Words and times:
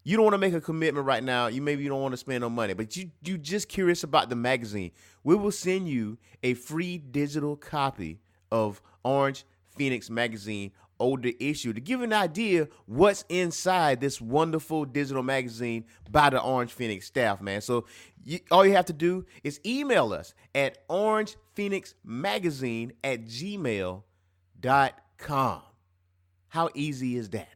you 0.04 0.16
don't 0.16 0.24
want 0.24 0.34
to 0.34 0.38
make 0.38 0.54
a 0.54 0.60
commitment 0.60 1.06
right 1.06 1.22
now. 1.22 1.46
You 1.46 1.62
maybe 1.62 1.82
you 1.82 1.88
don't 1.88 2.02
want 2.02 2.12
to 2.12 2.18
spend 2.18 2.40
no 2.40 2.50
money, 2.50 2.74
but 2.74 2.96
you 2.96 3.10
you 3.22 3.38
just 3.38 3.68
curious 3.68 4.04
about 4.04 4.28
the 4.28 4.36
magazine. 4.36 4.92
We 5.24 5.34
will 5.34 5.52
send 5.52 5.88
you 5.88 6.18
a 6.42 6.54
free 6.54 6.98
digital 6.98 7.56
copy 7.56 8.20
of 8.50 8.82
Orange 9.04 9.44
Phoenix 9.76 10.10
magazine 10.10 10.72
older 11.02 11.32
issue 11.40 11.72
to 11.72 11.80
give 11.80 12.00
an 12.00 12.12
idea 12.12 12.68
what's 12.86 13.24
inside 13.28 14.00
this 14.00 14.20
wonderful 14.20 14.84
digital 14.84 15.22
magazine 15.22 15.84
by 16.10 16.30
the 16.30 16.40
Orange 16.40 16.72
Phoenix 16.72 17.06
staff, 17.06 17.40
man. 17.40 17.60
So 17.60 17.86
you, 18.24 18.38
all 18.50 18.64
you 18.64 18.72
have 18.74 18.86
to 18.86 18.92
do 18.92 19.26
is 19.42 19.60
email 19.66 20.12
us 20.12 20.34
at 20.54 20.86
orangephoenixmagazine 20.88 22.92
at 23.02 23.24
gmail.com. 23.24 24.02
How 26.48 26.68
easy 26.74 27.16
is 27.16 27.30
that? 27.30 27.48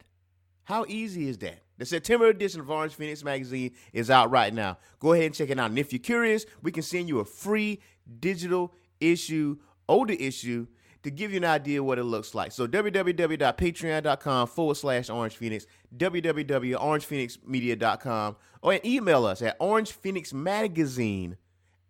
How 0.63 0.85
easy 0.87 1.29
is 1.29 1.37
that? 1.39 1.59
The 1.77 1.85
September 1.85 2.27
edition 2.27 2.59
of 2.59 2.69
Orange 2.69 2.95
Phoenix 2.95 3.23
Magazine 3.23 3.71
is 3.93 4.09
out 4.09 4.29
right 4.31 4.53
now. 4.53 4.77
Go 4.99 5.13
ahead 5.13 5.27
and 5.27 5.35
check 5.35 5.49
it 5.49 5.57
out. 5.59 5.69
And 5.69 5.79
if 5.79 5.93
you're 5.93 5.99
curious, 5.99 6.45
we 6.61 6.71
can 6.71 6.83
send 6.83 7.07
you 7.07 7.19
a 7.19 7.25
free 7.25 7.79
digital 8.19 8.73
issue, 8.99 9.57
older 9.87 10.13
issue, 10.13 10.67
to 11.03 11.11
give 11.11 11.31
you 11.31 11.37
an 11.37 11.45
idea 11.45 11.81
what 11.83 11.99
it 11.99 12.03
looks 12.03 12.35
like. 12.35 12.51
So 12.51 12.67
www.patreon.com 12.67 14.47
forward 14.47 14.75
slash 14.75 15.09
Orange 15.09 15.37
Phoenix, 15.37 15.65
www.orangephoenixmedia.com, 15.95 18.35
or 18.61 18.79
email 18.83 19.25
us 19.25 19.41
at 19.41 19.57
orangephoenixmagazine 19.59 21.37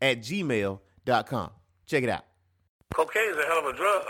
at 0.02 0.20
gmail.com. 0.20 1.50
Check 1.86 2.04
it 2.04 2.10
out. 2.10 2.26
Cocaine 2.94 3.30
is 3.30 3.38
a 3.38 3.46
hell 3.46 3.60
of 3.60 3.66
a 3.66 3.74
drug. 3.78 4.04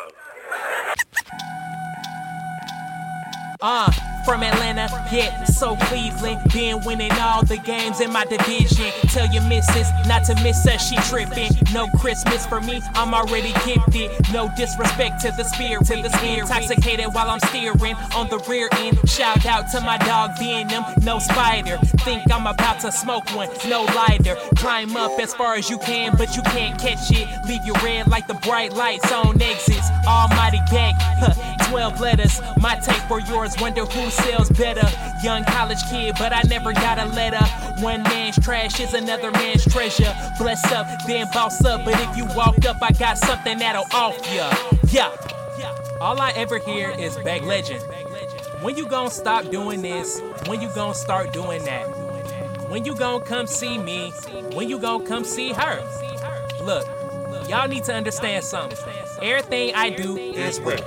Uh, 3.59 3.91
from 4.27 4.43
Atlanta, 4.43 4.89
yeah, 5.09 5.45
so 5.45 5.77
Cleveland. 5.83 6.41
Been 6.51 6.83
winning 6.83 7.13
all 7.13 7.45
the 7.45 7.55
games 7.55 8.01
in 8.01 8.11
my 8.11 8.25
division. 8.25 8.91
Tell 9.07 9.25
your 9.31 9.43
missus 9.43 9.87
not 10.05 10.25
to 10.25 10.35
miss 10.43 10.67
us, 10.67 10.85
she 10.85 10.97
tripping. 11.09 11.49
No 11.73 11.87
Christmas 12.01 12.45
for 12.45 12.59
me, 12.59 12.81
I'm 12.93 13.13
already 13.13 13.53
gifted. 13.63 14.11
No 14.33 14.51
disrespect 14.57 15.21
to 15.21 15.31
the 15.31 15.45
spirit. 15.45 15.85
To 15.85 16.01
the 16.01 16.09
spirit. 16.09 16.41
Intoxicated 16.41 17.13
while 17.13 17.29
I'm 17.29 17.39
steering 17.39 17.95
on 18.13 18.27
the 18.27 18.39
rear 18.49 18.67
end. 18.73 18.99
Shout 19.09 19.45
out 19.45 19.71
to 19.71 19.79
my 19.79 19.97
dog 19.99 20.37
Venom, 20.37 20.83
no 21.03 21.19
spider. 21.19 21.77
Think 22.03 22.29
I'm 22.29 22.47
about 22.47 22.81
to 22.81 22.91
smoke 22.91 23.33
one, 23.33 23.47
no 23.69 23.83
lighter. 23.95 24.35
Climb 24.57 24.97
up 24.97 25.17
as 25.21 25.33
far 25.35 25.55
as 25.55 25.69
you 25.69 25.77
can, 25.77 26.17
but 26.17 26.35
you 26.35 26.41
can't 26.41 26.77
catch 26.77 27.11
it. 27.11 27.29
Leave 27.47 27.65
you 27.65 27.73
red 27.81 28.09
like 28.09 28.27
the 28.27 28.39
bright 28.45 28.73
lights 28.73 29.09
on 29.09 29.41
exits. 29.41 29.87
Almighty 30.05 30.59
gang, 30.69 30.95
huh, 30.97 31.56
12 31.69 31.99
letters. 31.99 32.41
My 32.59 32.75
take 32.75 33.01
for 33.07 33.19
yours, 33.19 33.55
wonder 33.59 33.85
who 33.85 34.09
sells 34.09 34.49
better. 34.51 34.87
Young 35.23 35.43
college 35.45 35.81
kid, 35.89 36.15
but 36.17 36.33
I 36.33 36.41
never 36.43 36.73
got 36.73 36.97
a 36.99 37.05
letter. 37.05 37.43
One 37.81 38.03
man's 38.03 38.39
trash 38.39 38.79
is 38.79 38.93
another 38.93 39.31
man's 39.31 39.65
treasure. 39.65 40.13
Bless 40.39 40.63
up, 40.71 40.87
then 41.05 41.27
boss 41.33 41.63
up. 41.65 41.85
But 41.85 41.99
if 41.99 42.17
you 42.17 42.25
walk 42.35 42.65
up, 42.65 42.77
I 42.81 42.91
got 42.91 43.17
something 43.17 43.57
that'll 43.59 43.85
off 43.93 44.17
ya. 44.33 44.53
Yeah. 44.89 45.11
All 45.99 46.21
I 46.21 46.31
ever 46.35 46.59
hear 46.59 46.91
is 46.91 47.17
back 47.17 47.41
legend. 47.41 47.83
When 48.61 48.77
you 48.77 48.85
gonna 48.85 49.09
stop 49.09 49.49
doing 49.49 49.81
this? 49.81 50.21
When 50.45 50.61
you 50.61 50.69
gonna 50.75 50.93
start 50.93 51.33
doing 51.33 51.63
that? 51.65 51.87
When 52.69 52.85
you 52.85 52.95
gonna 52.95 53.23
come 53.23 53.47
see 53.47 53.79
me? 53.79 54.11
When 54.53 54.69
you 54.69 54.77
gonna 54.77 55.05
come 55.05 55.23
see 55.23 55.53
her? 55.53 55.83
Look, 56.63 56.87
y'all 57.49 57.67
need 57.67 57.83
to 57.85 57.95
understand 57.95 58.43
something. 58.43 58.77
Everything 59.21 59.73
I 59.73 59.89
do 59.89 60.17
is 60.17 60.59
rare. 60.59 60.77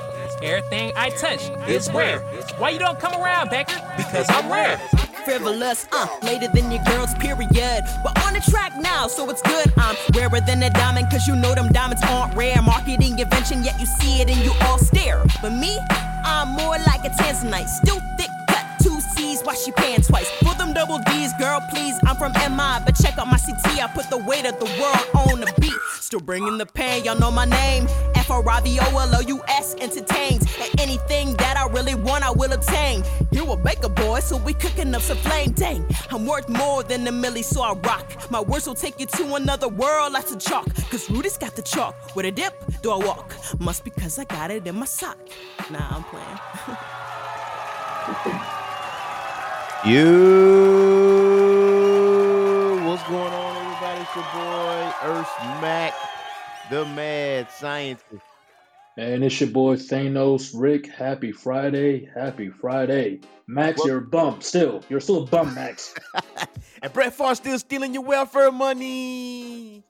Everything 0.42 0.92
I 0.96 1.10
touch 1.10 1.50
is 1.68 1.90
rare. 1.92 2.20
Why 2.58 2.70
you 2.70 2.78
don't 2.78 2.98
come 2.98 3.12
around, 3.20 3.50
Becker? 3.50 3.80
Because 3.96 4.26
I'm 4.30 4.50
rare. 4.50 4.78
frivolous, 5.24 5.86
uh, 5.92 6.06
later 6.22 6.48
than 6.48 6.70
your 6.70 6.82
girl's 6.84 7.14
period. 7.14 7.84
But 8.02 8.18
on 8.24 8.32
the 8.32 8.40
track 8.50 8.72
now, 8.80 9.06
so 9.06 9.28
it's 9.28 9.42
good. 9.42 9.70
I'm 9.76 9.94
rarer 10.14 10.40
than 10.40 10.62
a 10.62 10.70
diamond, 10.70 11.10
cause 11.10 11.28
you 11.28 11.36
know 11.36 11.54
them 11.54 11.68
diamonds 11.72 12.02
aren't 12.08 12.34
rare. 12.34 12.60
Marketing 12.62 13.18
invention, 13.18 13.62
yet 13.62 13.78
you 13.78 13.86
see 13.86 14.22
it 14.22 14.30
and 14.30 14.42
you 14.42 14.52
all 14.62 14.78
stare. 14.78 15.22
But 15.42 15.50
me, 15.50 15.78
I'm 16.24 16.48
more 16.48 16.78
like 16.86 17.04
a 17.04 17.10
tanzanite, 17.10 17.68
still 17.68 18.00
thick 18.16 18.29
wash 19.38 19.66
your 19.66 19.76
pants 19.76 20.08
twice. 20.08 20.28
For 20.42 20.54
them 20.54 20.72
double 20.74 20.98
D's, 21.06 21.32
girl, 21.38 21.60
please, 21.70 21.96
I'm 22.04 22.16
from 22.16 22.32
MI, 22.32 22.82
but 22.84 22.96
check 23.00 23.16
out 23.18 23.28
my 23.28 23.38
CT, 23.38 23.80
I 23.82 23.86
put 23.94 24.10
the 24.10 24.18
weight 24.18 24.44
of 24.44 24.58
the 24.58 24.66
world 24.80 25.30
on 25.30 25.40
the 25.40 25.52
beat. 25.60 25.72
Still 26.00 26.20
bringing 26.20 26.58
the 26.58 26.66
pain, 26.66 27.04
y'all 27.04 27.18
know 27.18 27.30
my 27.30 27.44
name. 27.44 27.86
F 28.16 28.30
R 28.30 28.48
I 28.48 28.60
V 28.60 28.78
O 28.80 28.98
L 28.98 29.14
O 29.14 29.20
U 29.20 29.40
S 29.48 29.76
entertains. 29.78 30.42
And 30.60 30.80
anything 30.80 31.34
that 31.36 31.56
I 31.56 31.68
really 31.68 31.94
want, 31.94 32.24
I 32.24 32.30
will 32.30 32.52
obtain. 32.52 33.04
You 33.30 33.50
a 33.52 33.56
baker 33.56 33.88
boy, 33.88 34.20
so 34.20 34.36
we 34.36 34.52
cooking 34.52 34.94
up 34.94 35.02
some 35.02 35.18
flame. 35.18 35.52
Dang, 35.52 35.84
I'm 36.10 36.26
worth 36.26 36.48
more 36.48 36.82
than 36.82 37.06
a 37.06 37.12
milli, 37.12 37.44
so 37.44 37.62
I 37.62 37.72
rock. 37.74 38.30
My 38.30 38.40
words 38.40 38.66
will 38.66 38.74
take 38.74 38.98
you 38.98 39.06
to 39.06 39.34
another 39.36 39.68
world, 39.68 40.12
lots 40.12 40.32
of 40.32 40.40
chalk. 40.40 40.66
Cause 40.90 41.08
Rudy's 41.08 41.38
got 41.38 41.54
the 41.54 41.62
chalk. 41.62 41.94
With 42.16 42.26
a 42.26 42.32
dip, 42.32 42.54
do 42.82 42.90
I 42.90 42.96
walk? 42.96 43.34
Must 43.60 43.84
be 43.84 43.90
cause 43.90 44.18
I 44.18 44.24
got 44.24 44.50
it 44.50 44.66
in 44.66 44.74
my 44.74 44.86
sock. 44.86 45.18
Nah, 45.70 45.96
I'm 45.96 46.04
playing. 46.04 46.40
You, 49.86 50.02
what's 52.84 53.02
going 53.04 53.32
on, 53.32 53.56
everybody? 53.56 54.00
It's 54.02 54.14
your 54.14 54.24
boy 54.34 54.92
Earth 55.04 55.30
Mac, 55.62 55.94
the 56.70 56.84
mad 56.84 57.50
scientist. 57.50 58.22
And 58.98 59.24
it's 59.24 59.40
your 59.40 59.48
boy 59.48 59.76
Thanos 59.76 60.52
Rick. 60.54 60.86
Happy 60.88 61.32
Friday. 61.32 62.04
Happy 62.14 62.50
Friday. 62.50 63.20
Max, 63.46 63.78
Well- 63.78 63.88
you're 63.88 63.98
a 63.98 64.02
bum. 64.02 64.42
Still. 64.42 64.82
You're 64.90 65.00
still 65.00 65.22
a 65.22 65.26
bum, 65.26 65.54
Max. 65.54 65.94
and 66.82 66.92
Brett 66.92 67.14
Favre 67.14 67.34
still 67.34 67.58
stealing 67.58 67.94
your 67.94 68.02
welfare 68.04 68.52
money. 68.52 69.82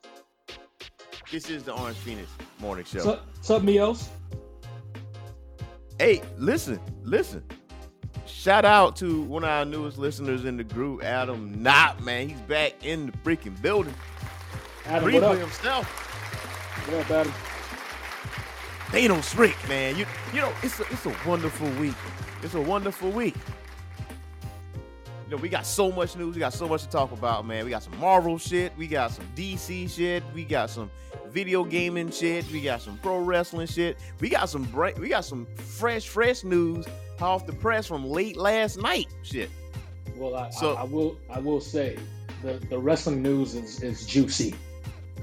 This 1.29 1.49
is 1.49 1.63
the 1.63 1.73
Orange 1.73 1.97
Phoenix 1.97 2.29
Morning 2.59 2.85
Show. 2.85 2.99
What's 2.99 3.07
up, 3.07 3.25
what's 3.35 3.49
up, 3.49 3.61
Mios? 3.63 4.07
hey, 5.99 6.21
listen, 6.37 6.79
listen. 7.03 7.43
Shout 8.25 8.65
out 8.65 8.95
to 8.97 9.21
one 9.23 9.43
of 9.43 9.49
our 9.49 9.65
newest 9.65 9.97
listeners 9.97 10.45
in 10.45 10.57
the 10.57 10.63
group, 10.63 11.03
Adam 11.03 11.61
Knott, 11.61 12.03
man. 12.03 12.29
He's 12.29 12.41
back 12.41 12.85
in 12.85 13.07
the 13.07 13.11
freaking 13.19 13.59
building. 13.61 13.93
Adam, 14.85 15.13
what 15.13 15.23
up? 15.23 15.37
himself. 15.37 15.85
What 16.89 17.01
up, 17.01 17.11
Adam? 17.11 17.33
Thanos 18.91 19.37
Rick, 19.37 19.57
man. 19.69 19.97
You 19.97 20.05
you 20.33 20.41
know, 20.41 20.51
it's 20.63 20.79
a 20.79 20.83
it's 20.91 21.05
a 21.05 21.15
wonderful 21.25 21.69
week. 21.79 21.95
It's 22.43 22.55
a 22.55 22.61
wonderful 22.61 23.09
week. 23.11 23.35
You 25.25 25.37
know, 25.37 25.41
we 25.41 25.47
got 25.47 25.65
so 25.65 25.91
much 25.91 26.15
news. 26.17 26.35
We 26.35 26.39
got 26.39 26.53
so 26.53 26.67
much 26.67 26.83
to 26.83 26.89
talk 26.89 27.11
about, 27.11 27.45
man. 27.45 27.63
We 27.63 27.71
got 27.71 27.83
some 27.83 27.97
Marvel 27.99 28.37
shit. 28.37 28.73
We 28.77 28.87
got 28.87 29.11
some 29.11 29.25
DC 29.35 29.89
shit. 29.89 30.23
We 30.33 30.43
got 30.43 30.69
some 30.69 30.91
video 31.29 31.63
gaming 31.63 32.11
shit. 32.11 32.51
We 32.51 32.61
got 32.61 32.81
some 32.81 32.97
pro 32.97 33.19
wrestling 33.19 33.67
shit. 33.67 33.97
We 34.19 34.29
got 34.29 34.49
some 34.49 34.63
bra- 34.63 34.91
we 34.97 35.09
got 35.09 35.23
some 35.23 35.47
fresh, 35.55 36.07
fresh 36.07 36.43
news 36.43 36.85
off 37.21 37.45
the 37.45 37.53
press 37.53 37.87
from 37.87 38.05
late 38.05 38.37
last 38.37 38.77
night. 38.77 39.07
Shit. 39.23 39.49
Well, 40.15 40.35
I, 40.35 40.49
So- 40.49 40.75
I, 40.75 40.81
I 40.81 40.83
will 40.83 41.17
I 41.29 41.39
will 41.39 41.61
say 41.61 41.97
the, 42.43 42.53
the 42.69 42.77
wrestling 42.77 43.21
news 43.21 43.55
is, 43.55 43.81
is 43.81 44.05
juicy. 44.05 44.55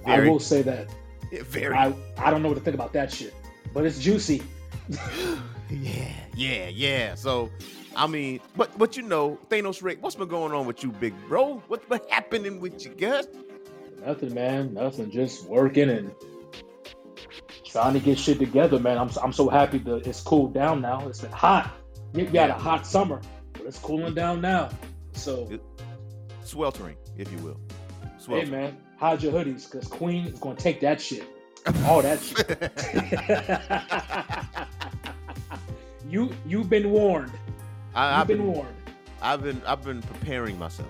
Very- 0.05 0.29
I 0.29 0.31
will 0.31 0.41
say 0.41 0.63
that. 0.63 0.89
Very. 1.33 1.75
I, 1.75 1.93
I 2.17 2.31
don't 2.31 2.43
know 2.43 2.49
what 2.49 2.55
to 2.55 2.61
think 2.61 2.75
about 2.75 2.93
that 2.95 3.13
shit. 3.13 3.35
But 3.75 3.85
it's 3.85 3.99
juicy. 3.99 4.43
yeah, 5.71 6.13
yeah, 6.35 6.69
yeah. 6.69 7.15
So, 7.15 7.51
I 7.95 8.07
mean, 8.07 8.41
but 8.57 8.77
but 8.79 8.97
you 8.97 9.03
know, 9.03 9.39
Thanos 9.51 9.83
Rick, 9.83 10.03
what's 10.03 10.15
been 10.17 10.29
going 10.29 10.53
on 10.53 10.67
with 10.67 10.83
you, 10.83 10.91
big 10.91 11.15
bro? 11.29 11.63
What's 11.69 11.85
been 11.87 12.01
happening 12.09 12.61
with 12.61 12.83
you, 12.85 12.93
guys? 12.93 13.29
Nothing, 14.07 14.33
man. 14.33 14.73
Nothing. 14.73 15.11
Just 15.11 15.45
working 15.45 15.91
and 15.91 16.15
trying 17.67 17.93
to 17.95 18.01
get 18.01 18.19
shit 18.19 18.39
together, 18.39 18.79
man. 18.79 18.97
I'm, 18.97 19.11
I'm 19.23 19.33
so 19.33 19.49
happy 19.49 19.79
that 19.79 20.07
it's 20.07 20.21
cooled 20.23 20.55
down 20.55 20.81
now. 20.81 21.07
It's 21.09 21.21
been 21.21 21.31
hot. 21.33 21.75
You 22.15 22.27
had 22.27 22.51
a 22.51 22.55
hot 22.55 22.87
summer, 22.87 23.21
but 23.53 23.67
it's 23.67 23.79
cooling 23.79 24.15
down 24.15 24.41
now. 24.41 24.71
So, 25.13 25.49
Sweltering, 26.45 26.97
if 27.17 27.31
you 27.33 27.39
will. 27.39 27.61
hey, 28.03 28.09
Sweltering. 28.19 28.51
man, 28.51 28.77
hide 28.99 29.23
your 29.23 29.33
hoodies 29.33 29.71
because 29.71 29.87
Queen 29.89 30.27
is 30.27 30.39
going 30.39 30.57
to 30.57 30.63
take 30.63 30.81
that 30.81 31.01
shit. 31.01 31.25
All 31.85 32.01
that 32.03 32.21
shit. 32.23 32.73
you, 36.09 36.31
you've 36.47 36.71
been 36.71 36.91
warned. 36.91 37.33
I, 37.95 38.11
You've 38.11 38.21
I've 38.21 38.27
been 38.29 38.39
been, 38.39 38.47
warned. 38.53 38.75
I've 39.21 39.43
been, 39.43 39.61
I've 39.67 39.83
been 39.85 40.03
preparing 40.03 40.59
myself. 40.59 40.89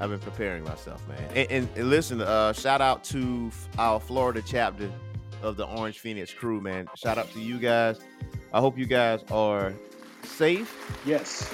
I've 0.00 0.10
been 0.10 0.18
preparing 0.20 0.64
myself, 0.64 1.06
man. 1.08 1.18
And, 1.34 1.50
and, 1.50 1.68
and 1.76 1.90
listen, 1.90 2.20
uh, 2.20 2.52
shout 2.52 2.80
out 2.80 3.02
to 3.04 3.50
our 3.78 3.98
Florida 4.00 4.42
chapter 4.44 4.90
of 5.42 5.56
the 5.56 5.66
Orange 5.66 5.98
Phoenix 5.98 6.32
crew, 6.32 6.60
man. 6.60 6.88
Shout 6.96 7.18
out 7.18 7.32
to 7.32 7.40
you 7.40 7.58
guys. 7.58 7.98
I 8.52 8.60
hope 8.60 8.78
you 8.78 8.86
guys 8.86 9.24
are 9.30 9.72
safe. 10.28 11.00
Yes. 11.04 11.52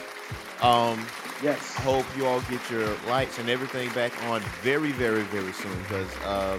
Um, 0.63 1.05
Yes. 1.43 1.77
I 1.77 1.83
hope 1.83 2.07
you 2.17 2.27
all 2.27 2.41
get 2.43 2.71
your 2.71 2.89
lights 3.07 3.39
and 3.39 3.51
everything 3.51 3.93
back 3.93 4.13
on 4.25 4.41
very, 4.63 4.93
very, 4.93 5.23
very 5.25 5.53
soon 5.53 5.77
because 5.83 6.09
uh, 6.25 6.59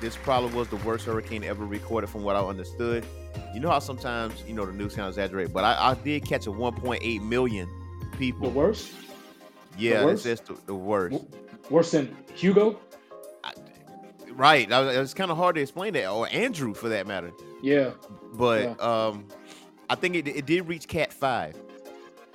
this 0.00 0.16
probably 0.16 0.52
was 0.54 0.68
the 0.68 0.76
worst 0.76 1.06
hurricane 1.06 1.44
ever 1.44 1.64
recorded, 1.64 2.10
from 2.10 2.24
what 2.24 2.36
I 2.36 2.40
understood. 2.40 3.06
You 3.54 3.60
know 3.60 3.70
how 3.70 3.78
sometimes 3.78 4.42
you 4.46 4.54
know 4.54 4.66
the 4.66 4.72
news 4.72 4.94
kind 4.94 5.06
of 5.06 5.14
exaggerate, 5.14 5.52
but 5.52 5.64
I, 5.64 5.90
I 5.92 5.94
did 5.94 6.26
catch 6.26 6.46
a 6.46 6.50
1.8 6.50 7.22
million 7.22 7.68
people. 8.18 8.50
The 8.50 8.54
worst? 8.58 8.92
yeah, 9.78 10.04
worst? 10.04 10.26
it's 10.26 10.40
just 10.42 10.46
the, 10.46 10.66
the 10.66 10.74
worst. 10.74 11.12
W- 11.12 11.30
Worse 11.70 11.92
than 11.92 12.14
Hugo? 12.34 12.78
Right. 14.32 14.70
I 14.70 14.90
It's 15.00 15.14
kind 15.14 15.30
of 15.30 15.36
hard 15.36 15.54
to 15.56 15.62
explain 15.62 15.94
that, 15.94 16.08
or 16.08 16.28
Andrew 16.30 16.74
for 16.74 16.88
that 16.90 17.06
matter. 17.06 17.32
Yeah. 17.62 17.92
But 18.34 18.80
um, 18.80 19.26
I 19.90 19.94
think 19.94 20.14
it, 20.16 20.28
it 20.28 20.46
did 20.46 20.66
reach 20.68 20.86
Cat 20.88 21.12
Five. 21.12 21.56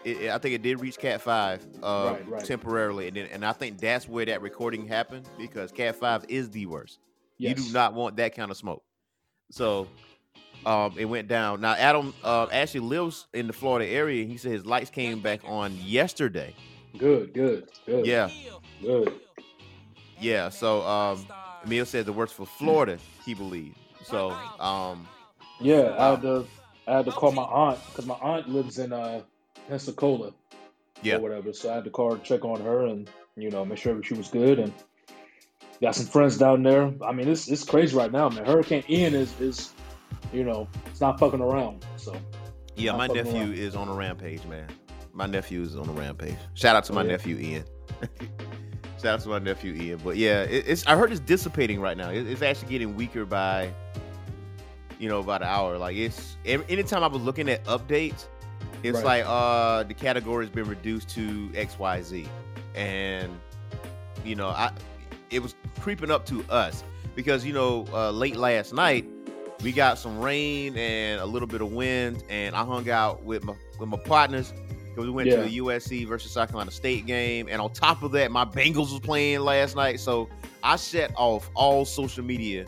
It, 0.04 0.22
it- 0.24 0.30
I 0.32 0.38
think 0.38 0.56
it 0.56 0.62
did 0.62 0.80
reach 0.82 0.98
Cat 0.98 1.22
Five 1.22 1.66
uh, 1.82 2.12
Right, 2.14 2.30
right. 2.30 2.46
temporarily, 2.46 3.08
and 3.08 3.16
then, 3.18 3.28
and 3.32 3.46
I 3.46 3.54
think 3.54 3.80
that's 3.80 4.08
where 4.08 4.26
that 4.26 4.42
recording 4.42 4.88
happened 4.88 5.28
because 5.38 5.72
Cat 5.72 5.96
Five 5.96 6.26
is 6.30 6.50
the 6.50 6.66
worst. 6.66 7.00
Yes. 7.38 7.58
You 7.58 7.66
do 7.66 7.74
not 7.74 7.94
want 7.94 8.16
that 8.18 8.36
kind 8.36 8.52
of 8.52 8.58
smoke. 8.58 8.84
So 9.52 9.88
um, 10.66 10.94
it 10.98 11.06
went 11.06 11.28
down. 11.28 11.62
Now 11.62 11.74
Adam 11.74 12.14
uh, 12.24 12.48
actually 12.52 12.82
lives 12.82 13.28
in 13.34 13.48
the 13.48 13.54
Florida 13.54 13.90
area. 13.90 14.26
He 14.26 14.38
said 14.38 14.52
his 14.52 14.66
lights 14.66 14.90
came 14.90 15.20
back 15.20 15.42
on 15.46 15.76
yesterday. 15.78 16.56
Good, 16.98 17.34
good, 17.34 17.68
good. 17.88 18.06
Yeah, 18.06 18.30
Good. 18.82 19.14
yeah. 20.20 20.50
So 20.50 20.82
um, 20.84 21.26
Emil 21.66 21.86
said 21.86 22.06
the 22.06 22.14
worst 22.14 22.34
for 22.36 22.46
Florida. 22.46 22.98
He 23.26 23.34
believed. 23.34 23.78
So 24.04 24.30
um, 24.60 25.08
Yeah, 25.60 26.12
had 26.12 26.22
to 26.22 26.46
I 26.88 26.98
had 26.98 27.06
to 27.06 27.12
call 27.12 27.32
my 27.32 27.44
aunt 27.44 27.80
because 27.90 28.06
my 28.06 28.16
aunt 28.16 28.50
lives 28.50 28.80
in 28.80 28.92
uh 28.94 29.22
Pensacola 29.68 30.34
yeah. 31.02 31.16
or 31.16 31.20
whatever. 31.22 31.54
So 31.54 31.72
I 31.72 31.76
had 31.76 31.84
to 31.86 31.90
call 31.90 32.16
her, 32.16 32.22
check 32.24 32.44
on 32.46 32.62
her, 32.62 32.86
and 32.86 33.10
you 33.36 33.50
know, 33.50 33.64
make 33.66 33.78
sure 33.78 34.02
she 34.04 34.14
was 34.14 34.28
good. 34.28 34.60
And 34.60 34.74
got 35.82 35.96
some 35.96 36.06
friends 36.06 36.38
down 36.38 36.64
there. 36.64 36.94
I 37.06 37.12
mean, 37.12 37.28
it's 37.28 37.48
it's 37.50 37.64
crazy 37.64 37.96
right 37.96 38.12
now, 38.12 38.30
man. 38.30 38.46
Hurricane 38.46 38.84
Ian 38.90 39.14
is 39.14 39.40
is 39.40 39.74
you 40.32 40.44
know, 40.44 40.68
it's 40.88 41.02
not 41.02 41.20
fucking 41.20 41.42
around. 41.42 41.86
So 41.98 42.16
Yeah, 42.76 42.94
my 42.94 43.08
nephew 43.08 43.42
around. 43.42 43.54
is 43.54 43.76
on 43.76 43.88
a 43.88 43.94
rampage, 43.94 44.44
man. 44.46 44.68
My 45.14 45.28
nephew 45.28 45.62
is 45.62 45.76
on 45.76 45.88
a 45.88 45.92
rampage. 45.92 46.38
Shout 46.56 46.76
out 46.76 46.84
to 46.86 46.94
my 46.94 47.02
Oh, 47.02 47.06
yeah. 47.06 47.12
nephew 47.12 47.38
Ian. 47.38 47.66
Shout 49.02 49.16
out 49.16 49.20
to 49.22 49.30
my 49.30 49.40
nephew 49.40 49.74
Ian. 49.74 50.00
But 50.04 50.18
yeah, 50.18 50.44
it, 50.44 50.66
it's 50.68 50.88
I 50.88 50.96
heard 50.96 51.12
it's 51.12 51.20
dissipating 51.20 51.80
right 51.80 51.96
now. 51.98 52.10
It, 52.10 52.26
it's 52.28 52.42
actually 52.42 52.70
getting 52.70 52.96
weaker 52.96 53.26
by, 53.26 53.72
you 55.04 55.10
know, 55.10 55.20
about 55.20 55.42
an 55.42 55.50
hour. 55.50 55.78
Like 55.78 55.98
it's 55.98 56.38
anytime 56.46 57.04
I 57.04 57.08
was 57.08 57.22
looking 57.22 57.50
at 57.50 57.62
updates, 57.66 58.28
it's 58.84 58.96
Right. 59.04 59.04
like 59.06 59.26
uh 59.28 59.84
the 59.84 59.94
category's 59.94 60.50
been 60.50 60.66
reduced 60.70 61.10
to 61.10 61.52
X 61.54 61.78
Y 61.78 62.02
Z, 62.02 62.26
and 62.74 63.30
you 64.24 64.36
know 64.36 64.48
I 64.48 64.72
it 65.30 65.44
was 65.44 65.56
creeping 65.82 66.10
up 66.10 66.26
to 66.28 66.42
us 66.50 66.86
because 67.16 67.44
you 67.46 67.52
know 67.52 67.86
uh, 67.92 68.12
late 68.12 68.38
last 68.38 68.74
night 68.74 69.06
we 69.62 69.74
got 69.74 69.98
some 70.00 70.20
rain 70.20 70.78
and 70.78 71.20
a 71.20 71.26
little 71.26 71.50
bit 71.50 71.60
of 71.62 71.74
wind, 71.74 72.24
and 72.30 72.56
I 72.56 72.64
hung 72.64 72.90
out 72.90 73.24
with 73.24 73.44
my 73.44 73.56
with 73.80 73.90
my 73.90 73.98
partners 74.06 74.54
because 74.88 75.04
we 75.06 75.12
went 75.12 75.28
Yeah. 75.28 75.44
to 75.44 75.50
the 75.50 75.58
USC 75.58 76.06
versus 76.08 76.32
South 76.32 76.48
Carolina 76.48 76.72
State 76.72 77.06
game, 77.06 77.50
and 77.52 77.60
on 77.62 77.74
top 77.74 78.04
of 78.04 78.14
that, 78.14 78.32
my 78.32 78.46
Bengals 78.46 78.92
was 78.94 79.02
playing 79.02 79.42
last 79.42 79.76
night, 79.76 80.00
so 80.00 80.30
I 80.64 80.78
shut 80.78 81.12
off 81.18 81.50
all 81.56 81.84
social 81.84 82.24
media 82.24 82.66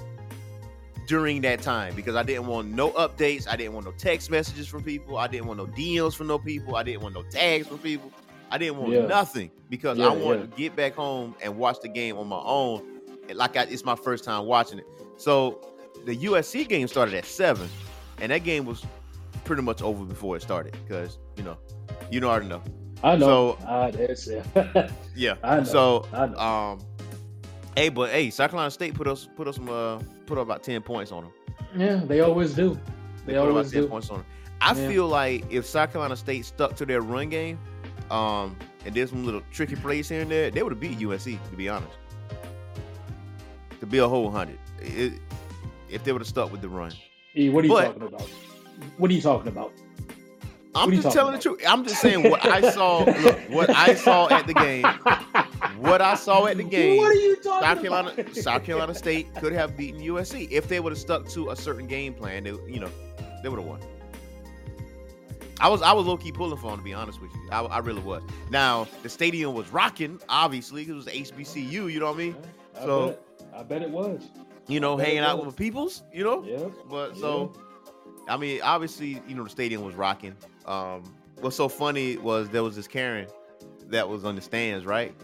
during 1.08 1.42
that 1.42 1.62
time 1.62 1.96
because 1.96 2.16
I 2.16 2.24
didn't 2.24 2.48
want 2.48 2.70
no 2.70 2.92
updates, 2.92 3.48
I 3.48 3.56
didn't 3.56 3.74
want 3.74 3.86
no 3.86 3.92
text 3.94 4.30
messages 4.32 4.68
from 4.68 4.84
people, 4.84 5.18
I 5.18 5.28
didn't 5.28 5.48
want 5.48 5.58
no 5.58 5.66
DMs 5.68 6.16
from 6.16 6.28
no 6.28 6.40
people, 6.40 6.76
I 6.76 6.84
didn't 6.84 7.02
want 7.02 7.16
no 7.16 7.24
tags 7.24 7.68
from 7.68 7.78
people, 7.80 8.12
I 8.52 8.58
didn't 8.58 8.78
want 8.78 8.94
Yeah. 8.94 9.06
nothing 9.06 9.52
because 9.70 9.98
Yeah, 9.98 10.08
I 10.08 10.10
wanted 10.16 10.40
yeah. 10.42 10.56
to 10.56 10.62
get 10.62 10.76
back 10.76 10.96
home 10.96 11.36
and 11.44 11.58
watch 11.58 11.78
the 11.82 11.90
game 11.90 12.18
on 12.18 12.28
my 12.28 12.42
own, 12.44 12.84
and 13.30 13.38
like 13.38 13.56
I, 13.58 13.64
it's 13.64 13.86
my 13.86 13.96
first 13.96 14.24
time 14.24 14.46
watching 14.46 14.80
it. 14.80 14.88
So 15.18 15.62
the 16.06 16.16
USC 16.16 16.68
game 16.68 16.88
started 16.88 17.14
at 17.16 17.26
seven, 17.26 17.70
and 18.20 18.32
that 18.32 18.44
game 18.44 18.66
was 18.66 18.84
pretty 19.44 19.62
much 19.62 19.82
over 19.82 20.04
before 20.06 20.36
it 20.36 20.42
started 20.42 20.76
because 20.88 21.18
you 21.38 21.44
know, 21.44 21.58
you 22.10 22.20
know 22.20 22.30
already 22.30 22.48
know. 22.48 22.62
I 23.04 23.16
know. 23.18 23.58
So- 23.60 23.92
that's 23.98 24.28
yeah. 24.28 24.90
Yeah. 25.16 25.36
I 25.44 25.58
know. 25.58 25.64
So 25.64 26.06
I 26.14 26.26
know. 26.28 26.38
um, 26.38 26.80
hey, 27.76 27.90
but 27.90 28.10
hey, 28.10 28.30
South 28.30 28.52
Carolina 28.52 28.72
State 28.72 28.94
put 28.94 29.08
us 29.08 29.28
put 29.36 29.48
us 29.48 29.56
some 29.56 29.70
uh 29.70 30.00
put 30.26 30.38
up 30.38 30.44
about 30.44 30.64
ten 30.64 30.82
points 30.82 31.12
on 31.12 31.24
them. 31.24 31.34
yeah, 31.76 32.02
they 32.06 32.22
always 32.22 32.54
do. 32.54 32.80
They, 33.26 33.34
put 33.34 33.40
always 33.42 33.68
about 33.68 33.74
ten 33.74 33.82
do. 33.84 33.88
points 33.90 34.10
on 34.10 34.18
them. 34.18 34.26
I 34.62 34.74
Yeah. 34.74 34.88
feel 34.88 35.08
like 35.08 35.46
if 35.52 35.66
South 35.66 35.92
Carolina 35.92 36.16
State 36.16 36.46
stuck 36.46 36.76
to 36.78 36.86
their 36.86 37.02
run 37.02 37.30
game, 37.30 37.60
um, 38.10 38.56
and 38.86 38.94
did 38.96 39.10
some 39.10 39.26
little 39.26 39.42
tricky 39.52 39.76
plays 39.76 40.08
here 40.10 40.22
and 40.22 40.32
there, 40.32 40.50
they 40.52 40.64
would 40.64 40.72
have 40.72 40.80
beat 40.80 40.98
USC. 41.00 41.38
To 41.52 41.56
be 41.56 41.68
honest, 41.70 41.94
to 43.80 43.86
be 43.86 43.98
a 44.00 44.08
whole 44.08 44.30
hundred, 44.32 44.60
it, 44.82 45.14
if 45.90 46.04
they 46.04 46.12
would 46.12 46.22
have 46.22 46.28
stuck 46.28 46.52
with 46.52 46.62
the 46.62 46.70
run. 46.70 46.92
E, 47.36 47.50
what 47.50 47.64
are 47.64 47.68
you 47.68 47.74
But- 47.74 47.86
talking 47.86 48.04
about? 48.04 48.30
What 48.98 49.10
are 49.10 49.14
you 49.14 49.22
talking 49.22 49.48
about? 49.48 49.72
I'm 50.74 50.82
What 50.82 50.90
are 50.90 50.96
you 50.98 51.02
just 51.04 51.16
telling 51.16 51.34
the 51.34 51.40
truth. 51.40 51.62
I'm 51.66 51.86
just 51.86 52.02
saying 52.02 52.30
what 52.30 52.46
I 52.46 52.70
saw. 52.72 53.06
Look, 53.06 53.40
what 53.50 53.70
I 53.70 53.94
saw 53.96 54.28
at 54.30 54.46
the 54.48 54.54
game. 54.54 54.84
What 55.78 56.02
I 56.02 56.16
saw 56.16 56.46
at 56.48 56.58
the 56.58 56.64
game. 56.78 56.98
What 56.98 57.12
are 57.12 57.14
you 57.14 57.36
talking 57.38 57.62
South 57.68 57.82
Carolina, 57.82 58.14
about? 58.18 58.36
South 58.36 58.64
Carolina 58.64 58.94
State 58.96 59.34
could 59.36 59.54
have 59.54 59.76
beaten 59.78 60.02
USC 60.02 60.50
if 60.52 60.68
they 60.68 60.80
would 60.80 60.92
have 60.92 61.00
stuck 61.00 61.28
to 61.30 61.50
a 61.50 61.56
certain 61.56 61.88
game 61.88 62.14
plan. 62.14 62.44
They, 62.44 62.52
you 62.52 62.80
know, 62.80 62.90
they 63.44 63.50
would 63.50 63.60
have 63.60 63.68
won. 63.68 63.80
I 65.62 65.70
was 65.70 65.82
I 65.82 65.94
was 65.94 66.06
low 66.06 66.18
key 66.18 66.32
pulling 66.34 66.58
for 66.58 66.70
them 66.72 66.80
to 66.80 66.84
be 66.84 66.94
honest 66.94 67.22
with 67.22 67.32
you. 67.34 67.50
I, 67.52 67.62
I 67.62 67.78
really 67.80 68.02
was. 68.02 68.22
Now 68.50 68.88
the 69.04 69.10
stadium 69.10 69.54
was 69.54 69.70
rocking, 69.70 70.20
obviously, 70.28 70.84
it 70.84 70.92
was 70.94 71.06
HBCU. 71.06 71.72
You 71.92 72.00
know 72.00 72.08
what 72.08 72.16
I 72.16 72.18
mean? 72.18 72.36
I 72.78 72.80
So- 72.86 73.08
bet. 73.10 73.22
I 73.56 73.64
bet 73.64 73.82
it 73.82 73.90
was. 73.90 74.22
You 74.68 74.80
know, 74.82 74.96
I 74.96 74.98
bet 74.98 75.06
it 75.06 75.10
hanging 75.10 75.24
out 75.24 75.38
with 75.38 75.46
was. 75.46 75.54
my 75.54 75.58
peoples. 75.58 76.04
You 76.14 76.24
know, 76.26 76.44
Yeah. 76.44 76.68
but 76.90 77.16
so, 77.16 77.54
I 78.28 78.36
mean, 78.36 78.60
obviously, 78.64 79.22
you 79.28 79.36
know, 79.36 79.46
the 79.46 79.50
stadium 79.50 79.84
was 79.86 79.96
rocking. 79.96 80.36
Um, 80.66 81.04
what's 81.40 81.56
so 81.56 81.70
funny 81.70 82.18
was 82.18 82.50
there 82.50 82.64
was 82.64 82.76
this 82.76 82.88
Karen 82.88 83.28
that 83.88 84.10
was 84.10 84.26
on 84.26 84.36
the 84.36 84.42
stands, 84.42 84.86
right? 84.86 85.16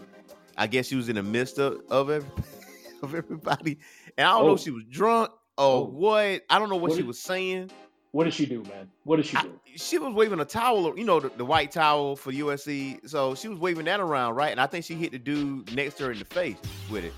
I 0.56 0.66
guess 0.66 0.86
she 0.86 0.96
was 0.96 1.08
in 1.08 1.16
the 1.16 1.22
midst 1.22 1.58
of 1.58 1.80
of, 1.90 2.10
every, 2.10 2.30
of 3.02 3.14
everybody, 3.14 3.78
and 4.18 4.26
I 4.26 4.32
don't 4.32 4.44
know 4.44 4.50
Oh. 4.50 4.54
if 4.54 4.60
she 4.60 4.70
was 4.70 4.84
drunk 4.90 5.30
or 5.58 5.64
Oh. 5.64 5.84
what. 5.84 6.42
I 6.50 6.58
don't 6.58 6.68
know 6.68 6.76
what, 6.76 6.90
What 6.90 6.92
she 6.92 6.98
did- 6.98 7.06
was 7.06 7.18
saying. 7.18 7.70
What 8.12 8.24
did 8.24 8.34
she 8.34 8.44
do, 8.44 8.62
man? 8.64 8.90
What 9.04 9.16
did 9.16 9.24
she 9.26 9.38
I- 9.38 9.42
do? 9.44 9.58
she 9.74 9.96
was 9.98 10.12
waving 10.12 10.38
a 10.38 10.44
towel, 10.44 10.92
you 10.98 11.04
know, 11.04 11.18
the, 11.18 11.30
the 11.30 11.46
white 11.46 11.72
towel 11.72 12.14
for 12.14 12.30
USC. 12.30 13.08
So 13.08 13.34
she 13.34 13.48
was 13.48 13.58
waving 13.58 13.86
that 13.86 14.00
around, 14.00 14.34
right? 14.34 14.50
And 14.50 14.60
I 14.60 14.66
think 14.66 14.84
she 14.84 14.94
hit 14.94 15.12
the 15.12 15.18
dude 15.18 15.74
next 15.74 15.94
to 15.94 16.04
her 16.04 16.12
in 16.12 16.18
the 16.18 16.26
face 16.26 16.56
with 16.90 17.04
it. 17.06 17.14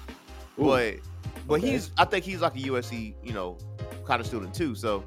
Ooh, 0.61 0.67
But 0.67 0.95
but 1.49 1.55
okay. 1.59 1.71
he's 1.73 1.91
I 1.99 2.05
think 2.05 2.25
he's 2.25 2.41
like 2.41 2.55
a 2.55 2.61
USC, 2.61 3.17
you 3.25 3.33
know, 3.33 3.59
college 4.05 4.27
student 4.27 4.55
too. 4.55 4.77
So 4.77 5.05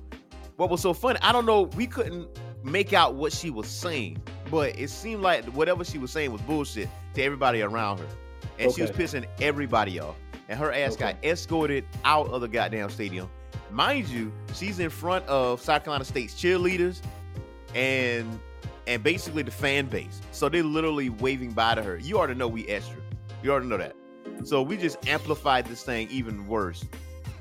what 0.57 0.69
was 0.69 0.81
so 0.81 0.91
funny, 0.93 1.19
I 1.21 1.31
don't 1.31 1.45
know, 1.45 1.61
we 1.77 1.87
couldn't 1.87 2.27
make 2.65 2.91
out 2.91 3.15
what 3.15 3.31
she 3.31 3.49
was 3.49 3.67
saying, 3.69 4.21
but 4.51 4.77
it 4.77 4.89
seemed 4.89 5.21
like 5.21 5.45
whatever 5.45 5.85
she 5.85 5.97
was 5.99 6.11
saying 6.11 6.33
was 6.33 6.41
bullshit 6.41 6.89
to 7.13 7.23
everybody 7.23 7.61
around 7.61 7.99
her. 7.99 8.07
And 8.59 8.73
she 8.73 8.81
was 8.81 8.91
pissing 8.91 9.25
everybody 9.41 9.99
off. 9.99 10.15
And 10.49 10.57
her 10.59 10.71
ass 10.71 10.95
got 10.95 11.15
escorted 11.23 11.85
out 12.05 12.27
of 12.29 12.41
the 12.41 12.47
goddamn 12.47 12.89
stadium. 12.89 13.29
Mind 13.69 14.07
you, 14.07 14.31
she's 14.53 14.79
in 14.79 14.89
front 14.89 15.25
of 15.27 15.61
South 15.61 15.83
Carolina 15.83 16.05
State's 16.05 16.33
cheerleaders 16.33 17.01
and 17.75 18.39
and 18.87 19.03
basically 19.03 19.43
the 19.43 19.51
fan 19.51 19.87
base. 19.87 20.21
So 20.31 20.47
they're 20.47 20.63
literally 20.63 21.09
waving 21.09 21.51
by 21.51 21.75
to 21.75 21.83
her. 21.83 21.97
You 21.97 22.17
already 22.17 22.35
know 22.35 22.47
we 22.47 22.65
extra. 22.67 22.97
You 23.43 23.51
already 23.51 23.67
know 23.67 23.77
that. 23.77 23.95
So 24.45 24.61
we 24.61 24.77
just 24.77 25.05
amplified 25.07 25.65
this 25.65 25.83
thing 25.83 26.07
even 26.09 26.47
worse. 26.47 26.85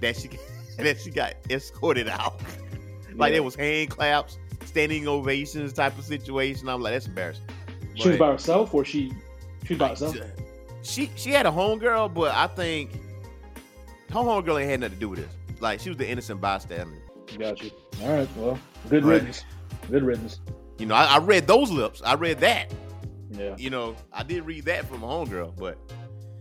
That 0.01 0.17
she 0.17 0.29
that 0.79 0.99
she 1.01 1.11
got 1.11 1.35
escorted 1.49 2.09
out. 2.09 2.41
like 3.15 3.31
Yeah. 3.31 3.35
there 3.37 3.43
was 3.45 3.55
hand 3.55 3.91
claps, 3.91 4.39
standing 4.65 5.07
ovations 5.07 5.73
type 5.73 5.97
of 5.97 6.05
situation. 6.05 6.69
I'm 6.69 6.83
like, 6.83 6.95
that's 6.95 7.07
embarrassing. 7.07 7.45
She 7.95 8.09
was 8.09 8.19
by 8.19 8.33
herself, 8.33 8.75
or 8.75 8.85
she 8.85 9.13
she 9.65 9.75
was 9.75 9.79
by 9.79 9.89
herself. 9.91 10.17
She 10.87 11.11
she 11.17 11.31
had 11.31 11.47
a 11.47 11.51
homegirl, 11.51 12.13
but 12.15 12.35
I 12.35 12.47
think 12.47 12.93
her 14.11 14.21
homegirl 14.21 14.61
ain't 14.61 14.71
had 14.71 14.81
nothing 14.81 14.95
to 14.95 15.01
do 15.01 15.09
with 15.11 15.19
this. 15.21 15.61
Like 15.61 15.81
she 15.81 15.89
was 15.89 15.99
the 15.99 16.09
innocent 16.09 16.41
bystander. 16.41 16.97
Got 17.39 17.63
you. 17.63 17.71
All 18.03 18.11
right. 18.13 18.29
Well, 18.37 18.59
good 18.89 19.05
Right. 19.05 19.15
riddance. 19.15 19.45
Good 19.91 20.03
riddance. 20.05 20.41
You 20.79 20.87
know, 20.87 20.95
I, 20.95 21.05
I 21.05 21.19
read 21.19 21.47
those 21.47 21.71
lips. 21.71 22.03
I 22.05 22.15
read 22.15 22.39
that. 22.41 22.73
Yeah. 23.31 23.55
You 23.59 23.71
know, 23.71 23.97
I 24.13 24.23
did 24.23 24.45
read 24.45 24.65
that 24.67 24.87
from 24.89 25.03
a 25.03 25.07
homegirl, 25.07 25.57
but 25.57 25.79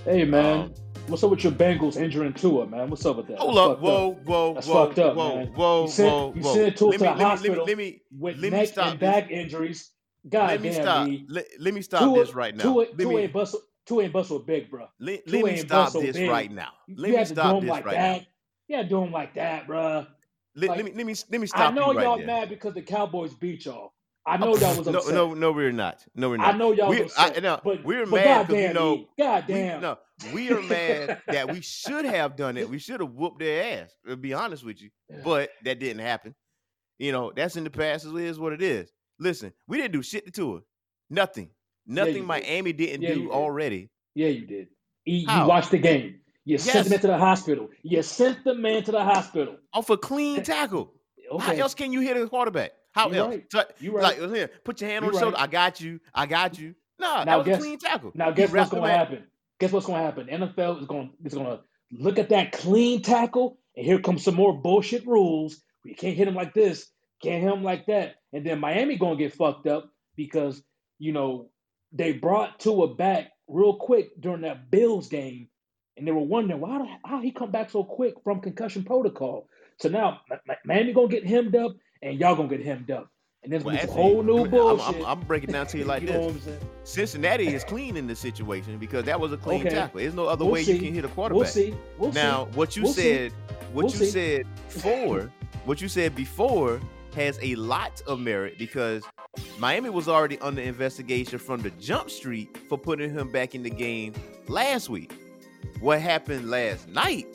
Hey, 0.04 0.24
man. 0.26 0.60
Um, 0.66 0.74
what's 1.08 1.24
up 1.24 1.32
with 1.32 1.44
your 1.44 1.54
Bengals 1.54 1.98
injuring 1.98 2.34
Tua, 2.34 2.68
man? 2.68 2.90
What's 2.90 3.06
up 3.06 3.18
with 3.18 3.28
that? 3.28 3.40
hold 3.40 3.58
up, 3.58 3.80
whoa, 3.80 4.14
whoa, 4.24 4.54
That's 4.54 4.68
whoa, 4.68 4.86
fucked 4.86 5.00
up, 5.00 5.16
whoa, 5.16 5.36
man. 5.38 5.48
whoa, 5.54 5.82
You 5.84 5.88
sent- 5.90 6.12
whoa, 6.14 6.34
you 6.36 6.42
whoa. 6.44 6.54
sent 6.54 6.78
Tua 6.78 6.88
let 6.90 6.98
to 7.00 7.04
me, 7.04 7.10
the 7.10 7.16
let 7.16 7.28
hospital 7.28 7.66
let 7.66 7.66
me, 7.66 7.72
let 7.72 7.78
me, 7.78 8.02
With 8.20 8.36
let 8.36 8.42
me 8.44 8.50
neck 8.60 8.68
stop 8.68 8.92
and 8.92 9.00
this. 9.00 9.10
back 9.10 9.32
injuries. 9.32 9.92
God 10.30 10.50
let 10.52 10.62
me 10.62 10.70
damn, 10.70 10.82
stop. 10.82 11.10
Let, 11.30 11.46
let 11.60 11.74
me 11.74 11.82
stop 11.82 12.02
Tua, 12.02 12.24
this 12.26 12.36
right 12.36 12.56
now. 12.56 12.64
Tua, 12.64 12.74
let 12.82 12.98
Tua 13.00 13.10
me, 13.16 13.22
ain't 13.24 13.34
bust, 13.34 13.56
Tua 13.86 14.04
ain't 14.04 14.14
bust 14.14 14.30
so 14.30 14.40
big, 14.40 14.70
bro. 14.70 14.88
Let, 15.00 15.28
let 15.30 15.46
me 15.46 15.58
stop 15.58 15.92
so 15.92 16.02
this 16.02 16.16
big. 16.18 16.30
right 16.30 16.52
now. 16.52 16.72
You, 16.88 16.96
Let 16.98 17.08
you 17.08 17.14
me 17.14 17.18
had 17.20 17.28
to 17.28 17.36
do 17.36 17.42
stop 17.42 17.56
him 17.56 17.62
this 17.62 17.70
like 17.72 17.86
right 17.86 17.96
that. 17.96 18.22
now. 18.22 18.28
You 18.68 18.84
to 18.84 18.90
do 18.90 19.04
him 19.04 19.12
like 19.12 19.34
that, 19.36 19.68
bro. 19.68 20.06
Let, 20.56 20.70
Like, 20.70 20.78
let 20.78 20.86
me 20.86 20.92
let 20.96 21.06
me 21.06 21.16
let 21.32 21.42
me 21.42 21.44
I 21.44 21.46
stop 21.46 21.74
know 21.74 21.92
you 21.92 21.98
right 21.98 22.04
y'all 22.04 22.18
there. 22.18 22.26
mad 22.28 22.50
because 22.50 22.74
the 22.74 22.82
Cowboys 22.82 23.34
beat 23.34 23.66
y'all. 23.66 23.94
I 24.26 24.38
know 24.38 24.56
y'all 24.58 24.76
was 24.76 24.88
no, 24.88 24.98
upset. 25.00 25.14
no, 25.14 25.34
no, 25.36 25.52
we're 25.52 25.72
not. 25.72 26.04
No, 26.16 26.30
we're 26.30 26.38
not. 26.38 26.56
I 26.56 26.58
know 26.58 26.72
y'all 26.72 26.90
we, 26.90 27.04
was 27.04 27.12
upset. 27.18 27.38
I, 27.38 27.40
no, 27.42 27.60
but 27.64 27.84
we're 27.84 28.06
but 28.08 28.16
mad 28.16 28.48
because 28.48 28.72
goddamn, 28.72 28.74
know. 28.74 28.96
E, 28.96 29.08
God 29.20 29.44
We, 29.48 29.54
damn. 29.54 29.82
no, 29.82 29.98
we 30.34 30.52
are 30.52 30.62
mad 30.64 31.22
that 31.28 31.52
we 31.52 31.62
should 31.62 32.06
have 32.06 32.36
done 32.36 32.58
it. 32.58 32.68
We 32.68 32.80
should 32.80 33.02
have 33.02 33.12
whooped 33.12 33.40
their 33.40 33.84
ass. 33.84 33.96
To 34.08 34.18
be 34.18 34.34
honest 34.34 34.64
with 34.66 34.82
you, 34.82 34.90
but 35.24 35.52
that 35.64 35.80
didn't 35.80 36.02
happen. 36.02 36.34
You 36.98 37.12
know, 37.12 37.32
that's 37.36 37.56
in 37.58 37.64
the 37.66 37.70
past. 37.70 38.06
It 38.06 38.16
is 38.16 38.40
what 38.40 38.54
it 38.54 38.62
is. 38.64 38.92
Listen, 39.20 39.54
we 39.68 39.78
didn't 39.78 39.94
do 39.94 40.02
shit 40.02 40.26
to 40.26 40.32
Tua. 40.32 40.62
Nothing. 41.10 41.50
You 41.86 41.96
Nothing 41.96 42.14
did. 42.16 42.24
Miami 42.26 42.74
didn't 42.74 43.02
Yeah, 43.02 43.14
do 43.16 43.22
did. 43.24 43.32
already. 43.32 43.90
Yeah, 44.14 44.28
you 44.30 44.46
did. 44.46 44.68
You 45.06 45.28
How? 45.28 45.48
watched 45.48 45.72
the 45.72 45.78
game. 45.78 46.20
You 46.46 46.58
sent 46.58 46.76
Yes. 46.76 46.92
him 46.92 47.00
to 47.00 47.08
the 47.08 47.18
hospital. 47.18 47.70
You 47.84 48.02
sent 48.04 48.44
the 48.44 48.54
man 48.56 48.84
to 48.84 48.92
the 48.92 49.04
hospital. 49.04 49.58
Off 49.74 49.90
a 49.90 49.98
clean 49.98 50.44
tackle. 50.44 50.94
How 51.40 51.54
else 51.54 51.74
can 51.74 51.92
you 51.92 52.02
hit 52.02 52.18
a 52.18 52.28
quarterback? 52.28 52.72
How 52.92 53.10
You 53.10 53.16
else? 53.16 53.30
right. 53.36 53.46
So- 53.52 53.64
You 53.80 53.92
right. 53.96 54.20
Like 54.22 54.34
here, 54.36 54.50
put 54.64 54.80
your 54.80 54.90
hand 54.90 55.04
on 55.06 55.10
You 55.10 55.14
the 55.14 55.20
shoulder. 55.20 55.38
I 55.40 55.48
got 55.48 55.82
you. 55.82 56.00
I 56.14 56.26
got 56.28 56.58
you. 56.60 56.76
Nah, 57.00 57.24
Now 57.24 57.26
that 57.26 57.38
was 57.40 57.46
guess- 57.48 57.58
a 57.58 57.62
clean 57.62 57.80
tackle. 57.80 58.12
Now 58.16 58.32
guess 58.32 58.52
what's 58.52 58.70
going 58.70 58.84
to 58.84 58.90
happen? 58.90 59.24
Guess 59.60 59.72
what's 59.72 59.86
going 59.86 60.00
to 60.00 60.06
happen? 60.06 60.28
NFL 60.28 60.82
is 60.82 60.88
going 60.88 61.12
is 61.24 61.34
going 61.34 61.46
to 61.48 61.60
look 61.92 62.20
at 62.20 62.30
that 62.30 62.52
clean 62.52 63.02
tackle, 63.02 63.58
and 63.76 63.86
here 63.86 64.00
comes 64.00 64.24
some 64.24 64.36
more 64.36 64.54
bullshit 64.54 65.06
rules. 65.08 65.62
You 65.84 65.96
can't 65.96 66.16
hit 66.16 66.28
him 66.28 66.36
like 66.36 66.54
this, 66.54 66.88
can't 67.22 67.44
hit 67.44 67.52
him 67.52 67.64
like 67.64 67.88
that, 67.88 68.16
and 68.34 68.46
then 68.46 68.60
Miami 68.60 68.98
going 68.98 69.18
to 69.18 69.24
get 69.24 69.34
fucked 69.34 69.68
up 69.68 69.92
because 70.16 70.64
you 71.00 71.12
know 71.12 71.50
they 71.92 72.14
brought 72.14 72.60
Tua 72.60 72.94
back 72.96 73.32
real 73.48 73.76
quick 73.76 74.10
during 74.20 74.42
that 74.42 74.70
Bills 74.72 75.08
game, 75.08 75.48
and 75.98 76.08
they 76.08 76.12
were 76.12 76.20
wondering 76.22 76.60
why 76.62 76.78
the- 76.80 77.08
how 77.10 77.22
he 77.22 77.32
come 77.32 77.52
back 77.52 77.70
so 77.70 77.84
quick 77.84 78.16
from 78.24 78.42
concussion 78.42 78.84
protocol. 78.84 79.48
So 79.78 79.90
now 79.90 80.22
Mi- 80.30 80.38
Mi- 80.48 80.56
Miami 80.66 80.94
gonna 80.94 81.08
get 81.08 81.26
hemmed 81.26 81.56
up, 81.56 81.74
and 82.02 82.20
y'all 82.20 82.36
gonna 82.36 82.48
get 82.50 82.66
hemmed 82.66 82.92
up, 82.92 83.10
and 83.44 83.52
there's 83.52 83.64
Well, 83.64 83.76
gonna 83.76 83.88
be 83.88 83.94
some 83.94 84.02
whole 84.02 84.24
new 84.24 84.38
I'm- 84.40 84.50
bullshit. 84.50 84.96
I'm, 84.98 85.06
I'm 85.06 85.20
breaking 85.22 85.52
down 85.52 85.68
to 85.68 85.78
you 85.78 85.84
like 85.92 86.02
you 86.02 86.08
this. 86.08 86.46
what? 86.46 86.62
Cincinnati 86.84 87.48
is 87.48 87.64
clean 87.64 87.98
in 87.98 88.08
this 88.08 88.20
situation 88.20 88.78
because 88.78 89.06
that 89.06 89.20
was 89.20 89.32
a 89.32 89.38
clean 89.38 89.62
Okay. 89.62 89.70
tackle. 89.70 90.00
There's 90.00 90.14
no 90.14 90.26
other 90.26 90.46
We'll 90.46 90.54
way 90.56 90.64
see. 90.64 90.74
you 90.74 90.80
can 90.82 90.94
hit 90.94 91.06
a 91.06 91.10
quarterback. 91.10 91.38
We'll 91.38 91.46
see. 91.46 91.74
We'll 91.98 92.12
Now, 92.14 92.46
see. 92.46 92.58
what 92.58 92.76
you 92.76 92.84
We'll 92.84 92.94
see. 92.94 93.02
said, 93.02 93.32
what 93.74 93.74
We'll 93.74 93.86
you 93.86 93.90
see. 93.98 94.06
said 94.12 94.48
before, 94.74 95.32
what 95.66 95.82
you 95.82 95.88
said 95.88 96.16
before 96.16 96.80
has 97.16 97.40
a 97.42 97.56
lot 97.56 98.02
of 98.08 98.20
merit 98.20 98.58
because 98.58 99.04
Miami 99.60 99.90
was 99.90 100.08
already 100.08 100.38
under 100.40 100.62
investigation 100.62 101.40
from 101.40 101.62
the 101.62 101.72
jump 101.72 102.10
street 102.10 102.58
for 102.70 102.78
putting 102.78 103.12
him 103.12 103.32
back 103.32 103.56
in 103.56 103.64
the 103.64 103.70
game 103.70 104.14
last 104.48 104.90
week. 104.90 105.14
What 105.80 106.02
happened 106.02 106.50
last 106.50 106.88
night 106.88 107.28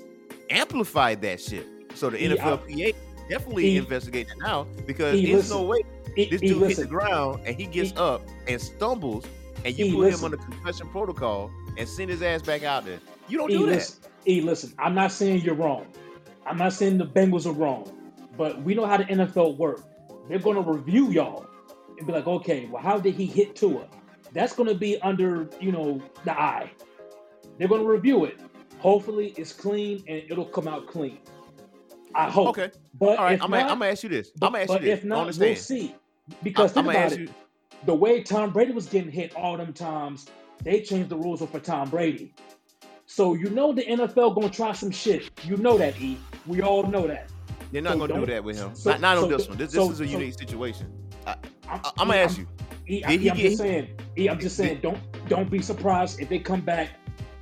amplified 0.50 1.22
that 1.22 1.40
shit. 1.40 1.66
So 1.94 2.10
the 2.10 2.18
NFLPA 2.18 2.94
definitely 3.28 3.74
E- 3.74 3.76
investigating 3.76 4.38
now 4.38 4.66
because 4.86 5.16
E, 5.16 5.32
there's 5.32 5.50
no 5.50 5.62
way 5.62 5.82
this 6.16 6.18
E, 6.18 6.26
dude 6.26 6.42
hits 6.42 6.60
listen, 6.60 6.84
the 6.84 6.90
ground 6.90 7.40
and 7.44 7.56
he 7.56 7.66
gets 7.66 7.96
up 7.96 8.22
and 8.46 8.60
stumbles 8.60 9.24
and 9.64 9.78
you 9.78 9.92
put 9.92 9.98
listen. 10.00 10.18
him 10.18 10.24
under 10.32 10.36
concussion 10.36 10.88
protocol 10.88 11.50
and 11.76 11.88
send 11.88 12.10
his 12.10 12.22
ass 12.22 12.42
back 12.42 12.62
out 12.62 12.84
there. 12.84 12.98
You 13.28 13.38
don't 13.38 13.50
do 13.50 13.66
that. 13.66 13.94
E, 14.26 14.40
listen, 14.40 14.72
I'm 14.78 14.94
not 14.94 15.12
saying 15.12 15.42
you're 15.42 15.54
wrong. 15.54 15.86
I'm 16.46 16.56
not 16.56 16.72
saying 16.72 16.98
the 16.98 17.06
Bengals 17.06 17.46
are 17.46 17.52
wrong, 17.52 17.90
but 18.36 18.60
we 18.62 18.74
know 18.74 18.86
how 18.86 18.96
the 18.96 19.04
NFL 19.04 19.56
works. 19.56 19.82
They're 20.28 20.38
going 20.38 20.56
to 20.56 20.70
review 20.70 21.10
y'all 21.10 21.46
and 22.00 22.06
be 22.06 22.12
like, 22.12 22.26
okay, 22.26 22.66
well, 22.66 22.82
how 22.82 22.98
did 22.98 23.14
he 23.14 23.26
hit 23.26 23.54
Tua? 23.54 23.86
That's 24.32 24.54
going 24.54 24.68
to 24.68 24.74
be 24.74 25.00
under, 25.02 25.48
you 25.60 25.70
know, 25.70 26.02
the 26.24 26.38
eye. 26.38 26.70
They're 27.58 27.68
going 27.68 27.82
to 27.82 27.88
review 27.88 28.24
it. 28.24 28.40
Hopefully, 28.78 29.34
it's 29.36 29.52
clean 29.52 30.02
and 30.08 30.22
it'll 30.28 30.46
come 30.46 30.66
out 30.66 30.86
clean. 30.86 31.18
I 32.14 32.30
hope. 32.30 32.48
Okay. 32.58 32.70
But 32.98 33.18
All 33.18 33.24
right. 33.24 33.40
I'm 33.42 33.50
gonna, 33.50 33.86
ask 33.86 34.02
you 34.02 34.08
this. 34.08 34.30
I'm 34.42 34.52
gonna 34.52 34.64
ask 34.64 34.72
you 34.72 34.78
this. 34.80 34.98
if 34.98 35.04
not, 35.04 35.28
I 35.34 35.38
we'll 35.38 35.56
see. 35.56 35.94
Because 36.42 36.70
I'm 36.76 36.84
think 36.84 36.86
gonna 36.86 36.98
about 36.98 37.12
ask 37.12 37.20
it. 37.20 37.20
you. 37.20 37.34
the 37.84 37.94
way 37.94 38.22
Tom 38.22 38.52
Brady 38.52 38.72
was 38.72 38.86
getting 38.86 39.10
hit 39.10 39.34
all 39.36 39.56
them 39.56 39.72
times, 39.72 40.26
they 40.64 40.80
changed 40.80 41.10
the 41.10 41.16
rules 41.16 41.40
for 41.40 41.60
Tom 41.60 41.88
Brady. 41.90 42.34
So 43.06 43.34
you 43.34 43.50
know 43.50 43.72
the 43.72 43.82
NFL 43.82 44.34
gonna 44.34 44.50
try 44.50 44.72
some 44.72 44.90
shit. 44.90 45.30
You 45.44 45.56
know 45.58 45.78
that, 45.78 46.00
E. 46.00 46.18
We 46.46 46.62
all 46.62 46.82
know 46.84 47.06
that. 47.06 47.30
They're 47.70 47.82
not 47.82 47.92
so 47.92 48.06
gonna 48.06 48.20
do 48.20 48.26
that 48.26 48.42
with 48.42 48.56
him. 48.56 48.74
so- 48.74 48.90
not 48.90 49.00
not 49.00 49.18
on 49.18 49.28
this 49.28 49.48
one. 49.48 49.58
This, 49.58 49.72
so- 49.72 49.88
this 49.88 49.94
is 49.94 50.00
a 50.00 50.04
so- 50.06 50.10
unique 50.10 50.38
situation. 50.38 50.90
I, 51.26 51.36
I'm, 51.70 51.80
I'm 51.98 52.08
gonna 52.08 52.16
ask 52.16 52.38
you. 52.38 52.46
E, 52.88 53.02
I'm 53.04 53.36
just 53.36 53.58
saying. 53.58 53.88
E, 54.18 54.28
I'm 54.28 54.38
just 54.40 54.56
saying. 54.56 54.80
Don't 54.82 54.98
don't 55.28 55.50
be 55.50 55.60
surprised 55.62 56.20
if 56.20 56.28
they 56.28 56.38
come 56.38 56.60
back 56.60 56.90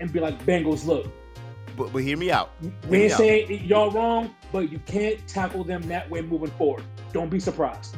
and 0.01 0.13
be 0.13 0.21
like 0.21 0.39
Bengals. 0.45 0.85
Look, 0.87 1.07
But, 1.77 1.93
but 1.93 2.03
hear 2.03 2.17
me 2.17 2.31
out. 2.31 2.51
we 2.89 3.03
ain't 3.05 3.13
saying 3.13 3.65
y'all 3.65 3.91
wrong, 3.91 4.35
but 4.53 4.71
you 4.71 4.79
can't 4.81 5.27
tackle 5.27 5.65
them 5.65 5.83
that 5.89 6.09
way 6.11 6.21
moving 6.21 6.51
forward. 6.53 6.85
Don't 7.13 7.31
be 7.31 7.41
surprised. 7.41 7.97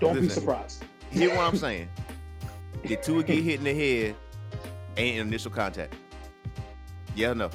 Don't 0.00 0.20
be 0.20 0.28
surprised. 0.28 0.84
Hear 1.10 1.30
what 1.30 1.40
I'm 1.40 1.56
saying. 1.66 1.88
Did 2.84 3.02
Tua 3.02 3.22
get 3.22 3.42
hit 3.42 3.58
in 3.58 3.64
the 3.64 3.74
head? 3.74 4.14
Ain't 4.96 5.18
initial 5.18 5.50
contact. 5.50 5.94
Yeah 7.14 7.32
no? 7.34 7.50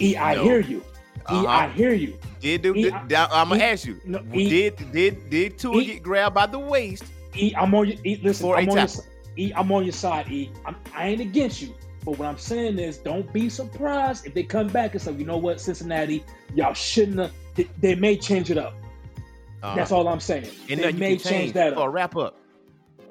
E, 0.00 0.16
I 0.16 0.34
No. 0.34 0.44
hear 0.44 0.60
you. 0.60 0.78
E, 0.78 0.82
Uh-huh. 1.26 1.46
I 1.46 1.68
hear 1.68 1.92
you. 1.92 2.18
Did 2.46 2.62
do? 2.62 2.74
E, 2.76 2.82
did- 2.82 2.92
I'm 2.92 3.48
gonna 3.48 3.56
E- 3.56 3.62
ask 3.62 3.84
you. 3.86 4.00
no, 4.04 4.20
E- 4.32 4.48
did 4.48 4.92
did 4.92 5.30
did 5.30 5.58
Tua 5.58 5.80
E- 5.80 5.84
get 5.84 6.02
grabbed 6.04 6.36
by 6.36 6.46
the 6.46 6.60
waist? 6.60 7.02
E, 7.34 7.52
I'm 7.56 7.74
on 7.74 7.88
your. 7.88 7.96
E, 8.04 8.20
listen, 8.22 8.48
I'm 8.52 8.68
on 8.68 8.76
your, 8.76 8.86
E, 9.36 9.52
I'm 9.56 9.72
on 9.72 9.82
your 9.84 9.92
side. 9.92 10.30
E, 10.30 10.52
I'm, 10.64 10.76
I 10.94 11.08
ain't 11.08 11.20
against 11.20 11.60
you, 11.60 11.74
but 12.04 12.16
what 12.18 12.28
I'm 12.28 12.38
saying 12.38 12.78
is, 12.78 12.98
don't 12.98 13.30
be 13.32 13.48
surprised 13.48 14.26
if 14.26 14.34
they 14.34 14.44
come 14.44 14.68
back 14.68 14.92
and 14.92 15.02
say, 15.02 15.10
you 15.12 15.24
know 15.24 15.38
what, 15.38 15.60
Cincinnati, 15.60 16.24
y'all 16.54 16.72
shouldn't 16.72 17.18
have. 17.18 17.32
They, 17.56 17.68
they 17.80 17.94
may 17.96 18.16
change 18.16 18.48
it 18.52 18.58
up. 18.58 18.74
Uh-huh. 19.64 19.74
That's 19.74 19.90
all 19.90 20.06
I'm 20.06 20.20
saying. 20.20 20.46
And 20.70 20.78
they 20.78 20.92
may 20.92 21.16
can 21.16 21.18
change 21.18 21.22
change 21.24 21.52
that 21.54 21.74
for 21.74 21.88
a 21.88 21.90
wrap 21.90 22.14
up. 22.14 22.36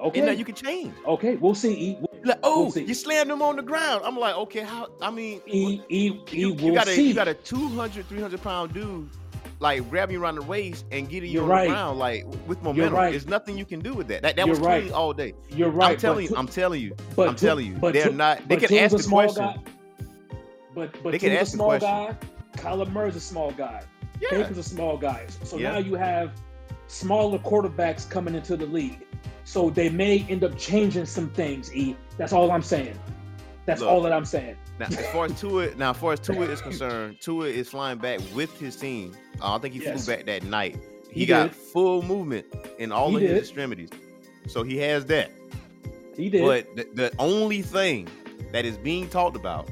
Okay. 0.00 0.18
And 0.20 0.26
now 0.28 0.32
you 0.32 0.44
can 0.46 0.54
change. 0.54 0.94
okay. 1.06 1.36
We'll 1.36 1.54
see. 1.54 1.74
E, 1.74 1.96
We'll- 2.00 2.06
Like, 2.24 2.38
oh, 2.42 2.72
We'll 2.74 2.84
you 2.84 2.94
slammed 2.94 3.30
him 3.30 3.42
on 3.42 3.56
the 3.56 3.62
ground. 3.62 4.00
I'm 4.04 4.18
like, 4.18 4.34
okay, 4.36 4.60
how? 4.62 4.88
I 5.02 5.10
mean, 5.10 5.40
E, 5.46 5.80
E, 5.90 6.20
E, 6.32 6.38
you, 6.38 6.54
we'll 6.54 6.64
you 6.64 6.74
got 6.74 6.88
a 6.88 6.90
see. 6.94 7.08
you 7.08 7.14
got 7.14 7.28
a 7.28 7.34
200, 7.34 8.06
300 8.08 8.42
pound 8.42 8.72
dude 8.74 9.08
like 9.58 9.88
grabbing 9.88 10.14
you 10.14 10.22
around 10.22 10.34
the 10.36 10.42
waist 10.42 10.84
and 10.90 11.08
getting 11.08 11.30
you 11.30 11.36
You're 11.40 11.44
on 11.44 11.48
right. 11.50 11.64
the 11.68 11.72
ground 11.72 11.98
like 11.98 12.24
with 12.46 12.62
momentum. 12.62 12.94
right. 12.94 13.10
There's 13.10 13.26
nothing 13.26 13.56
you 13.56 13.64
can 13.64 13.80
do 13.80 13.94
with 13.94 14.08
that. 14.08 14.22
That, 14.22 14.36
that 14.36 14.46
You're 14.46 14.56
was 14.56 14.58
clean 14.58 14.92
all 14.92 15.12
day. 15.12 15.32
You're 15.48 15.70
right. 15.70 15.92
I'm 15.92 15.96
telling 15.98 16.26
you. 16.28 16.36
I'm 16.36 16.46
telling 16.48 16.80
you. 16.82 16.94
but 17.14 17.28
I'm 17.28 17.36
telling 17.36 17.66
you. 17.66 17.74
but 17.74 17.94
They're 17.94 18.12
not. 18.12 18.46
They 18.48 18.56
can 18.56 18.72
ask 18.76 18.94
a 18.94 18.96
the 18.98 19.02
small 19.02 19.22
question. 19.32 19.44
Guy, 19.44 19.56
but 20.74 21.02
but 21.02 21.12
They 21.12 21.18
can 21.18 21.32
ask 21.32 21.40
a 21.40 21.44
the 21.44 21.56
small 21.56 21.68
question. 21.78 21.88
guy. 21.88 22.16
Kyler 22.56 22.90
Murray's 22.92 23.16
a 23.16 23.20
small 23.20 23.50
guy. 23.52 23.82
Yeah. 24.20 24.30
Baker's 24.30 24.58
a 24.58 24.62
small 24.62 24.96
guy. 24.96 25.26
So 25.44 25.56
Yeah. 25.58 25.72
now 25.72 25.78
you 25.78 25.94
have 25.94 26.32
smaller 26.86 27.38
quarterbacks 27.38 28.08
coming 28.08 28.34
into 28.34 28.56
the 28.56 28.66
league. 28.66 29.04
So 29.44 29.70
they 29.70 29.88
may 29.88 30.26
end 30.28 30.42
up 30.44 30.56
changing 30.58 31.06
some 31.06 31.30
things, 31.30 31.74
E. 31.74 31.96
That's 32.18 32.32
all 32.32 32.50
I'm 32.50 32.62
saying. 32.62 32.98
That's 33.64 33.80
Look. 33.80 33.90
all 33.90 34.02
that 34.02 34.12
I'm 34.12 34.24
saying. 34.24 34.56
Now, 34.78 34.86
as 34.86 35.06
far 35.08 35.24
as 35.26 35.40
Tua, 35.40 35.74
now 35.76 35.90
as 35.92 35.96
far 35.96 36.12
as 36.12 36.20
Tua 36.20 36.46
is 36.46 36.60
concerned, 36.60 37.18
Tua 37.20 37.46
is 37.46 37.68
flying 37.68 37.98
back 37.98 38.20
with 38.34 38.58
his 38.60 38.76
team. 38.76 39.16
Uh, 39.40 39.54
I 39.56 39.58
think 39.58 39.74
he 39.74 39.80
Yes. 39.80 40.04
flew 40.04 40.14
back 40.16 40.26
that 40.26 40.42
night. 40.44 40.76
He, 41.10 41.20
He 41.20 41.26
got 41.26 41.44
did. 41.48 41.56
full 41.56 42.02
movement 42.02 42.46
in 42.78 42.92
all 42.92 43.08
He 43.10 43.16
of 43.16 43.20
did. 43.22 43.30
his 43.30 43.40
extremities, 43.40 43.88
so 44.46 44.62
he 44.62 44.76
has 44.78 45.06
that. 45.06 45.30
He 46.16 46.28
did. 46.28 46.42
But 46.44 46.76
the, 46.76 46.86
the 47.10 47.12
only 47.18 47.62
thing 47.62 48.08
that 48.52 48.64
is 48.66 48.76
being 48.76 49.08
talked 49.08 49.36
about 49.36 49.68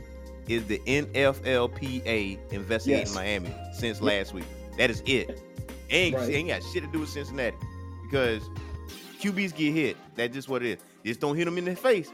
is 0.49 0.64
the 0.64 0.78
NFLPA 0.87 2.38
investigating 2.50 3.06
Yes. 3.06 3.14
Miami 3.14 3.54
since 3.75 4.00
last 4.00 4.32
week. 4.34 4.44
That 4.78 4.90
is 4.90 5.02
it. 5.06 5.40
Ain't, 5.90 6.16
Right. 6.16 6.30
ain't 6.30 6.49
got 6.49 6.62
shit 6.73 6.82
to 6.82 6.90
do 6.90 7.00
with 7.00 7.08
Cincinnati 7.11 7.56
because 8.02 8.42
QBs 9.20 9.54
get 9.54 9.73
hit. 9.73 9.96
That's 10.16 10.34
just 10.34 10.49
what 10.49 10.62
it 10.62 10.78
is. 10.78 10.78
Just 11.04 11.20
don't 11.20 11.37
hit 11.37 11.44
them 11.44 11.58
in 11.58 11.64
the 11.66 11.76
face 11.76 12.11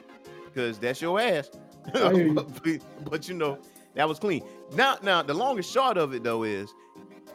because 0.46 0.78
that's 0.78 1.00
your 1.00 1.20
ass. 1.20 1.50
I 1.94 2.12
hear 2.12 2.26
you. 2.28 2.34
but, 2.34 3.10
but 3.10 3.28
you 3.28 3.34
know 3.34 3.58
that 3.94 4.08
was 4.08 4.18
clean. 4.18 4.42
Now, 4.74 4.96
now 5.02 5.22
the 5.22 5.34
longest 5.34 5.72
short 5.72 5.96
of 5.96 6.14
it 6.14 6.22
though 6.22 6.42
is 6.44 6.72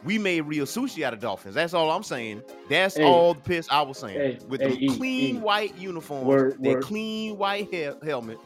we 0.04 0.18
made 0.18 0.42
real 0.42 0.66
sushi 0.66 1.02
out 1.02 1.12
of 1.14 1.20
dolphins. 1.20 1.54
That's 1.54 1.74
all 1.74 1.90
I'm 1.90 2.02
saying. 2.02 2.42
That's 2.68 2.96
Hey. 2.96 3.04
all 3.04 3.34
the 3.34 3.40
piss 3.40 3.66
I 3.70 3.82
was 3.82 3.98
saying. 3.98 4.18
Hey, 4.18 4.38
With 4.48 4.60
hey, 4.60 4.76
the 4.76 4.88
clean 4.96 5.40
white 5.40 5.76
uniforms, 5.76 6.26
Word, 6.26 6.56
their 6.62 6.74
word. 6.74 6.82
clean 6.84 7.36
white 7.38 7.72
hel- 7.74 7.98
helmet. 8.04 8.38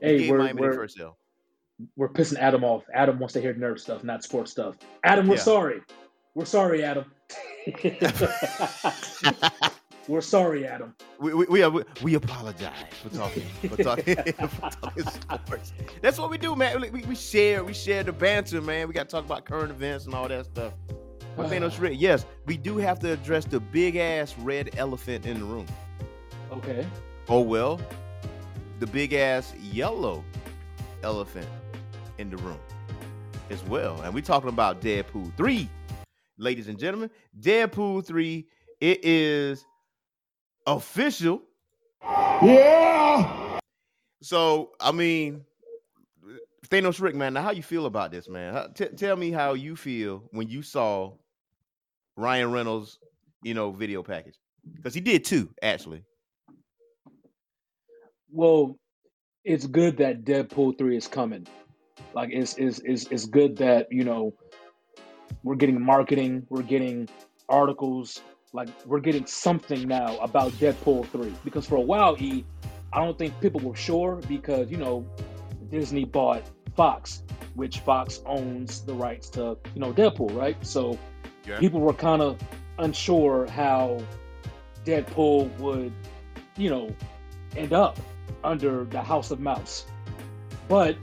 hey, 0.00 0.18
gave 0.18 0.30
we're, 0.30 0.38
Miami 0.38 0.60
we're, 0.60 0.72
first 0.72 0.98
L. 1.00 1.18
we're 1.96 2.08
pissing 2.08 2.38
Adam 2.38 2.64
off. 2.64 2.84
Adam 2.94 3.18
wants 3.18 3.34
to 3.34 3.40
hear 3.40 3.52
nerd 3.54 3.78
stuff, 3.80 4.04
not 4.04 4.22
sports 4.22 4.52
stuff. 4.52 4.76
Adam, 5.04 5.26
we're 5.26 5.34
Yeah. 5.36 5.42
sorry. 5.42 5.80
We're 6.34 6.44
sorry, 6.46 6.82
Adam. 6.84 7.04
we're 10.08 10.20
sorry, 10.20 10.66
Adam. 10.66 10.94
We 11.18 11.34
we, 11.34 11.46
we, 11.46 11.62
uh, 11.62 11.70
we, 11.70 11.82
we 12.02 12.14
apologize 12.14 12.72
for 13.02 13.08
talking 13.10 13.42
for 13.68 13.82
talking, 13.82 14.16
for 14.48 14.70
talking 14.70 15.04
sports. 15.04 15.72
That's 16.02 16.18
what 16.18 16.30
we 16.30 16.38
do, 16.38 16.54
man. 16.54 16.80
We, 16.80 17.02
we 17.02 17.14
share 17.14 17.64
we 17.64 17.72
share 17.72 18.02
the 18.02 18.12
banter, 18.12 18.60
man. 18.60 18.88
We 18.88 18.94
got 18.94 19.08
to 19.08 19.16
talk 19.16 19.24
about 19.24 19.44
current 19.44 19.70
events 19.70 20.04
and 20.06 20.14
all 20.14 20.28
that 20.28 20.46
stuff. 20.46 20.72
But 21.36 21.50
Thanos 21.50 21.72
Shred, 21.72 21.96
yes, 21.96 22.26
we 22.46 22.56
do 22.56 22.76
have 22.76 23.00
to 23.00 23.12
address 23.12 23.44
the 23.44 23.58
big 23.58 23.96
ass 23.96 24.36
red 24.38 24.70
elephant 24.76 25.26
in 25.26 25.40
the 25.40 25.44
room. 25.44 25.66
Okay. 26.52 26.86
Oh 27.28 27.40
well, 27.40 27.80
the 28.80 28.86
big 28.86 29.14
ass 29.14 29.54
yellow 29.56 30.24
elephant 31.02 31.48
in 32.18 32.30
the 32.30 32.36
room 32.38 32.60
as 33.50 33.62
well. 33.64 34.00
And 34.02 34.14
we're 34.14 34.22
talking 34.22 34.48
about 34.48 34.80
Deadpool 34.80 35.36
3, 35.36 35.68
ladies 36.38 36.68
and 36.68 36.78
gentlemen. 36.78 37.10
Deadpool 37.40 38.04
3, 38.04 38.46
it 38.80 39.04
is 39.04 39.64
official. 40.66 41.42
Yeah. 42.02 43.58
So, 44.22 44.70
I 44.80 44.92
mean, 44.92 45.44
Thanos 46.68 47.00
Rick, 47.00 47.14
man, 47.14 47.34
now 47.34 47.42
how 47.42 47.50
you 47.50 47.62
feel 47.62 47.86
about 47.86 48.10
this, 48.10 48.28
man? 48.28 48.72
T- 48.74 48.86
tell 48.86 49.16
me 49.16 49.30
how 49.30 49.54
you 49.54 49.76
feel 49.76 50.24
when 50.30 50.48
you 50.48 50.62
saw 50.62 51.12
Ryan 52.16 52.52
Reynolds, 52.52 52.98
you 53.42 53.54
know, 53.54 53.70
video 53.70 54.02
package. 54.02 54.36
Because 54.74 54.94
he 54.94 55.00
did 55.00 55.24
too, 55.24 55.50
actually. 55.62 56.04
Well, 58.30 58.78
it's 59.44 59.66
good 59.66 59.98
that 59.98 60.24
Deadpool 60.24 60.78
three 60.78 60.96
is 60.96 61.06
coming. 61.06 61.46
Like 62.14 62.30
it's 62.32 62.56
it's 62.56 62.78
it's 62.80 63.06
it's 63.08 63.26
good 63.26 63.58
that 63.58 63.88
you 63.92 64.04
know 64.04 64.34
we're 65.42 65.56
getting 65.56 65.80
marketing, 65.80 66.46
we're 66.48 66.62
getting 66.62 67.08
articles, 67.48 68.22
like 68.54 68.68
we're 68.86 69.00
getting 69.00 69.26
something 69.26 69.86
now 69.86 70.16
about 70.18 70.52
Deadpool 70.52 71.06
three. 71.08 71.34
Because 71.44 71.66
for 71.66 71.74
a 71.76 71.80
while, 71.82 72.16
E, 72.18 72.44
I 72.92 73.04
don't 73.04 73.18
think 73.18 73.38
people 73.40 73.60
were 73.60 73.74
sure 73.76 74.20
because 74.28 74.70
you 74.70 74.78
know 74.78 75.04
Disney 75.70 76.04
bought 76.04 76.42
Fox, 76.76 77.22
which 77.54 77.80
Fox 77.80 78.22
owns 78.24 78.80
the 78.82 78.94
rights 78.94 79.28
to 79.30 79.58
you 79.74 79.80
know 79.80 79.92
Deadpool, 79.92 80.34
right? 80.34 80.56
So 80.64 80.96
Yeah. 81.46 81.58
people 81.58 81.80
were 81.80 81.92
kind 81.92 82.22
of 82.22 82.40
unsure 82.78 83.46
how 83.46 84.00
Deadpool 84.84 85.58
would, 85.58 85.92
you 86.56 86.70
know, 86.70 86.94
end 87.56 87.72
up 87.72 87.98
under 88.42 88.84
the 88.84 89.02
House 89.02 89.30
of 89.30 89.40
Mouse. 89.40 89.84
But 90.68 90.96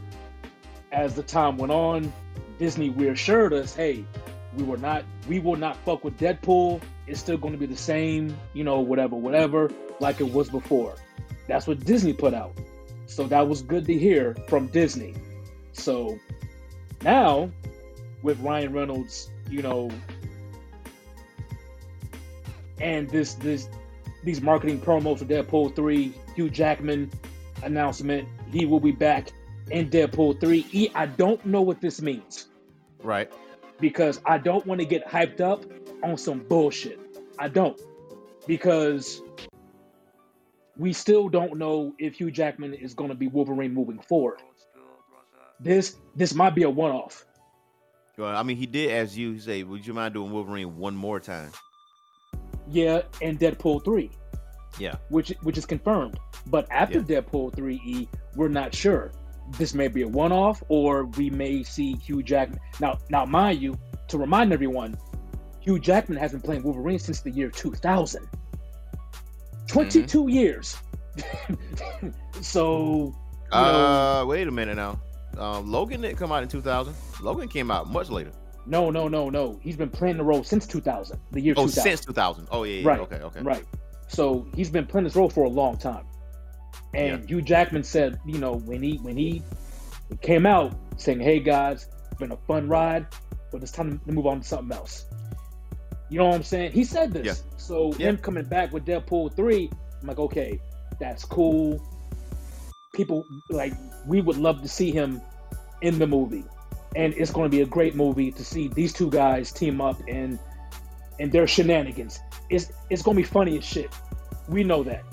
as 0.91 1.15
the 1.15 1.24
time 1.24 1.58
went 1.58 1.72
on, 1.72 2.12
Disney 2.60 2.89
reassured 2.89 3.53
us, 3.53 3.75
hey, 3.75 4.05
we 4.55 4.63
were 4.63 4.77
not 4.77 5.03
we 5.27 5.39
will 5.39 5.55
not 5.55 5.75
fuck 5.86 6.03
with 6.03 6.17
Deadpool. 6.17 6.81
It's 7.12 7.20
still 7.20 7.38
going 7.38 7.51
to 7.53 7.60
be 7.60 7.65
the 7.65 7.75
same, 7.75 8.38
you 8.53 8.63
know, 8.63 8.80
whatever, 8.80 9.18
whatever, 9.18 9.70
like 10.00 10.22
it 10.22 10.32
was 10.32 10.50
before. 10.50 10.96
That's 11.46 11.68
what 11.68 11.84
Disney 11.84 12.13
put 12.13 12.34
out. 12.34 12.53
So 13.06 13.27
that 13.27 13.50
was 13.50 13.62
good 13.62 13.86
to 13.88 13.94
hear 13.98 14.34
from 14.48 14.68
Disney. 14.68 15.13
So 15.74 16.18
now 17.03 17.51
with 18.24 18.39
Ryan 18.39 18.72
Reynolds, 18.72 19.30
you 19.50 19.62
know, 19.62 19.91
and 22.80 23.10
this 23.10 23.34
this 23.34 23.68
these 24.24 24.39
marketing 24.41 24.80
promos 24.80 25.20
for 25.20 25.25
Deadpool 25.25 25.75
3, 25.75 26.13
Hugh 26.36 26.50
Jackman 26.50 27.12
announcement, 27.63 28.25
he 28.51 28.65
will 28.65 28.80
be 28.80 28.91
back 28.91 29.32
in 29.70 29.89
Deadpool 29.89 30.39
3. 30.39 30.65
E, 30.72 30.89
I 30.96 31.08
don't 31.08 31.44
know 31.46 31.62
what 31.62 31.82
this 31.82 32.01
means 32.01 32.48
Right. 33.03 33.30
because 33.82 34.22
I 34.25 34.38
don't 34.38 34.65
want 34.65 34.80
to 34.80 34.86
get 34.86 35.06
hyped 35.06 35.41
up 35.41 35.65
on 36.03 36.18
some 36.18 36.39
bullshit. 36.39 37.00
I 37.42 37.48
don't. 37.48 37.82
Because 38.46 39.20
we 40.78 40.94
still 40.94 41.28
don't 41.28 41.58
know 41.58 41.94
if 41.98 42.16
Hugh 42.16 42.30
Jackman 42.30 42.76
is 42.76 42.94
going 42.94 43.10
to 43.10 43.16
be 43.16 43.28
Wolverine 43.28 43.74
moving 43.74 44.00
forward. 44.00 44.40
This 45.60 45.96
this 46.16 46.34
might 46.34 46.56
be 46.56 46.64
a 46.64 46.70
one-off. 46.70 47.26
Well, 48.18 48.36
I 48.36 48.44
mean, 48.44 48.58
he 48.58 48.68
did 48.68 48.92
ask 48.92 49.18
you, 49.18 49.34
he 49.34 49.40
say, 49.40 49.64
would 49.64 49.86
you 49.86 49.94
mind 49.94 50.14
doing 50.14 50.32
Wolverine 50.32 50.78
one 50.78 50.96
more 50.96 51.20
time? 51.20 51.52
Yeah, 52.68 53.02
and 53.22 53.40
Deadpool 53.40 53.84
3. 53.84 54.12
Yeah. 54.80 54.96
which 55.10 55.34
which 55.42 55.58
is 55.58 55.66
confirmed. 55.66 56.20
But 56.48 56.68
after 56.72 57.02
Deadpool 57.02 57.56
3E, 57.56 58.08
we're 58.36 58.48
not 58.48 58.74
sure. 58.74 59.12
This 59.58 59.74
may 59.74 59.88
be 59.88 60.04
a 60.04 60.08
one-off, 60.08 60.64
or 60.70 61.06
we 61.06 61.30
may 61.30 61.64
see 61.64 61.94
Hugh 61.94 62.24
Jackman. 62.24 62.60
Now, 62.80 63.00
now, 63.10 63.26
mind 63.26 63.62
you, 63.62 63.77
to 64.08 64.18
remind 64.18 64.54
everyone, 64.54 64.98
Hugh 65.62 65.80
Jackman 65.80 66.18
has 66.18 66.32
been 66.32 66.42
playing 66.42 66.64
Wolverine 66.64 67.00
since 67.00 67.22
the 67.22 67.32
year 67.32 67.50
2000. 67.50 68.28
22 69.68 70.28
years. 70.28 70.76
so, 72.42 73.14
you 73.52 73.52
know, 73.52 73.58
Uh, 73.58 74.26
wait 74.28 74.48
a 74.48 74.52
minute 74.52 74.76
now. 74.76 75.00
Um, 75.38 75.72
Logan 75.72 76.02
didn't 76.02 76.18
come 76.18 76.32
out 76.32 76.44
in 76.44 76.50
2000. 76.50 76.94
Logan 77.22 77.48
came 77.48 77.72
out 77.72 77.90
much 77.90 78.10
later. 78.10 78.32
no, 78.66 78.90
no, 78.92 79.08
no, 79.08 79.30
no. 79.30 79.60
He's 79.64 79.78
been 79.78 79.90
playing 79.90 80.18
the 80.18 80.24
role 80.24 80.44
since 80.44 80.68
2000, 80.68 81.18
the 81.32 81.42
year 81.42 81.54
Oh, 81.58 81.66
2000. 81.68 81.84
since 81.84 82.06
2000. 82.06 82.48
Oh, 82.52 82.64
yeah, 82.64 82.82
yeah. 82.82 82.88
Right. 82.88 83.00
Okay, 83.02 83.16
okay. 83.18 83.42
Right. 83.42 83.66
So 84.08 84.46
he's 84.56 84.70
been 84.70 84.86
playing 84.86 85.06
this 85.06 85.16
role 85.16 85.30
for 85.30 85.46
a 85.46 85.50
long 85.50 85.78
time. 85.78 86.06
And 86.94 87.28
Hugh 87.30 87.42
Jackman 87.42 87.84
said, 87.84 88.20
you 88.26 88.38
know, 88.40 88.56
when 88.56 88.84
he 88.84 88.98
when 88.98 89.16
he 89.16 89.42
came 90.22 90.46
out 90.46 90.74
saying, 90.98 91.22
"Hey 91.22 91.40
guys, 91.40 91.88
it's 92.10 92.20
been 92.20 92.32
a 92.34 92.38
fun 92.48 92.68
ride, 92.68 93.08
but 93.52 93.62
it's 93.64 93.72
time 93.72 94.00
to 94.06 94.12
move 94.12 94.28
on 94.28 94.42
to 94.42 94.48
something 94.48 94.76
else." 94.78 95.06
You 96.12 96.18
know 96.20 96.26
what 96.28 96.36
I'm 96.36 96.44
saying? 96.44 96.74
He 96.74 96.84
said 96.84 97.14
this. 97.14 97.26
Yeah. 97.26 97.34
So 97.56 97.94
Yeah. 97.98 98.10
him 98.10 98.18
coming 98.18 98.44
back 98.44 98.74
with 98.74 98.86
Deadpool 98.86 99.34
three, 99.34 99.72
I'm 100.02 100.08
like, 100.10 100.20
okay, 100.20 100.60
that's 101.00 101.24
cool. 101.24 101.82
People 102.94 103.24
like 103.50 103.74
we 104.06 104.20
would 104.22 104.36
love 104.38 104.62
to 104.62 104.68
see 104.68 104.92
him 104.92 105.22
in 105.82 105.98
the 105.98 106.06
movie, 106.06 106.44
and 106.98 107.14
it's 107.14 107.32
going 107.32 107.50
to 107.50 107.56
be 107.58 107.62
a 107.62 107.66
great 107.66 107.96
movie 107.96 108.30
to 108.34 108.44
see 108.44 108.68
these 108.68 108.92
two 108.92 109.10
guys 109.10 109.54
team 109.54 109.80
up 109.80 110.02
and 110.10 110.38
and 111.22 111.32
their 111.32 111.48
shenanigans. 111.48 112.20
It's 112.50 112.70
it's 112.90 113.02
going 113.02 113.16
to 113.16 113.24
be 113.24 113.28
funny 113.28 113.58
as 113.58 113.64
shit. 113.64 113.90
We 114.50 114.66
know 114.66 114.84
that. 114.84 115.04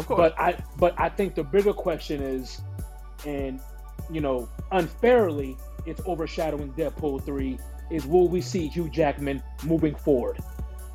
Of 0.00 0.06
course. 0.08 0.18
But 0.18 0.40
I 0.40 0.56
but 0.76 0.94
I 0.98 1.08
think 1.08 1.36
the 1.36 1.44
bigger 1.44 1.72
question 1.72 2.20
is, 2.20 2.60
and 3.24 3.60
you 4.10 4.20
know, 4.20 4.48
unfairly, 4.72 5.56
it's 5.86 6.00
overshadowing 6.04 6.72
Deadpool 6.72 7.24
three. 7.24 7.60
Is 7.90 8.06
will 8.06 8.28
we 8.28 8.40
see 8.40 8.68
Hugh 8.68 8.88
Jackman 8.88 9.42
moving 9.64 9.94
forward? 9.94 10.38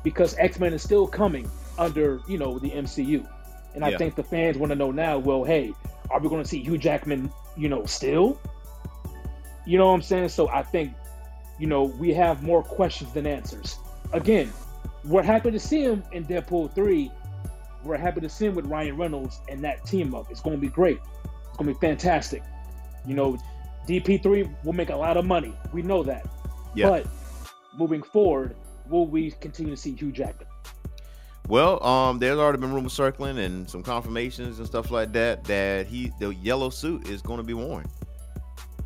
Because 0.02 0.36
X 0.38 0.60
Men 0.60 0.72
is 0.72 0.82
still 0.82 1.06
coming 1.06 1.50
under 1.78 2.20
you 2.28 2.38
know 2.38 2.58
the 2.58 2.70
MCU, 2.70 3.26
and 3.74 3.84
I 3.84 3.90
Yeah. 3.90 3.98
think 3.98 4.14
the 4.14 4.22
fans 4.22 4.58
want 4.58 4.70
to 4.70 4.76
know 4.76 4.90
now. 4.90 5.18
Well, 5.18 5.44
hey, 5.44 5.72
are 6.10 6.20
we 6.20 6.28
going 6.28 6.42
to 6.42 6.48
see 6.48 6.62
Hugh 6.62 6.78
Jackman? 6.78 7.32
You 7.56 7.68
know, 7.68 7.84
still. 7.86 8.38
You 9.66 9.78
know 9.78 9.88
what 9.88 9.94
I'm 9.94 10.02
saying? 10.02 10.28
So 10.28 10.48
I 10.48 10.62
think, 10.62 10.92
you 11.58 11.66
know, 11.66 11.84
we 11.84 12.12
have 12.12 12.42
more 12.42 12.62
questions 12.62 13.12
than 13.12 13.26
answers. 13.26 13.78
Again, 14.12 14.52
we're 15.04 15.22
happy 15.22 15.50
to 15.50 15.58
see 15.58 15.82
him 15.82 16.04
in 16.12 16.24
Deadpool 16.26 16.74
3. 16.74 17.10
We're 17.82 17.96
happy 17.96 18.20
to 18.20 18.28
see 18.28 18.46
him 18.46 18.54
with 18.54 18.66
Ryan 18.66 18.96
Reynolds 18.96 19.40
and 19.48 19.62
that 19.64 19.84
team 19.86 20.14
up. 20.14 20.30
It's 20.30 20.40
going 20.40 20.56
to 20.56 20.60
be 20.60 20.68
great. 20.68 20.98
It's 21.48 21.56
going 21.56 21.72
to 21.72 21.78
be 21.78 21.86
fantastic. 21.86 22.42
You 23.06 23.14
know, 23.14 23.38
DP3 23.86 24.64
will 24.64 24.72
make 24.72 24.90
a 24.90 24.96
lot 24.96 25.16
of 25.16 25.24
money. 25.24 25.54
We 25.72 25.82
know 25.82 26.02
that. 26.02 26.26
Yeah. 26.74 26.88
But 26.90 27.06
moving 27.76 28.02
forward, 28.02 28.56
will 28.88 29.06
we 29.06 29.30
continue 29.32 29.74
to 29.74 29.80
see 29.80 29.94
Hugh 29.94 30.12
Jackman? 30.12 30.48
Well, 31.48 31.84
um, 31.84 32.18
there's 32.18 32.38
already 32.38 32.58
been 32.58 32.72
rumors 32.72 32.94
circling 32.94 33.38
and 33.38 33.68
some 33.68 33.82
confirmations 33.82 34.58
and 34.58 34.66
stuff 34.66 34.90
like 34.90 35.12
that 35.12 35.44
that 35.44 35.86
he 35.86 36.10
the 36.18 36.34
yellow 36.34 36.70
suit 36.70 37.08
is 37.08 37.20
going 37.20 37.36
to 37.36 37.42
be 37.42 37.52
worn, 37.52 37.84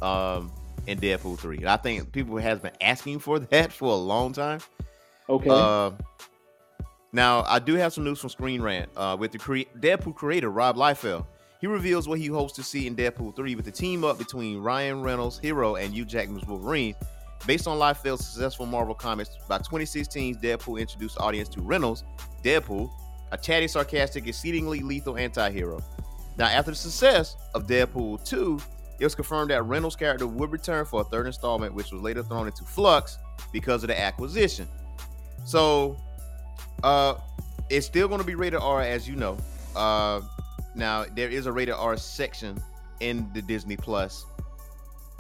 um, 0.03 0.51
in 0.87 0.99
Deadpool 0.99 1.39
three. 1.39 1.65
I 1.65 1.77
think 1.77 2.11
people 2.11 2.37
has 2.39 2.59
been 2.59 2.73
asking 2.81 3.21
for 3.21 3.39
that 3.39 3.73
for 3.73 3.93
a 3.93 3.97
long 3.97 4.33
time. 4.33 4.61
Okay. 5.29 5.51
Uh, 5.51 5.93
now 7.13 7.45
I 7.47 7.61
do 7.61 7.75
have 7.75 7.93
some 7.93 8.05
news 8.05 8.21
from 8.21 8.31
Screen 8.31 8.61
Rant 8.61 8.91
uh, 8.97 9.17
with 9.19 9.31
the 9.31 9.39
cre- 9.39 9.71
Deadpool 9.79 10.17
creator 10.17 10.51
Rob 10.51 10.77
Liefeld. 10.77 11.27
He 11.61 11.67
reveals 11.67 12.09
what 12.09 12.19
he 12.19 12.27
hopes 12.27 12.53
to 12.55 12.63
see 12.63 12.87
in 12.87 12.95
Deadpool 12.95 13.35
3 13.35 13.57
with 13.57 13.65
the 13.65 13.73
team 13.73 14.05
up 14.05 14.17
between 14.17 14.59
Ryan 14.59 15.03
Reynolds' 15.03 15.39
Hero 15.39 15.75
and 15.75 15.93
Hugh 15.93 16.05
Jackman's 16.05 16.47
Wolverine. 16.47 16.95
Based 17.47 17.67
on 17.67 17.79
Liefeld's 17.79 18.27
successful 18.27 18.67
Marvel 18.67 18.95
comics, 18.95 19.31
by 19.49 19.59
2016's 19.59 20.37
Deadpool 20.39 20.81
introduced 20.81 21.19
audience 21.19 21.49
to 21.51 21.61
Reynolds, 21.61 22.05
Deadpool, 22.43 22.91
a 23.33 23.39
chatty, 23.39 23.69
sarcastic, 23.69 24.27
exceedingly 24.27 24.81
lethal 24.81 25.17
anti-hero. 25.17 25.83
Now, 26.37 26.47
after 26.47 26.71
the 26.71 26.77
success 26.77 27.37
of 27.55 27.67
Deadpool 27.67 28.25
2, 28.25 28.61
it 29.01 29.05
was 29.05 29.15
confirmed 29.15 29.51
that 29.51 29.63
Reynolds' 29.63 29.97
character 29.97 30.27
would 30.27 30.51
return 30.51 30.85
for 30.85 31.01
a 31.01 31.05
third 31.05 31.27
installment, 31.27 31.75
which 31.75 31.93
was 31.93 32.03
later 32.03 32.23
thrown 32.23 32.47
into 32.47 32.65
flux 32.65 33.19
because 33.53 33.83
of 33.83 33.89
the 33.89 33.99
acquisition. 33.99 34.69
So, 35.45 35.97
uh, 36.83 37.15
it's 37.71 37.87
still 37.87 38.09
going 38.09 38.21
to 38.21 38.27
be 38.27 38.35
rated 38.35 38.61
R, 38.61 38.81
as 38.83 39.09
you 39.09 39.17
know. 39.17 39.37
Uh, 39.77 40.21
now 40.75 41.05
there 41.15 41.29
is 41.29 41.47
a 41.47 41.53
rated 41.53 41.75
R 41.75 41.97
section 41.97 42.59
in 43.01 43.29
the 43.35 43.43
Disney 43.43 43.77
Plus, 43.77 44.27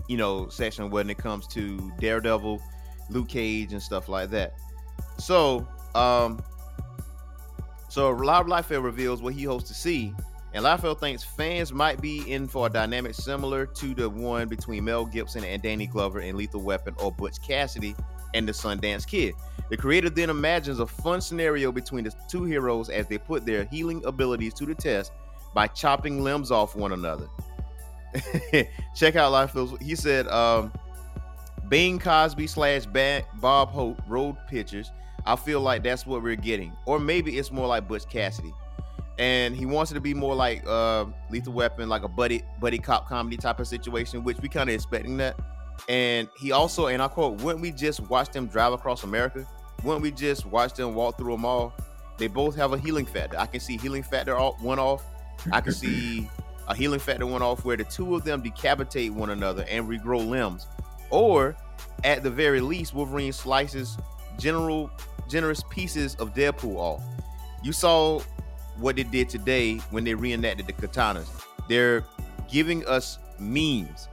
you 0.08 0.16
know, 0.16 0.48
section 0.48 0.90
when 0.90 1.08
it 1.10 1.18
comes 1.18 1.46
to 1.48 1.92
Daredevil, 1.98 2.60
Luke 3.10 3.28
Cage, 3.28 3.72
and 3.72 3.82
stuff 3.82 4.08
like 4.08 4.30
that. 4.30 4.54
So, 5.18 5.66
um, 5.94 6.42
so 7.88 8.10
Rob 8.10 8.46
Liefeld 8.46 8.82
reveals 8.82 9.22
what 9.22 9.34
he 9.34 9.44
hopes 9.44 9.64
to 9.68 9.74
see, 9.74 10.14
and 10.54 10.64
Liefeld 10.64 10.98
thinks 10.98 11.22
fans 11.22 11.72
might 11.72 12.00
be 12.00 12.30
in 12.30 12.48
for 12.48 12.66
a 12.66 12.70
dynamic 12.70 13.14
similar 13.14 13.66
to 13.66 13.94
the 13.94 14.08
one 14.08 14.48
between 14.48 14.84
Mel 14.84 15.04
Gibson 15.04 15.44
and 15.44 15.62
Danny 15.62 15.86
Glover 15.86 16.20
in 16.20 16.36
Lethal 16.36 16.62
Weapon 16.62 16.94
or 16.98 17.12
Butch 17.12 17.40
Cassidy 17.46 17.94
and 18.34 18.48
the 18.48 18.52
Sundance 18.52 19.06
Kid. 19.06 19.34
The 19.68 19.76
creator 19.76 20.08
then 20.08 20.30
imagines 20.30 20.80
a 20.80 20.86
fun 20.86 21.20
scenario 21.20 21.70
between 21.70 22.04
the 22.04 22.14
two 22.28 22.44
heroes 22.44 22.88
as 22.88 23.06
they 23.06 23.18
put 23.18 23.44
their 23.44 23.64
healing 23.64 24.02
abilities 24.06 24.54
to 24.54 24.66
the 24.66 24.74
test 24.74 25.12
by 25.54 25.66
chopping 25.66 26.22
limbs 26.22 26.50
off 26.50 26.74
one 26.74 26.92
another. 26.92 27.28
Check 28.94 29.16
out 29.16 29.32
Liefeld's. 29.32 29.84
He 29.84 29.94
said, 29.94 30.26
um, 30.28 30.72
Bing 31.68 31.98
Crosby 31.98 32.46
slash 32.46 32.86
Bob 32.86 33.68
Hope 33.68 34.00
road 34.06 34.36
pictures. 34.48 34.90
I 35.26 35.36
feel 35.36 35.60
like 35.60 35.82
that's 35.82 36.06
what 36.06 36.22
we're 36.22 36.36
getting, 36.36 36.72
or 36.86 36.98
maybe 36.98 37.36
it's 37.38 37.50
more 37.50 37.66
like 37.66 37.86
Butch 37.86 38.08
Cassidy, 38.08 38.54
and 39.18 39.54
he 39.54 39.66
wants 39.66 39.90
it 39.90 39.94
to 39.94 40.00
be 40.00 40.14
more 40.14 40.34
like 40.34 40.66
uh, 40.66 41.04
Lethal 41.28 41.52
Weapon, 41.52 41.88
like 41.88 42.02
a 42.02 42.08
buddy 42.08 42.42
buddy 42.60 42.78
cop 42.78 43.08
comedy 43.08 43.36
type 43.36 43.60
of 43.60 43.66
situation, 43.66 44.24
which 44.24 44.38
we 44.38 44.48
kind 44.48 44.70
of 44.70 44.74
expecting 44.74 45.18
that. 45.18 45.38
And 45.88 46.28
he 46.40 46.52
also, 46.52 46.86
and 46.86 47.02
I 47.02 47.08
quote, 47.08 47.42
"Wouldn't 47.42 47.60
we 47.60 47.72
just 47.72 48.00
watch 48.08 48.30
them 48.30 48.46
drive 48.46 48.72
across 48.72 49.04
America? 49.04 49.46
Wouldn't 49.84 50.02
we 50.02 50.12
just 50.12 50.46
watch 50.46 50.72
them 50.74 50.94
walk 50.94 51.18
through 51.18 51.34
a 51.34 51.38
mall? 51.38 51.74
They 52.16 52.26
both 52.26 52.56
have 52.56 52.72
a 52.72 52.78
healing 52.78 53.06
factor. 53.06 53.38
I 53.38 53.46
can 53.46 53.60
see 53.60 53.76
healing 53.76 54.02
factor 54.02 54.38
off, 54.38 54.60
one 54.62 54.78
off. 54.78 55.04
I 55.52 55.60
can 55.60 55.72
see 55.72 56.28
a 56.68 56.74
healing 56.74 57.00
factor 57.00 57.26
went 57.26 57.42
off 57.42 57.64
where 57.64 57.76
the 57.76 57.84
two 57.84 58.14
of 58.14 58.24
them 58.24 58.42
decapitate 58.42 59.12
one 59.12 59.30
another 59.30 59.64
and 59.68 59.88
regrow 59.88 60.26
limbs, 60.26 60.66
or 61.10 61.56
at 62.04 62.22
the 62.22 62.30
very 62.30 62.60
least, 62.60 62.94
Wolverine 62.94 63.32
slices 63.32 63.96
general 64.38 64.90
generous 65.28 65.62
pieces 65.68 66.14
of 66.16 66.32
Deadpool 66.32 66.76
off. 66.76 67.02
You 67.62 67.72
saw 67.72 68.20
what 68.78 68.96
they 68.96 69.02
did 69.02 69.28
today 69.28 69.78
when 69.90 70.04
they 70.04 70.14
reenacted 70.14 70.66
the 70.66 70.72
katanas. 70.72 71.28
They're 71.68 72.04
giving 72.48 72.86
us 72.86 73.18
memes. 73.38 74.08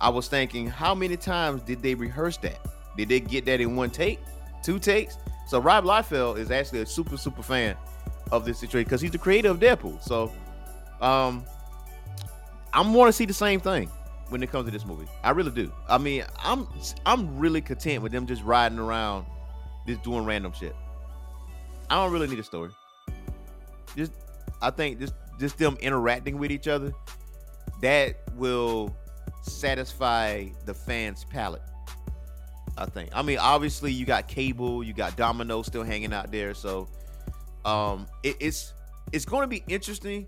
I 0.00 0.08
was 0.08 0.28
thinking, 0.28 0.66
how 0.66 0.94
many 0.94 1.16
times 1.16 1.62
did 1.62 1.82
they 1.82 1.94
rehearse 1.94 2.36
that? 2.38 2.58
Did 2.96 3.08
they 3.08 3.20
get 3.20 3.44
that 3.46 3.60
in 3.60 3.76
one 3.76 3.90
take, 3.90 4.20
two 4.62 4.78
takes? 4.78 5.18
So 5.46 5.60
Rob 5.60 5.84
Liefeld 5.84 6.38
is 6.38 6.50
actually 6.50 6.80
a 6.80 6.86
super 6.86 7.16
super 7.16 7.42
fan 7.42 7.76
of 8.32 8.44
this 8.44 8.58
situation 8.58 8.84
because 8.84 9.00
he's 9.00 9.10
the 9.10 9.18
creator 9.18 9.50
of 9.50 9.60
Deadpool. 9.60 10.02
So, 10.02 10.32
um, 11.00 11.44
I'm 12.76 12.92
want 12.92 13.08
to 13.08 13.12
see 13.12 13.24
the 13.24 13.32
same 13.32 13.58
thing 13.58 13.90
when 14.28 14.42
it 14.42 14.52
comes 14.52 14.66
to 14.66 14.70
this 14.70 14.84
movie. 14.84 15.06
I 15.24 15.30
really 15.30 15.50
do. 15.50 15.72
I 15.88 15.96
mean, 15.96 16.24
I'm 16.38 16.68
I'm 17.06 17.38
really 17.38 17.62
content 17.62 18.02
with 18.02 18.12
them 18.12 18.26
just 18.26 18.42
riding 18.42 18.78
around, 18.78 19.24
just 19.86 20.02
doing 20.02 20.26
random 20.26 20.52
shit. 20.52 20.76
I 21.88 21.94
don't 21.94 22.12
really 22.12 22.26
need 22.28 22.38
a 22.38 22.44
story. 22.44 22.70
Just 23.96 24.12
I 24.60 24.70
think 24.70 25.00
just 25.00 25.14
just 25.40 25.56
them 25.56 25.78
interacting 25.80 26.36
with 26.36 26.50
each 26.50 26.68
other 26.68 26.92
that 27.80 28.16
will 28.34 28.94
satisfy 29.40 30.44
the 30.66 30.74
fans' 30.74 31.24
palate. 31.24 31.62
I 32.76 32.84
think. 32.84 33.08
I 33.14 33.22
mean, 33.22 33.38
obviously 33.38 33.90
you 33.90 34.04
got 34.04 34.28
Cable, 34.28 34.84
you 34.84 34.92
got 34.92 35.16
Domino 35.16 35.62
still 35.62 35.82
hanging 35.82 36.12
out 36.12 36.30
there, 36.30 36.52
so 36.52 36.88
um, 37.64 38.06
it, 38.22 38.36
it's 38.38 38.74
it's 39.12 39.24
going 39.24 39.44
to 39.44 39.46
be 39.46 39.64
interesting, 39.66 40.26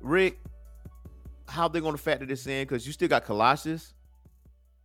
Rick, 0.00 0.40
how 1.48 1.68
they're 1.68 1.82
going 1.82 1.96
to 1.96 2.02
factor 2.02 2.26
this 2.26 2.46
in 2.46 2.62
because 2.62 2.86
you 2.86 2.92
still 2.92 3.08
got 3.08 3.24
Colossus 3.24 3.94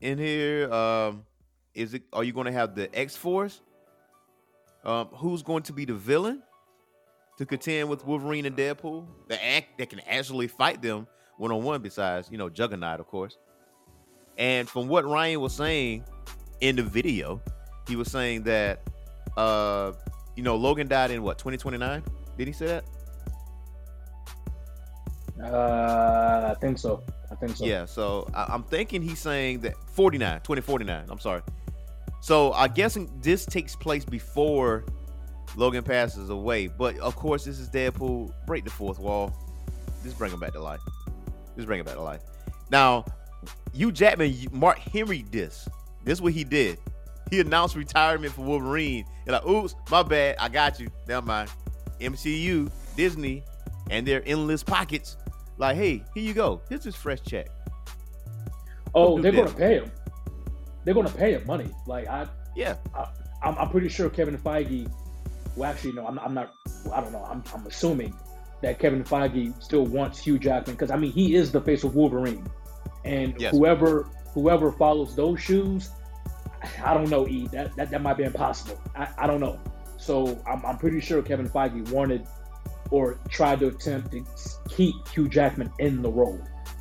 in 0.02 0.18
here. 0.18 0.72
Um, 0.72 1.26
is 1.74 1.94
it? 1.94 2.04
Are 2.14 2.24
you 2.24 2.34
going 2.34 2.46
to 2.46 2.52
have 2.52 2.76
the 2.76 2.94
X 2.98 3.16
Force? 3.16 3.62
Um, 4.84 5.08
who's 5.08 5.44
going 5.44 5.64
to 5.64 5.74
be 5.74 5.86
the 5.86 5.94
villain 5.94 6.42
to 7.38 7.46
contend 7.46 7.90
with 7.90 8.06
Wolverine 8.06 8.46
and 8.46 8.56
Deadpool? 8.56 9.06
The 9.28 9.44
act 9.44 9.78
that 9.78 9.90
can 9.90 10.00
actually 10.02 10.48
fight 10.48 10.82
them 10.82 11.08
one 11.38 11.52
on 11.52 11.64
one. 11.64 11.82
Besides, 11.82 12.30
you 12.32 12.38
know, 12.38 12.50
Juggernaut, 12.50 13.00
of 13.00 13.08
course. 13.08 13.38
And 14.38 14.70
from 14.70 14.88
what 14.88 15.06
Ryan 15.06 15.42
was 15.42 15.54
saying 15.54 16.06
in 16.62 16.78
the 16.78 16.84
video, 16.84 17.42
he 17.88 17.98
was 17.98 18.10
saying 18.10 18.44
that 18.44 18.82
uh, 19.36 19.94
you 20.36 20.44
know, 20.44 20.56
Logan 20.56 20.88
died 20.88 21.12
in 21.12 21.24
what 21.24 21.38
2029? 21.38 22.04
Did 22.38 22.48
he 22.48 22.54
say 22.54 22.68
that? 22.68 22.86
Uh, 25.42 26.54
I 26.56 26.60
think 26.60 26.78
so. 26.78 27.04
I 27.32 27.36
think 27.36 27.56
so. 27.56 27.66
Yeah, 27.66 27.86
so 27.86 28.28
I, 28.34 28.54
am 28.54 28.64
thinking 28.64 29.02
he's 29.02 29.20
saying 29.20 29.62
that 29.62 29.76
49, 29.94 30.42
2049. 30.42 31.06
I'm 31.10 31.20
sorry. 31.20 31.42
So 32.22 32.52
I 32.54 32.68
guess 32.68 32.98
this 33.22 33.46
takes 33.46 33.76
place 33.76 34.04
before 34.04 34.86
Logan 35.56 35.84
passes 35.84 36.30
away. 36.30 36.68
But 36.68 36.98
of 37.00 37.16
course, 37.16 37.46
this 37.46 37.60
is 37.60 37.70
Deadpool. 37.70 38.34
Break 38.46 38.66
the 38.66 38.70
fourth 38.70 39.00
wall. 39.00 39.34
Just 40.04 40.18
bring 40.18 40.32
him 40.32 40.40
back 40.40 40.54
to 40.54 40.62
life. 40.62 40.82
Just 41.56 41.68
bring 41.68 41.80
him 41.80 41.86
back 41.86 41.96
to 41.96 42.02
life. 42.02 42.22
Now, 42.70 43.06
Hugh 43.74 43.92
Jackman, 43.92 44.34
Mark 44.52 44.78
Henry 44.78 45.24
this. 45.32 45.68
This 46.04 46.18
is 46.18 46.22
what 46.22 46.34
he 46.34 46.44
did. 46.44 46.78
He 47.30 47.40
announced 47.40 47.76
retirement 47.76 48.34
for 48.34 48.42
Wolverine. 48.42 49.06
And 49.26 49.34
like, 49.34 49.46
oops, 49.46 49.76
my 49.92 50.04
bad. 50.04 50.36
I 50.40 50.50
got 50.50 50.80
you. 50.80 50.90
Never 51.08 51.26
mind. 51.26 51.50
MCU, 52.00 52.72
Disney, 52.96 53.44
and 53.90 54.08
their 54.08 54.24
endless 54.26 54.64
pockets 54.64 55.18
like, 55.60 55.76
hey, 55.76 56.04
here 56.14 56.24
you 56.24 56.34
go. 56.34 56.62
Here's 56.70 56.84
his 56.84 56.96
fresh 56.96 57.22
check. 57.22 57.48
Oh, 58.96 59.22
they're 59.22 59.32
gonna 59.32 59.52
pay 59.52 59.76
him. 59.76 59.92
They're 60.84 60.94
gonna 60.94 61.10
pay 61.10 61.34
him 61.34 61.46
money. 61.46 61.70
Like 61.86 62.08
I, 62.08 62.28
yeah, 62.56 62.78
I, 62.96 63.08
am 63.44 63.58
I'm 63.58 63.70
pretty 63.70 63.90
sure 63.90 64.10
Kevin 64.10 64.38
Feige. 64.38 64.92
Well, 65.56 65.70
actually, 65.70 65.92
no, 65.92 66.08
I'm, 66.08 66.18
I'm 66.20 66.34
not. 66.34 66.54
Well, 66.86 66.94
I 66.94 67.02
don't 67.02 67.12
know. 67.12 67.24
I'm, 67.30 67.44
I'm 67.54 67.68
assuming 67.68 68.16
that 68.62 68.80
Kevin 68.80 69.04
Feige 69.04 69.62
still 69.62 69.86
wants 69.86 70.20
Hugh 70.20 70.40
Jackman 70.40 70.76
because 70.76 70.92
I 70.92 70.98
mean 70.98 71.12
he 71.12 71.36
is 71.36 71.52
the 71.52 71.62
face 71.62 71.84
of 71.84 71.94
Wolverine, 71.94 72.48
and 73.04 73.40
yes. 73.40 73.52
whoever 73.52 74.08
whoever 74.34 74.72
follows 74.72 75.16
those 75.16 75.40
shoes, 75.42 75.92
I 76.84 76.94
don't 76.94 77.10
know. 77.10 77.28
E 77.28 77.48
that 77.48 77.76
that, 77.76 77.92
that 77.92 78.02
might 78.02 78.18
be 78.18 78.24
impossible. 78.24 78.82
I, 78.96 79.10
I 79.18 79.28
don't 79.28 79.42
know. 79.42 79.60
So 79.98 80.42
I'm, 80.48 80.66
I'm 80.66 80.78
pretty 80.78 81.02
sure 81.02 81.22
Kevin 81.22 81.50
Feige 81.50 81.92
wanted 81.92 82.26
or 82.90 83.20
tried 83.30 83.60
to 83.60 83.68
attempt 83.68 84.12
to 84.12 84.26
keep 84.80 85.10
Hugh 85.10 85.28
Jackman 85.28 85.70
in 85.80 86.02
the 86.02 86.10
role. 86.10 86.40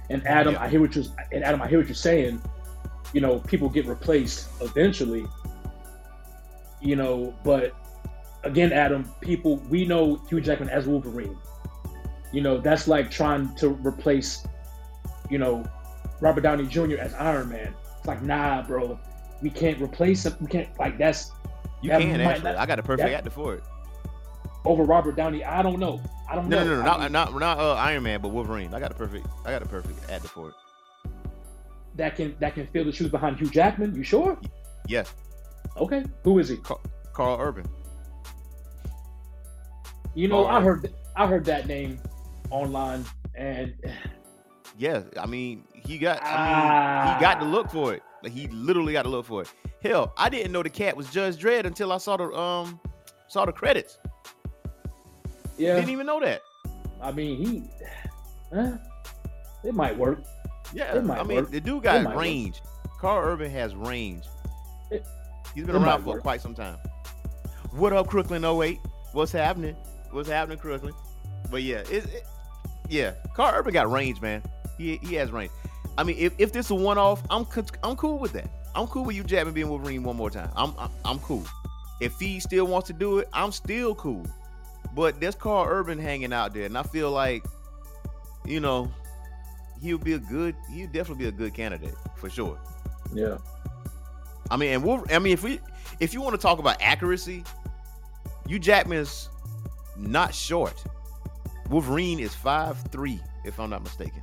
And 0.09 0.25
Adam, 0.25 0.55
yeah. 0.55 0.63
I 0.63 0.69
hear 0.69 0.81
what 0.81 0.95
you 0.95 1.05
and 1.33 1.43
Adam, 1.43 1.61
I 1.61 1.67
hear 1.67 1.79
what 1.79 1.89
you're 1.89 1.97
saying. 1.97 2.41
You 3.13 3.21
know, 3.21 3.41
people 3.41 3.69
get 3.69 3.87
replaced 3.87 4.49
eventually. 4.63 5.27
You 6.81 6.95
know, 6.95 7.35
but 7.43 7.75
again, 8.45 8.73
Adam, 8.73 9.13
people 9.21 9.57
we 9.69 9.85
know 9.85 10.23
Hugh 10.29 10.41
Jackman 10.41 10.69
as 10.69 10.87
Wolverine. 10.87 11.37
You 12.33 12.41
know, 12.41 12.59
that's 12.59 12.87
like 12.87 13.11
trying 13.11 13.53
to 13.57 13.71
replace, 13.71 14.47
you 15.29 15.39
know, 15.39 15.65
Robert 16.21 16.43
Downey 16.43 16.67
Jr. 16.67 16.99
as 17.01 17.15
Iron 17.15 17.49
Man. 17.49 17.75
It's 17.99 18.07
like, 18.07 18.23
nah, 18.23 18.63
bro, 18.63 18.97
we 19.43 19.51
can't 19.51 19.81
replace 19.83 20.25
him. 20.25 20.37
We 20.41 20.47
can't 20.47 20.69
like 20.79 20.99
that's. 20.99 21.33
You 21.83 21.91
that 21.91 22.01
can 22.01 22.21
actually. 22.21 22.45
Not, 22.45 22.59
I 22.59 22.67
got 22.67 22.79
a 22.79 22.83
perfect 22.83 23.09
that, 23.09 23.19
actor 23.19 23.31
for 23.31 23.55
it 23.55 23.65
over 24.65 24.85
Robert 24.85 25.17
Downey. 25.17 25.43
I 25.43 25.63
don't 25.63 25.81
know. 25.81 26.01
I 26.29 26.35
don't 26.35 26.49
no, 26.49 26.59
know. 26.59 26.65
No, 26.65 26.71
no, 26.71 26.77
no, 26.77 26.85
not, 26.85 27.01
mean, 27.01 27.13
not 27.13 27.39
not 27.39 27.59
uh, 27.59 27.75
Iron 27.75 28.03
Man, 28.03 28.21
but 28.21 28.29
Wolverine. 28.29 28.75
I 28.75 28.81
got 28.81 28.91
a 28.91 28.95
perfect. 28.95 29.27
I 29.45 29.51
got 29.51 29.63
a 29.63 29.67
perfect 29.67 30.11
actor 30.11 30.29
for 30.29 30.51
it. 30.51 30.55
That 31.97 32.17
can 32.17 32.37
that 32.39 32.55
can 32.55 32.67
fill 32.67 32.85
the 32.85 32.93
shoes 32.93 33.11
behind 33.11 33.39
Hugh 33.39 33.51
Jackman. 33.51 33.95
You 33.95 34.03
sure? 34.03 34.39
Yes. 34.87 35.15
Okay. 35.77 36.05
Who 36.25 36.39
is 36.39 36.49
he? 36.49 36.59
Karl, 37.13 37.41
Urban. 37.41 37.67
You 40.15 40.29
know, 40.29 40.45
Karl 40.45 40.57
I 40.57 40.61
heard 40.63 40.95
I 41.17 41.27
heard 41.27 41.45
that 41.47 41.67
name 41.67 41.99
online, 42.51 43.05
and 43.35 43.75
yeah, 44.79 45.03
I 45.19 45.27
mean, 45.27 45.65
he 45.73 45.99
got 45.99 46.21
I 46.23 47.07
mean, 47.07 47.15
he 47.15 47.21
got 47.21 47.41
to 47.41 47.47
look 47.47 47.71
for 47.71 47.95
it. 47.95 48.03
Like 48.23 48.33
he 48.33 48.49
literally 48.49 48.93
got 48.93 49.03
to 49.05 49.09
look 49.09 49.27
for 49.27 49.43
it. 49.43 49.53
Hell, 49.83 50.13
I 50.19 50.29
didn't 50.29 50.53
know 50.53 50.63
the 50.63 50.71
cat 50.71 50.97
was 50.97 51.09
Judge 51.11 51.37
Dredd 51.37 51.65
until 51.65 51.93
I 51.93 51.99
saw 51.99 52.17
the 52.17 52.31
um 52.33 52.81
saw 53.29 53.47
the 53.47 53.53
credits. 53.53 53.99
Yeah. 55.59 55.75
Didn't 55.75 55.91
even 55.91 56.07
know 56.07 56.21
that. 56.21 56.43
I 57.01 57.13
mean, 57.13 57.37
he, 57.37 57.63
eh, 58.57 58.77
it 59.65 59.75
might 59.75 59.97
work. 59.97 60.23
Yeah, 60.73 60.95
I 60.95 61.23
mean, 61.23 61.37
work. 61.37 61.51
the 61.51 61.61
dude 61.61 61.83
got 61.83 62.17
range. 62.17 62.61
Work. 62.85 62.99
Karl 63.01 63.33
Urban 63.33 63.51
has 63.51 63.75
range. 63.75 64.25
It, 64.91 65.05
He's 65.55 65.65
been 65.65 65.77
around 65.77 66.03
for 66.03 66.15
work. 66.15 66.23
quite 66.23 66.41
some 66.41 66.55
time. 66.55 66.77
What 67.73 67.93
up, 67.93 68.09
Crooklyn 68.09 68.45
08? 68.45 68.79
What's 69.13 69.33
happening? 69.33 69.77
What's 70.11 70.29
happening, 70.29 70.59
Crooklyn? 70.59 70.95
But 71.51 71.63
yeah, 71.63 71.79
it, 71.79 72.05
it 72.05 72.27
yeah, 72.89 73.13
Karl 73.35 73.55
Urban 73.55 73.73
got 73.73 73.91
range, 73.91 74.21
man. 74.21 74.43
He 74.77 74.97
he 74.99 75.15
has 75.15 75.31
range. 75.31 75.51
I 75.97 76.05
mean, 76.05 76.17
if, 76.19 76.33
if 76.39 76.53
this 76.53 76.67
is 76.67 76.71
a 76.71 76.75
one 76.75 76.99
off, 76.99 77.23
I'm 77.31 77.47
I'm 77.83 77.97
cool 77.97 78.19
with 78.19 78.33
that. 78.33 78.49
I'm 78.75 78.87
cool 78.87 79.05
with 79.05 79.17
Hugh 79.17 79.25
Jackman 79.25 79.55
being 79.55 79.69
Wolverine 79.69 80.03
one 80.03 80.17
more 80.17 80.31
time. 80.31 80.51
I'm, 80.57 80.75
I'm 80.79 80.91
I'm 81.05 81.19
cool. 81.21 81.45
If 82.01 82.19
he 82.19 82.39
still 82.41 82.67
wants 82.67 82.87
to 82.89 82.93
do 82.93 83.19
it, 83.19 83.29
I'm 83.33 83.53
still 83.53 83.95
cool. 83.95 84.25
But 84.99 85.21
there's 85.21 85.37
Karl 85.37 85.65
Urban 85.65 85.97
hanging 85.97 86.33
out 86.33 86.53
there, 86.53 86.65
and 86.65 86.77
I 86.77 86.83
feel 86.83 87.13
like, 87.13 87.45
you 88.45 88.59
know, 88.59 88.91
he'll 89.81 89.97
be 89.97 90.15
a 90.15 90.19
good. 90.19 90.57
He'll 90.73 90.89
definitely 90.89 91.23
be 91.23 91.29
a 91.29 91.31
good 91.31 91.55
candidate 91.55 91.95
for 92.17 92.29
sure. 92.29 92.59
Yeah. 93.15 93.39
I 94.51 94.57
mean, 94.57 94.73
and 94.73 94.83
we'll, 94.83 95.05
I 95.13 95.21
mean, 95.21 95.35
if 95.35 95.45
we, 95.45 95.61
if 96.01 96.13
you 96.13 96.21
want 96.21 96.35
to 96.35 96.43
talk 96.43 96.59
about 96.59 96.83
accuracy, 96.83 97.45
Hugh 98.49 98.59
Jackman's 98.59 99.29
not 99.97 100.35
short. 100.35 100.83
Wolverine 101.71 102.19
is 102.19 102.35
five 102.35 102.77
three, 102.91 103.21
if 103.45 103.61
I'm 103.61 103.71
not 103.71 103.85
mistaken. 103.85 104.21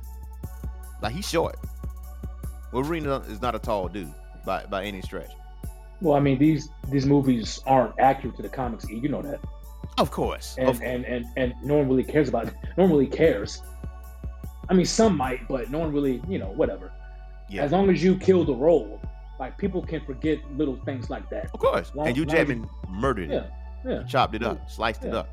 Like 1.00 1.14
he's 1.14 1.26
short. 1.26 1.56
Wolverine 2.70 3.06
is 3.06 3.40
not 3.40 3.54
a 3.54 3.58
tall 3.58 3.88
dude 3.88 4.12
by 4.44 4.66
by 4.66 4.84
any 4.84 5.00
stretch. 5.00 5.30
Well, 6.02 6.18
I 6.18 6.20
mean 6.20 6.38
these 6.38 6.68
these 6.90 7.06
movies 7.06 7.62
aren't 7.64 7.98
accurate 7.98 8.36
to 8.36 8.42
the 8.42 8.50
comics. 8.50 8.86
You 8.90 9.08
know 9.08 9.22
that. 9.22 9.40
Of 9.98 10.10
course. 10.10 10.56
and 10.58 10.68
of 10.68 10.82
and, 10.82 11.04
and 11.06 11.26
and 11.36 11.54
no 11.62 11.76
one 11.76 11.88
really 11.88 12.04
cares 12.04 12.28
about 12.28 12.48
it. 12.48 12.54
No 12.76 12.84
one 12.84 12.92
really 12.92 13.06
cares. 13.06 13.62
I 14.68 14.74
mean, 14.74 14.86
some 14.86 15.16
might, 15.16 15.46
but 15.48 15.70
no 15.70 15.78
one 15.78 15.92
really, 15.92 16.20
you 16.28 16.38
know, 16.38 16.48
whatever. 16.50 16.92
Yeah. 17.48 17.62
As 17.62 17.72
long 17.72 17.88
as 17.88 18.02
you 18.02 18.16
kill 18.16 18.44
the 18.44 18.54
role, 18.54 19.00
like 19.38 19.56
people 19.56 19.80
can 19.82 20.04
forget 20.04 20.38
little 20.56 20.76
things 20.84 21.08
like 21.08 21.30
that. 21.30 21.50
Of 21.54 21.60
course. 21.60 21.92
Long- 21.94 22.08
and 22.08 22.16
you 22.16 22.24
as 22.24 22.48
murdered 22.90 23.30
Yeah, 23.30 23.36
it. 23.36 23.50
yeah. 23.86 24.02
Chopped 24.04 24.34
it 24.34 24.42
up, 24.42 24.68
sliced 24.68 25.04
it 25.04 25.14
up. 25.14 25.28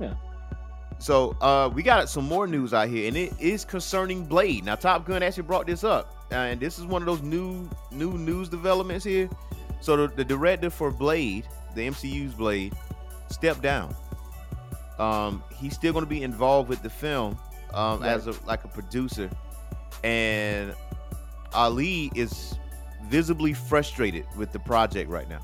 Yeah. 0.00 0.14
So 0.98 1.36
uh 1.40 1.68
we 1.74 1.82
got 1.82 2.08
some 2.08 2.24
more 2.26 2.46
news 2.46 2.72
out 2.72 2.88
here, 2.88 3.08
and 3.08 3.16
it 3.16 3.32
is 3.40 3.64
concerning 3.64 4.24
Blade. 4.24 4.64
Now 4.64 4.76
Top 4.76 5.04
Gun 5.04 5.22
actually 5.22 5.42
brought 5.42 5.66
this 5.66 5.82
up, 5.84 6.26
and 6.30 6.60
this 6.60 6.78
is 6.78 6.86
one 6.86 7.02
of 7.02 7.06
those 7.06 7.22
new 7.22 7.68
new 7.90 8.12
news 8.12 8.48
developments 8.48 9.04
here. 9.04 9.28
So 9.80 9.96
the, 9.96 10.08
the 10.14 10.24
director 10.24 10.70
for 10.70 10.90
Blade, 10.90 11.46
the 11.74 11.82
MCU's 11.88 12.32
Blade, 12.34 12.72
stepped 13.28 13.62
down. 13.62 13.94
Um, 14.98 15.42
he's 15.56 15.74
still 15.74 15.92
going 15.92 16.04
to 16.04 16.08
be 16.08 16.22
involved 16.22 16.68
with 16.68 16.82
the 16.82 16.90
film 16.90 17.38
um, 17.72 18.00
Right. 18.00 18.10
as 18.10 18.26
a 18.26 18.34
like 18.46 18.64
a 18.64 18.68
producer, 18.68 19.28
and 20.04 20.74
Ali 21.52 22.10
is 22.14 22.56
visibly 23.08 23.52
frustrated 23.52 24.24
with 24.36 24.52
the 24.52 24.58
project 24.60 25.10
right 25.10 25.28
now. 25.28 25.40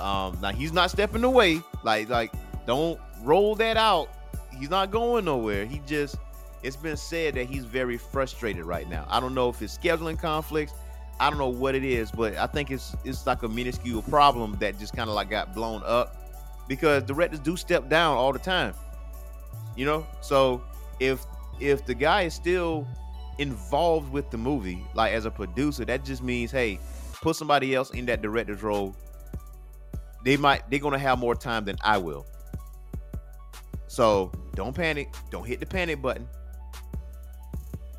Um, 0.00 0.38
now 0.40 0.52
he's 0.52 0.72
not 0.72 0.90
stepping 0.90 1.24
away. 1.24 1.60
Like 1.82 2.08
like 2.08 2.32
don't 2.66 2.98
roll 3.22 3.54
that 3.56 3.76
out. 3.76 4.08
He's 4.58 4.70
not 4.70 4.90
going 4.90 5.24
nowhere. 5.26 5.66
He 5.66 5.80
just 5.86 6.16
it's 6.62 6.76
been 6.76 6.96
said 6.96 7.34
that 7.34 7.46
he's 7.46 7.64
very 7.64 7.98
frustrated 7.98 8.64
right 8.64 8.88
now. 8.88 9.06
I 9.10 9.20
don't 9.20 9.34
know 9.34 9.48
if 9.50 9.60
it's 9.60 9.76
scheduling 9.76 10.18
conflicts. 10.18 10.72
I 11.20 11.30
don't 11.30 11.38
know 11.38 11.48
what 11.48 11.74
it 11.74 11.84
is, 11.84 12.10
but 12.10 12.36
I 12.36 12.46
think 12.46 12.70
it's 12.70 12.96
it's 13.04 13.26
like 13.26 13.42
a 13.42 13.48
minuscule 13.48 14.02
problem 14.02 14.56
that 14.60 14.78
just 14.78 14.94
kind 14.96 15.08
of 15.10 15.14
like 15.14 15.28
got 15.30 15.54
blown 15.54 15.82
up 15.84 16.25
because 16.68 17.02
directors 17.02 17.40
do 17.40 17.56
step 17.56 17.88
down 17.88 18.16
all 18.16 18.32
the 18.32 18.38
time. 18.38 18.74
You 19.76 19.86
know? 19.86 20.06
So 20.20 20.62
if 21.00 21.24
if 21.60 21.86
the 21.86 21.94
guy 21.94 22.22
is 22.22 22.34
still 22.34 22.86
involved 23.38 24.10
with 24.12 24.30
the 24.30 24.38
movie, 24.38 24.84
like 24.94 25.12
as 25.12 25.24
a 25.24 25.30
producer, 25.30 25.84
that 25.84 26.04
just 26.04 26.22
means 26.22 26.50
hey, 26.50 26.78
put 27.20 27.36
somebody 27.36 27.74
else 27.74 27.90
in 27.90 28.06
that 28.06 28.22
director's 28.22 28.62
role. 28.62 28.94
They 30.24 30.36
might 30.36 30.68
they're 30.70 30.80
gonna 30.80 30.98
have 30.98 31.18
more 31.18 31.34
time 31.34 31.64
than 31.64 31.76
I 31.82 31.98
will. 31.98 32.26
So 33.86 34.32
don't 34.54 34.74
panic. 34.74 35.14
Don't 35.30 35.46
hit 35.46 35.60
the 35.60 35.66
panic 35.66 36.02
button. 36.02 36.28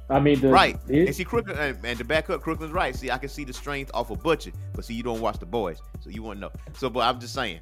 I 0.10 0.20
mean, 0.20 0.40
the, 0.40 0.50
right. 0.50 0.78
the- 0.88 1.08
and 1.08 1.16
see, 1.16 1.26
Crooked, 1.26 1.58
and, 1.58 1.78
and 1.84 1.98
to 1.98 2.06
back 2.06 2.30
up, 2.30 2.42
Crooklyn's 2.42 2.72
right. 2.72 2.96
See, 2.96 3.12
I 3.12 3.18
can 3.18 3.30
see 3.30 3.44
the 3.44 3.52
strength 3.52 3.92
off 3.94 4.10
of 4.10 4.24
Butcher, 4.24 4.52
but 4.74 4.86
see, 4.86 4.94
you 4.94 5.04
don't 5.04 5.20
watch 5.20 5.38
the 5.38 5.46
boys, 5.46 5.82
so 6.00 6.10
you 6.10 6.24
won't 6.24 6.40
know. 6.40 6.50
So, 6.74 6.90
but 6.90 7.02
I'm 7.02 7.20
just 7.20 7.34
saying. 7.34 7.60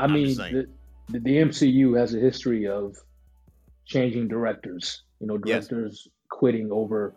I 0.00 0.04
I'm 0.04 0.12
mean, 0.12 0.36
the, 0.36 0.66
the, 1.10 1.18
the 1.20 1.36
MCU 1.36 1.98
has 1.98 2.14
a 2.14 2.18
history 2.18 2.66
of 2.66 2.96
changing 3.86 4.28
directors. 4.28 5.02
You 5.20 5.26
know, 5.26 5.38
Yes. 5.44 5.68
directors 5.68 6.08
quitting 6.30 6.70
over 6.72 7.14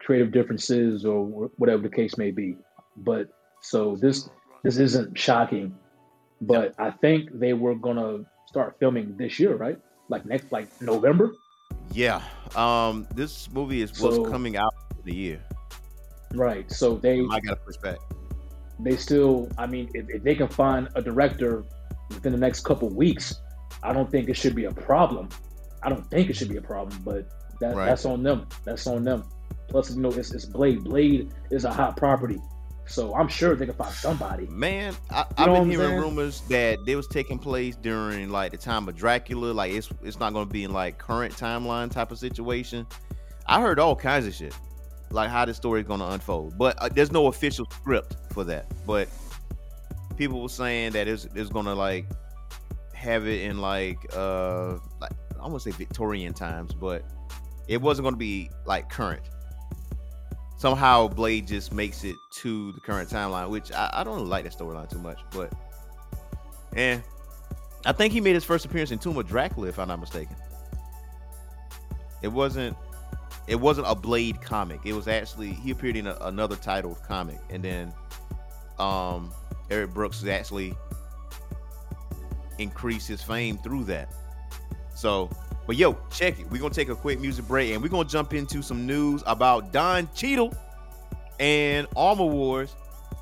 creative 0.00 0.32
differences 0.32 1.04
or 1.04 1.24
whatever 1.58 1.82
the 1.82 1.88
case 1.90 2.16
may 2.16 2.30
be. 2.30 2.56
But 2.96 3.28
so 3.62 3.96
this 4.00 4.28
this 4.62 4.78
isn't 4.78 5.18
shocking. 5.18 5.74
But 6.40 6.74
I 6.78 6.90
think 6.90 7.30
they 7.32 7.52
were 7.54 7.74
gonna 7.74 8.24
start 8.46 8.76
filming 8.78 9.16
this 9.16 9.38
year, 9.40 9.56
right? 9.56 9.78
Like 10.08 10.24
next, 10.26 10.52
like 10.52 10.68
November. 10.80 11.32
Yeah. 11.92 12.22
Um, 12.54 13.06
this 13.14 13.50
movie 13.50 13.82
is 13.82 13.90
was 14.00 14.16
So- 14.16 14.24
coming 14.24 14.56
out 14.56 14.72
the 15.04 15.14
year. 15.14 15.40
Right. 16.34 16.70
So 16.70 16.96
they 16.96 17.20
I 17.30 17.40
gotta 17.40 17.56
push 17.64 17.76
back. 17.78 17.98
they 18.80 18.96
still. 18.96 19.48
I 19.58 19.66
mean, 19.66 19.88
if, 19.94 20.06
if 20.10 20.22
they 20.22 20.34
can 20.34 20.48
find 20.48 20.88
a 20.94 21.02
director 21.02 21.64
within 22.08 22.32
the 22.32 22.38
next 22.38 22.60
couple 22.64 22.88
weeks, 22.88 23.34
I 23.82 23.92
don't 23.92 24.10
think 24.10 24.28
it 24.28 24.34
should 24.34 24.54
be 24.54 24.64
a 24.64 24.72
problem. 24.72 25.28
I 25.82 25.88
don't 25.88 26.08
think 26.10 26.30
it 26.30 26.36
should 26.36 26.48
be 26.48 26.56
a 26.56 26.62
problem, 26.62 27.00
but 27.04 27.28
that, 27.60 27.74
Right. 27.76 27.86
that's 27.86 28.04
on 28.04 28.22
them. 28.22 28.46
That's 28.64 28.86
on 28.86 29.04
them. 29.04 29.24
Plus, 29.68 29.94
you 29.94 30.00
know, 30.00 30.10
it's, 30.10 30.32
it's 30.32 30.44
Blade. 30.44 30.84
Blade 30.84 31.32
is 31.50 31.64
a 31.64 31.72
hot 31.72 31.96
property, 31.96 32.38
so 32.86 33.14
I'm 33.14 33.28
sure 33.28 33.54
they 33.56 33.66
can 33.66 33.74
find 33.74 33.92
somebody. 33.94 34.46
Man, 34.46 34.94
I, 35.10 35.24
You 35.38 35.46
know 35.46 35.54
been 35.60 35.70
hearing 35.70 35.88
saying? 35.88 36.00
rumors 36.00 36.40
that 36.48 36.78
it 36.86 36.96
was 36.96 37.06
taking 37.08 37.38
place 37.38 37.76
during 37.76 38.30
like 38.30 38.52
the 38.52 38.58
time 38.58 38.88
of 38.88 38.96
Dracula. 38.96 39.52
Like 39.52 39.72
it's 39.72 39.88
it's 40.02 40.18
not 40.20 40.32
gonna 40.32 40.46
be 40.46 40.64
in 40.64 40.72
like 40.72 40.98
current 40.98 41.34
timeline 41.34 41.90
type 41.90 42.10
of 42.12 42.18
situation. 42.18 42.86
I 43.46 43.60
heard 43.60 43.78
all 43.78 43.96
kinds 43.96 44.26
of 44.26 44.34
shit, 44.34 44.54
like 45.10 45.30
how 45.30 45.44
the 45.44 45.54
story 45.54 45.80
is 45.80 45.86
gonna 45.86 46.06
unfold. 46.06 46.56
But 46.58 46.76
uh, 46.78 46.88
there's 46.88 47.12
no 47.12 47.26
official 47.26 47.66
script 47.70 48.16
for 48.32 48.44
that. 48.44 48.66
But 48.86 49.08
people 50.16 50.42
were 50.42 50.48
saying 50.48 50.92
that 50.92 51.08
it's 51.08 51.26
it's 51.34 51.50
gonna 51.50 51.74
like 51.74 52.06
have 52.94 53.26
it 53.26 53.42
in 53.42 53.60
like 53.60 53.98
uh 54.14 54.78
like 55.00 55.12
I 55.38 55.48
want 55.48 55.62
to 55.62 55.70
say 55.72 55.76
Victorian 55.76 56.32
times, 56.34 56.72
but 56.74 57.04
it 57.68 57.80
wasn't 57.80 58.04
gonna 58.04 58.16
be 58.16 58.50
like 58.64 58.90
current. 58.90 59.22
Somehow 60.58 61.06
Blade 61.08 61.46
just 61.46 61.72
makes 61.72 62.02
it 62.02 62.16
to 62.36 62.72
the 62.72 62.80
current 62.80 63.10
timeline, 63.10 63.50
which 63.50 63.70
I, 63.72 63.90
I 63.92 64.04
don't 64.04 64.26
like 64.26 64.44
that 64.44 64.56
storyline 64.56 64.88
too 64.90 64.98
much, 64.98 65.20
but 65.30 65.52
and 66.74 67.02
I 67.84 67.92
think 67.92 68.12
he 68.12 68.20
made 68.20 68.34
his 68.34 68.44
first 68.44 68.64
appearance 68.64 68.90
in 68.90 68.98
Tomb 68.98 69.16
of 69.18 69.28
Dracula, 69.28 69.68
if 69.68 69.78
I'm 69.78 69.88
not 69.88 70.00
mistaken. 70.00 70.34
It 72.22 72.28
wasn't 72.28 72.76
it 73.46 73.56
wasn't 73.56 73.86
a 73.88 73.94
Blade 73.94 74.40
comic. 74.40 74.80
It 74.84 74.94
was 74.94 75.06
actually 75.06 75.52
he 75.52 75.70
appeared 75.70 75.96
in 75.96 76.06
a, 76.06 76.16
another 76.22 76.56
titled 76.56 77.02
comic, 77.06 77.38
and 77.50 77.62
then 77.62 77.92
um 78.78 79.32
Eric 79.70 79.92
Brooks 79.92 80.20
has 80.20 80.28
actually 80.28 80.74
increased 82.58 83.08
his 83.08 83.22
fame 83.22 83.58
through 83.58 83.84
that. 83.84 84.12
So, 84.94 85.30
but 85.66 85.76
yo, 85.76 85.98
check 86.10 86.38
it. 86.38 86.50
We're 86.50 86.60
gonna 86.60 86.72
take 86.72 86.88
a 86.88 86.94
quick 86.94 87.20
music 87.20 87.46
break 87.46 87.72
and 87.72 87.82
we're 87.82 87.88
gonna 87.88 88.08
jump 88.08 88.32
into 88.32 88.62
some 88.62 88.86
news 88.86 89.22
about 89.26 89.72
Don 89.72 90.08
Cheadle 90.14 90.54
and 91.38 91.86
Armor 91.96 92.24
Wars. 92.26 92.74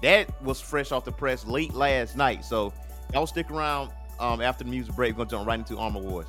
That 0.03 0.43
was 0.43 0.61
fresh 0.61 0.93
off 0.93 1.05
the 1.05 1.13
press 1.13 1.45
late 1.47 1.75
last 1.75 2.17
night. 2.17 2.45
So 2.45 2.73
y'all 3.13 3.27
stick 3.27 3.51
around 3.51 3.91
um 4.21 4.41
after 4.41 4.65
the 4.65 4.71
music 4.71 4.95
break. 4.95 5.13
We're 5.13 5.25
gonna 5.25 5.31
jump 5.31 5.49
right 5.49 5.59
into 5.59 5.79
Armor 5.79 6.01
Wars. 6.01 6.27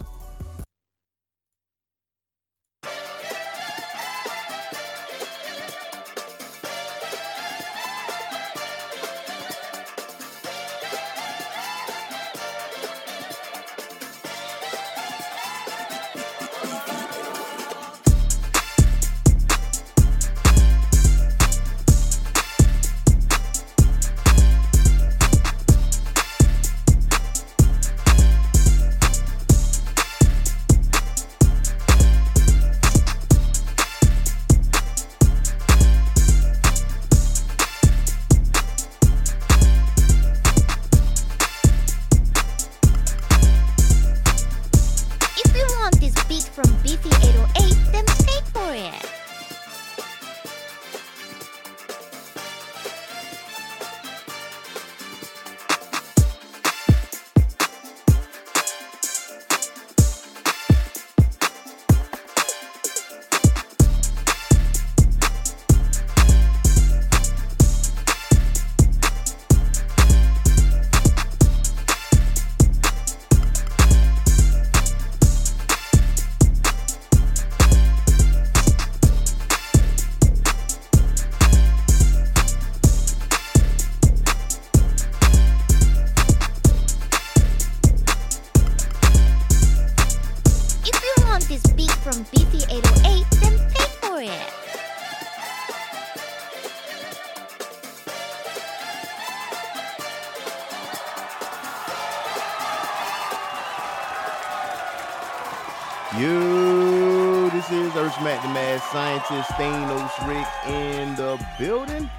Building. 111.57 112.09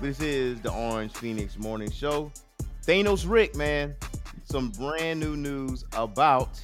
This 0.00 0.20
is 0.20 0.60
the 0.60 0.70
Orange 0.70 1.12
Phoenix 1.12 1.58
Morning 1.58 1.90
Show. 1.90 2.30
Thanos 2.86 3.24
Rick, 3.26 3.54
man, 3.56 3.94
some 4.44 4.70
brand 4.70 5.18
new 5.18 5.34
news 5.36 5.84
about 5.94 6.60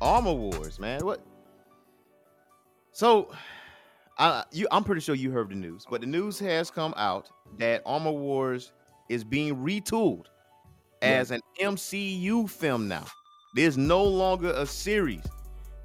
Armor 0.00 0.32
Wars, 0.32 0.80
man. 0.80 1.04
What? 1.04 1.24
So, 2.90 3.30
I, 4.18 4.44
you, 4.50 4.66
I'm 4.72 4.82
pretty 4.82 5.00
sure 5.00 5.14
you 5.14 5.30
heard 5.30 5.50
the 5.50 5.54
news, 5.54 5.86
but 5.88 6.00
the 6.00 6.06
news 6.06 6.38
has 6.40 6.70
come 6.70 6.94
out 6.96 7.30
that 7.58 7.82
Armor 7.86 8.10
Wars 8.10 8.72
is 9.08 9.22
being 9.22 9.56
retooled 9.56 10.26
as 11.00 11.30
an 11.30 11.40
MCU 11.60 12.48
film 12.50 12.88
now. 12.88 13.04
There's 13.54 13.76
no 13.76 14.02
longer 14.02 14.52
a 14.56 14.66
series 14.66 15.24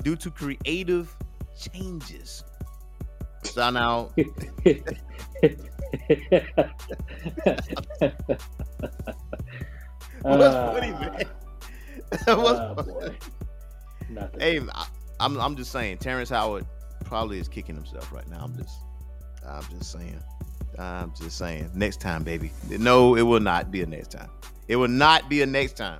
due 0.01 0.15
to 0.15 0.31
creative 0.31 1.15
changes. 1.59 2.43
So 3.43 3.69
now, 3.69 4.11
what's 10.21 10.55
Uh, 10.55 10.73
funny, 10.73 10.91
man? 10.91 11.25
What's 12.09 12.27
oh, 12.27 12.75
funny? 12.75 13.17
Nothing. 14.09 14.39
Hey, 14.39 14.61
I, 14.73 14.87
I'm 15.19 15.39
I'm 15.39 15.55
just 15.55 15.71
saying, 15.71 15.97
Terrence 15.97 16.29
Howard 16.29 16.65
probably 17.05 17.39
is 17.39 17.47
kicking 17.47 17.75
himself 17.75 18.11
right 18.11 18.27
now. 18.29 18.39
I'm 18.43 18.55
just 18.57 18.77
I'm 19.47 19.63
just 19.69 19.91
saying. 19.91 20.21
I'm 20.77 21.13
just 21.15 21.37
saying. 21.37 21.71
Next 21.73 21.99
time, 22.01 22.23
baby. 22.23 22.51
No, 22.69 23.15
it 23.15 23.23
will 23.23 23.39
not 23.39 23.71
be 23.71 23.81
a 23.81 23.85
next 23.85 24.11
time. 24.11 24.29
It 24.67 24.75
will 24.75 24.87
not 24.87 25.29
be 25.29 25.41
a 25.41 25.45
next 25.45 25.77
time. 25.77 25.99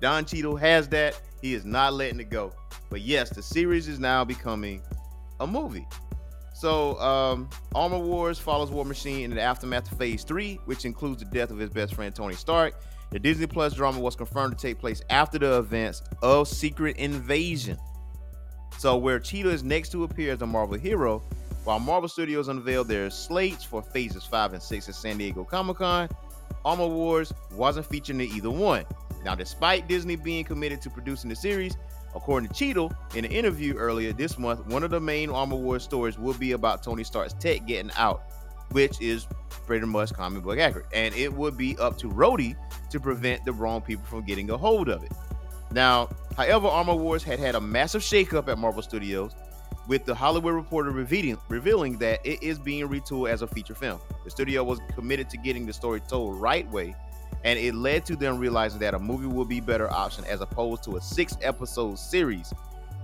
Don 0.00 0.24
Cheadle 0.24 0.56
has 0.56 0.88
that. 0.88 1.20
He 1.40 1.54
is 1.54 1.64
not 1.64 1.94
letting 1.94 2.20
it 2.20 2.30
go. 2.30 2.52
But 2.90 3.00
yes, 3.00 3.30
the 3.30 3.42
series 3.42 3.88
is 3.88 3.98
now 3.98 4.24
becoming 4.24 4.82
a 5.40 5.46
movie. 5.46 5.86
So, 6.58 6.98
um, 6.98 7.48
Armor 7.72 8.00
Wars 8.00 8.40
follows 8.40 8.72
War 8.72 8.84
Machine 8.84 9.30
in 9.30 9.36
the 9.36 9.40
aftermath 9.40 9.92
of 9.92 9.96
Phase 9.96 10.24
3, 10.24 10.58
which 10.64 10.86
includes 10.86 11.22
the 11.22 11.30
death 11.30 11.52
of 11.52 11.58
his 11.58 11.70
best 11.70 11.94
friend 11.94 12.12
Tony 12.12 12.34
Stark. 12.34 12.74
The 13.12 13.20
Disney 13.20 13.46
Plus 13.46 13.74
drama 13.74 14.00
was 14.00 14.16
confirmed 14.16 14.58
to 14.58 14.60
take 14.60 14.80
place 14.80 15.00
after 15.08 15.38
the 15.38 15.58
events 15.58 16.02
of 16.20 16.48
Secret 16.48 16.96
Invasion. 16.96 17.78
So, 18.76 18.96
where 18.96 19.20
Cheadle 19.20 19.52
is 19.52 19.62
next 19.62 19.92
to 19.92 20.02
appear 20.02 20.32
as 20.32 20.42
a 20.42 20.48
Marvel 20.48 20.76
hero, 20.76 21.22
while 21.62 21.78
Marvel 21.78 22.08
Studios 22.08 22.48
unveiled 22.48 22.88
their 22.88 23.08
slates 23.08 23.62
for 23.62 23.80
phases 23.80 24.24
5 24.24 24.54
and 24.54 24.62
6 24.62 24.88
at 24.88 24.96
San 24.96 25.16
Diego 25.16 25.44
Comic 25.44 25.76
Con, 25.76 26.08
Armor 26.64 26.88
Wars 26.88 27.32
wasn't 27.52 27.86
featured 27.86 28.16
in 28.16 28.22
either 28.22 28.50
one. 28.50 28.84
Now, 29.24 29.36
despite 29.36 29.86
Disney 29.86 30.16
being 30.16 30.42
committed 30.42 30.82
to 30.82 30.90
producing 30.90 31.30
the 31.30 31.36
series, 31.36 31.76
according 32.14 32.48
to 32.48 32.54
Cheadle, 32.54 32.92
in 33.14 33.24
an 33.24 33.30
interview 33.30 33.74
earlier 33.76 34.12
this 34.12 34.38
month, 34.38 34.66
one 34.66 34.82
of 34.82 34.90
the 34.90 35.00
main 35.00 35.30
Armor 35.30 35.56
Wars 35.56 35.82
stories 35.82 36.18
will 36.18 36.34
be 36.34 36.52
about 36.52 36.82
Tony 36.82 37.04
Stark's 37.04 37.34
tech 37.34 37.66
getting 37.66 37.90
out, 37.96 38.22
which 38.70 39.00
is 39.00 39.26
pretty 39.66 39.86
much 39.86 40.12
comic 40.12 40.42
book 40.42 40.58
accurate. 40.58 40.86
And 40.92 41.14
it 41.14 41.32
would 41.32 41.56
be 41.56 41.76
up 41.78 41.98
to 41.98 42.08
Rhodey 42.08 42.56
to 42.90 43.00
prevent 43.00 43.44
the 43.44 43.52
wrong 43.52 43.80
people 43.80 44.04
from 44.04 44.24
getting 44.24 44.50
a 44.50 44.56
hold 44.56 44.88
of 44.88 45.02
it. 45.02 45.12
Now, 45.70 46.08
however, 46.36 46.66
Armor 46.68 46.94
Wars 46.94 47.22
had 47.22 47.38
had 47.38 47.54
a 47.54 47.60
massive 47.60 48.02
shakeup 48.02 48.48
at 48.48 48.58
Marvel 48.58 48.82
Studios, 48.82 49.34
with 49.86 50.04
the 50.04 50.14
Hollywood 50.14 50.54
Reporter 50.54 50.90
revealing, 50.90 51.38
revealing 51.48 51.98
that 51.98 52.20
it 52.24 52.42
is 52.42 52.58
being 52.58 52.86
retooled 52.88 53.30
as 53.30 53.40
a 53.40 53.46
feature 53.46 53.74
film. 53.74 53.98
The 54.24 54.30
studio 54.30 54.62
was 54.62 54.80
committed 54.94 55.30
to 55.30 55.38
getting 55.38 55.64
the 55.64 55.72
story 55.72 56.00
told 56.00 56.38
right 56.38 56.70
way, 56.70 56.94
and 57.44 57.58
it 57.58 57.74
led 57.74 58.04
to 58.06 58.16
them 58.16 58.38
realizing 58.38 58.80
that 58.80 58.94
a 58.94 58.98
movie 58.98 59.26
would 59.26 59.48
be 59.48 59.60
better 59.60 59.90
option 59.90 60.24
as 60.24 60.40
opposed 60.40 60.82
to 60.84 60.96
a 60.96 61.00
six 61.00 61.36
episode 61.42 61.98
series. 61.98 62.52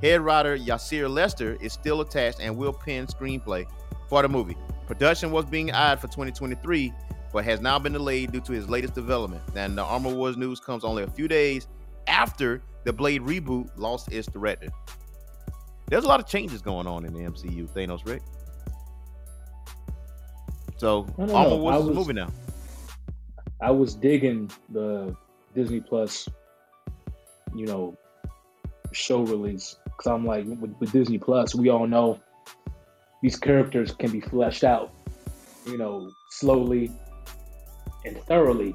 Head 0.03 0.21
writer 0.21 0.59
Yassir 0.59 1.09
Lester 1.09 1.57
is 1.61 1.73
still 1.73 2.01
attached 2.01 2.41
and 2.41 2.57
will 2.57 2.73
pen 2.73 3.07
screenplay 3.07 3.67
for 4.09 4.23
the 4.23 4.29
movie. 4.29 4.57
Production 4.87 5.31
was 5.31 5.45
being 5.45 5.73
eyed 5.73 6.01
for 6.01 6.09
2023, 6.09 6.93
but 7.33 7.45
has 7.45 7.61
now 7.61 7.79
been 7.79 7.93
delayed 7.93 8.33
due 8.33 8.41
to 8.41 8.53
his 8.53 8.69
latest 8.69 8.95
development. 8.95 9.43
And 9.55 9.79
the 9.79 9.83
Armor 9.83 10.13
Wars 10.13 10.37
news 10.37 10.61
comes 10.61 10.85
only 10.85 11.05
a 11.05 11.11
few 11.11 11.27
days 11.27 11.69
after 12.07 12.63
the 12.85 12.93
Blade 12.93 13.23
reboot 13.23 13.71
lost 13.77 14.13
its 14.13 14.29
director. 14.29 14.69
There's 15.87 16.05
a 16.05 16.09
lot 16.09 16.21
of 16.21 16.27
changes 16.27 16.61
going 16.61 16.87
on 16.87 17.05
in 17.05 17.13
the 17.13 17.21
MCU, 17.21 17.69
Thanos 17.69 18.07
Rick. 18.07 18.23
So 20.77 21.07
Armor. 21.19 21.57
Wars 21.57 21.85
is 21.85 21.95
movie 21.95 22.13
now. 22.13 22.31
I 23.61 23.71
was 23.71 23.95
digging 23.95 24.51
the 24.71 25.15
Disney 25.55 25.81
Plus, 25.81 26.29
you 27.55 27.67
know, 27.67 27.97
show 28.93 29.23
release 29.23 29.77
because 29.85 30.07
I'm 30.07 30.27
like, 30.27 30.45
with, 30.47 30.75
with 30.79 30.93
Disney 30.93 31.19
Plus, 31.19 31.55
we 31.55 31.69
all 31.69 31.87
know 31.87 32.21
these 33.23 33.37
characters 33.37 33.93
can 33.93 34.11
be 34.11 34.21
fleshed 34.21 34.65
out, 34.65 34.93
you 35.67 35.79
know, 35.79 36.11
slowly 36.31 36.91
and 38.05 38.19
thoroughly, 38.25 38.75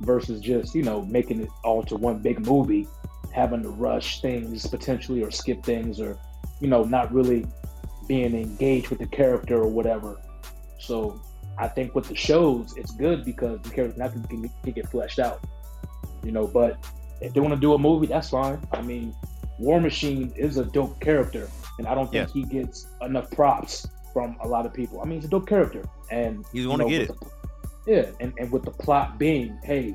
versus 0.00 0.40
just 0.40 0.74
you 0.74 0.82
know 0.82 1.02
making 1.02 1.42
it 1.42 1.48
all 1.64 1.82
to 1.82 1.96
one 1.96 2.18
big 2.20 2.44
movie, 2.46 2.88
having 3.32 3.62
to 3.62 3.68
rush 3.68 4.20
things 4.22 4.66
potentially 4.66 5.22
or 5.22 5.30
skip 5.30 5.62
things 5.62 6.00
or 6.00 6.18
you 6.60 6.68
know 6.68 6.84
not 6.84 7.12
really 7.12 7.44
being 8.08 8.34
engaged 8.34 8.88
with 8.88 8.98
the 8.98 9.06
character 9.06 9.56
or 9.56 9.68
whatever. 9.68 10.18
So 10.78 11.20
I 11.60 11.68
think 11.68 11.94
with 11.94 12.06
the 12.08 12.16
shows, 12.16 12.74
it's 12.76 12.90
good 12.92 13.24
because 13.24 13.60
the 13.60 13.70
characters 13.70 13.98
now 13.98 14.08
can, 14.08 14.48
can, 14.62 14.72
get 14.72 14.88
fleshed 14.90 15.18
out. 15.18 15.44
You 16.24 16.32
know, 16.32 16.46
but 16.46 16.78
if 17.20 17.34
they 17.34 17.40
want 17.40 17.54
to 17.54 17.60
do 17.60 17.74
a 17.74 17.78
movie, 17.78 18.06
that's 18.06 18.30
fine. 18.30 18.66
I 18.72 18.80
mean, 18.80 19.14
War 19.58 19.78
Machine 19.78 20.32
is 20.36 20.56
a 20.56 20.64
dope 20.64 20.98
character, 21.00 21.48
and 21.78 21.86
I 21.86 21.94
don't 21.94 22.10
think 22.10 22.28
Yes. 22.28 22.32
he 22.32 22.44
gets 22.44 22.86
enough 23.02 23.30
props 23.30 23.86
from 24.14 24.36
a 24.42 24.48
lot 24.48 24.64
of 24.64 24.72
people. 24.72 25.02
I 25.02 25.04
mean, 25.04 25.16
he's 25.18 25.26
a 25.26 25.28
dope 25.28 25.46
character, 25.46 25.84
and 26.10 26.44
He's 26.50 26.62
you 26.64 26.68
gonna 26.68 26.88
get 26.88 27.08
with 27.10 27.20
the- 27.20 27.26
yeah, 27.86 28.06
and, 28.20 28.32
and 28.38 28.50
with 28.50 28.64
the 28.64 28.70
plot 28.70 29.18
being, 29.18 29.58
hey, 29.62 29.94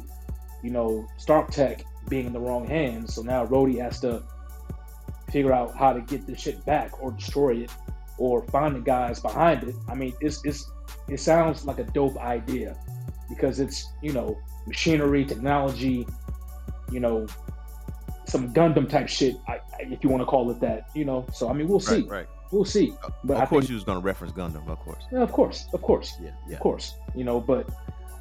you 0.64 0.70
know, 0.70 1.08
Stark 1.18 1.50
Tech 1.50 1.84
being 2.10 2.28
in 2.28 2.34
the 2.34 2.40
wrong 2.40 2.68
hands, 2.68 3.16
so 3.16 3.24
now 3.24 3.46
Rhodey 3.46 3.82
has 3.82 4.00
to 4.02 4.22
figure 5.32 5.52
out 5.52 5.76
how 5.76 5.94
to 5.94 6.02
get 6.02 6.28
this 6.28 6.40
shit 6.40 6.64
back 6.66 7.02
or 7.02 7.12
destroy 7.12 7.56
it 7.58 7.72
or 8.20 8.44
find 8.48 8.76
the 8.76 8.80
guys 8.80 9.20
behind 9.20 9.64
it. 9.64 9.76
I 9.90 9.96
mean, 9.96 10.14
it's 10.22 10.44
it's 10.46 10.70
it 11.08 11.20
sounds 11.20 11.66
like 11.66 11.80
a 11.80 11.84
dope 11.84 12.18
idea 12.18 12.78
because 13.30 13.60
it's 13.60 13.88
you 14.02 14.14
know 14.14 14.38
machinery, 14.68 15.26
technology, 15.26 16.08
you 16.92 17.00
know, 17.00 17.28
some 18.26 18.52
Gundam 18.54 18.90
type 18.90 19.08
shit, 19.08 19.36
I, 19.48 19.54
I- 19.54 19.62
if 19.92 20.04
you 20.04 20.10
want 20.10 20.22
to 20.22 20.26
call 20.26 20.50
it 20.52 20.60
that. 20.62 20.90
You 20.96 21.06
know, 21.06 21.26
so 21.34 21.50
I 21.50 21.54
mean, 21.54 21.68
we'll 21.68 21.80
see, 21.80 22.02
Right, 22.02 22.10
right. 22.10 22.28
we'll 22.52 22.66
see. 22.66 22.94
But 23.24 23.36
of 23.38 23.42
I 23.44 23.46
course, 23.46 23.64
think, 23.64 23.70
you 23.70 23.76
was 23.76 23.84
gonna 23.84 24.00
reference 24.00 24.34
Gundam, 24.34 24.68
of 24.68 24.80
course. 24.80 25.04
yeah, 25.12 25.20
of 25.22 25.32
course, 25.32 25.66
of 25.74 25.82
course, 25.82 26.16
Yeah, 26.22 26.32
yeah. 26.48 26.56
of 26.56 26.62
course, 26.62 26.96
you 27.16 27.24
know, 27.24 27.40
but 27.40 27.70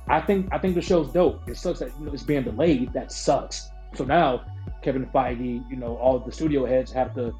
I 0.08 0.20
think 0.20 0.48
I 0.52 0.58
think 0.58 0.74
the 0.74 0.82
show's 0.82 1.08
dope. 1.12 1.48
It 1.48 1.56
sucks 1.56 1.78
that 1.78 1.90
you 1.98 2.06
know 2.06 2.12
it's 2.12 2.22
being 2.22 2.42
delayed. 2.44 2.92
That 2.92 3.10
sucks. 3.12 3.70
So 3.94 4.04
now 4.04 4.44
Kevin 4.82 5.06
Feige, 5.06 5.64
you 5.70 5.76
know, 5.76 5.96
all 5.96 6.18
the 6.18 6.32
studio 6.32 6.66
heads 6.66 6.92
have 6.92 7.14
to 7.14 7.34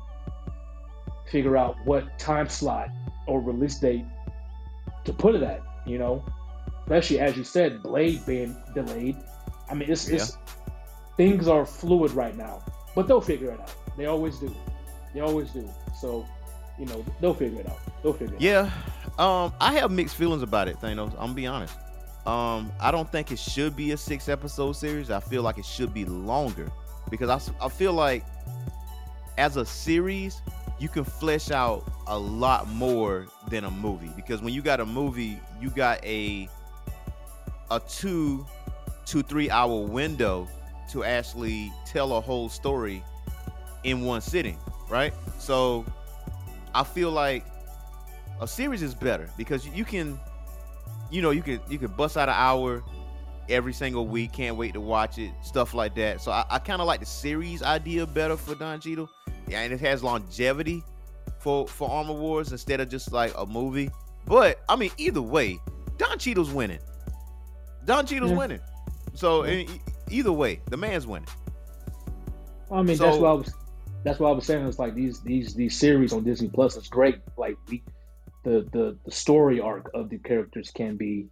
figure 1.31 1.57
out 1.57 1.77
what 1.85 2.19
time 2.19 2.49
slot 2.49 2.89
or 3.27 3.41
release 3.41 3.79
date 3.79 4.05
to 5.05 5.13
put 5.13 5.35
it 5.35 5.43
at. 5.43 5.63
You 5.87 5.99
know, 5.99 6.25
especially 6.83 7.21
as 7.21 7.37
you 7.37 7.45
said, 7.45 7.83
Blade 7.83 8.25
being 8.27 8.57
delayed. 8.75 9.17
I 9.71 9.75
mean, 9.75 9.91
it's, 9.91 10.09
it's 10.09 10.37
things 11.17 11.49
are 11.49 11.65
fluid 11.65 12.13
right 12.13 12.37
now, 12.37 12.63
but 12.95 13.07
they'll 13.07 13.21
figure 13.21 13.51
it 13.51 13.61
out. 13.61 13.75
They 13.97 14.07
always 14.07 14.39
do. 14.39 14.55
They 15.13 15.21
always 15.21 15.51
do. 15.51 15.69
So, 16.01 16.27
you 16.79 16.87
know, 16.87 17.05
they'll 17.21 17.35
figure 17.35 17.61
it 17.61 17.69
out. 17.69 17.79
They'll 18.03 18.13
figure 18.13 18.35
it 18.35 18.37
out. 18.37 18.43
Yeah, 18.43 18.71
um, 19.19 19.53
I 19.61 19.75
have 19.75 19.91
mixed 19.91 20.17
feelings 20.17 20.43
about 20.43 20.69
it, 20.69 20.81
Thanos. 20.81 21.13
I'm 21.13 21.19
gonna 21.19 21.35
be 21.35 21.47
honest. 21.47 21.77
Um, 22.27 22.73
I 22.81 22.91
don't 22.91 23.11
think 23.11 23.31
it 23.33 23.39
should 23.39 23.77
be 23.77 23.93
a 23.93 23.97
six 23.97 24.29
episode 24.29 24.73
series. 24.73 25.11
I 25.11 25.21
feel 25.21 25.43
like 25.43 25.59
it 25.59 25.67
should 25.67 25.93
be 25.93 26.05
longer 26.05 26.71
because 27.11 27.29
I, 27.29 27.65
I 27.65 27.69
feel 27.69 27.93
like 27.93 28.25
as 29.37 29.57
a 29.57 29.65
series, 29.65 30.41
you 30.85 30.91
can 30.91 31.03
flesh 31.03 31.51
out 31.51 31.83
a 32.09 32.19
lot 32.19 32.69
more 32.69 33.27
than 33.49 33.65
a 33.65 33.71
movie 33.71 34.11
because 34.15 34.43
when 34.43 34.53
you 34.53 34.61
got 34.61 34.81
a 34.81 34.85
movie, 34.85 35.41
you 35.59 35.71
got 35.71 36.05
a 36.05 36.47
a 37.71 37.81
two 37.89 38.45
to 39.07 39.23
three 39.23 39.49
hour 39.49 39.81
window 39.81 40.47
to 40.91 41.03
actually 41.03 41.73
tell 41.87 42.19
a 42.19 42.21
whole 42.21 42.51
story 42.51 43.03
in 43.85 44.03
one 44.03 44.21
sitting, 44.21 44.59
right? 44.91 45.15
So 45.39 45.87
I 46.75 46.85
feel 46.85 47.11
like 47.11 47.47
a 48.43 48.47
series 48.47 48.83
is 48.83 48.95
better 48.95 49.31
because 49.39 49.67
you 49.67 49.87
can 49.87 50.21
you 51.11 51.23
know 51.23 51.31
you 51.31 51.43
can 51.43 51.61
you 51.67 51.79
can 51.79 51.93
bust 51.93 52.19
out 52.19 52.29
an 52.29 52.35
hour 52.37 52.83
every 53.49 53.73
single 53.73 54.07
week 54.07 54.35
can't 54.35 54.57
wait 54.57 54.75
to 54.75 54.81
watch 54.81 55.19
it 55.19 55.31
stuff 55.43 55.75
like 55.75 55.95
that 55.95 56.19
so 56.19 56.33
i, 56.33 56.45
I 56.49 56.59
kind 56.59 56.81
of 56.81 56.87
like 56.87 57.01
the 57.01 57.07
series 57.07 57.63
idea 57.63 58.07
better 58.07 58.39
for 58.39 58.55
don 58.55 58.81
Cheadle. 58.81 59.09
Yeah 59.49 59.61
and 59.61 59.73
it 59.73 59.81
has 59.81 60.03
longevity 60.03 60.83
for 61.39 61.67
for 61.69 61.91
armor 61.91 62.13
wars 62.15 62.53
instead 62.53 62.81
of 62.81 62.89
just 62.89 63.13
like 63.13 63.33
a 63.37 63.47
movie 63.47 63.91
but 64.27 64.61
i 64.69 64.77
mean 64.77 64.91
either 64.99 65.23
way 65.23 65.59
don 65.99 66.19
Cheadle's 66.19 66.51
winning 66.51 66.79
don 67.85 68.07
Cheadle's 68.07 68.31
Yeah. 68.31 68.39
winning 68.39 68.61
so 69.15 69.45
e- 69.47 69.69
either 70.11 70.33
way 70.33 70.61
the 70.71 70.77
man's 70.77 71.07
winning 71.07 71.29
I 72.71 72.83
mean, 72.83 72.97
So- 72.97 73.05
that's 73.05 73.19
why 73.19 73.29
I 73.31 73.33
was 73.35 73.55
that's 74.05 74.19
what 74.19 74.29
I 74.29 74.33
was 74.33 74.45
saying. 74.47 74.67
It's 74.67 74.79
like 74.79 74.95
these 74.95 75.21
these 75.21 75.55
these 75.55 75.79
series 75.79 76.13
on 76.13 76.25
Disney 76.25 76.49
Plus 76.49 76.77
is 76.77 76.89
great. 76.89 77.21
Like 77.39 77.57
we, 77.69 77.83
the 78.43 78.67
the 78.73 78.99
the 79.05 79.11
story 79.11 79.61
arc 79.61 79.91
of 79.95 80.09
the 80.11 80.19
characters 80.19 80.71
can 80.71 80.97
be 80.97 81.29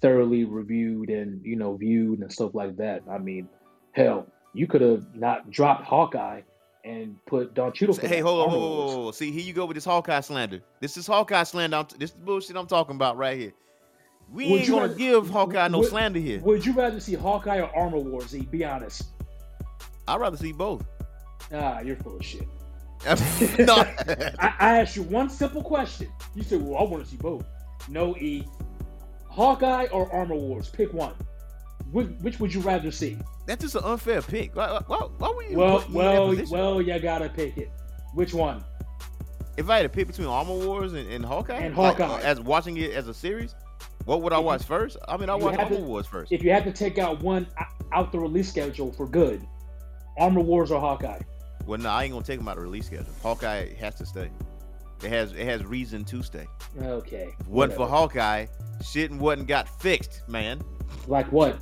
thoroughly 0.00 0.44
reviewed 0.44 1.10
and 1.10 1.44
you 1.44 1.56
know 1.56 1.76
viewed 1.76 2.20
and 2.20 2.32
stuff 2.32 2.54
like 2.54 2.76
that. 2.78 3.02
I 3.10 3.18
mean, 3.18 3.48
hell, 3.92 4.26
you 4.54 4.66
could 4.66 4.80
have 4.80 5.14
not 5.14 5.50
dropped 5.50 5.84
Hawkeye 5.84 6.40
and 6.84 7.16
put 7.26 7.54
Don 7.54 7.72
Cheadle. 7.72 7.94
for 7.94 8.06
Hey, 8.06 8.20
hold 8.20 8.42
on, 8.44 8.50
hold 8.50 8.62
on, 8.62 8.88
hold 8.94 9.06
on. 9.08 9.12
See, 9.12 9.30
here 9.30 9.42
you 9.42 9.52
go 9.52 9.66
with 9.66 9.74
this 9.76 9.84
Hawkeye 9.84 10.20
slander. 10.20 10.60
This 10.80 10.96
is 10.96 11.06
Hawkeye 11.06 11.42
slander. 11.44 11.76
I'm 11.78 11.86
this 11.98 12.10
is 12.10 12.16
bullshit 12.16 12.56
I'm 12.56 12.66
talking 12.66 12.96
about 12.96 13.16
right 13.16 13.38
here. 13.38 13.52
We 14.32 14.48
Would 14.50 14.58
ain't 14.60 14.68
you 14.68 14.74
gonna 14.74 14.86
rather- 14.86 14.94
give 14.98 15.28
Hawkeye 15.30 15.68
no 15.68 15.78
would- 15.80 15.88
slander 15.88 16.20
here. 16.20 16.40
Would 16.40 16.64
you 16.64 16.72
rather 16.72 17.00
see 17.00 17.14
Hawkeye 17.14 17.60
or 17.60 17.74
Armor 17.76 17.98
Wars? 17.98 18.28
Z? 18.28 18.40
Be 18.50 18.64
honest. 18.64 19.02
I'd 20.08 20.20
rather 20.20 20.36
see 20.36 20.52
both. 20.52 20.84
Ah, 21.52 21.80
you're 21.80 21.96
full 21.96 22.16
of 22.16 22.24
shit. 22.24 22.46
no, 23.66 23.76
I, 24.38 24.54
I 24.58 24.78
asked 24.78 24.94
you 24.94 25.02
one 25.04 25.30
simple 25.30 25.62
question. 25.62 26.08
You 26.34 26.42
said, 26.42 26.60
"Well, 26.62 26.78
I 26.78 26.82
want 26.88 27.02
to 27.02 27.10
see 27.10 27.16
both." 27.16 27.44
No, 27.88 28.14
E. 28.16 28.46
Hawkeye 29.28 29.86
or 29.92 30.12
Armor 30.12 30.34
Wars? 30.34 30.68
Pick 30.68 30.92
one. 30.92 31.14
Which, 31.92 32.08
which 32.20 32.40
would 32.40 32.52
you 32.52 32.60
rather 32.60 32.90
see? 32.90 33.16
That's 33.50 33.62
just 33.64 33.74
an 33.74 33.82
unfair 33.82 34.22
pick. 34.22 34.54
Why, 34.54 34.80
why, 34.86 34.98
why 35.18 35.28
were 35.28 35.42
you? 35.42 35.56
Well, 35.58 35.80
put 35.80 35.90
me 35.90 35.98
in 35.98 36.36
that 36.36 36.48
well, 36.50 36.74
well, 36.76 36.82
you 36.82 36.98
gotta 37.00 37.28
pick 37.28 37.56
it. 37.56 37.70
Which 38.14 38.32
one? 38.32 38.64
if 39.56 39.68
I 39.68 39.76
had 39.78 39.82
to 39.82 39.88
pick 39.88 40.06
between 40.06 40.28
Armor 40.28 40.54
Wars 40.54 40.92
and, 40.94 41.10
and 41.12 41.24
Hawkeye, 41.24 41.58
And 41.58 41.74
Hawkeye. 41.74 42.04
uh, 42.04 42.18
as 42.18 42.40
watching 42.40 42.76
it 42.78 42.92
as 42.92 43.08
a 43.08 43.12
series, 43.14 43.54
what 44.04 44.22
would 44.22 44.32
I 44.32 44.38
watch 44.38 44.62
first? 44.62 44.96
I 45.08 45.16
mean, 45.16 45.28
I 45.28 45.34
watch 45.34 45.58
Armor 45.58 45.76
to- 45.76 45.82
Wars 45.82 46.06
first. 46.06 46.30
If 46.32 46.42
you 46.44 46.50
had 46.52 46.64
to 46.64 46.72
take 46.72 46.96
out 46.96 47.20
one 47.22 47.46
out 47.92 48.12
the 48.12 48.20
release 48.20 48.48
schedule 48.48 48.92
for 48.92 49.06
good, 49.06 49.44
Armor 50.16 50.40
Wars 50.40 50.70
or 50.70 50.80
Hawkeye? 50.80 51.18
Well, 51.66 51.78
no, 51.80 51.90
I 51.90 52.04
ain't 52.04 52.12
gonna 52.12 52.24
take 52.24 52.38
them 52.38 52.46
out 52.48 52.56
of 52.56 52.62
release 52.62 52.86
schedule. 52.86 53.12
Hawkeye 53.22 53.74
has 53.74 53.96
to 53.96 54.06
stay. 54.06 54.30
It 55.02 55.08
has 55.08 55.32
it 55.32 55.44
has 55.44 55.64
reason 55.64 56.04
to 56.04 56.22
stay. 56.22 56.46
Okay. 56.80 57.28
If 57.52 57.74
for. 57.74 57.88
Hawkeye, 57.88 58.46
shit 58.84 59.10
wasn't 59.10 59.48
got 59.48 59.68
fixed, 59.82 60.22
man. 60.28 60.62
Like 61.08 61.30
what? 61.32 61.58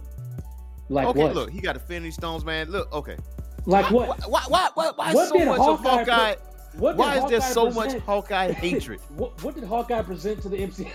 Like 0.89 1.07
okay, 1.09 1.23
what? 1.25 1.35
look, 1.35 1.51
he 1.51 1.61
got 1.61 1.77
Infinity 1.77 2.13
Stones, 2.13 2.45
man. 2.45 2.71
Look, 2.71 2.93
okay. 2.93 3.17
like 3.67 3.91
why, 3.91 4.07
what? 4.07 4.21
Why, 4.29 4.43
why, 4.49 4.69
why, 4.75 4.93
why, 4.95 5.13
is 5.13 5.29
so 5.29 5.35
much 5.45 5.61
of 5.61 5.81
Hawkeye 5.81 6.05
Hawkeye? 6.05 6.35
Why 6.75 7.17
is 7.17 7.31
there 7.31 7.41
Hawkeye 7.41 7.53
so 7.53 7.71
much? 7.71 7.93
Hawkeye 8.03 8.53
hatred? 8.65 9.01
What, 9.11 9.43
what 9.43 9.55
did 9.55 9.65
Hawkeye 9.65 10.03
present 10.03 10.43
to 10.43 10.49
the 10.49 10.57
MCU? 10.59 10.91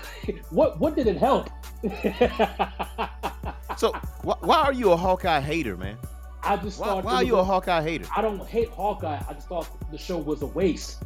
what 0.50 0.80
what 0.80 0.96
did 0.96 1.08
it 1.08 1.18
help? 1.18 1.50
So 3.78 3.92
why, 4.22 4.36
why 4.42 4.58
are 4.58 4.74
you 4.74 4.92
a 4.92 4.98
Hawkeye 4.98 5.40
hater, 5.40 5.76
man? 5.76 5.98
I 6.44 6.58
just 6.58 6.80
Why, 6.80 6.88
thought. 6.88 7.04
why 7.04 7.16
are 7.16 7.24
you 7.24 7.38
a 7.38 7.44
Hawkeye 7.44 7.82
hater? 7.82 8.06
I 8.16 8.22
don't 8.22 8.46
hate 8.48 8.70
Hawkeye. 8.70 9.20
I 9.28 9.34
just 9.34 9.48
thought 9.48 9.68
the 9.92 9.98
show 9.98 10.18
was 10.18 10.42
a 10.42 10.46
waste. 10.46 11.04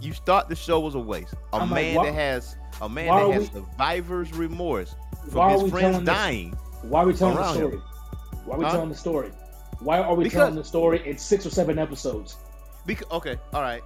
You 0.00 0.12
thought 0.12 0.48
the 0.48 0.56
show 0.56 0.80
was 0.80 0.94
a 0.94 0.98
waste. 0.98 1.34
A 1.52 1.56
I'm 1.56 1.70
like, 1.70 1.84
man 1.84 1.94
why- 1.96 2.06
that 2.06 2.14
has 2.14 2.56
a 2.80 2.88
man 2.88 3.06
that 3.06 3.32
has 3.34 3.52
we- 3.52 3.60
survivor's 3.60 4.32
remorse 4.32 4.94
Why 5.30 5.52
from 5.52 5.62
his 5.62 5.70
friends 5.70 5.82
telling 5.92 6.04
this- 6.04 6.14
dying. 6.14 6.50
Why 6.82 7.02
are 7.02 7.06
we 7.06 7.12
telling 7.14 7.36
the 7.36 7.40
Around 7.42 7.56
him. 7.72 7.82
Why 8.44 8.56
are 8.56 8.58
we 8.58 8.64
Huh? 8.64 8.72
telling 8.72 8.88
the 8.88 8.94
story? 8.94 9.30
Why 9.80 9.98
are 9.98 10.14
we 10.14 10.24
Because- 10.24 10.38
telling 10.40 10.54
the 10.54 10.64
story 10.64 11.08
in 11.08 11.18
six 11.18 11.46
or 11.46 11.50
seven 11.50 11.78
episodes? 11.78 12.36
Because 12.86 13.06
okay, 13.10 13.36
all 13.52 13.62
right. 13.62 13.82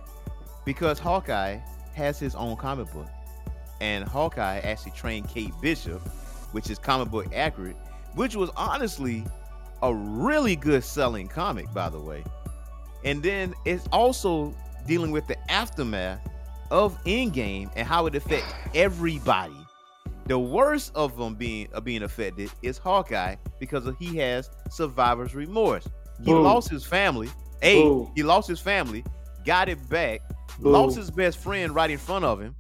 Because 0.65 0.99
Hawkeye 0.99 1.59
has 1.95 2.19
his 2.19 2.35
own 2.35 2.57
comic 2.57 2.93
book, 2.93 3.07
and 3.81 4.05
Hawkeye 4.05 4.59
actually 4.61 4.93
trained 4.93 5.29
Kate 5.29 5.53
Bishop, 5.61 6.01
which 6.53 6.71
is 6.71 6.79
comic 6.79 7.11
book 7.11 7.27
accurate, 7.35 7.77
which 8.15 8.35
was 8.37 8.51
honestly 8.57 9.25
a 9.83 9.95
really 9.95 10.57
good 10.57 10.83
selling 10.83 11.29
comic, 11.29 11.73
by 11.73 11.89
the 11.89 12.01
way. 12.01 12.25
And 13.05 13.23
then 13.23 13.55
it's 13.65 13.87
also 13.93 14.55
dealing 14.87 15.11
with 15.13 15.27
the 15.27 15.37
aftermath 15.51 16.21
of 16.71 16.97
Endgame 17.05 17.71
and 17.77 17.87
how 17.87 18.07
it 18.07 18.15
affects 18.15 18.53
everybody. 18.75 19.55
The 20.27 20.39
worst 20.39 20.93
of 20.95 21.17
them 21.17 21.35
being 21.35 21.69
of 21.73 21.85
being 21.85 22.03
affected 22.03 22.51
is 22.63 22.79
Hawkeye 22.79 23.37
because 23.61 23.89
he 23.99 24.17
has 24.17 24.51
survivor's 24.71 25.35
remorse. 25.35 25.87
He 26.25 26.33
lost 26.35 26.69
his 26.69 26.85
family. 26.85 27.29
Hey, 27.63 27.83
Boo. 27.83 28.11
he 28.15 28.23
lost 28.23 28.49
his 28.49 28.61
family, 28.61 29.05
got 29.45 29.69
it 29.69 29.89
back, 29.89 30.21
lost 30.61 30.97
his 30.97 31.11
best 31.11 31.39
friend 31.39 31.75
right 31.75 31.91
in 31.91 31.99
front 31.99 32.25
of 32.25 32.41
him, 32.41 32.55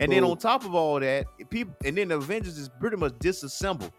and 0.00 0.10
then 0.10 0.24
on 0.24 0.38
top 0.38 0.64
of 0.64 0.74
all 0.74 0.98
that, 0.98 1.26
people 1.50 1.74
and 1.84 1.96
then 1.96 2.08
the 2.08 2.16
Avengers 2.16 2.56
is 2.56 2.68
pretty 2.80 2.96
much 2.96 3.18
disassembled. 3.18 3.92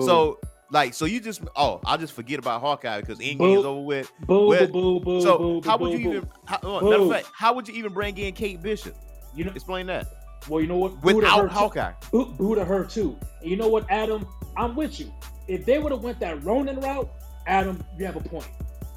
So 0.00 0.38
like, 0.70 0.94
so 0.94 1.04
you 1.04 1.20
just 1.20 1.42
oh, 1.56 1.80
I'll 1.84 1.98
just 1.98 2.12
forget 2.12 2.38
about 2.38 2.60
Hawkeye 2.60 3.00
because 3.00 3.18
Endgame 3.18 3.38
Boo. 3.38 3.58
is 3.58 3.64
over 3.64 3.80
with. 3.80 4.12
boo, 4.20 4.46
well, 4.46 4.66
boo, 4.68 4.72
boo, 4.72 5.00
boo, 5.00 5.20
so 5.20 5.60
how 5.64 5.76
would 5.78 5.98
you 5.98 6.10
even? 6.10 6.28
How, 6.46 6.58
uh, 6.62 6.80
matter 6.80 7.02
of 7.02 7.10
fact, 7.10 7.28
how 7.34 7.52
would 7.54 7.66
you 7.66 7.74
even 7.74 7.92
bring 7.92 8.16
in 8.16 8.32
Kate 8.34 8.62
Bishop? 8.62 8.94
You 9.34 9.44
know, 9.44 9.52
Explain 9.52 9.86
that 9.86 10.21
well, 10.48 10.60
you 10.60 10.66
know 10.66 10.76
what? 10.76 11.02
Without 11.02 11.42
too. 11.42 11.48
Hawkeye. 11.48 11.92
Boo, 12.10 12.26
boo 12.26 12.54
to 12.54 12.64
her 12.64 12.84
too. 12.84 13.18
And 13.40 13.50
you 13.50 13.56
know 13.56 13.68
what, 13.68 13.86
Adam? 13.90 14.26
I'm 14.56 14.74
with 14.76 15.00
you. 15.00 15.12
If 15.48 15.64
they 15.64 15.78
would 15.78 15.92
have 15.92 16.02
went 16.02 16.20
that 16.20 16.42
Ronin 16.44 16.80
route, 16.80 17.08
Adam, 17.46 17.82
you 17.98 18.06
have 18.06 18.16
a 18.16 18.20
point. 18.20 18.48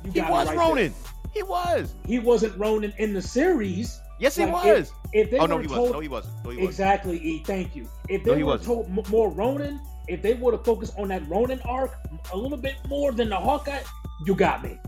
You 0.04 0.12
He 0.12 0.20
got 0.20 0.32
was 0.32 0.48
right 0.48 0.58
Ronin. 0.58 0.93
He 1.34 1.43
was. 1.43 1.93
He 2.06 2.20
wasn't 2.20 2.58
Ronin 2.58 2.93
in 2.98 3.14
the 3.14 3.22
series. 3.22 4.00
Yes, 4.20 4.36
he 4.36 4.46
was. 4.46 4.91
If 5.12 5.32
they 5.32 5.38
Oh 5.38 5.46
no, 5.46 5.58
he 5.58 5.68
told, 5.68 5.80
wasn't. 5.80 5.93
No, 5.96 6.00
he 6.00 6.08
wasn't. 6.08 6.43
No, 6.43 6.50
he 6.52 6.58
wasn't. 6.58 6.70
Exactly, 6.70 7.18
E. 7.18 7.43
Thank 7.43 7.76
you. 7.76 7.88
If 8.08 8.24
they 8.24 8.38
he 8.38 8.43
would 8.43 8.60
have 8.60 8.66
told 8.66 8.86
m- 8.88 9.04
more 9.10 9.30
Ronin, 9.30 9.80
if 10.08 10.22
they 10.22 10.34
would 10.36 10.54
have 10.54 10.64
focused 10.64 10.93
on 10.98 11.10
that 11.10 11.28
Ronin 11.28 11.60
arc 11.66 11.98
a 12.32 12.38
little 12.38 12.58
bit 12.58 12.76
more 12.88 13.12
than 13.12 13.30
the 13.30 13.38
Hawkeye, 13.38 13.82
you 14.26 14.36
got 14.36 14.64
me. 14.64 14.80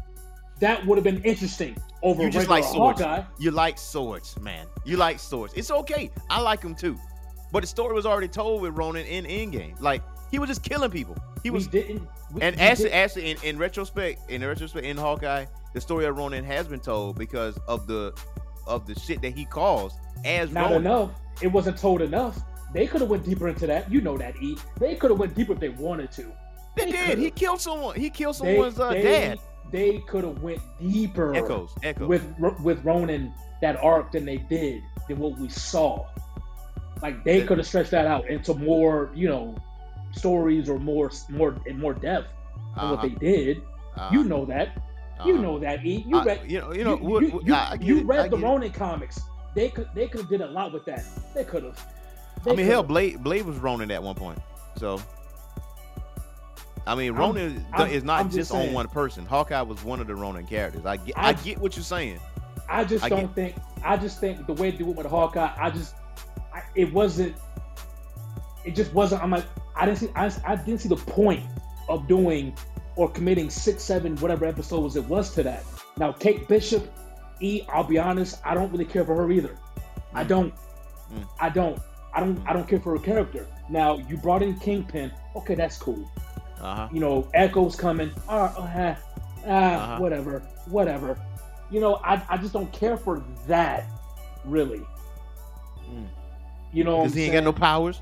That 0.60 0.86
would 0.86 0.98
have 0.98 1.04
been 1.04 1.22
interesting 1.24 1.78
over 2.02 2.24
You 2.24 2.30
just 2.30 2.50
like 2.50 2.64
swords. 2.64 3.02
Hawkeye. 3.02 3.24
You 3.40 3.52
like 3.52 3.78
swords, 3.78 4.40
man. 4.40 4.66
You 4.86 4.98
like 4.98 5.20
swords. 5.20 5.54
It's 5.56 5.70
okay. 5.72 6.10
I 6.30 6.42
like 6.42 6.62
them 6.62 6.76
too. 6.76 6.98
But 7.52 7.62
the 7.62 7.68
story 7.68 7.94
was 7.94 8.06
already 8.06 8.28
told 8.28 8.62
with 8.62 8.76
Ronin 8.76 9.06
in 9.06 9.26
Endgame. 9.26 9.80
Like 9.80 10.02
he 10.32 10.40
was 10.40 10.50
just 10.50 10.64
killing 10.64 10.92
people. 10.92 11.16
He 11.44 11.50
was 11.50 11.66
we 11.72 11.80
didn't. 11.82 12.08
We, 12.34 12.42
and 12.42 12.56
we 12.56 12.62
actually, 12.62 12.92
actually, 12.92 13.32
in, 13.32 13.38
in 13.44 13.58
retrospect, 13.58 14.30
in 14.30 14.44
retrospect, 14.46 14.86
in 14.86 14.98
Hawkeye, 14.98 15.46
the 15.74 15.80
story 15.80 16.06
of 16.06 16.18
Ronin 16.18 16.44
has 16.44 16.68
been 16.68 16.80
told 16.82 17.18
because 17.18 17.58
of 17.68 17.88
the 17.88 18.14
of 18.66 18.86
the 18.86 19.00
shit 19.00 19.22
that 19.22 19.34
he 19.34 19.46
caused 19.46 19.96
as 20.26 20.52
not 20.52 20.72
Ronin. 20.72 20.78
enough. 20.88 21.12
It 21.42 21.48
wasn't 21.48 21.78
told 21.78 22.02
enough. 22.02 22.42
They 22.74 22.86
could 22.88 23.00
have 23.02 23.10
went 23.10 23.24
deeper 23.24 23.48
into 23.48 23.66
that. 23.68 23.90
You 23.90 24.02
know 24.02 24.18
that, 24.18 24.36
E. 24.42 24.58
They 24.80 24.96
could 24.96 25.10
have 25.12 25.20
went 25.20 25.36
deeper 25.36 25.54
if 25.54 25.60
they 25.60 25.70
wanted 25.70 26.12
to. 26.14 26.24
They 26.76 26.86
They 26.86 26.92
did. 26.92 27.06
could've. 27.06 27.20
He 27.20 27.32
killed 27.32 27.62
someone. 27.62 27.96
He 27.96 28.10
killed 28.10 28.36
They, 28.36 28.56
someone's 28.56 28.80
uh, 28.80 28.90
they, 28.90 29.02
dad. 29.04 29.40
They 29.72 30.00
could 30.08 30.24
have 30.24 30.42
went 30.42 30.60
deeper 30.80 31.36
Echoes. 31.36 31.72
Echoes. 31.84 32.08
with 32.08 32.26
with 32.62 32.84
Ronin 32.86 33.34
that 33.62 33.76
arc 33.84 34.12
than 34.12 34.26
they 34.26 34.38
did 34.38 34.82
than 35.08 35.18
what 35.20 35.38
we 35.40 35.50
saw. 35.50 36.06
Like 37.02 37.24
they 37.24 37.44
could 37.46 37.58
have 37.58 37.68
stretched 37.68 37.92
that 37.92 38.08
out 38.08 38.28
into 38.28 38.54
more, 38.54 39.12
you 39.14 39.28
know, 39.28 39.56
stories 40.12 40.70
or 40.70 40.80
more 40.80 41.12
more 41.30 41.56
in 41.66 41.80
more 41.80 41.94
depth 41.94 42.28
than 42.76 42.90
what 42.90 43.00
Uh-huh. 43.00 43.08
they 43.08 43.16
did. 43.16 43.58
Uh-huh. 43.96 44.10
You 44.14 44.24
know 44.24 44.46
that. 44.46 44.70
You 45.26 45.34
Uh-huh. 45.34 45.42
know 45.42 45.60
that. 45.60 45.86
E. 45.86 46.06
You 46.08 46.24
read. 46.24 46.42
you 46.50 46.62
know, 46.62 46.74
you 46.74 46.84
know, 46.84 46.98
you, 46.98 47.04
what- 47.04 47.24
you, 47.24 47.42
you- 47.44 47.54
I- 47.54 47.78
you 47.82 48.04
read 48.04 48.32
the. 48.32 48.38
Ronin 48.38 48.72
comics. 48.72 49.20
They 49.56 49.70
could 49.70 49.90
they 49.96 50.08
could 50.08 50.22
have 50.22 50.30
did 50.30 50.42
a 50.42 50.48
lot 50.48 50.72
with 50.72 50.86
that. 50.86 51.04
They 51.34 51.44
could 51.44 51.64
have. 51.64 51.84
I 52.46 52.54
mean, 52.54 52.66
hell, 52.68 52.84
Blade 52.84 53.24
Blade 53.24 53.46
was 53.46 53.58
Ronin 53.58 53.90
at 53.92 54.02
one 54.02 54.14
point. 54.16 54.40
So, 54.78 55.02
I 56.88 56.96
mean, 56.96 57.16
I'm- 57.18 57.66
I'm- 57.74 57.90
is 57.92 58.04
not 58.04 58.20
I'm 58.22 58.28
just, 58.28 58.38
just 58.38 58.52
on 58.52 58.74
one 58.74 58.88
person. 58.88 59.26
Hawkeye 59.26 59.62
was 59.62 59.84
one 59.84 60.00
of 60.00 60.08
the 60.08 60.16
Ronin 60.16 60.46
characters. 60.48 60.86
I 60.86 60.98
get, 60.98 61.18
I, 61.18 61.30
I- 61.30 61.34
get 61.34 61.58
what 61.60 61.76
you're 61.76 61.84
saying. 61.84 62.20
I 62.70 62.84
just 62.84 63.04
I 63.04 63.10
don't 63.10 63.34
get- 63.34 63.36
think. 63.36 63.56
I 63.84 63.96
just 63.98 64.20
think 64.20 64.46
the 64.48 64.54
way 64.54 64.72
they 64.72 64.78
do 64.78 64.90
it 64.90 64.96
with 64.96 65.06
Hawkeye, 65.06 65.54
I 65.58 65.70
just, 65.70 65.94
I, 66.54 66.64
it 66.76 66.92
wasn't. 66.94 67.36
It 68.66 68.76
just 68.76 68.94
wasn't. 68.94 69.24
I'm 69.24 69.32
like, 69.32 69.46
I 69.76 69.86
didn't 69.86 70.00
see. 70.00 70.10
I, 70.16 70.32
I 70.46 70.56
didn't 70.56 70.80
see 70.82 70.90
the 70.90 70.96
point 70.98 71.44
of 71.88 72.08
doing 72.08 72.56
or 72.96 73.10
committing 73.10 73.50
six, 73.50 73.84
seven, 73.84 74.16
whatever 74.18 74.46
episodes 74.46 74.96
it 74.96 75.06
was 75.06 75.34
to 75.36 75.44
that. 75.44 75.64
Now, 75.98 76.12
Kate 76.12 76.48
Bishop, 76.48 76.92
E. 77.40 77.62
I'll 77.72 77.84
be 77.84 77.98
honest. 77.98 78.40
I 78.44 78.54
don't 78.56 78.72
really 78.72 78.86
care 78.86 79.06
for 79.06 79.16
her 79.16 79.32
either. 79.32 79.58
I 80.14 80.24
Mm. 80.24 80.28
don't. 80.28 80.54
Mm. 81.14 81.28
I 81.40 81.50
don't. 81.50 81.80
I 82.14 82.20
don't. 82.20 82.40
I 82.48 82.54
don't 82.54 82.68
care 82.68 82.80
for 82.80 82.98
her 82.98 83.04
character. 83.04 83.48
Now, 83.70 83.98
you 83.98 84.18
brought 84.18 84.42
in 84.42 84.60
Kingpin. 84.60 85.12
Okay, 85.36 85.56
that's 85.56 85.78
cool. 85.78 86.10
Uh 86.68 86.76
huh. 86.76 86.90
You 86.92 87.00
know, 87.00 87.30
Echo's 87.34 87.78
coming. 87.78 88.12
Ah, 88.28 88.54
ah, 88.58 88.98
ah, 89.48 89.50
Uh-huh. 89.50 90.00
whatever, 90.00 90.40
whatever. 90.66 91.18
You 91.72 91.80
know, 91.80 91.96
I, 92.04 92.22
I 92.28 92.36
just 92.38 92.52
don't 92.52 92.72
care 92.74 92.98
for 92.98 93.24
that, 93.48 93.86
really. 94.44 94.82
Mm. 95.90 96.08
You 96.74 96.84
know, 96.84 96.98
Because 97.04 97.14
I'm 97.14 97.18
he 97.20 97.24
ain't 97.26 97.34
got 97.34 97.44
no 97.46 97.54
powers. 97.54 98.02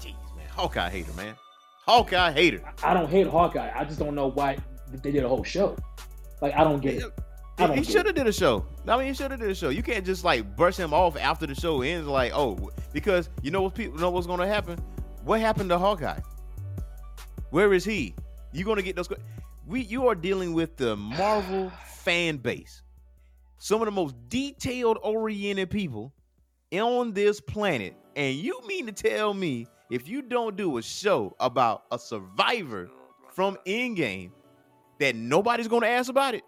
Jeez, 0.00 0.14
man, 0.36 0.46
Hawkeye 0.50 0.88
hater, 0.88 1.12
man. 1.12 1.34
Hawkeye 1.86 2.32
hater. 2.32 2.62
I 2.82 2.94
don't 2.94 3.10
hate 3.10 3.26
Hawkeye. 3.26 3.70
I 3.74 3.84
just 3.84 3.98
don't 3.98 4.14
know 4.14 4.28
why 4.28 4.56
they 5.02 5.10
did 5.10 5.24
a 5.24 5.28
whole 5.28 5.44
show. 5.44 5.76
Like, 6.40 6.54
I 6.54 6.64
don't 6.64 6.80
get 6.80 6.94
it. 6.94 7.04
I 7.58 7.66
don't 7.66 7.76
He 7.76 7.84
should 7.84 8.06
have 8.06 8.14
did 8.14 8.26
a 8.26 8.32
show. 8.32 8.64
I 8.86 8.96
mean, 8.96 9.08
he 9.08 9.12
should 9.14 9.30
have 9.32 9.40
did 9.40 9.50
a 9.50 9.54
show. 9.54 9.68
You 9.68 9.82
can't 9.82 10.06
just 10.06 10.24
like 10.24 10.56
brush 10.56 10.76
him 10.78 10.94
off 10.94 11.18
after 11.18 11.46
the 11.46 11.54
show 11.54 11.82
ends. 11.82 12.06
Like, 12.08 12.32
oh, 12.34 12.70
because 12.94 13.28
you 13.42 13.50
know 13.50 13.60
what 13.60 13.74
people 13.74 13.98
know 13.98 14.10
what's 14.10 14.26
going 14.26 14.40
to 14.40 14.46
happen. 14.46 14.78
What 15.24 15.40
happened 15.40 15.68
to 15.70 15.78
Hawkeye? 15.78 16.20
Where 17.50 17.72
is 17.72 17.84
he? 17.84 18.14
You're 18.52 18.64
going 18.64 18.76
to 18.76 18.82
get 18.82 18.96
those? 18.96 19.08
we 19.66 19.82
you 19.82 20.08
are 20.08 20.14
dealing 20.14 20.54
with 20.54 20.76
the 20.76 20.96
Marvel 20.96 21.70
fan 21.86 22.38
base. 22.38 22.82
Some 23.58 23.80
of 23.82 23.86
the 23.86 23.92
most 23.92 24.14
detailed 24.28 24.98
oriented 25.02 25.70
people 25.70 26.12
on 26.72 27.12
this 27.12 27.40
planet. 27.40 27.94
And 28.16 28.36
you 28.36 28.60
mean 28.66 28.86
to 28.86 28.92
tell 28.92 29.34
me 29.34 29.66
if 29.90 30.08
you 30.08 30.22
don't 30.22 30.56
do 30.56 30.78
a 30.78 30.82
show 30.82 31.34
about 31.40 31.84
a 31.90 31.98
survivor 31.98 32.90
from 33.32 33.56
Endgame 33.66 34.30
that 35.00 35.14
nobody's 35.14 35.68
gonna 35.68 35.86
ask 35.86 36.10
about 36.10 36.34
it? 36.34 36.44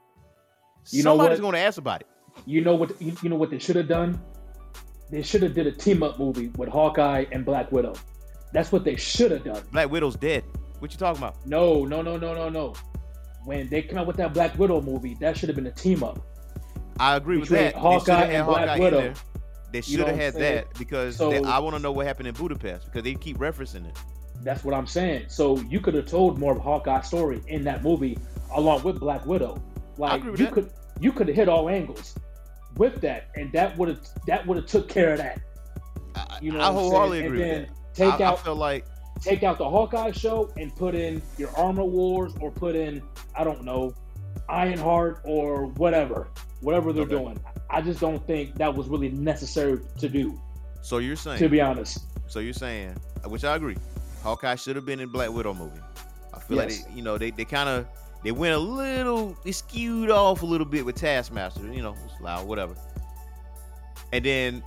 You 0.90 1.02
Somebody's 1.02 1.40
gonna 1.40 1.58
ask 1.58 1.78
about 1.78 2.00
it. 2.00 2.06
You 2.46 2.62
know 2.62 2.74
what? 2.74 3.00
You, 3.00 3.14
you 3.22 3.28
know 3.28 3.36
what 3.36 3.50
they 3.50 3.58
should 3.58 3.76
have 3.76 3.88
done? 3.88 4.20
They 5.10 5.22
should 5.22 5.42
have 5.42 5.54
did 5.54 5.66
a 5.66 5.72
team 5.72 6.02
up 6.02 6.18
movie 6.18 6.48
with 6.56 6.68
Hawkeye 6.68 7.26
and 7.32 7.44
Black 7.44 7.70
Widow. 7.72 7.94
That's 8.52 8.72
what 8.72 8.84
they 8.84 8.96
should 8.96 9.30
have 9.30 9.44
done. 9.44 9.62
Black 9.72 9.90
Widow's 9.90 10.16
dead. 10.16 10.44
What 10.80 10.92
you 10.92 10.98
talking 10.98 11.22
about? 11.22 11.46
No, 11.46 11.84
no, 11.84 12.02
no, 12.02 12.16
no, 12.16 12.34
no, 12.34 12.48
no. 12.48 12.74
When 13.44 13.68
they 13.68 13.82
came 13.82 13.98
out 13.98 14.06
with 14.06 14.16
that 14.16 14.34
Black 14.34 14.58
Widow 14.58 14.80
movie, 14.80 15.14
that 15.20 15.36
should 15.36 15.48
have 15.48 15.56
been 15.56 15.66
a 15.66 15.72
team 15.72 16.02
up. 16.02 16.18
I 16.98 17.16
agree 17.16 17.38
with 17.38 17.48
that. 17.50 17.74
Hawkeye 17.74 18.24
and 18.24 18.46
Black 18.46 18.68
Hawkeye 18.68 18.80
Widow. 18.80 19.14
They 19.72 19.80
should 19.82 20.00
have 20.00 20.16
had 20.16 20.34
that 20.34 20.66
because 20.78 21.16
So- 21.16 21.30
they- 21.30 21.42
I 21.44 21.58
want 21.60 21.76
to 21.76 21.82
know 21.82 21.92
what 21.92 22.06
happened 22.06 22.28
in 22.28 22.34
Budapest 22.34 22.86
because 22.86 23.04
they 23.04 23.14
keep 23.14 23.38
referencing 23.38 23.86
it. 23.86 23.96
That's 24.42 24.64
what 24.64 24.74
I'm 24.74 24.86
saying. 24.86 25.26
So 25.28 25.58
you 25.58 25.80
could 25.80 25.94
have 25.94 26.06
told 26.06 26.38
more 26.38 26.52
of 26.56 26.58
Hawkeye's 26.62 27.06
story 27.06 27.42
in 27.46 27.62
that 27.64 27.84
movie 27.84 28.18
along 28.54 28.82
with 28.82 28.98
Black 28.98 29.24
Widow. 29.26 29.62
Like 29.98 30.20
agree 30.20 30.30
with 30.32 30.40
you 30.40 30.46
that. 30.46 30.52
could 30.54 30.70
you 30.98 31.12
could 31.12 31.28
have 31.28 31.36
hit 31.36 31.48
all 31.48 31.68
angles 31.68 32.14
with 32.76 33.00
that, 33.02 33.28
and 33.36 33.52
that 33.52 33.76
would 33.76 33.88
have 33.88 34.00
that 34.26 34.46
would 34.46 34.56
have 34.56 34.66
took 34.66 34.88
care 34.88 35.12
of 35.12 35.18
that. 35.18 35.40
I, 36.14 36.38
You 36.40 36.52
know, 36.52 36.60
I 36.60 36.68
I'm 36.68 36.74
wholeheartedly 36.74 37.26
agree 37.26 37.38
with 37.38 37.68
that. 37.68 37.68
Take 37.94 38.20
I, 38.20 38.24
out 38.24 38.38
I 38.38 38.42
feel 38.42 38.56
like 38.56 38.86
take 39.20 39.42
out 39.42 39.58
the 39.58 39.68
Hawkeye 39.68 40.12
show 40.12 40.50
and 40.56 40.74
put 40.74 40.94
in 40.94 41.20
your 41.38 41.50
Armor 41.56 41.84
Wars 41.84 42.32
or 42.40 42.50
put 42.50 42.74
in 42.74 43.02
I 43.36 43.44
don't 43.44 43.64
know 43.64 43.94
Ironheart 44.48 45.20
or 45.24 45.66
whatever, 45.66 46.28
whatever 46.60 46.92
they're 46.92 47.02
Okay. 47.04 47.16
doing. 47.16 47.40
I 47.68 47.80
just 47.82 48.00
don't 48.00 48.24
think 48.26 48.54
that 48.56 48.74
was 48.74 48.88
really 48.88 49.10
necessary 49.10 49.78
to 49.98 50.08
do. 50.08 50.38
so. 50.82 50.98
You're 50.98 51.16
saying 51.16 51.38
To 51.38 51.48
be 51.48 51.60
honest, 51.60 52.00
So 52.28 52.40
you're 52.40 52.52
saying, 52.52 52.96
which 53.26 53.44
I 53.44 53.56
agree, 53.56 53.76
Hawkeye 54.22 54.56
should 54.56 54.76
have 54.76 54.84
been 54.86 55.00
in 55.00 55.08
Black 55.08 55.30
Widow 55.30 55.54
movie. 55.54 55.80
I 56.34 56.40
feel 56.40 56.56
like 56.58 56.68
they, 56.70 56.94
you 56.94 57.02
know 57.02 57.18
they, 57.18 57.30
they 57.30 57.44
kind 57.44 57.68
of 57.68 57.86
they 58.24 58.32
went 58.32 58.54
a 58.54 58.58
little 58.58 59.36
they 59.44 59.52
skewed 59.52 60.10
off 60.10 60.42
a 60.42 60.46
little 60.46 60.66
bit 60.66 60.84
with 60.84 60.96
Taskmaster. 60.96 61.62
You 61.72 61.82
know, 61.82 61.94
it's 62.04 62.20
loud, 62.20 62.46
whatever. 62.46 62.74
And 64.12 64.24
then 64.24 64.62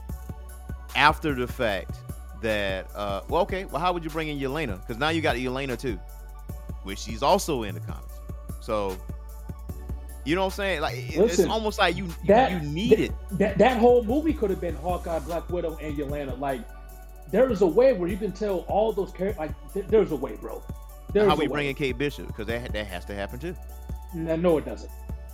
after 0.95 1.33
the 1.35 1.47
fact 1.47 1.97
that 2.43 2.87
uh 2.95 3.21
well 3.29 3.41
okay 3.41 3.65
well 3.65 3.81
how 3.81 3.91
would 3.93 4.03
you 4.03 4.09
bring 4.09 4.27
in 4.27 4.37
Yelena 4.39 4.79
because 4.79 4.97
now 4.97 5.09
you 5.09 5.21
got 5.21 5.35
Yelena 5.35 5.79
too, 5.79 5.99
which 6.83 6.99
she's 6.99 7.23
also 7.23 7.63
in 7.63 7.73
the 7.75 7.81
comics. 7.81 8.13
So 8.61 8.97
you 10.25 10.35
know 10.35 10.41
what 10.41 10.53
I'm 10.53 10.57
saying? 10.57 10.81
Like 10.81 10.95
it- 10.95 11.07
it's 11.09 11.17
Listen, 11.17 11.49
almost 11.49 11.79
like 11.79 11.97
you 11.97 12.05
you, 12.05 12.13
that- 12.27 12.51
you 12.51 12.59
need 12.69 12.99
it. 12.99 13.11
that 13.31 13.57
that 13.57 13.77
whole 13.79 14.03
movie 14.03 14.33
could 14.33 14.49
have 14.51 14.61
been 14.61 14.75
Hawkeye, 14.75 15.19
Black 15.19 15.49
Widow, 15.49 15.77
and 15.81 15.97
Yelena. 15.97 16.39
Like 16.39 16.61
there 17.31 17.49
is 17.51 17.61
a 17.61 17.67
way 17.67 17.93
where 17.93 18.07
you 18.09 18.17
can 18.17 18.31
tell 18.31 18.59
all 18.67 18.93
those 18.93 19.11
characters. 19.11 19.39
Like 19.39 19.73
th- 19.73 19.87
there's 19.87 20.11
a 20.11 20.15
way, 20.15 20.35
bro. 20.39 20.61
There's 21.11 21.27
How 21.27 21.35
we 21.35 21.47
way. 21.47 21.53
bring 21.53 21.67
in 21.69 21.75
Kate 21.75 21.97
Bishop 21.97 22.27
because 22.27 22.47
that 22.47 22.71
that 22.73 22.87
has 22.87 23.05
to 23.05 23.15
happen 23.15 23.39
too. 23.39 23.55
No, 24.13 24.35
no, 24.35 24.57
it 24.59 24.65
doesn't. 24.65 24.91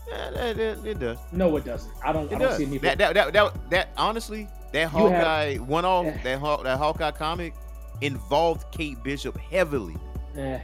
Yeah, 0.07 0.29
that- 0.31 0.85
it 0.85 0.99
does. 0.99 1.17
No, 1.31 1.55
it 1.57 1.65
doesn't. 1.65 1.91
I 2.03 2.11
don't. 2.11 2.31
It 2.31 2.35
I 2.35 2.39
don't 2.39 2.47
does. 2.49 2.57
see 2.57 2.65
any. 2.65 2.77
That, 2.79 2.97
that, 2.97 3.13
that, 3.33 3.69
that, 3.69 3.89
honestly, 3.95 4.47
that 4.71 4.91
You 4.93 5.07
have- 5.07 5.23
Hawkeye 5.23 5.55
one 5.57 5.85
off, 5.85 6.05
Eh. 6.05 6.17
that, 6.23 6.39
Haw- 6.39 6.63
that 6.63 6.77
Hawkeye 6.77 7.11
comic 7.11 7.53
involved 8.01 8.65
Kate 8.71 9.01
Bishop 9.03 9.37
heavily, 9.37 9.95
Eh, 10.37 10.59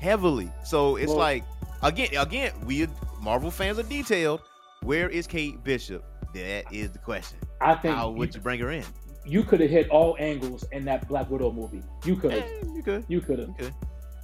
heavily. 0.00 0.50
So 0.64 0.96
it's 0.96 1.08
Well- 1.08 1.18
like, 1.18 1.44
again, 1.82 2.08
again, 2.18 2.52
we 2.64 2.86
Marvel 3.20 3.50
fans 3.50 3.78
are 3.78 3.82
detailed. 3.82 4.40
Where 4.82 5.08
is 5.08 5.26
Kate 5.26 5.62
Bishop? 5.64 6.04
That 6.34 6.64
is 6.72 6.90
the 6.90 6.98
question. 6.98 7.38
I 7.60 7.74
think 7.74 7.96
How 7.96 8.10
would 8.10 8.34
you 8.34 8.40
bring 8.40 8.60
her 8.60 8.70
in? 8.70 8.84
you 9.24 9.42
could 9.42 9.58
have 9.60 9.70
hit 9.70 9.88
all 9.90 10.14
angles 10.20 10.64
in 10.70 10.84
that 10.84 11.08
Black 11.08 11.28
Widow 11.30 11.50
movie. 11.50 11.82
You 12.04 12.14
could 12.16 12.32
have. 12.32 12.44
you 12.74 12.82
could, 12.84 13.04
You 13.08 13.20
could 13.20 13.38
have. 13.40 13.48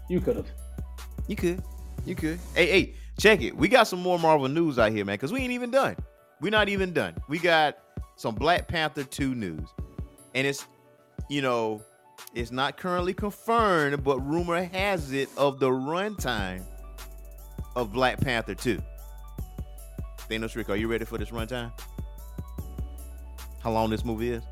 You 0.09 0.21
could 0.21 0.37
have. 0.37 0.47
you 1.27 1.35
could, 1.37 1.63
you 2.05 2.15
could. 2.15 2.39
Hey, 2.55 2.67
hey, 2.67 2.95
check 3.19 3.41
it. 3.43 3.57
We 3.57 3.67
got 3.69 3.89
some 3.89 4.01
more 4.01 4.19
Marvel 4.19 4.47
news 4.49 4.79
out 4.79 4.93
here, 4.93 5.05
man, 5.05 5.15
because 5.15 5.33
we 5.33 5.41
ain't 5.41 5.53
even 5.53 5.71
done. 5.71 5.97
We're 6.41 6.51
not 6.51 6.69
even 6.69 6.93
done. 6.93 7.15
We 7.29 7.39
got 7.39 7.79
some 8.23 8.37
Black 8.37 8.69
Panther 8.69 9.03
2 9.03 9.35
news. 9.35 9.69
And 10.37 10.47
it's, 10.47 10.65
you 11.29 11.43
know, 11.43 11.83
it's 12.35 12.53
not 12.53 12.77
currently 12.77 13.13
confirmed, 13.13 14.05
but 14.05 14.21
rumor 14.21 14.63
has 14.63 15.11
it 15.13 15.29
of 15.37 15.59
the 15.59 15.69
runtime 15.69 16.63
of 17.75 17.93
Black 17.93 18.21
Panther 18.21 18.55
2. 18.55 18.81
Thanos 20.31 20.55
Rick, 20.55 20.71
are 20.71 20.77
you 20.77 20.87
ready 20.87 21.05
for 21.05 21.19
this 21.19 21.31
runtime? 21.31 21.73
How 23.61 23.73
long 23.73 23.91
this 23.91 24.05
movie 24.05 24.31
is? 24.31 24.43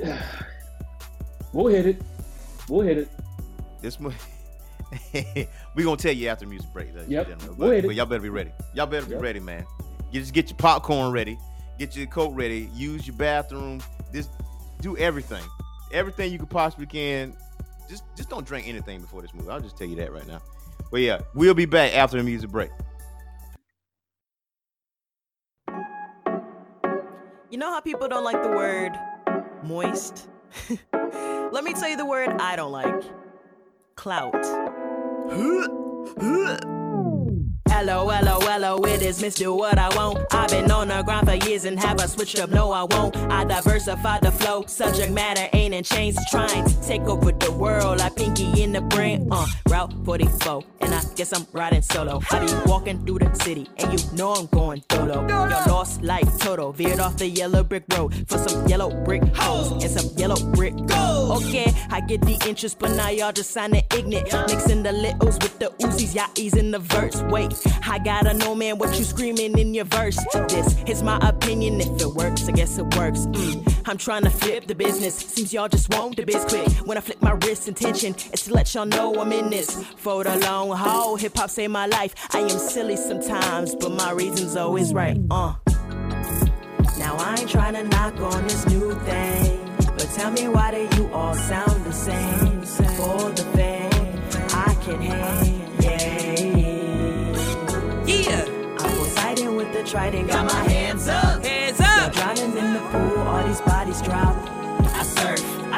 We'll 1.52 1.68
hit 1.72 1.86
it. 1.86 2.02
We'll 2.68 2.80
hit 2.80 2.98
it. 2.98 3.08
This 3.80 4.00
movie. 4.00 4.16
We're 5.76 5.84
gonna 5.84 5.96
tell 5.96 6.12
you 6.12 6.26
after 6.26 6.48
music 6.48 6.72
break. 6.72 6.88
Yep. 7.06 7.28
gentlemen. 7.28 7.56
We'll 7.56 7.80
But, 7.82 7.94
y'all 7.94 8.06
better 8.06 8.22
be 8.22 8.28
ready. 8.28 8.50
Y'all 8.74 8.86
better 8.86 9.06
be 9.06 9.12
Yep. 9.12 9.22
ready, 9.22 9.38
man. 9.38 9.64
You 10.10 10.18
just 10.20 10.32
get 10.32 10.48
your 10.48 10.56
popcorn 10.56 11.12
ready, 11.12 11.38
get 11.78 11.96
your 11.96 12.06
coat 12.06 12.34
ready, 12.34 12.68
use 12.74 13.06
your 13.06 13.16
bathroom. 13.16 13.82
Just 14.12 14.30
do 14.80 14.96
everything, 14.96 15.42
everything 15.92 16.32
you 16.32 16.38
could 16.38 16.50
possibly 16.50 16.86
can. 16.86 17.36
Just 17.88 18.04
just 18.16 18.30
don't 18.30 18.46
drink 18.46 18.68
anything 18.68 19.00
before 19.00 19.22
this 19.22 19.34
movie. 19.34 19.50
I'll 19.50 19.60
just 19.60 19.76
tell 19.76 19.86
you 19.86 19.96
that 19.96 20.12
right 20.12 20.26
now. 20.26 20.40
But 20.90 21.00
yeah, 21.00 21.20
we'll 21.34 21.54
be 21.54 21.66
back 21.66 21.94
after 21.96 22.16
the 22.16 22.22
music 22.22 22.50
break. 22.50 22.70
You 27.50 27.58
know 27.58 27.70
how 27.70 27.80
people 27.80 28.08
don't 28.08 28.24
like 28.24 28.42
the 28.42 28.48
word 28.48 28.92
moist? 29.62 30.28
Let 30.92 31.62
me 31.64 31.72
tell 31.72 31.88
you 31.88 31.96
the 31.96 32.06
word 32.06 32.30
I 32.40 32.56
don't 32.56 32.72
like 32.72 33.02
clout. 33.96 34.34
Hello, 37.76 38.08
hello, 38.08 38.38
hello, 38.40 38.78
it 38.84 39.02
is 39.02 39.20
Miss 39.20 39.34
Do 39.34 39.52
What 39.52 39.78
I 39.80 39.88
Want. 39.96 40.32
I've 40.32 40.48
been 40.48 40.70
on 40.70 40.88
the 40.88 41.02
grind 41.02 41.26
for 41.28 41.34
years 41.44 41.64
and 41.64 41.76
have 41.80 42.00
I 42.00 42.06
switched 42.06 42.38
up? 42.38 42.50
No, 42.50 42.70
I 42.70 42.84
won't. 42.84 43.16
I 43.16 43.42
diversify 43.42 44.20
the 44.20 44.30
flow. 44.30 44.64
Subject 44.66 45.12
matter 45.12 45.48
ain't 45.52 45.74
in 45.74 45.82
chains. 45.82 46.16
Trying 46.30 46.64
to 46.66 46.82
take 46.82 47.02
over 47.02 47.32
the 47.44 47.52
world 47.52 47.98
like 47.98 48.16
Pinky 48.16 48.62
in 48.62 48.72
the 48.72 48.80
brain. 48.80 49.28
Uh, 49.30 49.46
Route 49.68 49.92
44. 50.04 50.64
And 50.80 50.94
I 50.94 51.02
guess 51.14 51.32
I'm 51.32 51.46
riding 51.52 51.82
solo. 51.82 52.20
I 52.30 52.44
be 52.44 52.52
walking 52.66 53.04
through 53.04 53.18
the 53.18 53.34
city 53.34 53.68
and 53.78 53.92
you 53.92 54.16
know 54.16 54.32
I'm 54.32 54.46
going 54.46 54.82
solo. 54.90 55.26
Your 55.28 55.48
lost 55.48 56.02
life 56.02 56.38
total. 56.38 56.72
Veered 56.72 57.00
off 57.00 57.16
the 57.16 57.28
yellow 57.28 57.62
brick 57.62 57.84
road 57.92 58.14
for 58.28 58.38
some 58.38 58.66
yellow 58.66 58.90
brick 59.04 59.22
hoes 59.34 59.72
and 59.72 59.90
some 59.90 60.16
yellow 60.16 60.40
brick 60.52 60.74
gold. 60.86 61.42
Okay, 61.42 61.72
I 61.90 62.00
get 62.00 62.22
the 62.22 62.42
interest, 62.48 62.78
but 62.78 62.90
now 62.92 63.10
y'all 63.10 63.32
just 63.32 63.50
sounding 63.50 63.84
ignorant. 63.94 64.32
Mixing 64.48 64.82
the 64.82 64.92
littles 64.92 65.34
with 65.42 65.58
the 65.58 65.66
Uzis, 65.80 66.14
y'all 66.14 66.30
easing 66.36 66.70
the 66.70 66.78
verse. 66.78 67.20
Wait, 67.30 67.52
I 67.86 67.98
gotta 67.98 68.34
know, 68.34 68.54
man, 68.54 68.78
what 68.78 68.98
you 68.98 69.04
screaming 69.04 69.58
in 69.58 69.74
your 69.74 69.84
verse. 69.86 70.18
This 70.48 70.76
is 70.86 71.02
my 71.02 71.18
opinion. 71.22 71.80
If 71.80 72.00
it 72.00 72.08
works, 72.08 72.48
I 72.48 72.52
guess 72.52 72.78
it 72.78 72.94
works. 72.96 73.26
Mm. 73.26 73.73
I'm 73.86 73.98
trying 73.98 74.22
to 74.24 74.30
flip 74.30 74.66
the 74.66 74.74
business. 74.74 75.14
Seems 75.14 75.52
y'all 75.52 75.68
just 75.68 75.92
want 75.94 76.16
the 76.16 76.24
biz 76.24 76.44
quick. 76.46 76.68
When 76.86 76.96
I 76.96 77.00
flip 77.00 77.20
my 77.20 77.32
wrist, 77.32 77.68
intention 77.68 78.14
is 78.32 78.42
to 78.44 78.54
let 78.54 78.72
y'all 78.74 78.86
know 78.86 79.20
I'm 79.20 79.32
in 79.32 79.50
this 79.50 79.84
for 79.96 80.24
the 80.24 80.36
long 80.38 80.70
haul. 80.70 81.16
Hip 81.16 81.36
hop 81.36 81.50
saved 81.50 81.72
my 81.72 81.86
life. 81.86 82.14
I 82.32 82.40
am 82.40 82.48
silly 82.48 82.96
sometimes, 82.96 83.74
but 83.74 83.90
my 83.92 84.12
reason's 84.12 84.56
always 84.56 84.94
right. 84.94 85.18
Uh. 85.30 85.54
Now 86.98 87.16
I 87.18 87.36
ain't 87.38 87.50
trying 87.50 87.74
to 87.74 87.84
knock 87.84 88.18
on 88.20 88.44
this 88.44 88.66
new 88.68 88.94
thing, 89.00 89.76
but 89.78 90.08
tell 90.14 90.30
me 90.30 90.48
why 90.48 90.70
do 90.70 90.96
you 90.96 91.12
all 91.12 91.34
sound 91.34 91.84
the 91.84 91.92
same? 91.92 92.62
For 92.62 93.30
the 93.32 93.44
fame, 93.54 94.22
I 94.54 94.74
can 94.82 95.02
hang, 95.02 95.60
yeah. 95.82 96.24
Yeah. 98.06 98.44
I'm 98.44 98.76
coinciding 98.78 99.56
with 99.56 99.72
the 99.72 99.82
trident, 99.84 100.28
got 100.28 100.46
my. 100.46 100.62
Hands 100.70 101.08
up. 101.08 101.53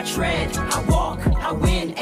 Tread, 0.07 0.57
I 0.57 0.85
walk, 0.89 1.21
I 1.37 1.53
win, 1.53 1.93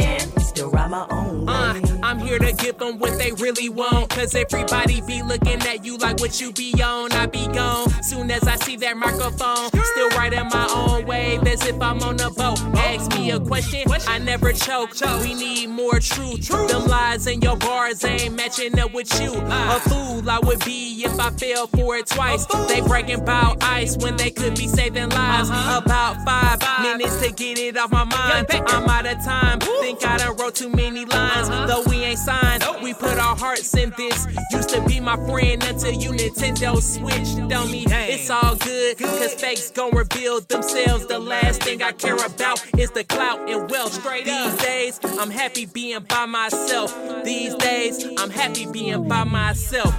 here 2.38 2.50
to 2.50 2.56
give 2.56 2.78
them 2.78 2.98
what 2.98 3.18
they 3.18 3.32
really 3.32 3.68
want. 3.68 4.10
Cause 4.10 4.34
everybody 4.34 5.00
be 5.02 5.22
looking 5.22 5.60
at 5.62 5.84
you 5.84 5.96
like 5.98 6.20
what 6.20 6.40
you 6.40 6.52
be 6.52 6.72
on. 6.82 7.12
I 7.12 7.26
be 7.26 7.46
gone. 7.48 7.88
Soon 8.02 8.30
as 8.30 8.44
I 8.44 8.56
see 8.56 8.76
that 8.76 8.96
microphone, 8.96 9.68
still 9.84 10.08
writing 10.10 10.48
my 10.50 10.66
own 10.74 11.06
wave 11.06 11.46
as 11.46 11.64
if 11.66 11.80
I'm 11.80 12.02
on 12.02 12.20
a 12.20 12.30
boat. 12.30 12.60
Ask 12.76 13.12
me 13.12 13.30
a 13.30 13.40
question, 13.40 13.90
I 14.08 14.18
never 14.18 14.52
choke. 14.52 14.90
We 15.22 15.34
need 15.34 15.68
more 15.68 16.00
truth. 16.00 16.48
Them 16.68 16.86
lies 16.86 17.26
in 17.26 17.40
your 17.40 17.56
bars 17.56 18.04
ain't 18.04 18.34
matching 18.34 18.78
up 18.78 18.92
with 18.92 19.20
you. 19.20 19.32
A 19.34 19.80
fool 19.80 20.28
I 20.28 20.40
would 20.42 20.64
be 20.64 21.02
if 21.04 21.18
I 21.18 21.30
fell 21.30 21.66
for 21.68 21.96
it 21.96 22.06
twice. 22.06 22.46
They 22.68 22.80
bragging 22.80 23.20
about 23.20 23.62
ice 23.62 23.96
when 23.98 24.16
they 24.16 24.30
could 24.30 24.56
be 24.56 24.68
saving 24.68 25.10
lives. 25.10 25.48
About 25.50 26.24
five 26.24 26.60
minutes 26.82 27.20
to 27.22 27.32
get 27.32 27.58
it 27.58 27.76
off 27.76 27.92
my 27.92 28.04
mind. 28.04 28.46
I'm 28.50 28.88
out 28.88 29.06
of 29.06 29.24
time. 29.24 29.60
Think 29.60 30.04
I 30.06 30.18
done 30.18 30.36
wrote 30.36 30.54
too 30.54 30.68
many 30.68 31.04
lines. 31.04 31.48
Though 31.48 31.82
we 31.88 32.02
ain't 32.04 32.18
sign. 32.24 32.60
We 32.82 32.94
put 32.94 33.18
our 33.18 33.36
hearts 33.36 33.74
in 33.76 33.92
this. 33.96 34.26
Used 34.50 34.70
to 34.70 34.80
be 34.86 35.00
my 35.00 35.16
friend 35.28 35.62
until 35.64 35.92
you 35.92 36.10
Nintendo 36.10 36.80
switched 36.80 37.52
on 37.52 37.70
me. 37.70 37.84
It's 37.88 38.30
all 38.30 38.56
good, 38.56 38.98
cause 38.98 39.34
fakes 39.34 39.70
gon' 39.70 39.94
reveal 39.94 40.40
themselves. 40.40 41.06
The 41.06 41.18
last 41.18 41.62
thing 41.62 41.82
I 41.82 41.92
care 41.92 42.16
about 42.16 42.64
is 42.78 42.90
the 42.90 43.04
clout 43.04 43.48
and 43.48 43.70
wealth. 43.70 43.92
Straight 43.94 44.24
These 44.24 44.56
days, 44.56 45.00
I'm 45.18 45.30
happy 45.30 45.66
being 45.66 46.00
by 46.08 46.26
myself. 46.26 46.94
These 47.24 47.54
days, 47.56 48.04
I'm 48.18 48.30
happy 48.30 48.66
being 48.70 49.06
by 49.08 49.24
myself. 49.24 49.94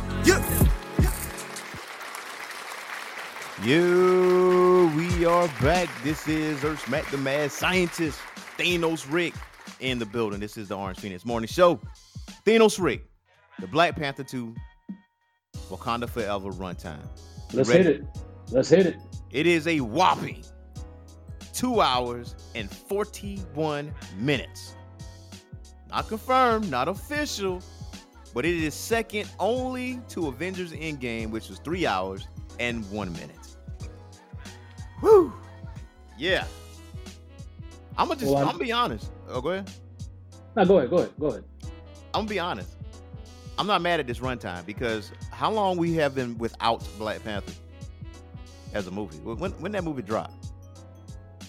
Yo, 3.63 4.91
we 4.95 5.26
are 5.26 5.47
back. 5.61 5.89
This 6.03 6.28
is 6.28 6.63
Earth 6.63 6.88
Mac 6.89 7.09
the 7.09 7.17
Mad 7.17 7.51
Scientist, 7.51 8.19
Thanos 8.57 9.05
Rick 9.09 9.34
in 9.80 9.97
the 9.97 10.05
building. 10.05 10.39
This 10.39 10.57
is 10.57 10.67
the 10.67 10.78
Orange 10.78 10.99
Phoenix 10.99 11.26
Morning 11.26 11.47
Show. 11.47 11.80
Thanos 12.45 12.79
Rick, 12.81 13.05
the 13.59 13.67
Black 13.67 13.95
Panther 13.95 14.23
2, 14.23 14.53
Wakanda 15.69 16.07
Forever 16.07 16.51
runtime. 16.51 17.05
Let's 17.53 17.69
ready? 17.69 17.83
hit 17.83 17.95
it. 18.01 18.05
Let's 18.51 18.69
hit 18.69 18.85
it. 18.85 18.97
It 19.31 19.47
is 19.47 19.67
a 19.67 19.79
whopping 19.79 20.43
two 21.53 21.81
hours 21.81 22.35
and 22.53 22.69
41 22.69 23.91
minutes. 24.17 24.75
Not 25.89 26.07
confirmed, 26.07 26.69
not 26.69 26.87
official, 26.87 27.61
but 28.33 28.45
it 28.45 28.55
is 28.55 28.73
second 28.73 29.29
only 29.39 30.01
to 30.09 30.27
Avengers 30.27 30.73
Endgame, 30.73 31.31
which 31.31 31.49
was 31.49 31.59
three 31.59 31.87
hours 31.87 32.27
and 32.59 32.89
one 32.91 33.11
minute. 33.13 33.55
Whew. 34.99 35.33
Yeah. 36.17 36.45
I'm 37.97 38.07
gonna 38.09 38.19
just, 38.19 38.31
Well, 38.31 38.41
I'm, 38.41 38.47
I'm- 38.49 38.55
gonna 38.57 38.65
be 38.65 38.71
honest. 38.71 39.11
Oh, 39.29 39.41
go 39.41 39.49
ahead. 39.49 39.71
No, 40.55 40.65
go 40.65 40.77
ahead. 40.77 40.89
Go 40.89 40.97
ahead. 40.97 41.11
Go 41.19 41.27
ahead. 41.27 41.43
I'm 42.16 42.22
gonna 42.22 42.30
be 42.30 42.39
honest. 42.39 42.70
I'm 43.57 43.68
not 43.68 43.82
mad 43.82 43.99
at 43.99 44.07
this 44.07 44.20
runtime 44.20 44.66
because 44.66 45.11
how 45.32 45.51
long 45.51 45.76
we 45.76 45.93
have 45.95 46.16
been 46.16 46.38
without 46.38 46.82
Black 46.97 47.22
Panther 47.26 47.51
as 48.74 48.88
a 48.88 48.91
movie? 48.91 49.18
When 49.18 49.51
when 49.51 49.74
that 49.74 49.84
movie 49.84 50.01
dropped? 50.01 50.47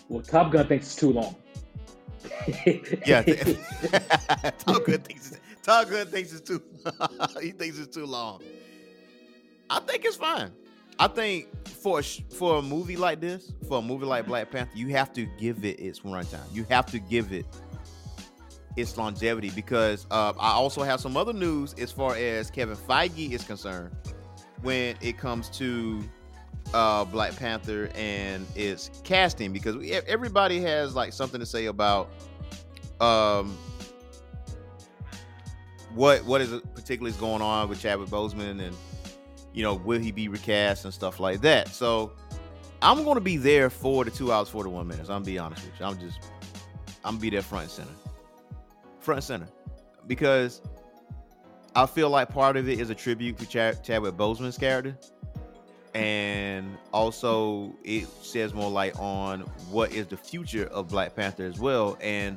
Well, 0.09 0.23
Top 0.23 0.51
Gun 0.51 0.67
thinks 0.67 0.87
it's 0.87 0.97
too 0.97 1.13
long. 1.13 1.37
Yeah. 3.07 3.23
Tom 4.59 4.83
Good 4.83 5.05
thinks 5.05 5.33
it's, 5.33 5.41
Tom 5.63 5.85
Good 5.89 6.09
thinks 6.09 6.33
it's 6.33 6.41
too. 6.41 6.61
he 7.41 7.53
thinks 7.53 7.79
it's 7.79 7.95
too 7.95 8.07
long. 8.07 8.43
I 9.71 9.79
think 9.79 10.05
it's 10.05 10.17
fine. 10.17 10.51
I 10.99 11.07
think 11.07 11.49
for 11.69 12.01
a, 12.01 12.03
for 12.03 12.59
a 12.59 12.63
movie 12.63 12.97
like 12.97 13.21
this, 13.21 13.53
for 13.69 13.79
a 13.79 13.83
movie 13.83 14.07
like 14.07 14.27
Black 14.27 14.51
Panther, 14.51 14.73
you 14.75 14.89
have 14.89 15.13
to 15.13 15.27
give 15.39 15.65
it 15.65 15.79
its 15.79 16.01
runtime. 16.01 16.41
You 16.53 16.65
have 16.69 16.87
to 16.87 16.99
give 16.99 17.33
it 17.33 17.47
its 18.77 18.97
longevity 18.97 19.51
because 19.51 20.07
uh, 20.11 20.33
I 20.39 20.53
also 20.53 20.83
have 20.83 21.01
some 21.01 21.17
other 21.17 21.33
news 21.33 21.75
as 21.75 21.91
far 21.91 22.15
as 22.15 22.51
Kevin 22.51 22.77
Feige 22.77 23.33
is 23.33 23.43
concerned 23.43 23.95
when 24.63 24.97
it 25.01 25.19
comes 25.19 25.49
to 25.51 26.03
uh, 26.75 27.05
Black 27.05 27.35
Panther 27.37 27.91
and 27.95 28.47
its 28.55 28.91
casting 29.05 29.53
because 29.53 29.77
we, 29.77 29.93
everybody 29.93 30.61
has 30.61 30.95
like 30.95 31.13
something 31.13 31.41
to 31.41 31.47
say 31.47 31.67
about 31.67 32.11
um 33.01 33.57
what 35.95 36.25
what 36.25 36.41
is 36.41 36.51
particularly 36.75 37.11
is 37.11 37.17
going 37.17 37.43
on 37.43 37.69
with 37.69 37.81
Chadwick 37.81 38.09
Boseman 38.09 38.61
and 38.61 38.77
you 39.53 39.63
know 39.63 39.75
will 39.75 40.01
he 40.01 40.13
be 40.13 40.29
recast 40.29 40.85
and 40.85 40.93
stuff 40.93 41.19
like 41.21 41.41
that. 41.41 41.69
So 41.69 42.13
I'm 42.83 43.05
going 43.05 43.15
to 43.17 43.23
be 43.23 43.37
there 43.37 43.71
for 43.71 44.05
the 44.05 44.11
two 44.11 44.31
hours 44.33 44.49
41 44.49 44.87
minutes. 44.87 45.09
I'm 45.09 45.17
gonna 45.17 45.25
be 45.25 45.39
honest 45.39 45.65
with 45.65 45.81
you. 45.81 45.87
I'm 45.87 45.99
just 45.99 46.19
I'm 47.05 47.13
gonna 47.13 47.21
be 47.21 47.31
there 47.31 47.43
front 47.43 47.65
and 47.65 47.73
center, 47.73 47.91
front 49.07 49.23
center 49.23 49.49
because 50.07 50.61
I 51.77 51.87
feel 51.87 52.11
like 52.11 52.29
part 52.29 52.57
of 52.57 52.69
it 52.69 52.81
is 52.81 52.91
a 52.91 52.95
tribute 52.95 53.39
to 53.39 53.47
Chad, 53.47 53.85
Chadwick 53.85 54.15
Boseman's 54.15 54.59
character 54.59 54.99
and 55.95 56.77
also 56.93 57.73
it 57.85 58.07
sheds 58.23 58.53
more 58.53 58.69
light 58.69 58.99
on 58.99 59.41
what 59.71 59.93
is 59.93 60.09
the 60.09 60.17
future 60.17 60.67
of 60.67 60.89
Black 60.89 61.15
Panther 61.15 61.45
as 61.45 61.59
well. 61.59 61.97
And 62.03 62.37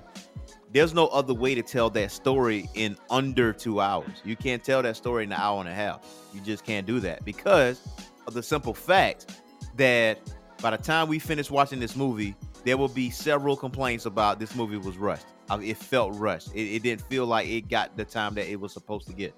there's 0.72 0.94
no 0.94 1.08
other 1.08 1.34
way 1.34 1.56
to 1.56 1.64
tell 1.64 1.90
that 1.90 2.12
story 2.12 2.70
in 2.76 2.96
under 3.10 3.52
two 3.52 3.82
hours. 3.82 4.22
You 4.24 4.38
can't 4.38 4.64
tell 4.64 4.84
that 4.84 4.96
story 4.96 5.24
in 5.24 5.32
an 5.34 5.40
hour 5.40 5.60
and 5.60 5.68
a 5.68 5.74
half. 5.74 6.06
You 6.34 6.40
just 6.40 6.64
can't 6.64 6.86
do 6.86 7.00
that 7.02 7.26
because 7.26 7.82
of 8.28 8.34
the 8.34 8.44
simple 8.44 8.74
fact 8.74 9.36
that 9.76 10.20
by 10.62 10.70
the 10.70 10.78
time 10.78 11.08
we 11.10 11.20
finish 11.20 11.50
watching 11.50 11.80
this 11.80 11.96
movie, 11.96 12.36
there 12.64 12.78
will 12.78 12.88
be 12.88 13.10
several 13.10 13.58
complaints 13.58 14.06
about 14.06 14.40
this 14.40 14.56
movie 14.56 14.78
was 14.78 14.98
rushed. 14.98 15.26
It 15.52 15.78
felt 15.78 16.16
rushed. 16.16 16.54
It, 16.54 16.76
it 16.76 16.84
didn't 16.84 17.02
feel 17.02 17.26
like 17.26 17.48
it 17.48 17.70
got 17.70 17.98
the 17.98 18.06
time 18.06 18.36
that 18.36 18.48
it 18.48 18.60
was 18.60 18.72
supposed 18.72 19.08
to 19.08 19.14
get. 19.14 19.34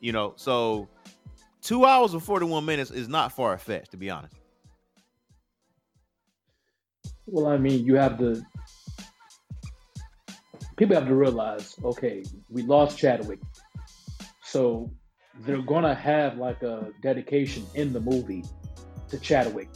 You 0.00 0.12
know, 0.12 0.32
so 0.36 0.88
two 1.60 1.84
hours 1.84 2.12
and 2.12 2.22
41 2.22 2.64
minutes 2.64 2.90
is 2.90 3.08
not 3.08 3.32
far 3.32 3.56
fetched, 3.58 3.90
to 3.92 3.96
be 3.96 4.10
honest. 4.10 4.34
Well, 7.26 7.46
I 7.46 7.56
mean, 7.56 7.84
you 7.86 7.94
have 7.96 8.18
to. 8.18 8.42
People 10.76 10.96
have 10.96 11.06
to 11.06 11.14
realize, 11.14 11.76
okay, 11.84 12.24
we 12.48 12.62
lost 12.62 12.98
Chadwick, 12.98 13.38
so 14.42 14.90
they're 15.40 15.62
gonna 15.62 15.94
have 15.94 16.38
like 16.38 16.62
a 16.62 16.90
dedication 17.02 17.64
in 17.74 17.92
the 17.92 18.00
movie 18.00 18.42
to 19.08 19.18
Chadwick, 19.18 19.68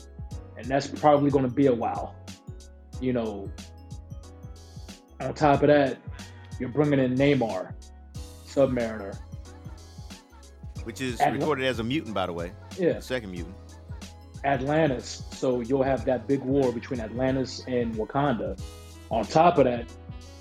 and 0.56 0.66
that's 0.66 0.86
probably 0.86 1.30
gonna 1.30 1.48
be 1.48 1.66
a 1.66 1.74
while. 1.74 2.14
You 3.00 3.12
know. 3.12 3.50
On 5.26 5.34
top 5.34 5.62
of 5.62 5.68
that, 5.68 5.98
you're 6.60 6.68
bringing 6.68 7.00
in 7.00 7.16
Namor, 7.16 7.72
Submariner. 8.46 9.18
Which 10.84 11.00
is 11.00 11.20
And- 11.20 11.36
recorded 11.36 11.66
as 11.66 11.80
a 11.80 11.84
mutant, 11.84 12.14
by 12.14 12.26
the 12.26 12.32
way. 12.32 12.52
Yeah, 12.78 12.94
The 12.94 13.02
second 13.02 13.32
mutant. 13.32 13.56
Atlantis. 14.44 15.24
So 15.32 15.60
you'll 15.62 15.82
have 15.82 16.04
that 16.04 16.28
big 16.28 16.40
war 16.42 16.70
between 16.72 17.00
Atlantis 17.00 17.64
and 17.66 17.94
Wakanda. 17.96 18.56
On 19.10 19.24
top 19.24 19.58
of 19.58 19.64
that, 19.64 19.86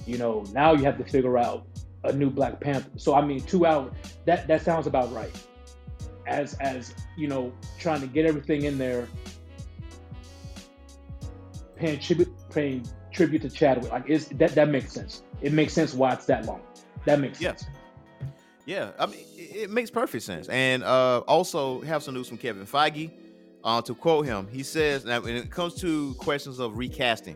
you 0.05 0.19
know, 0.19 0.43
now 0.53 0.73
you 0.73 0.83
have 0.83 0.99
to 0.99 1.03
figure 1.03 1.39
out 1.39 1.65
a 2.03 2.13
new 2.13 2.29
Black 2.29 2.59
Panther. 2.61 2.91
So 2.97 3.15
I 3.15 3.25
mean, 3.25 3.41
two 3.41 3.65
hours. 3.65 3.91
That 4.25 4.47
that 4.47 4.61
sounds 4.61 4.85
about 4.85 5.11
right. 5.11 5.31
As 6.27 6.53
as 6.55 6.93
you 7.17 7.27
know, 7.27 7.51
trying 7.79 8.01
to 8.01 8.07
get 8.07 8.27
everything 8.27 8.63
in 8.63 8.77
there, 8.77 9.07
paying 11.75 11.99
tribute 11.99 12.31
paying 12.51 12.85
tribute 13.15 13.41
to 13.43 13.49
Chadwick. 13.49 13.91
Like 13.91 14.09
is 14.09 14.27
that 14.29 14.53
that 14.55 14.69
makes 14.69 14.91
sense. 14.91 15.23
It 15.41 15.53
makes 15.53 15.73
sense 15.73 15.93
why 15.93 16.13
it's 16.13 16.25
that 16.25 16.45
long. 16.45 16.61
That 17.05 17.19
makes 17.19 17.41
Yeah. 17.41 17.55
sense. 17.55 17.65
Yeah, 18.65 18.91
I 18.97 19.05
mean, 19.05 19.19
it, 19.37 19.69
makes 19.69 19.91
perfect 19.91 20.23
sense. 20.23 20.47
And 20.49 20.83
uh, 20.83 21.19
also 21.27 21.81
have 21.81 22.01
some 22.01 22.15
news 22.15 22.27
from 22.27 22.37
Kevin 22.39 22.65
Feige. 22.65 23.11
Uh, 23.63 23.81
to 23.81 23.93
quote 23.93 24.25
him, 24.25 24.47
he 24.51 24.63
says, 24.63 25.05
now 25.05 25.19
when 25.21 25.35
it 25.35 25.51
comes 25.51 25.75
to 25.75 26.15
questions 26.15 26.59
of 26.59 26.75
recasting, 26.77 27.35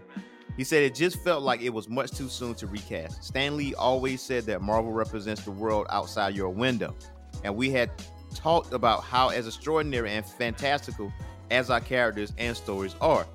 he 0.58 0.64
said 0.64 0.84
it 0.84 0.96
just 0.96 1.24
felt 1.24 1.44
like 1.44 1.62
it 1.62 1.70
was 1.70 1.88
much 1.88 2.12
too 2.12 2.30
soon 2.30 2.56
to 2.56 2.68
recast. 2.68 3.24
Stan 3.24 3.58
Lee 3.58 3.76
always 3.76 4.22
said 4.22 4.44
that 4.46 4.62
Marvel 4.62 4.92
represents 4.92 5.44
the 5.44 5.52
world 5.52 5.86
outside 5.90 6.36
your 6.36 6.50
window. 6.50 6.96
And 7.44 7.56
we 7.56 7.70
had 7.70 7.92
talked 8.36 8.74
about 8.74 9.04
how 9.04 9.30
as 9.30 9.48
extraordinary 9.48 10.12
and 10.12 10.26
fantastical 10.26 11.14
as 11.52 11.70
our 11.70 11.80
characters 11.80 12.34
and 12.38 12.56
stories 12.58 12.96
are. 13.02 13.26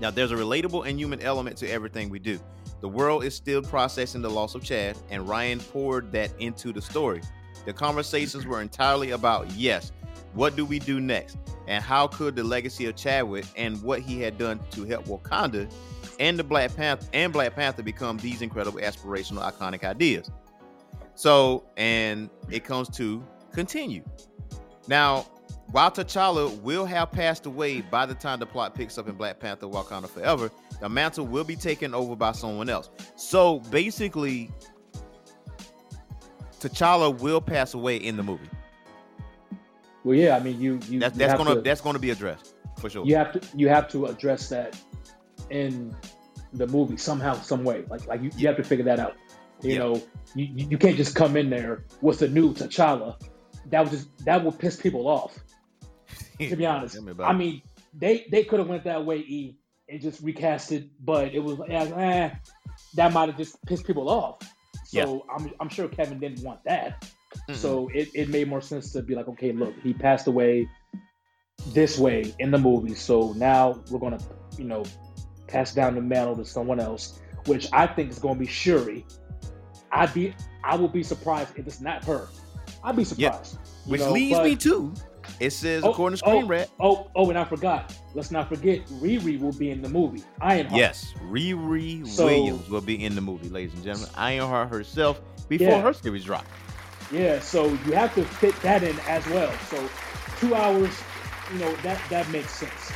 Now, 0.00 0.10
there's 0.10 0.32
a 0.32 0.36
relatable 0.36 0.88
and 0.88 0.98
human 0.98 1.20
element 1.22 1.56
to 1.58 1.68
everything 1.68 2.08
we 2.10 2.18
do. 2.18 2.38
The 2.80 2.88
world 2.88 3.24
is 3.24 3.34
still 3.34 3.62
processing 3.62 4.22
the 4.22 4.30
loss 4.30 4.54
of 4.54 4.62
Chad, 4.62 4.96
and 5.10 5.26
Ryan 5.26 5.60
poured 5.60 6.12
that 6.12 6.30
into 6.38 6.72
the 6.72 6.82
story. 6.82 7.22
The 7.64 7.72
conversations 7.72 8.46
were 8.46 8.60
entirely 8.60 9.10
about 9.12 9.50
yes, 9.52 9.92
what 10.34 10.54
do 10.54 10.64
we 10.64 10.78
do 10.78 11.00
next? 11.00 11.38
And 11.66 11.82
how 11.82 12.06
could 12.06 12.36
the 12.36 12.44
legacy 12.44 12.86
of 12.86 12.94
Chadwick 12.94 13.46
and 13.56 13.82
what 13.82 14.00
he 14.00 14.20
had 14.20 14.38
done 14.38 14.60
to 14.72 14.84
help 14.84 15.06
Wakanda 15.06 15.70
and 16.20 16.38
the 16.38 16.44
Black 16.44 16.76
Panther 16.76 17.08
and 17.12 17.32
Black 17.32 17.56
Panther 17.56 17.82
become 17.82 18.18
these 18.18 18.42
incredible 18.42 18.78
aspirational 18.78 19.50
iconic 19.50 19.82
ideas? 19.82 20.30
So, 21.14 21.64
and 21.76 22.28
it 22.50 22.64
comes 22.64 22.88
to 22.90 23.24
continue. 23.52 24.04
Now, 24.86 25.26
while 25.72 25.90
T'Challa 25.90 26.60
will 26.62 26.86
have 26.86 27.10
passed 27.10 27.46
away 27.46 27.80
by 27.80 28.06
the 28.06 28.14
time 28.14 28.38
the 28.38 28.46
plot 28.46 28.74
picks 28.74 28.98
up 28.98 29.08
in 29.08 29.14
Black 29.16 29.40
Panther 29.40 29.66
Wakanda 29.66 30.08
Forever, 30.08 30.50
the 30.80 30.88
mantle 30.88 31.26
will 31.26 31.44
be 31.44 31.56
taken 31.56 31.94
over 31.94 32.14
by 32.16 32.32
someone 32.32 32.68
else. 32.68 32.88
So 33.16 33.60
basically, 33.70 34.50
T'Challa 36.60 37.18
will 37.20 37.40
pass 37.40 37.74
away 37.74 37.96
in 37.96 38.16
the 38.16 38.22
movie. 38.22 38.48
Well, 40.04 40.16
yeah. 40.16 40.36
I 40.36 40.40
mean, 40.40 40.60
you 40.60 40.78
you 40.88 41.00
That's 41.00 41.16
that's 41.16 41.30
have 41.32 41.38
gonna 41.38 41.56
to- 41.56 41.60
that's 41.62 41.80
gonna 41.80 41.98
be 41.98 42.10
addressed 42.10 42.54
for 42.78 42.88
sure. 42.88 43.04
you 43.04 43.16
have 43.16 43.32
to 43.32 43.40
you 43.56 43.68
have 43.68 43.88
to 43.88 44.06
address 44.06 44.48
that 44.50 44.78
in 45.50 45.94
the 46.52 46.66
movie 46.68 46.96
somehow 46.96 47.34
some 47.34 47.64
way 47.64 47.84
like 47.90 48.06
like 48.06 48.22
you, 48.22 48.30
you 48.36 48.46
have 48.46 48.56
to 48.56 48.62
figure 48.64 48.84
that 48.84 48.98
out 48.98 49.14
you 49.62 49.72
Yeah. 49.72 49.78
know 49.78 49.94
you, 50.34 50.44
you 50.54 50.66
you 50.70 50.78
can't 50.78 50.96
just 50.96 51.14
come 51.14 51.36
in 51.36 51.50
there 51.50 51.84
with 52.00 52.22
a 52.22 52.28
new 52.28 52.52
T'Challa 52.54 53.16
that 53.70 53.80
would 53.82 53.90
just 53.90 54.24
that 54.24 54.44
would 54.44 54.58
piss 54.58 54.76
people 54.76 55.08
off 55.08 55.38
to 56.48 56.56
be 56.56 56.66
honest 56.66 57.00
me 57.02 57.12
I 57.22 57.32
mean 57.32 57.62
they 57.94 58.26
they 58.30 58.44
could 58.44 58.58
have 58.58 58.68
went 58.68 58.84
that 58.84 59.04
way 59.04 59.18
E 59.18 59.58
and 59.88 60.00
just 60.00 60.20
recast 60.22 60.72
it 60.72 60.88
but 61.00 61.34
it 61.34 61.40
was 61.40 61.58
eh, 61.68 62.30
that 62.94 63.12
might 63.12 63.28
have 63.28 63.38
just 63.38 63.64
pissed 63.66 63.86
people 63.86 64.08
off 64.08 64.38
So 65.04 65.26
I'm 65.34 65.52
I'm 65.60 65.68
sure 65.68 65.88
Kevin 65.88 66.18
didn't 66.20 66.44
want 66.44 66.64
that. 66.64 67.04
So 67.52 67.88
it, 67.94 68.08
it 68.14 68.28
made 68.28 68.48
more 68.48 68.60
sense 68.60 68.92
to 68.92 69.02
be 69.02 69.14
like, 69.14 69.28
okay, 69.28 69.52
look, 69.52 69.74
he 69.82 69.92
passed 69.92 70.26
away 70.26 70.68
this 71.68 71.98
way 71.98 72.34
in 72.38 72.50
the 72.50 72.58
movie. 72.58 72.94
So 72.94 73.32
now 73.34 73.82
we're 73.90 73.98
gonna, 73.98 74.18
you 74.56 74.64
know, 74.64 74.84
pass 75.46 75.74
down 75.74 75.94
the 75.94 76.00
mantle 76.00 76.36
to 76.36 76.44
someone 76.44 76.80
else, 76.80 77.20
which 77.46 77.68
I 77.72 77.86
think 77.86 78.10
is 78.10 78.18
gonna 78.18 78.38
be 78.38 78.46
Shuri. 78.46 79.04
I'd 79.92 80.12
be 80.14 80.34
I 80.64 80.76
will 80.76 80.88
be 80.88 81.02
surprised 81.02 81.58
if 81.58 81.66
it's 81.66 81.80
not 81.80 82.04
her. 82.04 82.28
I'd 82.82 82.96
be 82.96 83.04
surprised. 83.04 83.58
you 83.84 83.92
Which 83.92 84.00
know, 84.00 84.12
leads 84.12 84.40
me 84.40 84.56
to 84.56 84.94
it 85.40 85.50
says 85.50 85.84
Oh, 85.84 85.90
according 85.90 86.18
to 86.18 86.24
oh, 86.26 86.28
Screen 86.30 86.46
Rant. 86.46 86.70
Oh, 86.80 87.10
oh, 87.14 87.28
and 87.30 87.38
I 87.38 87.44
forgot. 87.44 87.94
Let's 88.14 88.30
not 88.30 88.48
forget 88.48 88.86
Riri 88.86 89.38
will 89.40 89.52
be 89.52 89.70
in 89.70 89.82
the 89.82 89.88
movie. 89.88 90.22
Ironheart. 90.40 90.78
Yes, 90.78 91.14
Riri 91.30 92.06
So- 92.06 92.26
Williams 92.26 92.68
will 92.68 92.80
be 92.80 93.04
in 93.04 93.14
the 93.14 93.20
movie, 93.20 93.48
ladies 93.48 93.74
and 93.74 93.84
gentlemen. 93.84 94.10
Ironheart 94.16 94.68
herself 94.70 95.20
before 95.48 95.68
Yeah. 95.68 95.80
her 95.82 95.92
series 95.92 96.24
dropped. 96.24 96.48
Yeah, 97.12 97.38
so 97.40 97.66
you 97.66 97.92
have 97.92 98.14
to 98.16 98.24
fit 98.24 98.54
that 98.62 98.82
in 98.82 98.98
as 99.06 99.24
well. 99.28 99.52
So 99.70 99.88
two 100.38 100.54
hours, 100.54 100.90
you 101.52 101.58
know, 101.60 101.72
that 101.76 102.00
that 102.10 102.28
makes 102.30 102.50
sense. 102.52 102.92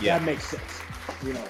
Yeah. 0.00 0.18
That 0.18 0.26
makes 0.26 0.44
sense. 0.44 0.80
You 1.24 1.32
know. 1.32 1.44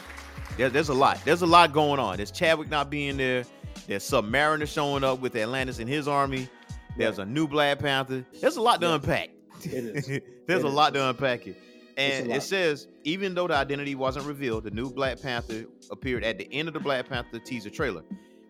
There, 0.57 0.69
there's 0.71 0.89
a 0.89 0.95
lot. 0.95 1.21
There's 1.25 1.43
a 1.43 1.47
lot 1.47 1.73
going 1.73 1.99
on. 1.99 2.17
There's 2.19 2.31
Chadwick 2.31 2.71
not 2.71 2.91
being 2.91 3.17
there. 3.17 3.45
There's 3.89 4.09
Submariner 4.09 4.67
showing 4.73 5.03
up 5.05 5.21
with 5.21 5.35
Atlantis 5.37 5.79
and 5.81 5.89
his 5.89 6.07
army. 6.09 6.49
There's 6.97 7.19
a 7.19 7.27
new 7.27 7.47
Black 7.47 7.79
Panther. 7.81 8.25
There's 8.41 8.57
a 8.57 8.63
lot 8.63 8.81
to 8.81 8.87
Yeah. 8.87 8.95
unpack. 8.95 9.31
It 9.65 9.73
is. 9.73 10.07
There's 10.47 10.63
It 10.63 10.65
a 10.65 10.69
is. 10.69 10.75
lot 10.75 10.95
to 10.95 11.09
unpack 11.09 11.43
here. 11.43 11.57
It's 11.97 12.21
And 12.21 12.33
it 12.33 12.43
says 12.43 12.89
even 13.05 13.35
though 13.35 13.49
the 13.49 13.55
identity 13.55 13.95
wasn't 13.95 14.27
revealed, 14.27 14.65
the 14.65 14.71
new 14.71 14.91
Black 14.91 15.21
Panther 15.21 15.65
appeared 15.91 16.25
at 16.25 16.39
the 16.39 16.49
end 16.53 16.69
of 16.69 16.75
the 16.75 16.81
Black 16.81 17.09
Panther 17.09 17.39
teaser 17.39 17.71
trailer. 17.71 18.03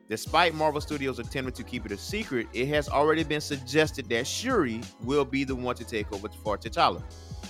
Despite 0.08 0.54
Marvel 0.54 0.80
Studios 0.80 1.18
attempting 1.18 1.54
to 1.54 1.64
keep 1.64 1.84
it 1.84 1.92
a 1.92 1.98
secret, 1.98 2.46
it 2.52 2.66
has 2.68 2.88
already 2.88 3.24
been 3.24 3.40
suggested 3.40 4.08
that 4.08 4.26
Shuri 4.26 4.80
will 5.02 5.24
be 5.24 5.42
the 5.44 5.54
one 5.54 5.74
to 5.76 5.84
take 5.84 6.12
over 6.12 6.28
for 6.28 6.56
T'Challa, 6.56 7.02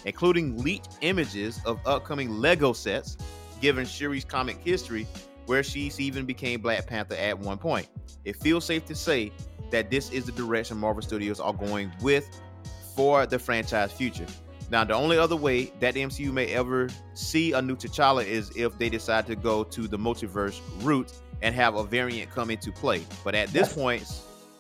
including 0.06 0.56
leaked 0.62 0.96
images 1.02 1.60
of 1.66 1.78
upcoming 1.86 2.30
Lego 2.30 2.72
sets, 2.72 3.18
given 3.60 3.84
Shuri's 3.84 4.24
comic 4.24 4.56
history, 4.64 5.06
where 5.44 5.62
she's 5.62 6.00
even 6.00 6.24
became 6.24 6.60
Black 6.62 6.86
Panther 6.86 7.14
at 7.16 7.38
one 7.38 7.58
point. 7.58 7.88
It 8.24 8.36
feels 8.36 8.64
safe 8.64 8.86
to 8.86 8.94
say 8.94 9.32
that 9.70 9.90
this 9.90 10.10
is 10.10 10.24
the 10.24 10.32
direction 10.32 10.78
Marvel 10.78 11.02
Studios 11.02 11.40
are 11.40 11.52
going 11.52 11.92
with 12.00 12.28
for 12.96 13.26
the 13.26 13.38
franchise 13.38 13.92
future. 13.92 14.26
Now, 14.70 14.82
the 14.82 14.94
only 14.94 15.16
other 15.16 15.36
way 15.36 15.72
that 15.78 15.94
the 15.94 16.02
MCU 16.02 16.32
may 16.32 16.46
ever 16.46 16.88
see 17.14 17.52
a 17.52 17.62
new 17.62 17.76
T'Challa 17.76 18.24
is 18.26 18.50
if 18.56 18.76
they 18.78 18.88
decide 18.88 19.26
to 19.28 19.36
go 19.36 19.62
to 19.62 19.86
the 19.86 19.96
multiverse 19.96 20.60
route 20.82 21.12
and 21.42 21.54
have 21.54 21.76
a 21.76 21.84
variant 21.84 22.30
come 22.30 22.50
into 22.50 22.72
play. 22.72 23.02
But 23.22 23.36
at 23.36 23.48
this 23.50 23.72
point, 23.72 24.04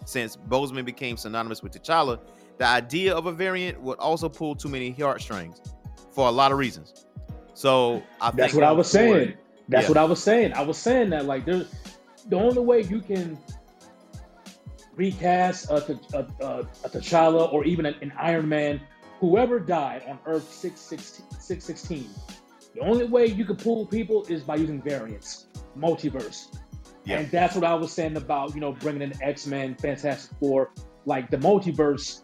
since 0.04 0.36
Boseman 0.36 0.84
became 0.84 1.16
synonymous 1.16 1.62
with 1.62 1.72
T'Challa, 1.72 2.20
the 2.58 2.66
idea 2.66 3.14
of 3.16 3.26
a 3.26 3.32
variant 3.32 3.80
would 3.80 3.98
also 3.98 4.28
pull 4.28 4.54
too 4.54 4.68
many 4.68 4.90
heartstrings 4.92 5.60
for 6.12 6.28
a 6.28 6.30
lot 6.30 6.52
of 6.52 6.58
reasons. 6.58 7.06
So 7.54 8.02
I 8.20 8.30
That's 8.30 8.54
what 8.54 8.64
I 8.64 8.72
was 8.72 8.88
saying. 8.88 9.34
That's 9.68 9.84
Yeah. 9.84 9.88
what 9.88 9.96
I 9.98 10.04
was 10.04 10.22
saying. 10.22 10.52
I 10.52 10.62
was 10.62 10.78
saying 10.78 11.10
that 11.10 11.24
like 11.24 11.44
there's 11.44 11.66
the 12.28 12.36
only 12.36 12.60
way 12.60 12.82
you 12.82 13.00
can 13.00 13.36
recast 14.96 15.70
a 15.70 15.80
T'Challa 15.80 17.52
or 17.52 17.64
even 17.64 17.86
an, 17.86 17.94
an 18.00 18.12
Iron 18.18 18.48
Man, 18.48 18.80
whoever 19.20 19.60
died 19.60 20.02
on 20.08 20.18
Earth 20.26 20.50
616, 20.52 21.24
616, 21.38 22.08
the 22.74 22.80
only 22.80 23.04
way 23.04 23.26
you 23.26 23.44
can 23.44 23.56
pull 23.56 23.86
people 23.86 24.24
is 24.28 24.42
by 24.42 24.56
using 24.56 24.82
variants, 24.82 25.46
multiverse. 25.78 26.58
Yeah. 27.04 27.20
And 27.20 27.30
that's 27.30 27.54
what 27.54 27.64
I 27.64 27.74
was 27.74 27.92
saying 27.92 28.16
about, 28.16 28.54
you 28.54 28.60
know, 28.60 28.72
bringing 28.72 29.02
in 29.02 29.22
X 29.22 29.46
Men, 29.46 29.76
Fantastic 29.76 30.36
Four. 30.40 30.72
Like 31.04 31.30
the 31.30 31.36
multiverse 31.36 32.22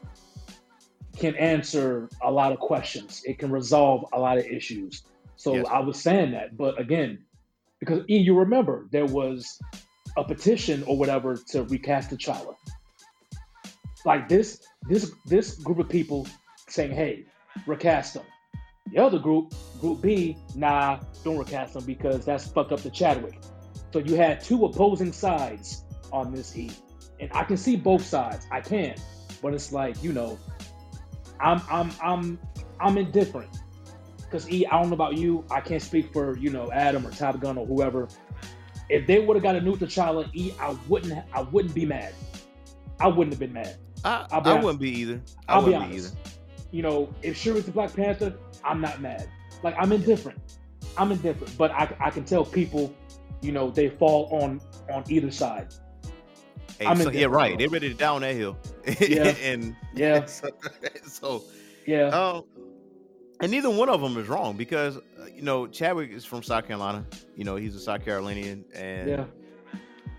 can 1.16 1.36
answer 1.36 2.08
a 2.22 2.30
lot 2.30 2.52
of 2.52 2.58
questions, 2.58 3.22
it 3.24 3.38
can 3.38 3.50
resolve 3.50 4.06
a 4.12 4.18
lot 4.18 4.38
of 4.38 4.44
issues. 4.44 5.04
So 5.36 5.54
Yes. 5.54 5.66
I 5.70 5.80
was 5.80 6.00
saying 6.00 6.32
that. 6.32 6.56
But 6.56 6.80
again, 6.80 7.24
because 7.78 8.04
E, 8.08 8.16
you 8.16 8.38
remember 8.38 8.88
there 8.90 9.06
was 9.06 9.58
a 10.16 10.24
petition 10.24 10.82
or 10.84 10.96
whatever 10.96 11.36
to 11.50 11.64
recast 11.64 12.10
T'Challa. 12.10 12.54
Like 14.04 14.28
this, 14.28 14.60
this, 14.88 15.12
this 15.26 15.56
group 15.56 15.78
of 15.78 15.88
people 15.88 16.26
saying, 16.68 16.92
"Hey, 16.92 17.24
recast 17.66 18.16
him." 18.16 18.24
The 18.90 18.98
other 18.98 19.18
group, 19.18 19.54
Group 19.80 20.02
B, 20.02 20.36
nah, 20.54 21.00
don't 21.24 21.38
recast 21.38 21.76
him 21.76 21.84
because 21.84 22.24
that's 22.24 22.46
fuck 22.46 22.72
up 22.72 22.80
the 22.80 22.90
Chadwick. 22.90 23.38
So 23.92 24.00
you 24.00 24.16
had 24.16 24.40
two 24.40 24.64
opposing 24.64 25.12
sides 25.12 25.84
on 26.12 26.32
this 26.32 26.56
E, 26.56 26.70
and 27.20 27.30
I 27.32 27.44
can 27.44 27.56
see 27.56 27.76
both 27.76 28.04
sides. 28.04 28.46
I 28.50 28.60
can, 28.60 28.94
but 29.40 29.54
it's 29.54 29.72
like 29.72 30.02
you 30.02 30.12
know, 30.12 30.38
I'm 31.40 31.62
I'm 31.70 31.90
I'm 32.02 32.38
I'm 32.80 32.98
indifferent 32.98 33.50
because 34.18 34.50
E, 34.50 34.66
I 34.66 34.80
don't 34.80 34.88
know 34.88 34.94
about 34.94 35.16
you. 35.16 35.44
I 35.50 35.60
can't 35.60 35.82
speak 35.82 36.12
for 36.12 36.36
you 36.36 36.50
know 36.50 36.70
Adam 36.72 37.06
or 37.06 37.10
Top 37.10 37.40
Gun 37.40 37.58
or 37.58 37.66
whoever. 37.66 38.08
If 38.88 39.06
they 39.06 39.20
would 39.20 39.36
have 39.36 39.42
got 39.42 39.56
a 39.56 39.60
new 39.60 39.76
T'Challa, 39.76 40.28
E, 40.34 40.52
I 40.60 40.76
wouldn't 40.88 41.24
I 41.32 41.42
wouldn't 41.42 41.74
be 41.74 41.86
mad. 41.86 42.14
I 43.00 43.08
wouldn't 43.08 43.32
have 43.32 43.40
been 43.40 43.52
mad. 43.52 43.76
I, 44.04 44.26
I'll 44.30 44.40
be 44.40 44.50
I 44.50 44.52
honest. 44.52 44.64
wouldn't 44.64 44.80
be 44.82 44.90
either. 44.90 45.20
I 45.48 45.54
I'll 45.54 45.60
be 45.62 45.66
wouldn't 45.72 45.90
be, 45.90 45.96
honest. 45.98 46.14
either. 46.14 46.30
You 46.72 46.82
know, 46.82 47.14
if 47.22 47.36
Shuri's 47.36 47.64
the 47.64 47.72
Black 47.72 47.94
Panther, 47.94 48.34
I'm 48.64 48.80
not 48.80 49.00
mad. 49.00 49.28
Like 49.62 49.74
I'm 49.78 49.92
indifferent. 49.92 50.38
I'm 50.96 51.12
indifferent, 51.12 51.56
but 51.56 51.70
I, 51.70 51.94
I 52.00 52.10
can 52.10 52.24
tell 52.24 52.44
people, 52.44 52.94
you 53.40 53.52
know, 53.52 53.70
they 53.70 53.88
fall 53.88 54.28
on 54.42 54.60
on 54.92 55.04
either 55.08 55.30
side. 55.30 55.68
Hey, 56.78 56.86
I'm 56.86 56.96
so, 56.98 57.10
yeah, 57.10 57.26
right. 57.26 57.56
They're 57.56 57.68
ready 57.68 57.88
to 57.88 57.94
down 57.94 58.22
that 58.22 58.34
hill. 58.34 58.56
Yeah. 59.00 59.34
and 59.42 59.76
Yeah, 59.94 60.24
so, 60.26 60.48
so 61.06 61.44
yeah, 61.86 62.08
Um, 62.08 62.44
and 63.42 63.50
neither 63.50 63.68
one 63.68 63.88
of 63.88 64.00
them 64.00 64.16
is 64.16 64.28
wrong 64.28 64.56
because 64.56 64.96
uh, 64.96 65.26
you 65.34 65.42
know 65.42 65.66
Chadwick 65.66 66.10
is 66.10 66.24
from 66.24 66.42
South 66.42 66.66
Carolina. 66.66 67.04
You 67.36 67.44
know 67.44 67.56
he's 67.56 67.74
a 67.74 67.80
South 67.80 68.04
Carolinian, 68.04 68.64
and 68.72 69.08
yeah, 69.08 69.24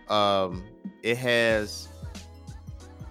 um, 0.09 0.63
it 1.01 1.17
has 1.17 1.87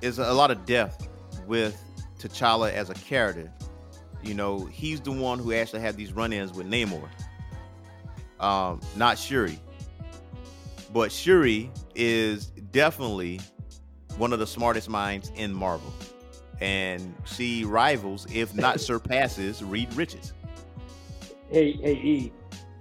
is 0.02 0.18
a 0.18 0.32
lot 0.32 0.50
of 0.50 0.64
depth 0.66 1.08
with 1.46 1.82
T'Challa 2.18 2.72
as 2.72 2.90
a 2.90 2.94
character. 2.94 3.50
You 4.22 4.34
know 4.34 4.66
he's 4.66 5.00
the 5.00 5.10
one 5.10 5.38
who 5.38 5.52
actually 5.54 5.80
had 5.80 5.96
these 5.96 6.12
run-ins 6.12 6.52
with 6.52 6.66
Namor, 6.66 7.08
um, 8.38 8.80
not 8.94 9.18
Shuri. 9.18 9.58
But 10.92 11.10
Shuri 11.10 11.70
is 11.94 12.46
definitely 12.70 13.40
one 14.18 14.34
of 14.34 14.38
the 14.38 14.46
smartest 14.46 14.90
minds 14.90 15.32
in 15.36 15.54
Marvel 15.54 15.90
and 16.60 17.14
she 17.24 17.64
rivals, 17.64 18.26
if 18.32 18.54
not 18.54 18.80
surpasses, 18.88 19.62
Reed 19.62 19.92
Richards. 19.94 20.32
Hey, 21.50 21.72
hey, 21.72 21.94
E. 21.94 22.32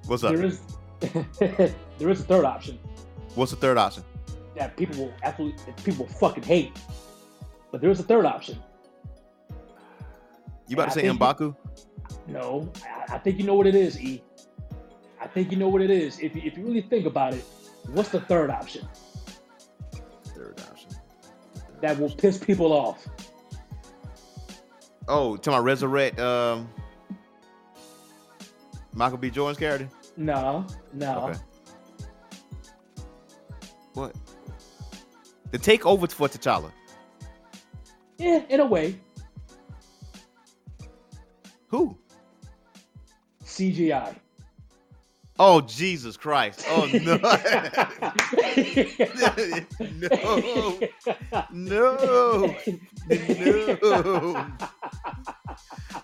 What's 0.06 0.24
up? 0.24 0.34
There 0.36 0.46
is 0.46 0.62
there 1.40 2.10
is 2.10 2.20
a 2.22 2.24
third 2.24 2.46
option 2.46 2.78
What's 3.36 3.52
the 3.52 3.58
third 3.58 3.78
option? 3.78 4.04
that 4.56 4.76
people 4.76 5.06
will 5.06 5.14
absolutely 5.24 5.74
people 5.84 6.06
fucking 6.06 6.44
hate, 6.44 6.74
but 7.72 7.80
there 7.82 7.90
is 7.90 8.00
a 8.00 8.04
third 8.04 8.26
option. 8.26 8.60
You 10.68 10.76
about 10.76 10.92
to 10.92 11.00
I 11.00 11.04
say 11.04 11.10
Mbaku? 11.10 11.56
No, 12.28 12.72
I, 12.86 13.16
I 13.16 13.18
think 13.18 13.40
you 13.40 13.46
know 13.46 13.56
what 13.56 13.66
it 13.66 13.76
is, 13.76 14.00
E. 14.00 14.22
I 15.20 15.28
think 15.28 15.52
you 15.52 15.58
know 15.58 15.70
what 15.70 15.82
it 15.82 15.90
is. 15.90 16.20
If 16.20 16.36
you, 16.36 16.42
if 16.44 16.58
you 16.58 16.66
really 16.66 16.82
think 16.82 17.06
about 17.06 17.34
it, 17.34 17.44
what's 17.88 18.10
the 18.10 18.20
third 18.22 18.50
option 18.50 18.88
Third 20.26 20.62
option. 20.70 20.90
that 21.82 21.98
will 21.98 22.10
piss 22.10 22.38
people 22.38 22.74
off? 22.74 23.08
Oh, 25.08 25.36
to 25.38 25.52
my 25.52 25.58
resurrect 25.58 26.20
um 26.20 26.70
Michael 28.94 29.18
B. 29.18 29.30
Jordan's 29.30 29.58
character? 29.58 29.90
No, 30.18 30.66
no. 30.94 31.30
Okay. 31.30 31.40
What? 33.94 34.16
The 35.52 35.60
takeover 35.60 36.12
for 36.12 36.28
T'Challa. 36.28 36.72
Yeah, 38.18 38.42
in 38.50 38.60
a 38.60 38.66
way, 38.66 39.00
Who? 41.68 41.98
CGI. 43.44 44.16
Oh 45.44 45.60
Jesus 45.62 46.18
Christ. 46.18 46.64
Oh 46.70 46.86
no. 46.94 47.18
no. 51.52 52.56
No. 53.10 54.46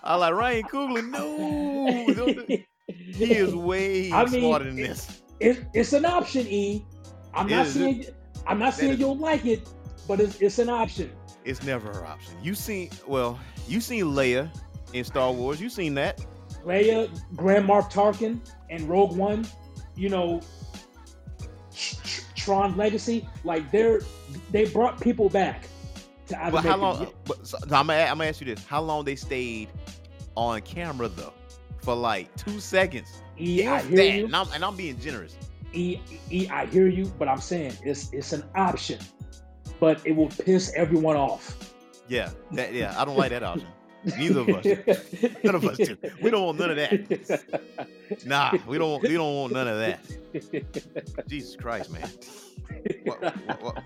I 0.02 0.16
like 0.16 0.34
Ryan 0.34 0.62
Coogler. 0.64 1.08
No. 1.08 2.66
He 2.88 3.32
is 3.32 3.54
way 3.54 4.10
I 4.12 4.24
mean, 4.24 4.40
smarter 4.40 4.64
than 4.64 4.78
it- 4.80 4.88
this. 4.88 5.22
It's, 5.38 5.60
it's 5.72 5.92
an 5.92 6.04
option, 6.04 6.48
E. 6.48 6.84
I'm 7.32 7.46
not 7.46 7.66
Is 7.66 7.76
it? 7.76 7.78
saying 7.78 8.04
I'm 8.48 8.58
not 8.58 8.74
saying 8.74 8.94
is- 8.94 8.98
you'll 8.98 9.16
like 9.18 9.46
it, 9.46 9.68
but 10.08 10.18
it's, 10.18 10.40
it's 10.40 10.58
an 10.58 10.68
option. 10.68 11.12
It's 11.44 11.62
never 11.62 11.92
an 11.92 12.06
option. 12.06 12.34
You 12.42 12.56
seen 12.56 12.90
well, 13.06 13.38
you 13.68 13.80
seen 13.80 14.06
Leia 14.06 14.50
in 14.94 15.04
Star 15.04 15.30
Wars. 15.32 15.60
You 15.60 15.70
seen 15.70 15.94
that. 15.94 16.20
Leia, 16.68 17.08
Grand 17.34 17.66
Moff 17.68 17.90
Tarkin, 17.90 18.40
and 18.70 18.88
Rogue 18.88 19.16
One, 19.16 19.46
you 19.96 20.08
know, 20.10 20.40
tr- 21.74 21.96
tr- 22.04 22.22
Tron 22.36 22.76
Legacy, 22.76 23.26
like 23.44 23.70
they're 23.70 24.00
they 24.50 24.66
brought 24.66 25.00
people 25.00 25.28
back 25.28 25.66
to 26.26 26.40
either 26.42 26.52
But 26.52 26.64
how 26.64 26.74
it- 26.74 26.80
long? 26.80 27.08
But, 27.24 27.46
so, 27.46 27.58
I'm, 27.64 27.68
gonna, 27.86 27.92
I'm 27.94 28.18
gonna 28.18 28.26
ask 28.26 28.40
you 28.40 28.54
this: 28.54 28.64
How 28.66 28.82
long 28.82 29.04
they 29.04 29.16
stayed 29.16 29.68
on 30.34 30.60
camera 30.62 31.08
though? 31.08 31.32
For 31.82 31.94
like 31.94 32.34
two 32.36 32.60
seconds. 32.60 33.08
E, 33.40 33.66
I 33.66 33.80
hear 33.82 33.96
that, 33.96 34.12
you. 34.18 34.24
and 34.26 34.36
I'm, 34.36 34.46
and 34.52 34.64
I'm 34.64 34.76
being 34.76 34.98
generous. 34.98 35.36
E, 35.72 35.98
E, 36.30 36.48
I 36.50 36.66
hear 36.66 36.88
you, 36.88 37.06
but 37.18 37.28
I'm 37.28 37.40
saying 37.40 37.72
it's 37.82 38.12
it's 38.12 38.32
an 38.32 38.42
option, 38.54 38.98
but 39.80 40.04
it 40.06 40.12
will 40.14 40.28
piss 40.28 40.72
everyone 40.76 41.16
off. 41.16 41.72
Yeah, 42.08 42.30
that, 42.52 42.74
yeah. 42.74 42.94
I 43.00 43.04
don't 43.04 43.16
like 43.16 43.30
that 43.30 43.42
option. 43.42 43.68
Neither 44.16 44.40
of 44.40 44.48
us. 44.48 44.64
None 45.44 45.54
of 45.54 45.64
us 45.64 45.76
do. 45.76 45.96
We 46.22 46.30
don't 46.30 46.44
want 46.44 46.58
none 46.58 46.70
of 46.70 46.76
that. 46.76 47.60
Nah, 48.24 48.56
we 48.66 48.78
don't. 48.78 49.02
We 49.02 49.12
don't 49.14 49.34
want 49.34 49.52
none 49.52 49.68
of 49.68 49.78
that. 49.78 51.28
Jesus 51.28 51.56
Christ, 51.56 51.90
man. 51.90 52.08
What, 53.04 53.20
what, 53.22 53.62
what? 53.62 53.84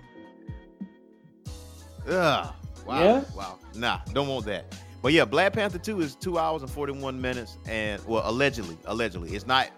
Ugh. 2.07 2.53
Wow. 2.85 3.03
Yeah? 3.03 3.23
Wow. 3.35 3.59
Nah, 3.75 3.99
don't 4.13 4.27
want 4.27 4.45
that. 4.45 4.73
But 5.01 5.11
yeah, 5.11 5.25
Black 5.25 5.53
Panther 5.53 5.77
2 5.77 5.99
is 5.99 6.15
two 6.15 6.37
hours 6.37 6.61
and 6.61 6.71
41 6.71 7.19
minutes. 7.19 7.57
And 7.65 8.03
well, 8.05 8.23
allegedly, 8.25 8.77
allegedly. 8.85 9.35
It's 9.35 9.45
not 9.45 9.69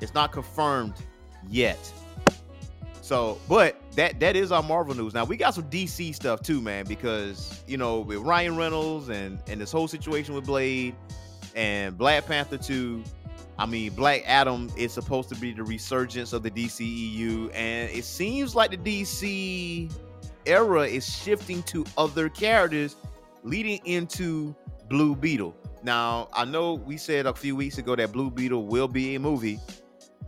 it's 0.00 0.14
not 0.14 0.32
confirmed 0.32 0.94
yet. 1.48 1.92
So, 3.08 3.40
but 3.48 3.80
that 3.92 4.20
that 4.20 4.36
is 4.36 4.52
our 4.52 4.62
Marvel 4.62 4.94
news. 4.94 5.14
Now 5.14 5.24
we 5.24 5.38
got 5.38 5.54
some 5.54 5.64
DC 5.70 6.14
stuff 6.14 6.42
too, 6.42 6.60
man, 6.60 6.84
because 6.84 7.62
you 7.66 7.78
know, 7.78 8.00
with 8.00 8.18
Ryan 8.18 8.54
Reynolds 8.54 9.08
and 9.08 9.38
and 9.48 9.58
this 9.58 9.72
whole 9.72 9.88
situation 9.88 10.34
with 10.34 10.44
Blade 10.44 10.94
and 11.54 11.96
Black 11.96 12.26
Panther 12.26 12.58
2, 12.58 13.02
I 13.58 13.64
mean, 13.64 13.94
Black 13.94 14.24
Adam 14.26 14.70
is 14.76 14.92
supposed 14.92 15.30
to 15.30 15.36
be 15.36 15.54
the 15.54 15.64
resurgence 15.64 16.34
of 16.34 16.42
the 16.42 16.50
DCEU, 16.50 17.50
and 17.54 17.90
it 17.90 18.04
seems 18.04 18.54
like 18.54 18.72
the 18.72 18.76
DC 18.76 19.90
era 20.44 20.82
is 20.82 21.08
shifting 21.08 21.62
to 21.62 21.86
other 21.96 22.28
characters, 22.28 22.96
leading 23.42 23.80
into 23.86 24.54
Blue 24.90 25.16
Beetle. 25.16 25.56
Now, 25.82 26.28
I 26.34 26.44
know 26.44 26.74
we 26.74 26.98
said 26.98 27.24
a 27.24 27.32
few 27.32 27.56
weeks 27.56 27.78
ago 27.78 27.96
that 27.96 28.12
Blue 28.12 28.30
Beetle 28.30 28.66
will 28.66 28.86
be 28.86 29.14
a 29.14 29.18
movie. 29.18 29.58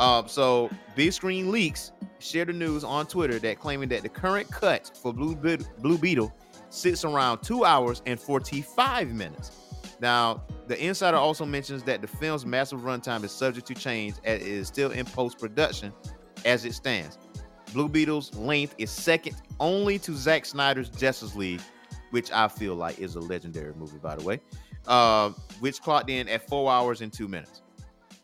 Um, 0.00 0.26
so 0.26 0.70
Big 0.96 1.12
Screen 1.12 1.52
Leaks 1.52 1.92
shared 2.18 2.48
the 2.48 2.54
news 2.54 2.84
on 2.84 3.06
Twitter 3.06 3.38
that 3.38 3.60
claiming 3.60 3.90
that 3.90 4.02
the 4.02 4.08
current 4.08 4.50
cut 4.50 4.98
for 5.00 5.12
Blue 5.12 5.36
Be- 5.36 5.64
Blue 5.78 5.98
Beetle 5.98 6.34
sits 6.70 7.04
around 7.04 7.42
two 7.42 7.66
hours 7.66 8.02
and 8.06 8.18
45 8.18 9.12
minutes. 9.12 9.52
Now, 10.00 10.42
the 10.66 10.82
insider 10.82 11.18
also 11.18 11.44
mentions 11.44 11.82
that 11.82 12.00
the 12.00 12.06
film's 12.06 12.46
massive 12.46 12.80
runtime 12.80 13.22
is 13.24 13.30
subject 13.30 13.66
to 13.66 13.74
change 13.74 14.14
as 14.24 14.40
it 14.40 14.48
is 14.48 14.68
still 14.68 14.90
in 14.90 15.04
post 15.04 15.38
production 15.38 15.92
as 16.46 16.64
it 16.64 16.72
stands. 16.72 17.18
Blue 17.74 17.88
Beetle's 17.88 18.34
length 18.34 18.74
is 18.78 18.90
second 18.90 19.36
only 19.60 19.98
to 19.98 20.14
Zack 20.14 20.46
Snyder's 20.46 20.88
Justice 20.88 21.36
League, 21.36 21.60
which 22.10 22.32
I 22.32 22.48
feel 22.48 22.74
like 22.74 22.98
is 22.98 23.16
a 23.16 23.20
legendary 23.20 23.74
movie, 23.74 23.98
by 23.98 24.16
the 24.16 24.24
way, 24.24 24.40
uh, 24.86 25.30
which 25.60 25.82
clocked 25.82 26.08
in 26.08 26.26
at 26.28 26.48
four 26.48 26.72
hours 26.72 27.02
and 27.02 27.12
two 27.12 27.28
minutes, 27.28 27.60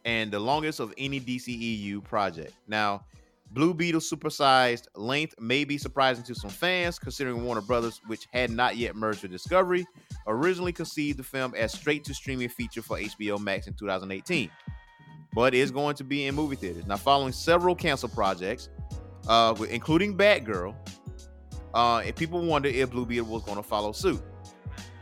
and 0.06 0.30
the 0.30 0.38
longest 0.38 0.80
of 0.80 0.94
any 0.96 1.20
DCEU 1.20 2.02
project. 2.04 2.54
Now, 2.68 3.04
Blue 3.50 3.74
Beetle's 3.74 4.10
supersized 4.10 4.86
length 4.94 5.34
may 5.40 5.64
be 5.64 5.78
surprising 5.78 6.24
to 6.24 6.34
some 6.34 6.50
fans, 6.50 6.98
considering 6.98 7.44
Warner 7.44 7.60
Brothers, 7.60 8.00
which 8.06 8.26
had 8.32 8.50
not 8.50 8.76
yet 8.76 8.96
merged 8.96 9.22
with 9.22 9.32
Discovery, 9.32 9.84
originally 10.26 10.72
conceived 10.72 11.18
the 11.18 11.24
film 11.24 11.54
as 11.54 11.72
straight 11.72 12.04
to 12.04 12.14
streaming 12.14 12.48
feature 12.48 12.82
for 12.82 12.98
HBO 12.98 13.38
Max 13.40 13.66
in 13.66 13.74
2018. 13.74 14.50
But 15.34 15.54
is 15.54 15.70
going 15.70 15.96
to 15.96 16.04
be 16.04 16.26
in 16.26 16.34
movie 16.34 16.56
theaters. 16.56 16.86
Now, 16.86 16.96
following 16.96 17.32
several 17.32 17.74
cancel 17.74 18.08
projects, 18.08 18.68
uh, 19.28 19.54
including 19.68 20.16
Batgirl, 20.16 20.74
uh, 21.74 21.98
and 21.98 22.16
people 22.16 22.40
wonder 22.40 22.68
if 22.68 22.90
Blue 22.90 23.04
Beetle 23.04 23.26
was 23.26 23.42
going 23.42 23.56
to 23.56 23.62
follow 23.62 23.92
suit. 23.92 24.22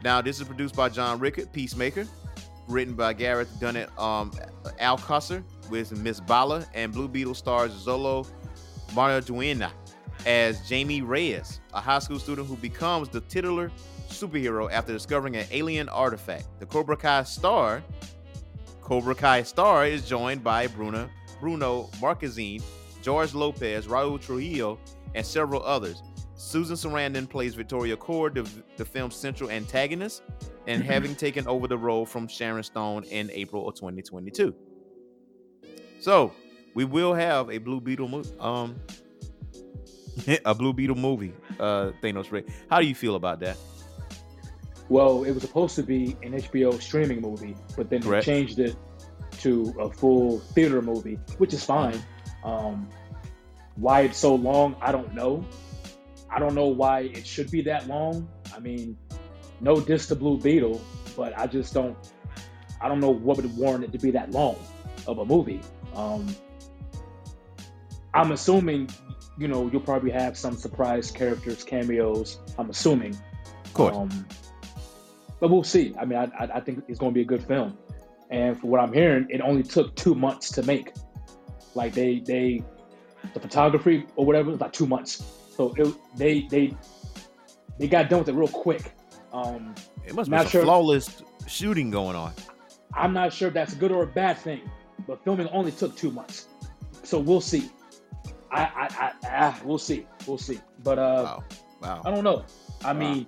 Now, 0.02 0.20
this 0.20 0.40
is 0.40 0.46
produced 0.46 0.74
by 0.74 0.88
John 0.88 1.18
Rickard, 1.18 1.52
Peacemaker, 1.52 2.06
written 2.68 2.94
by 2.94 3.12
Gareth 3.12 3.60
Dunnet, 3.60 3.90
um, 3.98 4.32
Alcocer 4.80 5.44
with 5.70 5.96
Miss 5.98 6.20
Bala, 6.20 6.66
and 6.74 6.92
Blue 6.92 7.08
Beetle 7.08 7.34
stars 7.34 7.72
Xolo 7.72 8.26
Maridueña 8.92 9.70
as 10.26 10.66
Jamie 10.66 11.02
Reyes, 11.02 11.60
a 11.72 11.80
high 11.80 11.98
school 11.98 12.18
student 12.18 12.48
who 12.48 12.56
becomes 12.56 13.08
the 13.08 13.20
titular 13.22 13.70
superhero 14.08 14.70
after 14.70 14.92
discovering 14.92 15.36
an 15.36 15.46
alien 15.50 15.88
artifact. 15.88 16.46
The 16.60 16.66
Cobra 16.66 16.96
Kai 16.96 17.24
star, 17.24 17.82
Cobra 18.80 19.14
Kai 19.14 19.42
star, 19.42 19.86
is 19.86 20.08
joined 20.08 20.42
by 20.42 20.66
Bruna 20.66 21.10
Bruna 21.40 21.82
Marquezine, 22.00 22.62
George 23.02 23.34
Lopez, 23.34 23.86
Raoul 23.86 24.18
Trujillo, 24.18 24.78
and 25.14 25.26
several 25.26 25.62
others. 25.62 26.02
Susan 26.44 26.76
Sarandon 26.76 27.28
plays 27.28 27.54
Victoria 27.54 27.96
Kord, 27.96 28.34
the, 28.34 28.48
the 28.76 28.84
film's 28.84 29.16
central 29.16 29.50
antagonist, 29.50 30.22
and 30.66 30.82
having 30.92 31.14
taken 31.14 31.48
over 31.48 31.66
the 31.66 31.78
role 31.78 32.04
from 32.04 32.28
Sharon 32.28 32.62
Stone 32.62 33.04
in 33.04 33.30
April 33.32 33.66
of 33.66 33.74
2022. 33.74 34.54
So 36.00 36.32
we 36.74 36.84
will 36.84 37.14
have 37.14 37.50
a 37.50 37.58
Blue 37.58 37.80
Beetle 37.80 38.08
movie. 38.08 38.30
Um, 38.38 38.76
a 40.44 40.54
Blue 40.54 40.74
Beetle 40.74 40.96
movie. 40.96 41.32
Uh, 41.58 41.92
Thanos 42.02 42.30
Ray. 42.30 42.44
How 42.68 42.78
do 42.80 42.86
you 42.86 42.94
feel 42.94 43.14
about 43.14 43.40
that? 43.40 43.56
Well, 44.90 45.24
it 45.24 45.32
was 45.32 45.42
supposed 45.42 45.74
to 45.76 45.82
be 45.82 46.14
an 46.22 46.34
HBO 46.34 46.80
streaming 46.80 47.22
movie, 47.22 47.56
but 47.74 47.88
then 47.88 48.02
Correct. 48.02 48.26
they 48.26 48.32
changed 48.32 48.58
it 48.58 48.76
to 49.38 49.74
a 49.80 49.90
full 49.90 50.40
theater 50.40 50.82
movie, 50.82 51.18
which 51.38 51.54
is 51.54 51.64
fine. 51.64 52.00
Um, 52.44 52.90
why 53.76 54.02
it's 54.02 54.18
so 54.18 54.34
long, 54.34 54.76
I 54.82 54.92
don't 54.92 55.14
know. 55.14 55.44
I 56.34 56.40
don't 56.40 56.54
know 56.54 56.66
why 56.66 57.00
it 57.00 57.26
should 57.26 57.50
be 57.50 57.62
that 57.62 57.86
long. 57.86 58.28
I 58.54 58.58
mean, 58.58 58.98
no 59.60 59.80
diss 59.80 60.08
to 60.08 60.16
Blue 60.16 60.38
Beetle, 60.38 60.80
but 61.16 61.36
I 61.38 61.46
just 61.46 61.72
don't. 61.72 61.96
I 62.80 62.88
don't 62.88 63.00
know 63.00 63.10
what 63.10 63.36
would 63.36 63.56
warrant 63.56 63.84
it 63.84 63.92
to 63.92 63.98
be 63.98 64.10
that 64.10 64.32
long 64.32 64.56
of 65.06 65.18
a 65.18 65.24
movie. 65.24 65.60
Um, 65.94 66.34
I'm 68.12 68.32
assuming, 68.32 68.90
you 69.38 69.48
know, 69.48 69.70
you'll 69.70 69.80
probably 69.80 70.10
have 70.10 70.36
some 70.36 70.56
surprise 70.56 71.10
characters, 71.10 71.62
cameos. 71.62 72.40
I'm 72.58 72.68
assuming. 72.68 73.16
Of 73.64 73.74
course. 73.74 73.96
Um, 73.96 74.26
but 75.40 75.50
we'll 75.50 75.62
see. 75.62 75.94
I 75.98 76.04
mean, 76.04 76.18
I, 76.18 76.24
I, 76.38 76.56
I 76.56 76.60
think 76.60 76.84
it's 76.88 76.98
going 76.98 77.12
to 77.12 77.14
be 77.14 77.22
a 77.22 77.24
good 77.24 77.44
film. 77.44 77.78
And 78.30 78.60
for 78.60 78.66
what 78.66 78.80
I'm 78.80 78.92
hearing, 78.92 79.28
it 79.30 79.40
only 79.40 79.62
took 79.62 79.94
two 79.94 80.14
months 80.14 80.50
to 80.52 80.62
make. 80.64 80.92
Like 81.74 81.94
they, 81.94 82.20
they, 82.20 82.62
the 83.32 83.40
photography 83.40 84.06
or 84.16 84.26
whatever 84.26 84.50
was 84.50 84.60
like 84.60 84.72
two 84.72 84.86
months. 84.86 85.22
So 85.56 85.72
it, 85.76 85.94
they, 86.16 86.42
they, 86.50 86.76
they 87.78 87.86
got 87.88 88.08
done 88.08 88.20
with 88.20 88.28
it 88.28 88.34
real 88.34 88.48
quick. 88.48 88.92
Um, 89.32 89.74
it 90.06 90.14
must 90.14 90.30
be 90.30 90.46
sure- 90.46 90.62
flawless 90.62 91.22
shooting 91.46 91.90
going 91.90 92.16
on. 92.16 92.32
I'm 92.94 93.12
not 93.12 93.32
sure 93.32 93.48
if 93.48 93.54
that's 93.54 93.72
a 93.72 93.76
good 93.76 93.90
or 93.90 94.04
a 94.04 94.06
bad 94.06 94.38
thing, 94.38 94.60
but 95.08 95.22
filming 95.24 95.48
only 95.48 95.72
took 95.72 95.96
two 95.96 96.10
months. 96.12 96.46
So 97.02 97.18
we'll 97.18 97.40
see. 97.40 97.70
I, 98.52 98.60
I, 98.62 98.88
I, 99.06 99.12
ah, 99.26 99.60
we'll 99.64 99.78
see. 99.78 100.06
We'll 100.26 100.38
see. 100.38 100.60
But 100.84 100.98
uh, 101.00 101.22
Wow. 101.24 101.44
Wow. 101.82 102.02
I 102.04 102.10
don't 102.12 102.22
know. 102.24 102.44
I 102.84 102.92
Wow. 102.92 102.98
mean, 103.00 103.26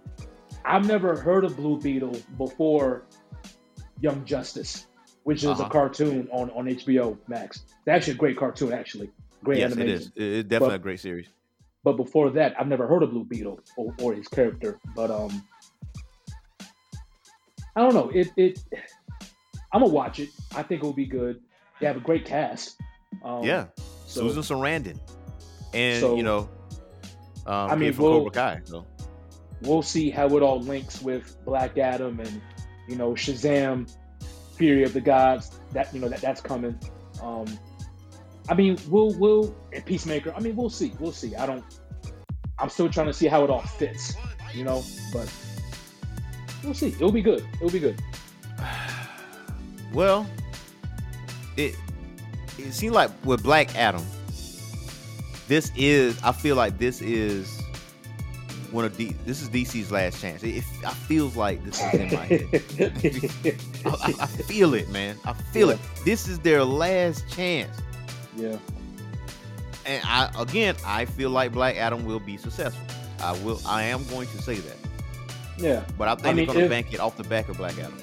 I've 0.65 0.87
never 0.87 1.17
heard 1.17 1.45
of 1.45 1.57
Blue 1.57 1.81
Beetle 1.81 2.17
before 2.39 3.07
Young 4.01 4.25
Justice, 4.25 4.87
which 5.25 5.39
is 5.43 5.47
Uh-huh. 5.51 5.65
a 5.65 5.71
cartoon 5.71 6.29
on, 6.31 6.51
on 6.51 6.67
HBO 6.67 7.19
Max. 7.27 7.63
It's 7.81 7.89
actually 7.89 8.15
a 8.15 8.17
great 8.19 8.37
cartoon, 8.37 8.73
actually. 8.73 9.11
Great 9.43 9.59
Yes, 9.59 9.73
it 9.73 9.79
animation. 9.79 10.01
is. 10.03 10.13
It- 10.17 10.23
It's 10.23 10.49
definitely 10.49 10.75
But- 10.75 10.81
a 10.81 10.83
great 10.85 11.01
series. 11.01 11.27
But 11.87 11.97
before 11.97 12.31
that, 12.31 12.59
I've 12.59 12.67
never 12.67 12.89
heard 12.89 13.05
of 13.05 13.13
Blue 13.13 13.23
Beetle 13.23 13.61
or, 13.77 13.95
or 14.03 14.13
his 14.13 14.27
character. 14.27 14.81
But 14.97 15.09
um, 15.09 15.41
I 17.77 17.81
don't 17.81 17.95
know. 17.95 18.11
It 18.13 18.33
it 18.37 18.59
I'm 19.73 19.83
gonna 19.83 19.93
watch 19.93 20.19
it. 20.19 20.31
I 20.57 20.65
think 20.65 20.83
it 20.83 20.85
will 20.85 20.93
be 20.93 21.07
good. 21.07 21.41
They 21.81 21.87
have 21.87 21.97
a 21.97 22.01
great 22.01 22.25
cast. 22.25 22.81
Um, 23.25 23.45
yeah. 23.45 23.67
so- 24.05 24.23
Susan 24.29 24.43
Sarandon. 24.43 24.99
And, 25.73 26.01
So- 26.01 26.17
you 26.17 26.25
know, 26.25 26.49
um, 27.47 27.71
I 27.71 27.77
mean, 27.77 27.93
from 27.93 28.05
we'll- 28.07 28.13
Cobra 28.25 28.33
Kai. 28.33 28.61
So. 28.65 28.85
we'll 29.63 29.83
see 29.83 30.11
how 30.11 30.27
it 30.37 30.43
all 30.43 30.59
links 30.61 31.01
with 31.01 31.37
Black 31.45 31.79
Adam 31.79 32.19
and 32.19 32.43
you 32.89 32.97
know 32.97 33.13
Shazam, 33.13 33.89
Fury 34.57 34.83
of 34.83 34.93
the 34.93 35.01
Gods. 35.01 35.61
That 35.71 35.95
you 35.95 36.01
know 36.01 36.09
that 36.09 36.21
that's 36.21 36.41
coming. 36.41 36.77
Um, 37.23 37.47
I 38.49 38.55
mean, 38.55 38.79
we'll 38.89 39.13
we'll 39.19 39.55
and 39.73 39.85
Peacemaker. 39.85 40.33
I 40.35 40.41
mean, 40.41 40.55
we'll 40.57 40.71
see. 40.71 40.93
We'll 41.01 41.13
see. 41.13 41.35
I 41.37 41.47
don't. 41.47 41.65
I'm 42.59 42.69
still 42.69 42.89
trying 42.89 43.07
to 43.09 43.13
see 43.13 43.27
how 43.27 43.45
it 43.45 43.51
all 43.51 43.61
fits. 43.63 44.17
You 44.55 44.65
know, 44.65 44.83
but 45.13 45.31
we'll 46.65 46.75
see. 46.75 46.89
It'll 46.89 47.13
be 47.13 47.23
good. 47.23 47.45
It'll 47.55 47.71
be 47.71 47.81
good. 47.81 48.01
Well, 49.93 50.27
it 51.57 51.75
it 52.59 52.73
seems 52.73 52.95
like 52.95 53.11
with 53.25 53.43
Black 53.43 53.75
Adam, 53.77 54.05
this 55.49 55.71
is 55.77 56.21
I 56.23 56.33
feel 56.33 56.57
like 56.57 56.77
this 56.77 57.01
is 57.01 57.61
one 58.73 58.85
of 58.85 58.95
D, 58.99 59.15
this 59.25 59.41
is 59.41 59.49
DC's 59.49 59.91
last 59.93 60.21
chance. 60.21 60.43
It, 60.43 60.57
it 60.57 60.65
I 60.85 60.91
feels 60.93 61.37
like 61.37 61.65
this 61.65 61.81
is 61.81 61.95
in 61.95 62.13
my 62.15 62.25
head. 62.27 62.47
I, 63.87 63.91
I- 63.91 64.23
I 64.25 64.27
feel 64.27 64.75
it, 64.75 64.89
man. 64.91 65.17
I 65.25 65.33
feel 65.33 65.71
it. 65.71 65.79
This 66.05 66.27
is 66.29 66.41
their 66.41 66.65
last 66.65 67.27
chance. 67.31 67.75
Yeah. 68.37 68.57
and 69.87 70.03
I 70.05 70.31
again, 70.39 70.77
I 70.85 71.05
feel 71.05 71.31
like 71.31 71.53
Black 71.53 71.77
Adam 71.77 72.05
will 72.05 72.21
be 72.21 72.37
successful. 72.37 72.85
I 73.21 73.33
will. 73.43 73.61
I 73.67 73.85
am 73.85 74.05
going 74.09 74.29
to 74.29 74.43
say 74.43 74.57
that, 74.57 74.77
Yeah. 75.59 75.85
but 75.97 76.09
I 76.09 76.15
think 76.17 76.27
I 76.27 76.33
mean, 76.35 76.47
they're 76.47 76.55
going 76.55 76.67
to 76.67 76.71
bank 76.71 76.93
it 76.93 77.01
off 77.01 77.17
the 77.17 77.25
back 77.25 77.49
of 77.49 77.57
Black 77.57 77.79
Adam. 77.79 77.99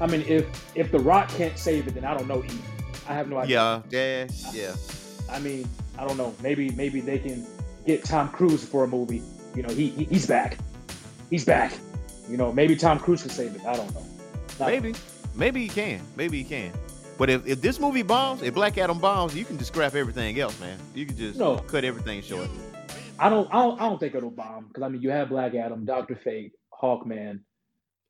I 0.00 0.06
mean, 0.06 0.22
if 0.26 0.46
if 0.76 0.90
The 0.92 0.98
Rock 0.98 1.28
can't 1.30 1.56
save 1.58 1.88
it, 1.88 1.94
then 1.94 2.04
I 2.04 2.12
don't 2.16 2.28
know. 2.28 2.44
Either. 2.44 2.54
I 3.08 3.14
have 3.14 3.28
no 3.28 3.38
idea. 3.38 3.82
Yeah, 3.90 4.26
yeah, 4.52 4.52
yeah. 4.52 4.74
I 5.30 5.38
mean, 5.38 5.66
I 5.98 6.06
don't 6.06 6.16
know. 6.18 6.34
Maybe 6.42 6.70
maybe 6.70 7.00
they 7.00 7.18
can 7.18 7.46
get 7.86 8.04
Tom 8.04 8.28
Cruise 8.28 8.64
for 8.64 8.84
a 8.84 8.88
movie. 8.88 9.22
You 9.54 9.62
know, 9.62 9.72
he, 9.72 9.88
he 9.90 10.04
he's 10.04 10.26
back. 10.26 10.58
He's 11.30 11.44
back. 11.44 11.72
You 12.28 12.36
know, 12.36 12.52
maybe 12.52 12.76
Tom 12.76 12.98
Cruise 12.98 13.22
can 13.22 13.30
save 13.30 13.54
it. 13.54 13.64
I 13.64 13.74
don't 13.74 13.92
know. 13.94 14.04
Not- 14.58 14.68
Maybe, 14.68 14.94
maybe 15.34 15.62
he 15.62 15.68
can. 15.68 16.00
Maybe 16.16 16.38
he 16.42 16.44
can. 16.44 16.72
But 17.18 17.30
if, 17.30 17.46
if 17.46 17.60
this 17.62 17.80
movie 17.80 18.02
bombs, 18.02 18.42
if 18.42 18.54
Black 18.54 18.76
Adam 18.78 18.98
bombs, 18.98 19.34
you 19.34 19.44
can 19.44 19.56
just 19.58 19.72
scrap 19.72 19.94
everything 19.94 20.38
else, 20.38 20.58
man. 20.60 20.78
You 20.94 21.06
can 21.06 21.16
just 21.16 21.38
No. 21.38 21.58
cut 21.58 21.84
everything 21.84 22.20
short. 22.22 22.48
I 23.18 23.30
don't. 23.30 23.48
I 23.52 23.62
don't. 23.62 23.80
I 23.80 23.88
don't 23.88 23.98
think 23.98 24.14
it'll 24.14 24.30
bomb 24.30 24.66
because 24.68 24.82
I 24.82 24.88
mean, 24.88 25.00
you 25.00 25.10
have 25.10 25.30
Black 25.30 25.54
Adam, 25.54 25.86
Doctor 25.86 26.14
Fate, 26.16 26.52
Hawkman, 26.70 27.40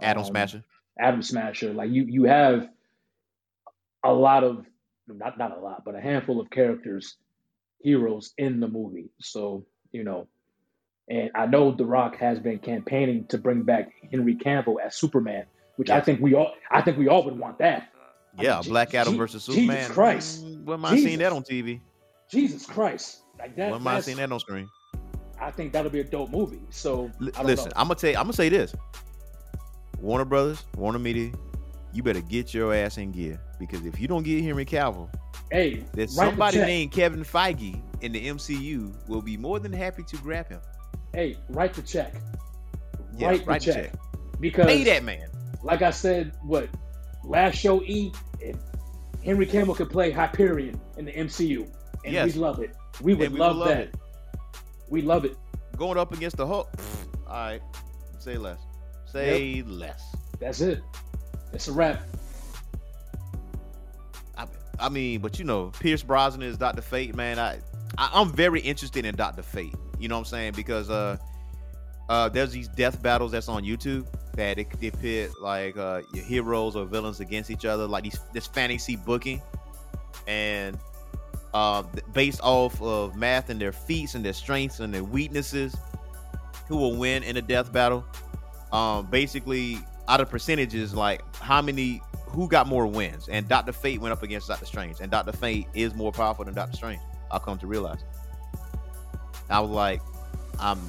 Atom 0.00 0.22
um, 0.24 0.28
Smasher. 0.28 0.64
Atom 0.98 1.22
Smasher. 1.22 1.72
Like 1.72 1.90
you, 1.90 2.02
you 2.02 2.24
have 2.24 2.68
a 4.02 4.12
lot 4.12 4.42
of 4.42 4.66
not 5.06 5.38
not 5.38 5.56
a 5.56 5.60
lot, 5.60 5.84
but 5.84 5.94
a 5.94 6.00
handful 6.00 6.40
of 6.40 6.50
characters, 6.50 7.16
heroes 7.80 8.32
in 8.36 8.58
the 8.58 8.66
movie. 8.66 9.10
So 9.20 9.64
you 9.92 10.02
know, 10.02 10.26
and 11.08 11.30
I 11.36 11.46
know 11.46 11.70
The 11.70 11.86
Rock 11.86 12.16
has 12.16 12.40
been 12.40 12.58
campaigning 12.58 13.26
to 13.28 13.38
bring 13.38 13.62
back 13.62 13.92
Henry 14.10 14.34
Cavill 14.34 14.76
as 14.84 14.96
Superman, 14.96 15.44
which 15.76 15.90
I 15.90 16.00
think 16.00 16.20
we 16.20 16.34
all, 16.34 16.52
I 16.68 16.82
think 16.82 16.98
we 16.98 17.06
all 17.06 17.22
would 17.24 17.38
want 17.38 17.58
that. 17.58 17.90
I 18.38 18.42
Yeah, 18.42 18.60
mean, 18.60 18.68
Black 18.70 18.94
Adam 18.94 19.14
Je- 19.14 19.18
versus 19.18 19.44
Superman. 19.44 19.76
Jesus 19.76 19.92
Christ. 19.94 20.44
Mm, 20.44 20.64
When 20.64 20.78
am 20.78 20.84
I 20.84 20.96
seeing 20.96 21.18
that 21.20 21.32
on 21.32 21.42
TV? 21.42 21.80
Jesus 22.30 22.66
Christ, 22.66 23.20
like 23.38 23.56
that. 23.56 23.70
When 23.70 23.80
am 23.80 23.86
I 23.86 24.00
seeing 24.00 24.16
that 24.18 24.30
on 24.32 24.40
screen? 24.40 24.68
I 25.40 25.50
think 25.50 25.72
that'll 25.72 25.90
be 25.90 26.00
a 26.00 26.04
dope 26.04 26.30
movie. 26.30 26.60
So 26.70 27.10
L- 27.20 27.28
I 27.28 27.30
don't 27.38 27.46
listen, 27.46 27.66
know. 27.66 27.72
I'm 27.76 27.86
gonna 27.88 27.94
tell 27.96 28.10
you, 28.10 28.16
I'm 28.16 28.24
gonna 28.24 28.32
say 28.32 28.48
this. 28.48 28.74
Warner 30.00 30.24
Brothers, 30.24 30.64
Warner 30.76 30.98
Media, 30.98 31.32
you 31.92 32.02
better 32.02 32.20
get 32.20 32.52
your 32.52 32.74
ass 32.74 32.98
in 32.98 33.12
gear 33.12 33.40
because 33.58 33.84
if 33.86 33.98
you 34.00 34.08
don't 34.08 34.22
get 34.22 34.42
Henry 34.42 34.64
Cavill, 34.64 35.08
Hey, 35.50 35.84
there's 35.92 36.16
write 36.16 36.24
the 36.24 36.30
somebody 36.30 36.56
check. 36.58 36.66
named 36.66 36.92
Kevin 36.92 37.22
Feige 37.24 37.80
in 38.02 38.12
the 38.12 38.26
MCU 38.26 38.92
will 39.08 39.22
be 39.22 39.36
more 39.36 39.58
than 39.60 39.72
happy 39.72 40.02
to 40.02 40.16
grab 40.18 40.48
him. 40.48 40.60
Hey, 41.14 41.36
write 41.50 41.72
the 41.74 41.82
check. 41.82 42.14
Yeah, 43.16 43.28
write 43.28 43.46
the 43.46 43.52
the 43.54 43.58
check. 43.60 43.74
check. 43.92 43.92
Because 44.40 44.66
Pay 44.66 44.84
that 44.84 45.04
man. 45.04 45.28
like 45.62 45.82
I 45.82 45.90
said, 45.90 46.32
what 46.42 46.68
last 47.26 47.56
show 47.56 47.82
E, 47.82 48.12
Henry 49.24 49.46
Cavill 49.46 49.76
could 49.76 49.90
play 49.90 50.10
Hyperion 50.10 50.80
in 50.96 51.04
the 51.04 51.12
MCU, 51.12 51.68
and 52.04 52.14
Yes. 52.14 52.26
we'd 52.26 52.36
love 52.36 52.60
it. 52.60 52.74
We 53.02 53.14
would 53.14 53.32
we 53.32 53.38
would 53.38 53.38
love, 53.40 53.56
love 53.56 53.68
that. 53.68 53.90
We 54.88 55.02
love 55.02 55.24
it. 55.24 55.36
Going 55.76 55.98
up 55.98 56.12
against 56.12 56.36
the 56.36 56.46
Hulk. 56.46 56.70
All 57.26 57.32
right, 57.34 57.60
say 58.18 58.36
less. 58.38 58.60
Say 59.06 59.62
less. 59.66 60.02
That's 60.38 60.60
it. 60.60 60.82
It's 61.52 61.68
a 61.68 61.72
wrap. 61.72 62.02
I, 64.36 64.46
I 64.78 64.88
mean, 64.88 65.20
but 65.20 65.38
you 65.38 65.44
know, 65.44 65.70
Pierce 65.80 66.02
Brosnan 66.02 66.42
is 66.42 66.56
Doctor 66.58 66.82
Fate, 66.82 67.14
man. 67.14 67.38
I, 67.38 67.58
I 67.98 68.10
I'm 68.14 68.30
very 68.32 68.60
interested 68.60 69.04
in 69.04 69.14
Doctor 69.16 69.42
Fate. 69.42 69.74
You 69.98 70.08
know 70.08 70.16
what 70.16 70.20
I'm 70.20 70.24
saying? 70.26 70.52
Because 70.54 70.90
uh, 70.90 71.16
uh, 72.08 72.28
there's 72.28 72.52
these 72.52 72.68
death 72.68 73.02
battles 73.02 73.32
that's 73.32 73.48
on 73.48 73.64
YouTube 73.64 74.06
that 74.36 74.58
it, 74.58 74.68
they 74.80 74.90
pit 74.90 75.30
like 75.40 75.76
uh 75.76 76.02
your 76.12 76.24
heroes 76.24 76.76
or 76.76 76.84
villains 76.84 77.20
against 77.20 77.50
each 77.50 77.64
other, 77.64 77.86
like 77.86 78.04
these 78.04 78.20
this 78.32 78.46
fantasy 78.46 78.96
booking, 78.96 79.42
and 80.26 80.78
uh, 81.54 81.82
based 82.12 82.40
off 82.42 82.80
of 82.82 83.16
math 83.16 83.48
and 83.48 83.60
their 83.60 83.72
feats 83.72 84.14
and 84.14 84.24
their 84.24 84.34
strengths 84.34 84.80
and 84.80 84.92
their 84.92 85.04
weaknesses, 85.04 85.74
who 86.68 86.76
will 86.76 86.96
win 86.96 87.22
in 87.22 87.36
a 87.36 87.42
death 87.42 87.72
battle. 87.72 88.04
Um, 88.72 89.06
basically, 89.06 89.78
out 90.08 90.20
of 90.20 90.28
percentages, 90.28 90.94
like 90.94 91.22
how 91.36 91.62
many 91.62 92.02
who 92.26 92.48
got 92.48 92.66
more 92.66 92.86
wins, 92.86 93.28
and 93.28 93.48
Doctor 93.48 93.72
Fate 93.72 94.00
went 94.00 94.12
up 94.12 94.22
against 94.22 94.48
Doctor 94.48 94.66
Strange, 94.66 95.00
and 95.00 95.10
Doctor 95.10 95.32
Fate 95.32 95.66
is 95.74 95.94
more 95.94 96.12
powerful 96.12 96.44
than 96.44 96.54
Doctor 96.54 96.76
Strange. 96.76 97.00
I'll 97.30 97.40
come 97.40 97.58
to 97.58 97.66
realize. 97.66 98.04
I 99.48 99.60
was 99.60 99.70
like, 99.70 100.02
I'm, 100.58 100.80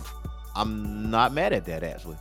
I'm 0.56 1.10
not 1.10 1.34
mad 1.34 1.54
at 1.54 1.66
that 1.66 1.84
actually. 1.84 2.18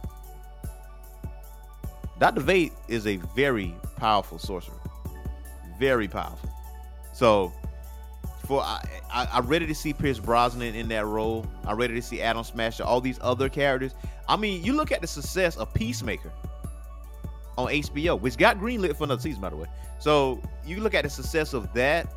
Doctor 2.18 2.40
Fate 2.40 2.72
is 2.88 3.06
a 3.06 3.16
very 3.34 3.74
powerful 3.96 4.38
sorcerer, 4.38 4.80
very 5.78 6.08
powerful. 6.08 6.48
So, 7.12 7.52
for 8.46 8.62
I, 8.62 8.82
I, 9.12 9.28
I'm 9.32 9.46
ready 9.46 9.66
to 9.66 9.74
see 9.74 9.92
Pierce 9.92 10.18
Brosnan 10.18 10.74
in 10.74 10.88
that 10.88 11.04
role. 11.04 11.46
I'm 11.66 11.76
ready 11.76 11.94
to 11.94 12.02
see 12.02 12.22
Atom 12.22 12.44
Smasher, 12.44 12.84
all 12.84 13.00
these 13.00 13.18
other 13.20 13.48
characters. 13.48 13.94
I 14.28 14.36
mean, 14.36 14.64
you 14.64 14.72
look 14.72 14.92
at 14.92 15.00
the 15.00 15.06
success 15.06 15.56
of 15.56 15.72
Peacemaker 15.74 16.32
on 17.58 17.68
HBO, 17.68 18.18
which 18.18 18.36
got 18.36 18.58
greenlit 18.58 18.96
for 18.96 19.04
another 19.04 19.20
season, 19.20 19.40
by 19.40 19.50
the 19.50 19.56
way. 19.56 19.66
So 19.98 20.40
you 20.64 20.80
look 20.80 20.94
at 20.94 21.04
the 21.04 21.10
success 21.10 21.52
of 21.52 21.72
that. 21.74 22.08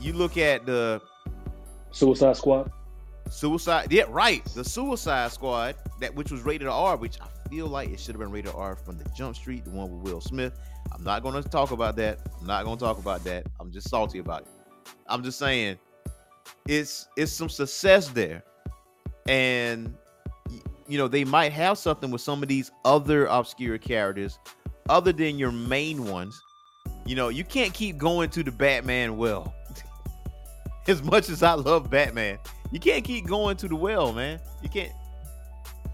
You 0.00 0.12
look 0.12 0.36
at 0.36 0.64
the 0.64 1.02
Suicide 1.90 2.36
Squad. 2.36 2.70
Suicide, 3.30 3.92
yeah, 3.92 4.04
right, 4.08 4.44
the 4.54 4.64
Suicide 4.64 5.32
Squad 5.32 5.74
that 6.00 6.14
which 6.14 6.30
was 6.30 6.42
rated 6.42 6.68
R, 6.68 6.96
which 6.96 7.20
I 7.20 7.26
feel 7.48 7.66
like 7.66 7.90
it 7.90 8.00
should 8.00 8.14
have 8.14 8.20
been 8.20 8.30
rated 8.30 8.52
R 8.54 8.76
from 8.76 8.98
the 8.98 9.04
Jump 9.16 9.36
Street, 9.36 9.64
the 9.64 9.70
one 9.70 9.90
with 9.90 10.10
Will 10.10 10.20
Smith. 10.20 10.58
I'm 10.92 11.02
not 11.02 11.22
going 11.22 11.40
to 11.42 11.48
talk 11.48 11.70
about 11.70 11.96
that. 11.96 12.20
I'm 12.40 12.46
not 12.46 12.64
going 12.64 12.78
to 12.78 12.84
talk 12.84 12.98
about 12.98 13.24
that. 13.24 13.46
I'm 13.60 13.70
just 13.70 13.88
salty 13.88 14.18
about 14.18 14.42
it. 14.42 14.48
I'm 15.06 15.22
just 15.22 15.38
saying, 15.38 15.78
it's 16.66 17.08
it's 17.16 17.32
some 17.32 17.48
success 17.48 18.08
there, 18.08 18.42
and 19.28 19.94
you 20.86 20.98
know 20.98 21.08
they 21.08 21.24
might 21.24 21.52
have 21.52 21.78
something 21.78 22.10
with 22.10 22.20
some 22.20 22.42
of 22.42 22.48
these 22.48 22.70
other 22.84 23.26
obscure 23.26 23.78
characters, 23.78 24.38
other 24.88 25.12
than 25.12 25.38
your 25.38 25.52
main 25.52 26.04
ones. 26.06 26.40
You 27.06 27.16
know, 27.16 27.28
you 27.30 27.44
can't 27.44 27.72
keep 27.72 27.96
going 27.96 28.28
to 28.30 28.42
the 28.42 28.52
Batman 28.52 29.16
well. 29.16 29.54
as 30.86 31.02
much 31.02 31.30
as 31.30 31.42
I 31.42 31.54
love 31.54 31.90
Batman, 31.90 32.38
you 32.70 32.80
can't 32.80 33.04
keep 33.04 33.26
going 33.26 33.56
to 33.58 33.68
the 33.68 33.76
well, 33.76 34.12
man. 34.12 34.40
You 34.62 34.68
can't. 34.68 34.92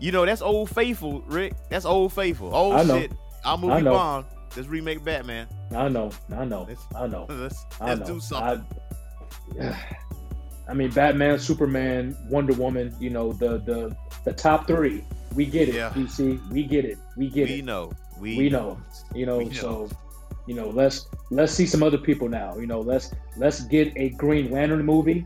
You 0.04 0.12
know 0.12 0.26
that's 0.26 0.42
old 0.42 0.68
faithful, 0.68 1.22
Rick. 1.22 1.54
That's 1.70 1.86
old 1.86 2.12
faithful. 2.12 2.50
Oh 2.52 2.76
shit, 2.86 3.10
our 3.42 3.56
I 3.56 3.58
movie 3.58 3.80
know. 3.80 3.92
bomb. 3.92 4.26
Let's 4.54 4.68
remake 4.68 5.02
Batman. 5.02 5.46
I 5.74 5.88
know. 5.88 6.10
I 6.30 6.44
know. 6.44 6.66
Let's 6.68 6.82
I 6.94 7.06
know. 7.06 7.24
let's, 7.30 7.64
I 7.80 7.86
let's 7.86 8.00
know. 8.00 8.06
do 8.16 8.20
something. 8.20 8.66
I, 9.62 9.74
I 10.68 10.74
mean, 10.74 10.90
Batman, 10.90 11.38
Superman, 11.38 12.14
Wonder 12.28 12.52
Woman. 12.52 12.94
You 13.00 13.08
know, 13.08 13.32
the 13.32 13.60
the 13.60 13.96
the 14.26 14.34
top 14.34 14.66
three. 14.66 15.02
We 15.34 15.46
get 15.46 15.70
it. 15.70 15.76
Yeah. 15.76 15.88
DC. 15.94 16.50
We 16.50 16.64
get 16.64 16.84
it. 16.84 16.98
We 17.16 17.30
get 17.30 17.48
it. 17.48 17.54
we 17.54 17.58
it. 17.60 17.64
know. 17.64 17.90
We, 18.18 18.36
We 18.36 18.50
know. 18.50 18.78
You 19.14 19.24
know, 19.24 19.38
We 19.38 19.44
know. 19.46 19.52
so 19.52 19.90
you 20.46 20.54
know, 20.54 20.68
let's 20.68 21.06
let's 21.30 21.54
see 21.54 21.64
some 21.64 21.82
other 21.82 21.96
people 21.96 22.28
now. 22.28 22.58
You 22.58 22.66
know, 22.66 22.80
let's 22.80 23.10
let's 23.38 23.62
get 23.62 23.90
a 23.96 24.10
Green 24.10 24.50
Lantern 24.50 24.84
movie. 24.84 25.24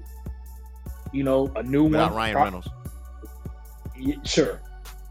You 1.12 1.24
know, 1.24 1.50
a 1.56 1.64
new 1.64 1.82
Without 1.82 2.12
one. 2.12 2.16
Ryan 2.16 2.36
Reynolds. 2.36 2.68
sure 4.22 4.60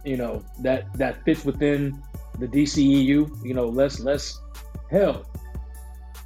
you 0.08 0.18
know 0.18 0.43
that 0.62 0.91
that 0.93 1.24
fits 1.26 1.43
within 1.43 2.01
the 2.39 2.47
DCEU 2.47 3.43
you 3.43 3.53
know 3.53 3.68
let's 3.68 3.99
let's 3.99 4.39
hell 4.89 5.26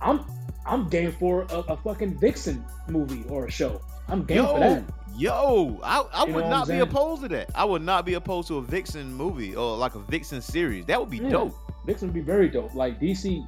I'm 0.02 0.26
I'm 0.66 0.88
game 0.90 1.12
for 1.14 1.44
a, 1.50 1.60
a 1.74 1.78
fucking 1.78 2.20
Vixen 2.20 2.64
movie 2.90 3.24
or 3.30 3.46
a 3.46 3.52
show 3.52 3.82
I'm 4.08 4.24
game 4.24 4.46
for 4.46 4.60
that 4.60 4.84
Yo, 5.18 5.76
yo, 5.76 5.80
I, 5.84 6.06
I 6.14 6.26
You 6.28 6.34
would 6.36 6.46
not 6.48 6.68
be 6.68 6.80
opposed 6.80 7.22
to 7.24 7.28
that. 7.30 7.50
I 7.54 7.66
would 7.66 7.82
not 7.82 8.06
be 8.06 8.14
opposed 8.14 8.48
to 8.48 8.58
a 8.58 8.62
Vixen 8.62 9.14
movie 9.14 9.56
or 9.56 9.76
like 9.76 9.96
a 9.96 10.00
Vixen 10.00 10.42
series. 10.42 10.86
That 10.86 11.00
would 11.02 11.10
be 11.10 11.18
Yeah. 11.18 11.30
dope. 11.30 11.56
Vixen 11.86 12.08
would 12.10 12.14
be 12.14 12.22
very 12.22 12.48
dope 12.50 12.74
like 12.76 13.00
DC 13.00 13.46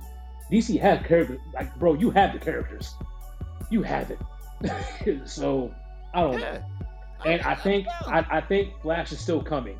DC 0.51 0.79
has 0.79 1.05
characters 1.05 1.39
like 1.53 1.73
bro 1.79 1.93
you 1.93 2.09
have 2.11 2.33
the 2.33 2.39
characters 2.39 2.95
you 3.69 3.81
have 3.81 4.11
it 4.11 4.19
so 5.27 5.73
I 6.13 6.21
don't 6.21 6.39
know 6.39 6.59
Yeah. 7.25 7.31
and 7.31 7.41
I 7.43 7.55
think 7.55 7.87
I, 8.07 8.25
I 8.29 8.41
think 8.41 8.73
Flash 8.81 9.11
is 9.11 9.19
still 9.19 9.41
coming 9.41 9.77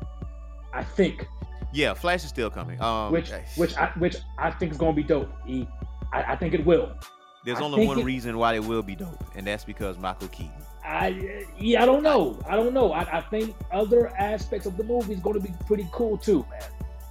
I 0.74 0.84
think 0.84 1.26
yeah, 1.72 1.94
Flash 1.94 2.22
is 2.22 2.28
still 2.28 2.50
coming. 2.50 2.80
Um, 2.80 3.12
which 3.12 3.30
which 3.56 3.76
I 3.76 3.86
which 3.98 4.16
I 4.38 4.50
think 4.50 4.72
is 4.72 4.78
gonna 4.78 4.92
be 4.92 5.02
dope 5.02 5.30
E. 5.46 5.66
I, 6.12 6.32
I 6.32 6.36
think 6.36 6.54
it 6.54 6.64
will 6.64 6.96
there's 7.44 7.58
I 7.58 7.62
only 7.62 7.86
one 7.86 7.98
it- 7.98 8.04
reason 8.04 8.38
why 8.38 8.54
it 8.54 8.64
will 8.64 8.82
be 8.82 8.96
dope, 8.96 9.22
and 9.34 9.46
that's 9.46 9.64
because 9.64 9.98
Michael 9.98 10.28
Keaton. 10.28 10.52
I 10.84 11.44
yeah, 11.58 11.82
I 11.82 11.86
don't 11.86 12.02
know. 12.02 12.38
I 12.48 12.56
don't 12.56 12.74
know. 12.74 12.92
I, 12.92 13.18
I 13.18 13.20
think 13.22 13.54
other 13.72 14.08
aspects 14.16 14.66
of 14.66 14.76
the 14.76 14.84
movie 14.84 15.14
is 15.14 15.20
going 15.20 15.34
to 15.34 15.46
be 15.46 15.54
pretty 15.66 15.88
cool 15.92 16.18
too, 16.18 16.44
man. 16.50 16.62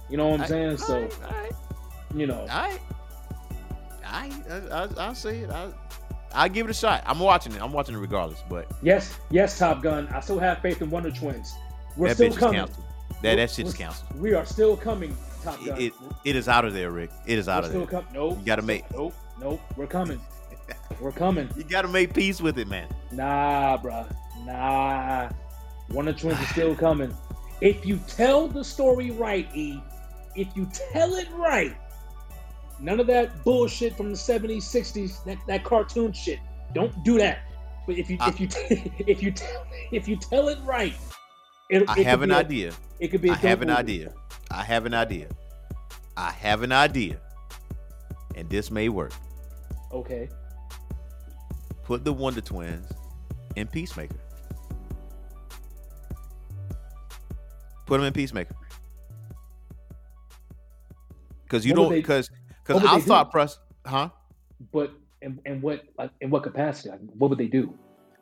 You 0.08 0.16
know 0.16 0.28
what 0.28 0.40
I'm 0.42 0.46
saying? 0.46 0.78
So 0.78 1.08
you 2.14 2.26
know. 2.26 2.46
I 2.50 2.78
I 4.04 4.30
I 4.72 4.88
I'll 4.98 5.14
say 5.14 5.38
it. 5.38 5.50
I 5.50 5.70
I 6.32 6.48
give 6.48 6.66
it 6.66 6.70
a 6.70 6.74
shot. 6.74 7.02
I'm 7.06 7.18
watching 7.20 7.52
it. 7.52 7.62
I'm 7.62 7.72
watching 7.72 7.94
it 7.94 7.98
regardless. 7.98 8.42
But 8.48 8.70
yes, 8.82 9.18
yes, 9.30 9.58
Top 9.58 9.82
Gun. 9.82 10.08
I 10.08 10.20
still 10.20 10.38
have 10.38 10.58
faith 10.60 10.82
in 10.82 10.90
Wonder 10.90 11.10
Twins. 11.10 11.54
We're 11.96 12.08
that 12.08 12.14
still 12.14 12.28
bitch 12.28 12.32
is 12.32 12.38
coming. 12.38 12.68
Canceled. 13.24 13.38
That 13.38 13.42
that 13.48 13.50
shit's 13.50 13.68
We're- 13.70 13.78
canceled. 13.78 14.20
We 14.20 14.34
are 14.34 14.44
still 14.46 14.76
coming, 14.76 15.16
Top 15.42 15.64
Gun. 15.64 15.80
It, 15.80 15.84
it 15.86 15.92
it 16.24 16.36
is 16.36 16.48
out 16.48 16.64
of 16.64 16.72
there, 16.74 16.90
Rick. 16.90 17.10
It 17.26 17.38
is 17.38 17.46
We're 17.46 17.52
out 17.54 17.64
of 17.64 17.70
still 17.70 17.80
there. 17.86 18.00
coming. 18.02 18.12
Nope. 18.14 18.38
You 18.40 18.44
gotta 18.44 18.62
make- 18.62 18.90
Nope. 18.92 19.14
Nope. 19.40 19.60
We're 19.76 19.86
coming. 19.86 20.20
We're 21.00 21.12
coming. 21.12 21.48
You 21.56 21.64
gotta 21.64 21.88
make 21.88 22.14
peace 22.14 22.40
with 22.40 22.58
it, 22.58 22.68
man. 22.68 22.88
Nah, 23.12 23.76
bruh. 23.78 24.06
Nah. 24.44 25.28
One 25.88 26.08
of 26.08 26.14
the 26.14 26.20
twins 26.20 26.40
is 26.40 26.48
still 26.48 26.74
coming. 26.74 27.14
If 27.60 27.84
you 27.86 27.98
tell 28.06 28.48
the 28.48 28.64
story 28.64 29.10
right, 29.10 29.48
E, 29.54 29.80
if 30.34 30.48
you 30.56 30.68
tell 30.92 31.14
it 31.14 31.28
right, 31.32 31.74
none 32.80 33.00
of 33.00 33.06
that 33.08 33.44
bullshit 33.44 33.96
from 33.96 34.10
the 34.10 34.16
70s, 34.16 34.62
60s, 34.62 35.24
that, 35.24 35.38
that 35.46 35.64
cartoon 35.64 36.12
shit. 36.12 36.38
Don't 36.74 36.92
do 37.04 37.18
that. 37.18 37.38
But 37.86 37.96
if 37.98 38.08
you 38.10 38.16
I- 38.20 38.28
if 38.30 38.40
you 38.40 38.48
if 39.06 39.22
you 39.22 39.30
tell 39.30 39.66
if 39.92 40.08
you 40.08 40.16
tell 40.16 40.48
it 40.48 40.58
right, 40.64 40.94
it, 41.70 41.88
I 41.88 42.00
it 42.00 42.06
have 42.06 42.22
an 42.22 42.30
a- 42.30 42.36
idea. 42.36 42.72
It 43.00 43.08
could 43.08 43.20
be. 43.20 43.30
I 43.30 43.34
I 43.34 43.36
have 43.36 43.62
an 43.62 43.70
idea. 43.70 44.12
I 44.50 44.62
have 44.62 44.86
an 44.86 44.94
idea. 44.94 45.28
I 46.16 46.30
have 46.30 46.62
an 46.62 46.72
idea. 46.72 47.20
And 48.36 48.48
this 48.48 48.70
may 48.70 48.88
work. 48.88 49.12
Okay. 49.92 50.28
Put 51.84 52.04
the 52.04 52.12
Wonder 52.12 52.40
Twins 52.40 52.86
in 53.56 53.66
Peacemaker. 53.66 54.16
Put 57.86 57.98
them 57.98 58.06
in 58.06 58.12
Peacemaker. 58.12 58.54
Because 61.44 61.66
you 61.66 61.74
What 61.74 61.82
don't. 61.82 61.92
Because 61.92 62.30
because 62.66 62.82
our 62.84 63.00
thought 63.00 63.30
process, 63.30 63.60
huh? 63.86 64.08
But 64.72 64.92
and 65.22 65.38
in 65.44 65.60
what 65.60 65.84
like, 65.98 66.10
in 66.20 66.30
what 66.30 66.42
capacity? 66.42 66.90
Like, 66.90 67.00
what 67.18 67.30
would 67.30 67.38
they 67.38 67.46
do? 67.46 67.74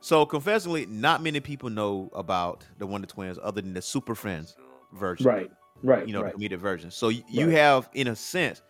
So 0.02 0.26
confessedly, 0.26 0.84
not 0.86 1.22
many 1.22 1.38
people 1.38 1.70
know 1.70 2.10
about 2.12 2.64
the 2.78 2.86
Wonder 2.88 3.06
Twins 3.06 3.38
other 3.40 3.62
than 3.62 3.72
the 3.72 3.80
Super 3.80 4.16
Friends 4.16 4.56
version. 4.92 5.26
Right. 5.26 5.50
Right. 5.84 6.06
you 6.06 6.12
know, 6.12 6.22
right. 6.22 6.36
the 6.36 6.48
comedic 6.48 6.58
version. 6.58 6.90
So 6.90 7.08
you 7.08 7.46
Right. 7.46 7.56
have, 7.56 7.88
in 7.94 8.08
a 8.08 8.16
sense, 8.16 8.62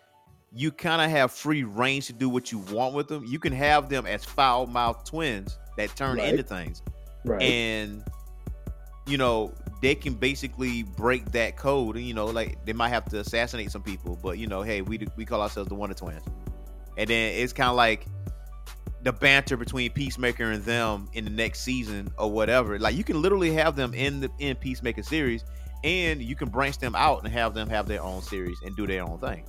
you 0.55 0.71
kind 0.71 1.01
of 1.01 1.11
have 1.11 1.33
free 1.33 1.65
range 1.65 2.07
to 2.09 2.13
do 2.13 2.29
what 2.29 2.53
you 2.53 2.59
want 2.59 2.95
with 2.95 3.09
them. 3.09 3.25
You 3.27 3.39
can 3.39 3.55
have 3.55 3.89
them 3.89 4.07
as 4.07 4.25
foul 4.25 4.67
mouthed 4.67 5.07
twins 5.07 5.59
that 5.79 5.97
turn 5.97 6.19
Right. 6.19 6.29
into 6.29 6.43
things, 6.43 6.83
right. 7.25 7.41
and 7.41 8.05
you 9.07 9.17
know 9.17 9.55
they 9.81 9.95
can 9.95 10.13
basically 10.15 10.83
break 10.83 11.33
that 11.33 11.57
code. 11.57 11.97
You 11.97 12.13
know, 12.13 12.27
like 12.27 12.63
they 12.67 12.75
might 12.75 12.91
have 12.91 13.07
to 13.07 13.21
assassinate 13.21 13.71
some 13.71 13.83
people, 13.83 14.19
but 14.23 14.37
you 14.37 14.47
know, 14.47 14.61
hey, 14.61 14.83
we 14.83 15.07
we 15.17 15.25
call 15.25 15.41
ourselves 15.41 15.71
the 15.71 15.75
Wonder 15.75 15.95
Twins, 15.95 16.23
and 16.99 17.09
then 17.09 17.33
it's 17.35 17.55
kind 17.55 17.71
of 17.71 17.77
like 17.77 18.07
the 19.03 19.13
banter 19.13 19.57
between 19.57 19.91
Peacemaker 19.91 20.53
and 20.53 20.63
them 20.65 21.09
in 21.13 21.25
the 21.25 21.31
next 21.31 21.61
season 21.61 22.11
or 22.19 22.31
whatever. 22.31 22.79
Like 22.79 22.95
you 22.95 23.05
can 23.05 23.21
literally 23.21 23.53
have 23.55 23.75
them 23.77 23.95
in 23.95 24.21
the 24.21 24.31
in 24.39 24.57
Peacemaker 24.57 25.03
series, 25.03 25.45
and 25.83 26.23
you 26.23 26.37
can 26.37 26.49
branch 26.49 26.79
them 26.79 26.95
out 26.95 27.25
and 27.25 27.33
have 27.33 27.55
them 27.55 27.69
have 27.69 27.89
their 27.89 28.03
own 28.03 28.23
series 28.23 28.59
and 28.65 28.77
do 28.77 28.87
their 28.87 29.03
own 29.03 29.19
thing. 29.19 29.45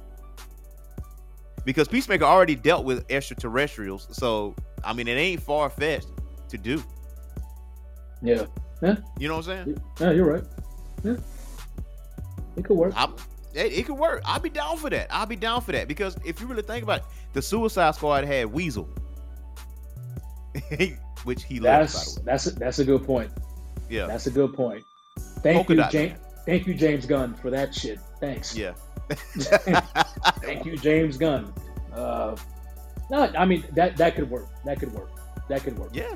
Because 1.65 1.87
Peacemaker 1.87 2.25
already 2.25 2.55
dealt 2.55 2.83
with 2.83 3.05
extraterrestrials, 3.09 4.07
so 4.11 4.55
I 4.83 4.93
mean 4.93 5.07
it 5.07 5.15
ain't 5.15 5.41
far 5.41 5.69
fetched 5.69 6.07
to 6.49 6.57
do. 6.57 6.83
yeah. 8.21 8.45
yeah. 8.81 8.95
You 9.17 9.27
know 9.27 9.37
what 9.37 9.47
I'm 9.47 9.65
saying? 9.65 9.81
Yeah, 9.99 10.11
you're 10.11 10.31
right. 10.31 10.43
Yeah. 11.03 11.15
It 12.55 12.65
could 12.65 12.77
work. 12.77 12.93
I, 12.95 13.05
it, 13.53 13.73
it 13.73 13.85
could 13.85 13.97
work. 13.97 14.21
I'll 14.25 14.39
be 14.39 14.49
down 14.49 14.77
for 14.77 14.89
that. 14.89 15.07
I'll 15.09 15.25
be 15.25 15.35
down 15.35 15.61
for 15.61 15.71
that 15.71 15.87
because 15.87 16.17
if 16.25 16.41
you 16.41 16.47
really 16.47 16.63
think 16.63 16.83
about 16.83 16.99
it, 16.99 17.05
the 17.33 17.41
Suicide 17.41 17.95
Squad 17.95 18.25
had 18.25 18.47
Weasel, 18.47 18.89
which 21.23 21.43
he 21.43 21.59
That's 21.59 22.15
the 22.15 22.21
way. 22.21 22.25
that's 22.25 22.47
a, 22.47 22.51
that's 22.51 22.79
a 22.79 22.85
good 22.85 23.03
point. 23.03 23.31
Yeah, 23.89 24.07
That's 24.07 24.27
a 24.27 24.31
good 24.31 24.53
point. 24.53 24.83
Thank 25.41 25.67
Polka 25.67 25.75
you, 25.75 25.85
James. 25.91 26.19
Thank 26.45 26.67
you, 26.67 26.73
James 26.73 27.05
Gunn, 27.05 27.35
for 27.35 27.49
that 27.51 27.73
shit. 27.73 27.99
Thanks. 28.19 28.55
yeah. 28.55 28.73
Thank 30.41 30.65
you, 30.65 30.77
James 30.77 31.17
Gunn. 31.17 31.53
Uh, 31.93 32.35
no, 33.09 33.31
I 33.37 33.45
mean 33.45 33.63
that 33.73 33.97
that 33.97 34.15
could 34.15 34.29
work. 34.29 34.47
That 34.65 34.79
could 34.79 34.93
work. 34.93 35.11
That 35.49 35.63
could 35.63 35.77
work. 35.77 35.91
Yeah, 35.93 36.15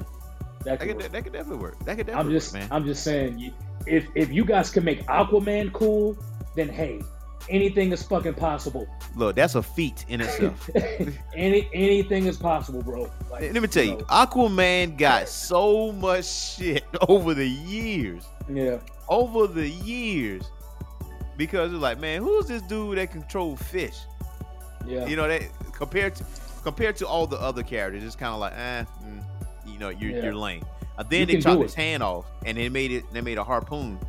that 0.64 0.80
could, 0.80 0.90
that 0.90 1.00
could 1.00 1.12
that 1.12 1.24
could 1.24 1.34
definitely 1.34 1.62
work. 1.62 1.84
That 1.86 1.98
could 1.98 2.10
I'm 2.10 2.16
definitely 2.16 2.34
just 2.34 2.54
work, 2.54 2.62
man. 2.62 2.70
I'm 2.72 2.86
just 2.86 3.04
saying, 3.04 3.54
if 3.86 4.08
if 4.16 4.32
you 4.32 4.46
guys 4.46 4.70
can 4.70 4.84
make 4.84 5.06
Aquaman 5.06 5.72
cool, 5.74 6.18
then 6.56 6.70
hey, 6.70 7.02
anything 7.50 7.92
is 7.92 8.04
fucking 8.04 8.34
possible. 8.36 8.88
Look, 9.16 9.36
that's 9.36 9.56
a 9.56 9.64
feat 9.64 10.06
in 10.10 10.22
itself. 10.22 10.70
Any 11.36 11.70
anything 11.74 12.26
is 12.26 12.38
possible, 12.38 12.82
bro. 12.82 13.10
Like, 13.32 13.54
Let 13.54 13.62
me 13.62 13.68
tell 13.68 13.84
you, 13.84 13.92
know, 13.98 14.04
Aquaman 14.06 14.98
got 14.98 15.28
so 15.30 15.92
much 15.92 16.26
shit 16.26 16.84
over 17.08 17.34
the 17.34 17.48
years. 17.48 18.24
yeah, 18.50 18.80
Over 19.10 19.48
the 19.48 19.68
years. 19.70 20.44
Because 21.38 21.72
it's 21.72 21.82
like, 21.82 22.00
man, 22.00 22.22
who's 22.24 22.48
this 22.48 22.64
dude 22.64 22.98
that 22.98 23.12
control 23.12 23.56
fish? 23.56 23.96
yeah, 24.88 25.06
You 25.06 25.16
know, 25.16 25.28
that 25.28 25.44
compared 25.72 26.16
to 26.16 26.26
compared 26.64 26.96
to 26.98 27.08
all 27.08 27.28
the 27.28 27.38
other 27.38 27.64
characters, 27.64 28.04
it's 28.04 28.16
kind 28.16 28.34
of 28.34 28.40
like, 28.40 28.54
eh, 28.56 28.84
mm, 29.06 29.24
you 29.66 29.78
know, 29.80 29.90
you're 29.90 30.12
Yeah. 30.12 30.24
you're 30.24 30.36
lame. 30.36 30.64
Uh, 30.98 31.04
then 31.04 31.22
You 31.22 31.26
they 31.36 31.42
chopped 31.42 31.62
his 31.62 31.76
hand 31.76 32.02
off, 32.02 32.26
and 32.46 32.58
they 32.58 32.70
made 32.70 32.92
it. 32.92 33.04
They 33.14 33.22
made 33.22 33.38
a 33.38 33.44
harpoon 33.44 34.00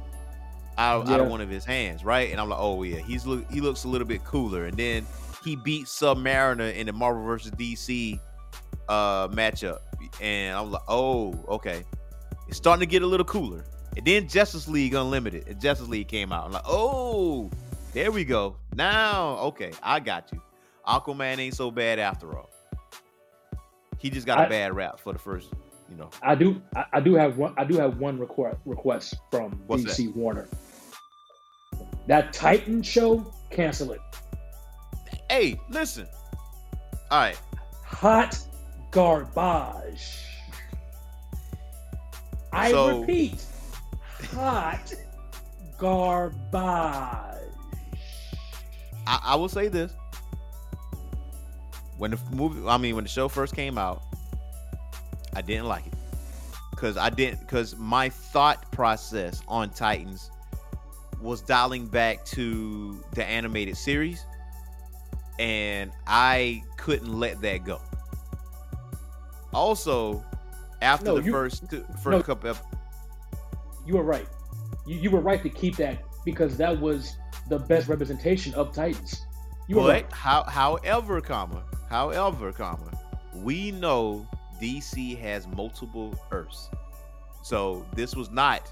out, 0.78 1.08
out 1.08 1.20
of 1.20 1.28
one 1.28 1.40
of 1.40 1.48
his 1.50 1.64
hands, 1.64 2.04
right? 2.04 2.30
And 2.30 2.40
I'm 2.40 2.48
like, 2.48 2.60
oh 2.60 2.82
yeah, 2.84 2.98
he's 2.98 3.26
look 3.26 3.50
he 3.50 3.60
looks 3.60 3.84
a 3.84 3.88
little 3.88 4.06
bit 4.06 4.24
cooler. 4.24 4.66
And 4.66 4.76
then 4.76 5.04
he 5.44 5.56
beat 5.56 5.86
Submariner 5.86 6.74
in 6.74 6.86
the 6.86 6.92
Marvel 6.92 7.24
versus 7.24 7.50
DC 7.52 8.18
uh 8.88 9.28
matchup, 9.28 9.80
and 10.20 10.56
I'm 10.56 10.70
like, 10.70 10.82
oh 10.88 11.34
okay, 11.48 11.84
it's 12.46 12.56
starting 12.56 12.80
to 12.80 12.86
get 12.86 13.02
a 13.02 13.06
little 13.06 13.26
cooler. 13.26 13.64
And 13.96 14.06
then 14.06 14.28
Justice 14.28 14.68
League 14.68 14.94
Unlimited, 14.94 15.48
and 15.48 15.60
Justice 15.60 15.88
League 15.88 16.08
came 16.08 16.32
out. 16.32 16.46
I'm 16.46 16.52
like, 16.52 16.62
oh, 16.66 17.50
there 17.92 18.12
we 18.12 18.24
go. 18.24 18.56
Now, 18.74 19.38
okay, 19.38 19.72
I 19.82 19.98
got 19.98 20.30
you. 20.32 20.40
Aquaman 20.86 21.38
ain't 21.38 21.54
so 21.54 21.70
bad 21.70 21.98
after 21.98 22.38
all. 22.38 22.48
He 23.98 24.08
just 24.10 24.26
got 24.26 24.38
a 24.38 24.42
I- 24.42 24.48
bad 24.48 24.74
rap 24.74 25.00
for 25.00 25.12
the 25.12 25.18
first, 25.18 25.52
you 25.90 25.96
know. 25.96 26.08
I 26.22 26.34
do 26.36 26.62
I, 26.76 26.84
I 26.94 27.00
do 27.00 27.14
have 27.14 27.36
one 27.36 27.52
I 27.56 27.64
do 27.64 27.76
have 27.78 27.98
one 27.98 28.18
request 28.18 28.58
request 28.64 29.16
from 29.30 29.60
What's 29.66 29.82
DC 29.82 30.14
Warner. 30.14 30.46
That 32.08 32.32
Titan 32.32 32.82
show, 32.82 33.32
cancel 33.50 33.92
it. 33.92 34.00
Hey, 35.30 35.60
listen. 35.68 36.06
All 37.10 37.18
right, 37.20 37.38
Hot 37.84 38.38
garbage. 38.90 40.24
I 42.52 42.70
So- 42.70 43.00
repeat, 43.00 43.44
hot 44.34 44.92
garbage. 45.76 46.42
I, 49.06 49.20
I 49.22 49.34
will 49.36 49.48
say 49.50 49.68
this. 49.68 49.92
When 51.98 52.12
the 52.12 52.18
movie, 52.30 52.66
I 52.66 52.78
mean, 52.78 52.94
when 52.94 53.04
the 53.04 53.10
show 53.10 53.28
first 53.28 53.54
came 53.54 53.76
out, 53.76 54.02
I 55.34 55.42
didn't 55.42 55.66
like 55.66 55.86
it 55.86 55.94
because 56.70 56.96
I 56.96 57.10
didn't 57.10 57.40
because 57.40 57.76
my 57.76 58.08
thought 58.08 58.70
process 58.72 59.42
on 59.48 59.70
Titans 59.70 60.30
was 61.20 61.40
dialing 61.40 61.86
back 61.86 62.24
to 62.26 63.02
the 63.14 63.24
animated 63.24 63.76
series, 63.76 64.24
and 65.38 65.90
I 66.06 66.62
couldn't 66.76 67.12
let 67.18 67.40
that 67.42 67.64
go. 67.64 67.80
Also, 69.52 70.24
after 70.82 71.06
No, 71.06 71.18
the 71.18 71.22
you- 71.24 71.32
first 71.32 71.68
two, 71.70 71.84
first 72.02 72.06
no. 72.06 72.22
couple, 72.22 72.50
ep- 72.50 72.64
You 73.86 73.94
were 73.96 74.02
right. 74.02 74.28
You, 74.86 74.98
you 74.98 75.10
were 75.10 75.20
right 75.20 75.42
to 75.42 75.48
keep 75.48 75.76
that 75.76 76.02
because 76.24 76.56
that 76.58 76.78
was 76.78 77.16
the 77.48 77.58
best 77.58 77.88
representation 77.88 78.54
of 78.54 78.72
Titans. 78.74 79.24
You 79.66 79.76
were 79.76 79.82
but 79.82 79.88
right. 79.88 80.12
how, 80.12 80.44
however, 80.44 81.20
comma, 81.20 81.62
however, 81.88 82.52
comma, 82.52 82.90
we 83.34 83.70
know 83.70 84.26
DC 84.60 85.18
has 85.20 85.46
multiple 85.46 86.14
Earths, 86.30 86.68
so 87.42 87.86
this 87.94 88.14
was 88.14 88.30
not 88.30 88.62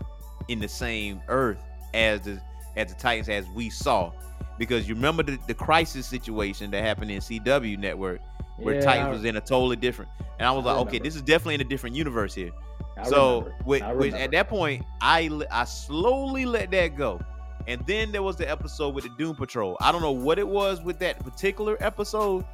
in 0.48 0.58
the 0.58 0.68
same 0.68 1.20
Earth 1.28 1.62
as 1.96 2.20
the 2.22 2.40
as 2.76 2.92
the 2.92 2.98
Titans 3.00 3.28
as 3.28 3.48
we 3.48 3.70
saw, 3.70 4.12
because 4.58 4.88
you 4.88 4.94
remember 4.94 5.22
the, 5.22 5.38
the 5.46 5.54
crisis 5.54 6.06
situation 6.06 6.70
that 6.70 6.84
happened 6.84 7.10
in 7.10 7.20
CW 7.20 7.78
Network 7.78 8.20
where 8.58 8.76
Yeah, 8.76 8.80
Titans 8.82 9.06
I- 9.08 9.10
was 9.12 9.24
in 9.24 9.36
a 9.36 9.40
totally 9.40 9.76
different, 9.76 10.10
and 10.38 10.46
I 10.46 10.52
was 10.52 10.66
I 10.66 10.72
like, 10.72 10.86
okay, 10.88 10.98
this 10.98 11.16
is 11.16 11.22
definitely 11.22 11.56
in 11.56 11.60
a 11.62 11.64
different 11.64 11.96
universe 11.96 12.34
here. 12.34 12.50
I 12.98 13.08
so 13.08 13.40
remember. 13.40 13.64
which, 13.64 13.82
which 13.96 14.14
at 14.14 14.30
that 14.30 14.48
point 14.48 14.84
I 15.00 15.30
I 15.50 15.64
slowly 15.64 16.46
let 16.46 16.70
that 16.70 16.96
go. 16.96 17.20
And 17.68 17.84
then 17.86 18.12
there 18.12 18.22
was 18.22 18.36
the 18.36 18.48
episode 18.48 18.94
with 18.94 19.04
the 19.04 19.10
Doom 19.18 19.34
Patrol. 19.34 19.76
I 19.80 19.90
don't 19.90 20.00
know 20.00 20.12
what 20.12 20.38
it 20.38 20.46
was 20.46 20.80
with 20.82 21.00
that 21.00 21.18
particular 21.24 21.76
episode, 21.80 22.44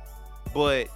but 0.54 0.88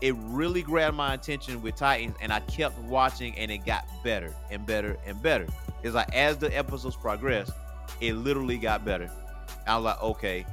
it 0.00 0.14
really 0.16 0.62
grabbed 0.62 0.96
my 0.96 1.14
attention 1.14 1.60
with 1.60 1.74
Titans 1.74 2.14
and 2.20 2.32
I 2.32 2.40
kept 2.40 2.78
watching 2.78 3.36
and 3.36 3.50
it 3.50 3.66
got 3.66 3.84
better 4.04 4.32
and 4.50 4.64
better 4.64 4.96
and 5.04 5.20
better. 5.20 5.46
It's 5.82 5.94
like 5.94 6.14
as 6.14 6.38
the 6.38 6.56
episodes 6.56 6.96
progressed, 6.96 7.52
it 8.00 8.14
literally 8.14 8.58
got 8.58 8.84
better. 8.84 9.10
I 9.66 9.76
was 9.76 9.84
like, 9.84 10.02
okay, 10.02 10.46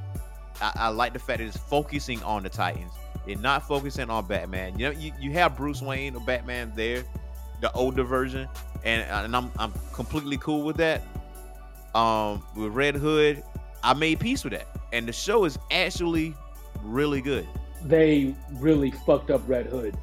I, 0.62 0.72
I 0.76 0.88
like 0.90 1.14
the 1.14 1.20
fact 1.20 1.40
that 1.40 1.46
it's 1.48 1.58
focusing 1.58 2.22
on 2.24 2.44
the 2.44 2.50
Titans. 2.50 2.92
They're 3.26 3.36
not 3.38 3.68
focusing 3.68 4.10
on 4.10 4.26
Batman. 4.26 4.80
You 4.80 4.86
know, 4.92 5.00
you, 5.00 5.12
you 5.20 5.32
have 5.34 5.56
Bruce 5.56 5.82
Wayne 5.82 6.16
or 6.16 6.22
Batman 6.22 6.72
there, 6.76 7.04
the 7.62 7.72
older 7.74 8.04
version, 8.04 8.48
and 8.84 9.04
and 9.04 9.36
I'm 9.36 9.52
I'm 9.60 9.74
completely 9.94 10.38
cool 10.38 10.64
with 10.64 10.78
that. 10.78 11.02
Um, 11.94 12.42
with 12.56 12.72
Red 12.74 12.96
Hood, 12.96 13.44
I 13.84 13.94
made 13.94 14.20
peace 14.20 14.44
with 14.44 14.54
that, 14.54 14.68
and 14.94 15.08
the 15.08 15.12
show 15.14 15.44
is 15.46 15.60
actually 15.70 16.34
really 16.84 17.22
good. 17.22 17.48
they 17.84 18.34
really 18.54 18.92
fucked 18.92 19.30
up 19.30 19.42
Red 19.48 19.66
Hood. 19.68 19.96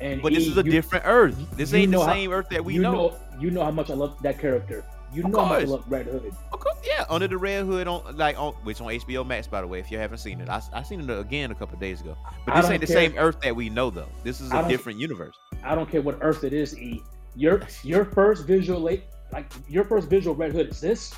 And 0.00 0.22
But 0.22 0.32
this 0.32 0.44
E, 0.46 0.50
is 0.50 0.56
a 0.56 0.62
you- 0.64 0.70
different 0.70 1.04
Earth. 1.06 1.36
This 1.56 1.74
ain't 1.74 1.90
the 1.90 1.98
know 1.98 2.04
how- 2.04 2.12
same 2.14 2.32
Earth 2.32 2.48
that 2.50 2.64
we 2.64 2.74
you 2.74 2.80
know. 2.82 3.14
You 3.38 3.50
know 3.50 3.62
how 3.64 3.70
much 3.70 3.90
I 3.90 3.94
love 3.94 4.20
that 4.22 4.38
character. 4.40 4.84
You 5.12 5.24
Of 5.24 5.30
know 5.30 5.38
how 5.40 5.44
much 5.46 5.52
I 5.62 5.66
course. 5.66 5.70
love 5.70 5.84
Red 5.88 6.06
Hood. 6.06 6.34
Of 6.52 6.60
course, 6.60 6.76
yeah, 6.84 7.04
under 7.08 7.26
the 7.28 7.38
red 7.38 7.64
hood 7.64 7.86
on 7.88 8.16
like 8.16 8.38
on 8.38 8.52
which 8.64 8.80
on 8.80 8.88
HBO 8.88 9.26
Max 9.26 9.46
by 9.46 9.60
the 9.60 9.66
way. 9.66 9.80
If 9.80 9.90
you 9.90 9.98
haven't 9.98 10.18
seen 10.18 10.40
it, 10.40 10.48
I 10.48 10.60
I 10.72 10.82
seen 10.82 11.00
it 11.00 11.18
again 11.18 11.50
a 11.50 11.54
couple 11.54 11.78
days 11.78 12.00
ago. 12.00 12.16
But 12.46 12.60
this 12.60 12.70
ain't 12.70 12.80
the 12.80 12.86
same 12.86 13.14
Earth 13.16 13.40
that 13.40 13.54
we 13.56 13.70
know 13.70 13.90
though. 13.90 14.08
This 14.22 14.40
is 14.40 14.52
a 14.52 14.68
different 14.68 14.98
universe. 14.98 15.34
I 15.64 15.74
don't 15.74 15.90
care 15.90 16.02
what 16.02 16.18
Earth 16.20 16.44
it 16.44 16.52
is. 16.52 16.76
E. 16.78 17.02
Your 17.34 17.62
your 17.82 18.04
first 18.04 18.46
visual 18.46 18.80
like 18.80 19.08
like 19.32 19.50
your 19.68 19.84
first 19.84 20.08
visual 20.08 20.34
Red 20.36 20.52
Hood 20.52 20.68
is 20.68 20.80
this. 20.80 21.14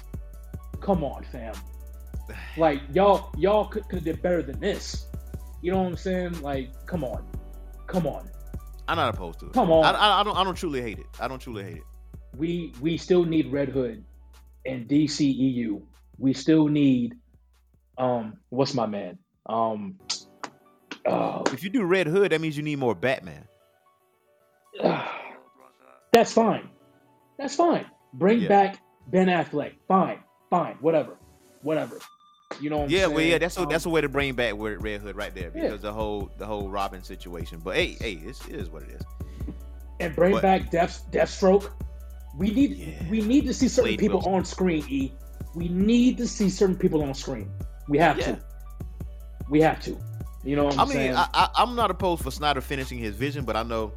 Come 0.80 1.02
on, 1.04 1.24
fam. 1.24 1.54
Like 2.56 2.80
y'all 2.92 3.32
y'all 3.36 3.64
could 3.66 3.84
could 3.88 3.96
have 3.96 4.04
did 4.04 4.22
better 4.22 4.40
than 4.42 4.60
this. 4.60 5.06
You 5.62 5.72
know 5.72 5.82
what 5.82 5.88
I'm 5.88 5.96
saying? 5.96 6.40
Like, 6.42 6.70
come 6.86 7.02
on, 7.02 7.24
come 7.88 8.06
on. 8.06 8.30
I'm 8.86 8.96
not 8.96 9.12
opposed 9.14 9.40
to 9.40 9.46
it. 9.46 9.52
Come 9.52 9.70
on. 9.70 9.84
I, 9.84 9.90
I, 9.90 10.20
I 10.20 10.22
don't 10.22 10.36
I 10.36 10.44
don't 10.44 10.54
truly 10.54 10.80
hate 10.80 10.98
it. 11.00 11.06
I 11.20 11.26
don't 11.28 11.40
truly 11.40 11.64
hate 11.64 11.76
it. 11.78 11.82
We 12.36 12.72
we 12.80 12.96
still 12.96 13.24
need 13.24 13.50
Red 13.52 13.68
Hood 13.68 14.04
in 14.64 14.86
DCEU. 14.86 15.82
We 16.18 16.32
still 16.34 16.68
need 16.68 17.14
um 17.98 18.38
what's 18.50 18.74
my 18.74 18.86
man? 18.86 19.18
Um 19.46 19.98
uh, 21.06 21.42
If 21.52 21.62
you 21.64 21.70
do 21.70 21.82
Red 21.84 22.06
Hood, 22.06 22.32
that 22.32 22.40
means 22.40 22.56
you 22.56 22.62
need 22.62 22.78
more 22.78 22.94
Batman. 22.94 23.46
that's 26.12 26.32
fine. 26.32 26.68
That's 27.38 27.54
fine. 27.54 27.86
Bring 28.12 28.40
Yeah. 28.40 28.48
back 28.48 28.78
Ben 29.08 29.28
Affleck. 29.28 29.72
Fine. 29.88 30.18
Fine. 30.50 30.76
Whatever. 30.80 31.16
Whatever. 31.62 31.98
You 32.60 32.68
know 32.70 32.78
what 32.78 32.84
I'm 32.84 32.90
Yeah, 32.90 32.98
saying? 33.04 33.14
well, 33.14 33.24
yeah, 33.24 33.38
that's 33.38 33.56
a, 33.56 33.62
Um, 33.62 33.68
that's 33.68 33.86
a 33.86 33.90
way 33.90 34.00
to 34.00 34.08
bring 34.08 34.34
back 34.34 34.54
Red 34.56 35.00
Hood 35.00 35.16
right 35.16 35.32
there 35.34 35.52
Yeah. 35.54 35.62
because 35.62 35.80
the 35.82 35.92
whole 35.92 36.30
the 36.38 36.46
whole 36.46 36.68
Robin 36.68 37.02
situation. 37.02 37.60
But 37.62 37.76
hey, 37.76 37.96
hey, 38.00 38.14
it's, 38.24 38.44
it 38.48 38.56
is 38.56 38.68
what 38.70 38.82
it 38.82 38.90
is. 38.90 39.02
and 40.00 40.14
bring 40.14 40.32
but- 40.32 40.42
back 40.42 40.70
Death 40.70 41.06
Deathstroke. 41.10 41.70
We 42.36 42.50
need 42.50 42.76
Yeah. 42.76 43.10
we 43.10 43.20
need 43.22 43.46
to 43.46 43.54
see 43.54 43.68
certain 43.68 43.90
Slade 43.90 43.98
people 43.98 44.18
Wilson. 44.18 44.34
on 44.34 44.44
screen. 44.44 44.84
E. 44.88 45.12
We 45.54 45.68
need 45.68 46.16
to 46.18 46.28
see 46.28 46.48
certain 46.48 46.76
people 46.76 47.02
on 47.02 47.14
screen. 47.14 47.50
We 47.88 47.98
have 47.98 48.18
Yeah. 48.18 48.24
to. 48.36 48.38
We 49.48 49.60
have 49.62 49.80
to. 49.82 49.98
You 50.44 50.56
know 50.56 50.64
what 50.64 50.74
I'm 50.74 50.80
I 50.80 50.84
mean, 50.84 50.92
saying? 50.92 51.14
I, 51.16 51.26
I, 51.34 51.48
I'm 51.56 51.74
not 51.74 51.90
opposed 51.90 52.22
for 52.22 52.30
Snyder 52.30 52.60
finishing 52.60 52.98
his 52.98 53.14
vision, 53.14 53.44
but 53.44 53.56
I 53.56 53.62
know 53.62 53.92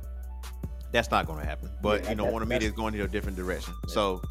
that's 0.92 1.10
not 1.12 1.26
going 1.26 1.40
to 1.40 1.46
happen. 1.46 1.70
But 1.82 2.04
Yeah, 2.04 2.10
you 2.12 2.16
know, 2.16 2.24
that- 2.26 2.32
Warner 2.32 2.46
Media 2.46 2.68
is 2.68 2.74
going 2.74 2.94
in 2.96 3.02
a 3.02 3.08
different 3.08 3.38
direction. 3.38 3.74
So, 3.88 4.22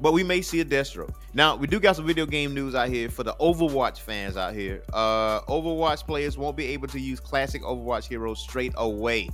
but 0.00 0.12
we 0.12 0.22
may 0.22 0.40
see 0.40 0.60
a 0.60 0.64
Deathstroke. 0.64 1.12
Now, 1.34 1.56
we 1.56 1.66
do 1.66 1.78
got 1.80 1.96
some 1.96 2.06
video 2.06 2.26
game 2.26 2.54
news 2.54 2.74
out 2.74 2.88
here 2.88 3.10
for 3.10 3.22
the 3.22 3.34
Overwatch 3.34 3.98
fans 3.98 4.36
out 4.36 4.54
here. 4.54 4.82
Uh, 4.92 5.40
Overwatch 5.42 6.06
players 6.06 6.38
won't 6.38 6.56
be 6.56 6.66
able 6.68 6.88
to 6.88 6.98
use 7.00 7.20
classic 7.20 7.62
Overwatch 7.62 8.08
heroes 8.08 8.38
straight 8.40 8.72
away. 8.76 9.28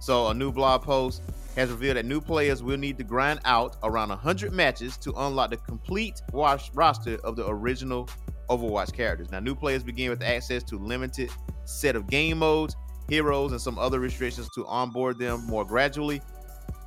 So, 0.00 0.28
a 0.28 0.34
new 0.34 0.52
blog 0.52 0.82
post 0.82 1.22
has 1.58 1.70
revealed 1.70 1.96
that 1.96 2.06
new 2.06 2.20
players 2.20 2.62
will 2.62 2.76
need 2.76 2.96
to 2.96 3.02
grind 3.02 3.40
out 3.44 3.76
around 3.82 4.10
100 4.10 4.52
matches 4.52 4.96
to 4.96 5.12
unlock 5.16 5.50
the 5.50 5.56
complete 5.56 6.22
wash 6.32 6.70
roster 6.72 7.18
of 7.24 7.34
the 7.34 7.44
original 7.48 8.08
Overwatch 8.48 8.92
characters. 8.92 9.32
Now, 9.32 9.40
new 9.40 9.56
players 9.56 9.82
begin 9.82 10.10
with 10.10 10.22
access 10.22 10.62
to 10.64 10.78
limited 10.78 11.30
set 11.64 11.96
of 11.96 12.06
game 12.06 12.38
modes, 12.38 12.76
heroes, 13.08 13.50
and 13.50 13.60
some 13.60 13.76
other 13.76 13.98
restrictions 13.98 14.48
to 14.54 14.64
onboard 14.66 15.18
them 15.18 15.44
more 15.46 15.64
gradually. 15.64 16.22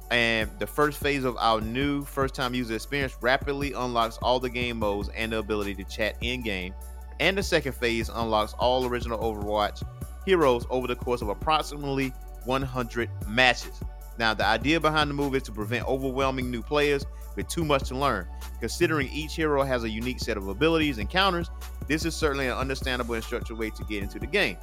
And 0.10 0.49
the 0.57 0.68
first 0.68 0.99
phase 0.99 1.26
of 1.26 1.35
our 1.38 1.60
new 1.60 2.06
first 2.06 2.34
time 2.34 2.53
user 2.53 2.76
experience 2.76 3.18
rapidly 3.19 3.73
unlocks 3.73 4.18
all 4.22 4.39
the 4.39 4.49
game 4.49 4.80
modes 4.80 5.10
and 5.10 5.34
the 5.34 5.39
ability 5.39 5.76
to 5.76 5.84
chat 5.84 6.15
in 6.22 6.43
game. 6.43 6.73
And 7.19 7.38
the 7.38 7.43
second 7.43 7.73
phase 7.73 8.07
unlocks 8.07 8.53
all 8.53 8.85
original 8.85 9.19
Overwatch 9.19 9.84
heroes 10.26 10.65
over 10.69 10.88
the 10.88 10.95
course 10.95 11.22
of 11.22 11.27
approximately 11.27 12.14
100 12.45 13.10
matches. 13.27 13.81
Now, 14.18 14.34
the 14.34 14.46
idea 14.46 14.80
behind 14.80 15.10
the 15.10 15.14
move 15.14 15.36
is 15.36 15.44
to 15.44 15.52
prevent 15.52 15.88
overwhelming 15.88 16.52
new 16.52 16.62
players 16.62 17.06
with 17.36 17.48
too 17.48 17.66
much 17.66 17.88
to 17.90 17.98
learn. 17.98 18.28
Considering 18.60 19.10
each 19.10 19.36
hero 19.36 19.64
has 19.64 19.84
a 19.84 19.90
unique 19.90 20.20
set 20.20 20.38
of 20.38 20.48
abilities 20.48 20.98
and 20.98 21.10
counters, 21.10 21.50
this 21.88 22.06
is 22.06 22.16
certainly 22.16 22.48
an 22.48 22.58
understandable 22.58 23.16
and 23.16 23.24
structured 23.24 23.58
way 23.58 23.70
to 23.72 23.84
get 23.86 24.04
into 24.04 24.20
the 24.20 24.28
game. 24.28 24.58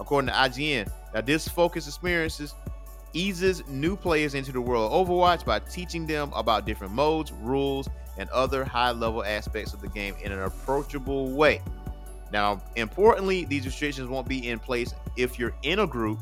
According 0.00 0.28
to 0.28 0.34
IGN, 0.34 0.90
now 1.14 1.20
this 1.20 1.48
focus 1.48 1.86
experiences 1.86 2.54
eases 3.12 3.66
new 3.66 3.96
players 3.96 4.34
into 4.34 4.52
the 4.52 4.60
world 4.60 4.92
of 4.92 5.08
Overwatch 5.08 5.44
by 5.44 5.58
teaching 5.60 6.06
them 6.06 6.30
about 6.34 6.66
different 6.66 6.92
modes, 6.92 7.32
rules, 7.32 7.88
and 8.18 8.28
other 8.30 8.64
high 8.64 8.90
level 8.90 9.24
aspects 9.24 9.72
of 9.72 9.80
the 9.80 9.88
game 9.88 10.14
in 10.22 10.32
an 10.32 10.40
approachable 10.40 11.30
way. 11.30 11.62
Now, 12.32 12.60
importantly, 12.76 13.44
these 13.44 13.64
restrictions 13.64 14.08
won't 14.08 14.28
be 14.28 14.48
in 14.48 14.58
place 14.58 14.94
if 15.16 15.38
you're 15.38 15.54
in 15.62 15.78
a 15.80 15.86
group, 15.86 16.18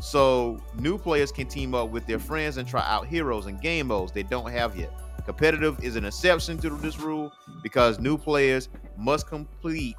so 0.00 0.62
new 0.76 0.96
players 0.96 1.32
can 1.32 1.46
team 1.46 1.74
up 1.74 1.90
with 1.90 2.06
their 2.06 2.18
friends 2.18 2.56
and 2.56 2.68
try 2.68 2.84
out 2.86 3.06
heroes 3.06 3.46
and 3.46 3.60
game 3.60 3.88
modes 3.88 4.12
they 4.12 4.22
don't 4.22 4.50
have 4.50 4.76
yet. 4.76 4.92
Competitive 5.24 5.82
is 5.82 5.96
an 5.96 6.04
exception 6.04 6.56
to 6.58 6.70
this 6.70 6.98
rule 6.98 7.32
because 7.62 7.98
new 7.98 8.16
players 8.16 8.68
must 8.96 9.26
complete 9.26 9.96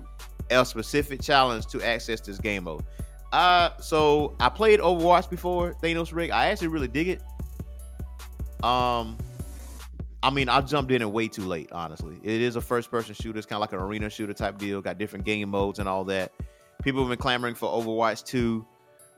a 0.49 0.65
specific 0.65 1.21
challenge 1.21 1.67
to 1.67 1.83
access 1.83 2.19
this 2.21 2.39
game 2.39 2.63
mode. 2.63 2.83
Uh, 3.31 3.69
so 3.79 4.35
I 4.39 4.49
played 4.49 4.79
Overwatch 4.79 5.29
before 5.29 5.75
Thanos 5.83 6.13
Rick. 6.13 6.31
I 6.31 6.47
actually 6.47 6.69
really 6.69 6.87
dig 6.87 7.09
it. 7.09 7.21
Um, 8.63 9.17
I 10.23 10.31
mean, 10.31 10.49
I 10.49 10.61
jumped 10.61 10.91
in 10.91 11.01
it 11.01 11.09
way 11.09 11.27
too 11.27 11.43
late. 11.43 11.71
Honestly, 11.71 12.17
it 12.23 12.41
is 12.41 12.55
a 12.55 12.61
first-person 12.61 13.13
shooter. 13.13 13.37
It's 13.37 13.45
kind 13.45 13.57
of 13.57 13.61
like 13.61 13.73
an 13.73 13.79
arena 13.79 14.09
shooter 14.09 14.33
type 14.33 14.57
deal. 14.57 14.81
Got 14.81 14.97
different 14.97 15.25
game 15.25 15.49
modes 15.49 15.79
and 15.79 15.87
all 15.87 16.03
that. 16.05 16.33
People 16.83 17.01
have 17.01 17.09
been 17.09 17.19
clamoring 17.19 17.55
for 17.55 17.69
Overwatch 17.69 18.25
2 18.25 18.65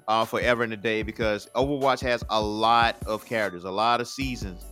uh, 0.07 0.26
forever 0.26 0.64
and 0.64 0.73
a 0.73 0.78
day 0.78 1.03
because 1.03 1.48
Overwatch 1.56 1.99
has 2.02 2.23
a 2.30 2.41
lot 2.41 2.95
of 3.06 3.26
characters, 3.26 3.64
a 3.64 3.72
lot 3.72 4.02
of 4.02 4.07
seasons. 4.07 4.65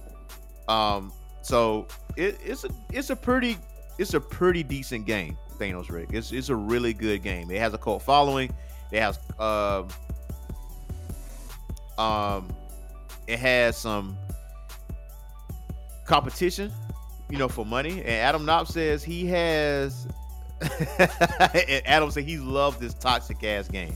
Um, 0.68 1.12
so 1.42 1.88
it, 2.16 2.38
it's 2.44 2.64
a 2.64 2.70
it's 2.92 3.10
a 3.10 3.16
pretty 3.16 3.58
it's 3.98 4.14
a 4.14 4.20
pretty 4.20 4.64
decent 4.64 5.06
game. 5.06 5.38
Thanos 5.58 5.90
Rick. 5.90 6.10
It's 6.14 6.32
it's 6.32 6.50
a 6.50 6.56
really 6.56 6.94
good 6.94 7.24
game. 7.24 7.52
It 7.52 7.60
has 7.60 7.74
a 7.74 7.78
cult 7.78 8.02
following. 8.02 8.54
It 8.92 9.02
has 9.02 9.20
um 9.40 9.88
um 11.98 12.50
it 13.28 13.40
has 13.40 13.78
some 13.78 14.18
competition, 16.06 16.72
you 17.30 17.38
know, 17.38 17.48
for 17.48 17.66
money. 17.66 18.00
And 18.00 18.10
Adam 18.10 18.46
Knopf 18.46 18.70
says 18.70 19.04
he 19.04 19.26
has 19.28 20.08
Adam 21.86 22.12
said 22.12 22.24
he's 22.24 22.42
loved 22.42 22.80
this 22.80 22.94
toxic 22.94 23.44
ass 23.44 23.68
game. 23.68 23.96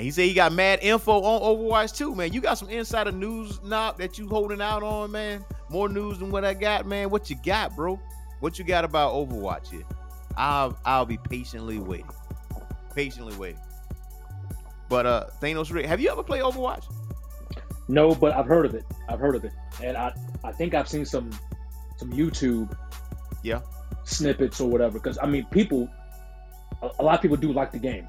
And 0.00 0.06
he 0.06 0.10
said 0.12 0.22
he 0.24 0.32
got 0.32 0.54
mad 0.54 0.78
info 0.80 1.20
on 1.20 1.42
Overwatch 1.42 1.94
too, 1.94 2.14
man. 2.14 2.32
You 2.32 2.40
got 2.40 2.56
some 2.56 2.70
insider 2.70 3.12
news 3.12 3.62
knob 3.62 3.98
that 3.98 4.16
you 4.16 4.26
holding 4.30 4.62
out 4.62 4.82
on, 4.82 5.10
man. 5.12 5.44
More 5.68 5.90
news 5.90 6.18
than 6.18 6.30
what 6.30 6.42
I 6.42 6.54
got, 6.54 6.86
man. 6.86 7.10
What 7.10 7.28
you 7.28 7.36
got, 7.44 7.76
bro? 7.76 8.00
What 8.38 8.58
you 8.58 8.64
got 8.64 8.86
about 8.86 9.12
Overwatch 9.12 9.68
here? 9.70 9.82
I'll 10.38 10.74
I'll 10.86 11.04
be 11.04 11.18
patiently 11.18 11.78
waiting. 11.80 12.08
Patiently 12.94 13.36
waiting. 13.36 13.60
But 14.88 15.04
uh 15.04 15.26
Thanos 15.42 15.70
Rick, 15.70 15.84
have 15.84 16.00
you 16.00 16.08
ever 16.10 16.22
played 16.22 16.44
Overwatch? 16.44 16.84
No, 17.88 18.14
but 18.14 18.32
I've 18.32 18.46
heard 18.46 18.64
of 18.64 18.74
it. 18.74 18.86
I've 19.06 19.20
heard 19.20 19.34
of 19.36 19.44
it, 19.44 19.52
and 19.84 19.98
I 19.98 20.14
I 20.42 20.52
think 20.52 20.72
I've 20.72 20.88
seen 20.88 21.04
some 21.04 21.30
some 21.98 22.10
YouTube 22.10 22.74
Yeah. 23.42 23.60
snippets 24.04 24.62
or 24.62 24.70
whatever. 24.70 24.98
Because 24.98 25.18
I 25.20 25.26
mean, 25.26 25.44
people, 25.50 25.90
a, 26.80 26.88
a 27.00 27.02
lot 27.02 27.16
of 27.16 27.20
people 27.20 27.36
do 27.36 27.52
like 27.52 27.70
the 27.70 27.78
game, 27.78 28.08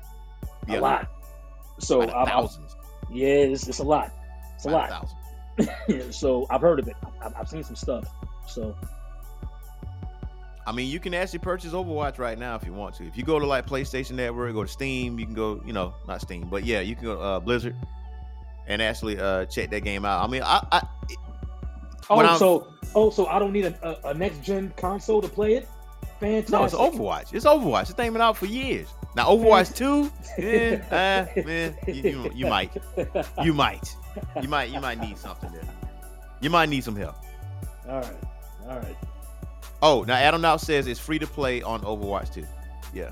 Yeah. 0.70 0.80
a 0.80 0.82
lot. 0.82 1.10
So 1.82 2.02
I've, 2.02 2.10
I've- 2.10 2.32
thousands. 2.32 2.76
yeah, 3.12 3.28
it's, 3.28 3.68
it's 3.68 3.80
a 3.80 3.84
lot. 3.84 4.12
It's 4.56 4.66
a 4.66 4.70
By 4.70 4.90
lot. 4.90 5.08
thousands. 5.58 6.16
so 6.16 6.46
I've 6.50 6.62
heard 6.62 6.80
of 6.80 6.88
it. 6.88 6.96
I've, 7.22 7.34
I've 7.36 7.50
seen 7.50 7.64
some 7.64 7.76
stuff. 7.76 8.08
So 8.48 8.76
I 10.66 10.72
mean, 10.72 10.90
you 10.90 11.00
can 11.00 11.14
actually 11.14 11.40
purchase 11.40 11.72
Overwatch 11.74 12.20
right 12.20 12.38
now 12.38 12.56
if 12.56 12.66
you 12.66 12.72
want 12.74 12.96
to. 12.96 13.06
If 13.08 13.18
you 13.18 13.24
go 13.24 13.40
to 13.40 13.46
like 13.46 13.66
PlayStation 13.66 14.12
Network, 14.12 14.54
go 14.54 14.64
to 14.64 14.70
Steam, 14.70 15.18
you 15.20 15.26
can 15.26 15.34
go, 15.34 15.62
you 15.66 15.74
know, 15.74 15.96
not 16.08 16.22
Steam, 16.22 16.48
but 16.50 16.64
yeah, 16.64 16.82
you 16.82 16.96
can 16.96 17.06
go 17.06 17.16
to 17.16 17.22
uh, 17.22 17.40
Blizzard 17.40 17.76
and 18.68 18.80
actually 18.82 19.20
uh 19.20 19.46
check 19.46 19.72
that 19.72 19.82
game 19.82 20.06
out. 20.06 20.24
I 20.24 20.28
mean, 20.32 20.44
I, 20.44 20.64
I 20.72 20.82
When 22.14 22.26
oh, 22.26 22.30
I'm- 22.30 22.38
so 22.40 22.74
oh, 22.94 23.10
so 23.10 23.26
I 23.26 23.40
don't 23.40 23.52
need 23.54 23.66
a, 23.66 24.06
a, 24.06 24.12
a 24.12 24.14
next 24.14 24.44
gen 24.44 24.72
console 24.78 25.22
to 25.22 25.28
play 25.28 25.56
it. 25.56 25.68
Fantastic. 26.20 26.50
no, 26.52 26.64
it's 26.64 26.74
Overwatch. 26.74 27.34
It's 27.34 27.46
Overwatch. 27.46 27.84
It's 27.84 27.94
been 27.94 28.16
out 28.22 28.38
for 28.38 28.46
years. 28.46 28.88
Now 29.16 29.28
Overwatch 29.28 29.76
Two, 29.76 30.12
yeah, 30.38 31.28
uh, 31.36 31.42
man, 31.46 31.76
you, 31.88 31.94
you, 31.94 32.32
you 32.34 32.48
might, 32.48 32.72
you 33.44 33.54
might, 33.54 33.96
you 34.42 34.48
might, 34.48 34.70
you 34.70 34.80
might 34.80 35.00
need 35.00 35.18
something 35.18 35.52
there. 35.52 35.68
You 36.40 36.50
might 36.50 36.70
need 36.70 36.84
some 36.84 36.96
help. 36.96 37.16
All 37.90 38.00
right, 38.00 38.14
all 38.70 38.78
right. 38.80 38.98
Oh, 39.82 40.04
now 40.04 40.14
Adam 40.14 40.42
now 40.42 40.58
says 40.58 40.88
it's 40.88 41.00
free 41.00 41.20
to 41.20 41.28
play 41.28 41.62
on 41.64 41.82
Overwatch 41.82 42.34
2. 42.34 42.46
Yeah. 42.94 43.12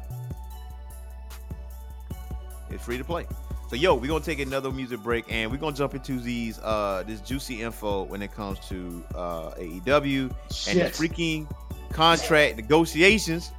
It's 2.69 2.85
free 2.85 2.99
to 2.99 3.03
play. 3.03 3.25
So 3.69 3.75
yo, 3.75 3.93
we're 3.93 4.07
gonna 4.07 4.23
take 4.23 4.39
another 4.39 4.71
music 4.71 5.01
break 5.03 5.25
and 5.29 5.51
we're 5.51 5.57
gonna 5.57 5.75
jump 5.75 5.93
into 5.93 6.19
these 6.19 6.57
uh 6.59 7.03
this 7.05 7.21
juicy 7.21 7.61
info 7.61 8.01
when 8.01 8.23
it 8.23 8.31
comes 8.33 8.57
to 8.69 9.03
uh 9.13 9.51
AEW 9.51 10.33
and 10.67 10.79
the 10.79 10.85
freaking 10.85 11.47
contract 11.91 12.55
negotiations. 12.55 13.51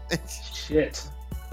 Shit. 0.52 1.08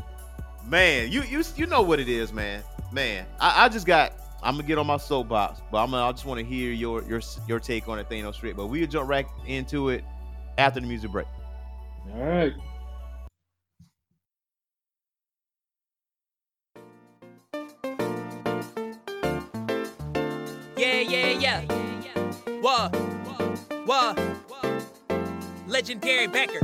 man, 0.67 1.11
you 1.11 1.21
you 1.21 1.43
you 1.55 1.67
know 1.67 1.83
what 1.83 1.99
it 1.99 2.09
is, 2.09 2.33
man. 2.33 2.63
Man, 2.91 3.27
I, 3.39 3.65
I 3.65 3.69
just 3.69 3.85
got 3.85 4.13
I'm 4.41 4.55
gonna 4.55 4.67
get 4.67 4.79
on 4.79 4.87
my 4.87 4.97
soapbox, 4.97 5.61
but 5.71 5.83
I'm 5.83 5.91
gonna, 5.91 6.03
I 6.03 6.11
just 6.11 6.25
want 6.25 6.39
to 6.39 6.45
hear 6.45 6.71
your 6.71 7.03
your 7.03 7.21
your 7.47 7.59
take 7.59 7.87
on 7.87 7.99
it, 7.99 8.09
Thanos 8.09 8.41
Rick. 8.41 8.55
But 8.55 8.67
we'll 8.67 8.87
jump 8.87 9.07
right 9.07 9.27
into 9.45 9.89
it 9.89 10.03
after 10.57 10.79
the 10.79 10.87
music 10.87 11.11
break. 11.11 11.27
All 12.11 12.25
right. 12.25 12.53
What? 22.67 22.93
What? 23.85 24.19
Legendary 25.67 26.27
Becker. 26.27 26.59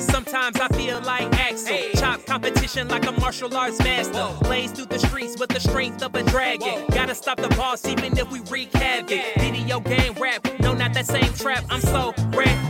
Sometimes 0.00 0.58
I 0.58 0.66
feel 0.68 0.98
like 1.02 1.30
Axel. 1.38 1.76
Chop 1.96 2.24
competition 2.24 2.88
like 2.88 3.06
a 3.06 3.12
martial 3.12 3.54
arts 3.54 3.78
master. 3.80 4.30
Blaze 4.44 4.72
through 4.72 4.86
the 4.86 4.98
streets 4.98 5.38
with 5.38 5.50
the 5.50 5.60
strength 5.60 6.02
of 6.02 6.14
a 6.14 6.22
dragon. 6.22 6.86
Gotta 6.94 7.14
stop 7.14 7.36
the 7.36 7.50
boss 7.50 7.84
even 7.86 8.16
if 8.16 8.32
we 8.32 8.40
wreak 8.50 8.72
havoc. 8.72 9.20
Video 9.36 9.78
game 9.80 10.14
rap, 10.14 10.42
no, 10.60 10.72
not 10.72 10.94
that 10.94 11.04
same 11.04 11.34
trap. 11.34 11.66
I'm 11.68 11.82
so 11.82 12.14
retro. 12.30 12.61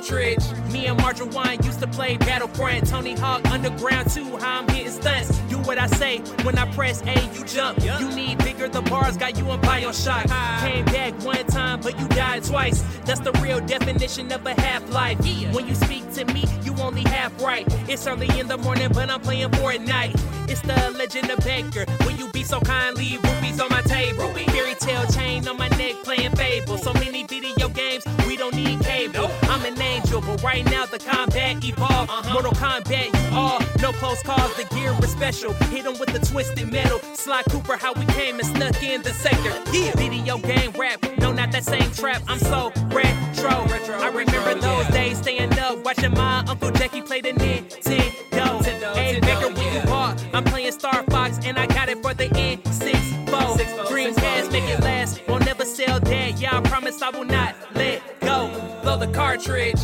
Me 0.00 0.86
and 0.86 0.98
Marjorie 0.98 1.28
Wine 1.28 1.62
used 1.62 1.80
to 1.80 1.86
play 1.86 2.16
Battleground. 2.16 2.86
Tony 2.86 3.12
Hawk 3.12 3.44
Underground 3.50 4.10
2. 4.10 4.38
How 4.38 4.60
I'm 4.60 4.68
hitting 4.68 4.92
stunts. 4.92 5.39
What 5.70 5.78
I 5.78 5.86
say. 5.86 6.18
When 6.42 6.58
I 6.58 6.68
press 6.72 7.00
A, 7.02 7.14
you 7.32 7.44
jump. 7.44 7.80
You 7.84 8.10
need 8.10 8.38
bigger. 8.38 8.68
The 8.68 8.82
bars 8.82 9.16
got 9.16 9.38
you 9.38 9.48
on 9.50 9.60
BioShock. 9.60 10.26
Came 10.62 10.84
back 10.86 11.14
one 11.22 11.46
time, 11.46 11.80
but 11.80 11.96
you 11.96 12.08
died 12.08 12.42
twice. 12.42 12.82
That's 13.04 13.20
the 13.20 13.30
real 13.40 13.60
definition 13.60 14.32
of 14.32 14.44
a 14.44 14.60
half 14.60 14.90
life. 14.90 15.20
When 15.54 15.68
you 15.68 15.76
speak 15.76 16.12
to 16.14 16.24
me, 16.24 16.44
you 16.64 16.74
only 16.80 17.02
half 17.02 17.40
right. 17.40 17.64
It's 17.88 18.04
early 18.08 18.26
in 18.36 18.48
the 18.48 18.58
morning, 18.58 18.88
but 18.92 19.10
I'm 19.10 19.20
playing 19.20 19.50
for 19.50 19.70
Fortnite. 19.70 20.20
It's 20.50 20.60
the 20.62 20.74
legend 20.98 21.30
of 21.30 21.38
Baker. 21.44 21.86
Will 22.00 22.16
you 22.16 22.28
be 22.32 22.42
so 22.42 22.58
kindly, 22.58 23.18
rupees 23.22 23.60
on 23.60 23.68
my 23.70 23.82
table. 23.82 24.26
Fairy 24.34 24.74
tale 24.74 25.06
chain 25.06 25.46
on 25.46 25.56
my 25.56 25.68
neck, 25.68 25.94
playing 26.02 26.34
Fable. 26.34 26.78
So 26.78 26.92
many 26.94 27.22
video 27.22 27.68
games, 27.68 28.02
we 28.26 28.36
don't 28.36 28.56
need 28.56 28.80
cable. 28.80 29.30
I'm 29.42 29.64
an 29.64 29.80
angel, 29.80 30.20
but 30.20 30.42
right 30.42 30.64
now 30.64 30.86
the 30.86 30.98
combat 30.98 31.64
evolved. 31.64 32.10
Uh-huh. 32.10 32.32
Mortal 32.32 32.52
Kombat, 32.54 33.30
you 33.30 33.36
all 33.36 33.60
no 33.80 33.92
close 33.92 34.22
calls. 34.22 34.54
The 34.56 34.64
gear 34.74 34.94
is 35.02 35.10
special. 35.10 35.54
Hit 35.68 35.86
'em 35.86 35.98
with 35.98 36.12
the 36.12 36.18
twisted 36.18 36.70
metal. 36.70 37.00
Sly 37.14 37.42
Cooper, 37.50 37.76
how 37.76 37.92
we 37.92 38.04
came 38.06 38.38
and 38.38 38.48
snuck 38.48 38.82
in 38.82 39.02
the 39.02 39.12
sector. 39.12 39.52
Yeah, 39.72 39.92
video 39.96 40.38
game 40.38 40.72
rap, 40.78 41.04
no, 41.18 41.32
not 41.32 41.52
that 41.52 41.64
same 41.64 41.90
trap. 41.92 42.22
I'm 42.28 42.38
so 42.38 42.72
retro. 42.90 43.66
I 44.00 44.08
remember 44.08 44.54
those 44.54 44.86
days 44.88 45.18
staying 45.18 45.58
up, 45.58 45.84
watching 45.84 46.12
my 46.14 46.44
Uncle 46.48 46.70
Jackie 46.70 47.02
play 47.02 47.20
the 47.20 47.32
Nintendo. 47.32 48.94
Hey, 48.94 49.18
Baker, 49.20 49.48
when 49.48 49.74
you 49.74 49.80
bought, 49.82 50.22
I'm 50.32 50.44
playing 50.44 50.72
Star 50.72 51.02
Fox 51.10 51.38
and 51.44 51.58
I 51.58 51.66
got 51.66 51.88
it 51.88 52.02
for 52.02 52.14
the 52.14 52.28
N64. 52.28 53.88
Green 53.88 54.14
pass, 54.14 54.50
make 54.50 54.64
it 54.64 54.80
last. 54.80 55.20
Won't 55.28 55.44
never 55.46 55.64
sell 55.64 56.00
that. 56.00 56.38
Yeah, 56.40 56.56
I 56.58 56.60
promise 56.60 57.02
I 57.02 57.10
will 57.10 57.24
not 57.24 57.54
let 57.74 58.02
go. 58.20 58.48
Blow 58.82 58.96
the 58.98 59.08
cartridge. 59.08 59.80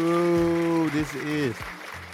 Ooh, 0.00 0.88
this 0.90 1.14
is 1.14 1.54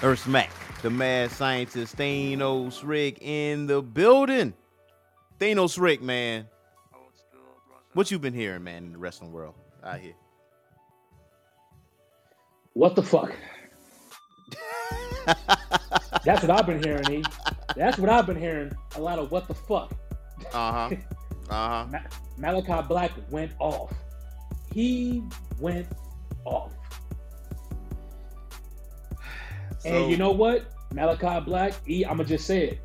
Earth 0.02 0.18
Smack, 0.18 0.50
the 0.82 0.90
mad 0.90 1.30
scientist 1.30 1.96
Thanos 1.96 2.80
Rick 2.82 3.18
in 3.22 3.68
the 3.68 3.80
building. 3.80 4.54
Thanos 5.38 5.78
Rick, 5.80 6.02
man. 6.02 6.48
What 7.92 8.10
you 8.10 8.18
been 8.18 8.34
hearing, 8.34 8.64
man, 8.64 8.86
in 8.86 8.92
the 8.92 8.98
wrestling 8.98 9.30
world 9.30 9.54
out 9.84 10.00
here? 10.00 10.14
What 12.72 12.96
the 12.96 13.04
fuck? 13.04 13.32
That's 16.24 16.42
what 16.42 16.50
I've 16.50 16.66
been 16.66 16.82
hearing, 16.82 17.10
E. 17.12 17.22
That's 17.76 17.98
what 17.98 18.10
I've 18.10 18.26
been 18.26 18.36
hearing. 18.40 18.72
A 18.96 19.00
lot 19.00 19.20
of 19.20 19.30
what 19.30 19.46
the 19.46 19.54
fuck. 19.54 19.92
Uh 20.52 20.72
huh. 20.72 20.90
Uh 21.48 21.84
huh. 21.84 21.86
Ma- 21.92 22.00
Malakai 22.50 22.88
Black 22.88 23.12
went 23.30 23.52
off. 23.60 23.94
He 24.74 25.22
went 25.60 25.86
off. 26.44 26.75
And 29.84 30.10
you 30.10 30.16
know 30.16 30.30
what? 30.32 30.66
Malakai 30.92 31.44
Black, 31.44 31.74
I'ma 32.08 32.24
just 32.24 32.46
say 32.46 32.68
it. 32.68 32.80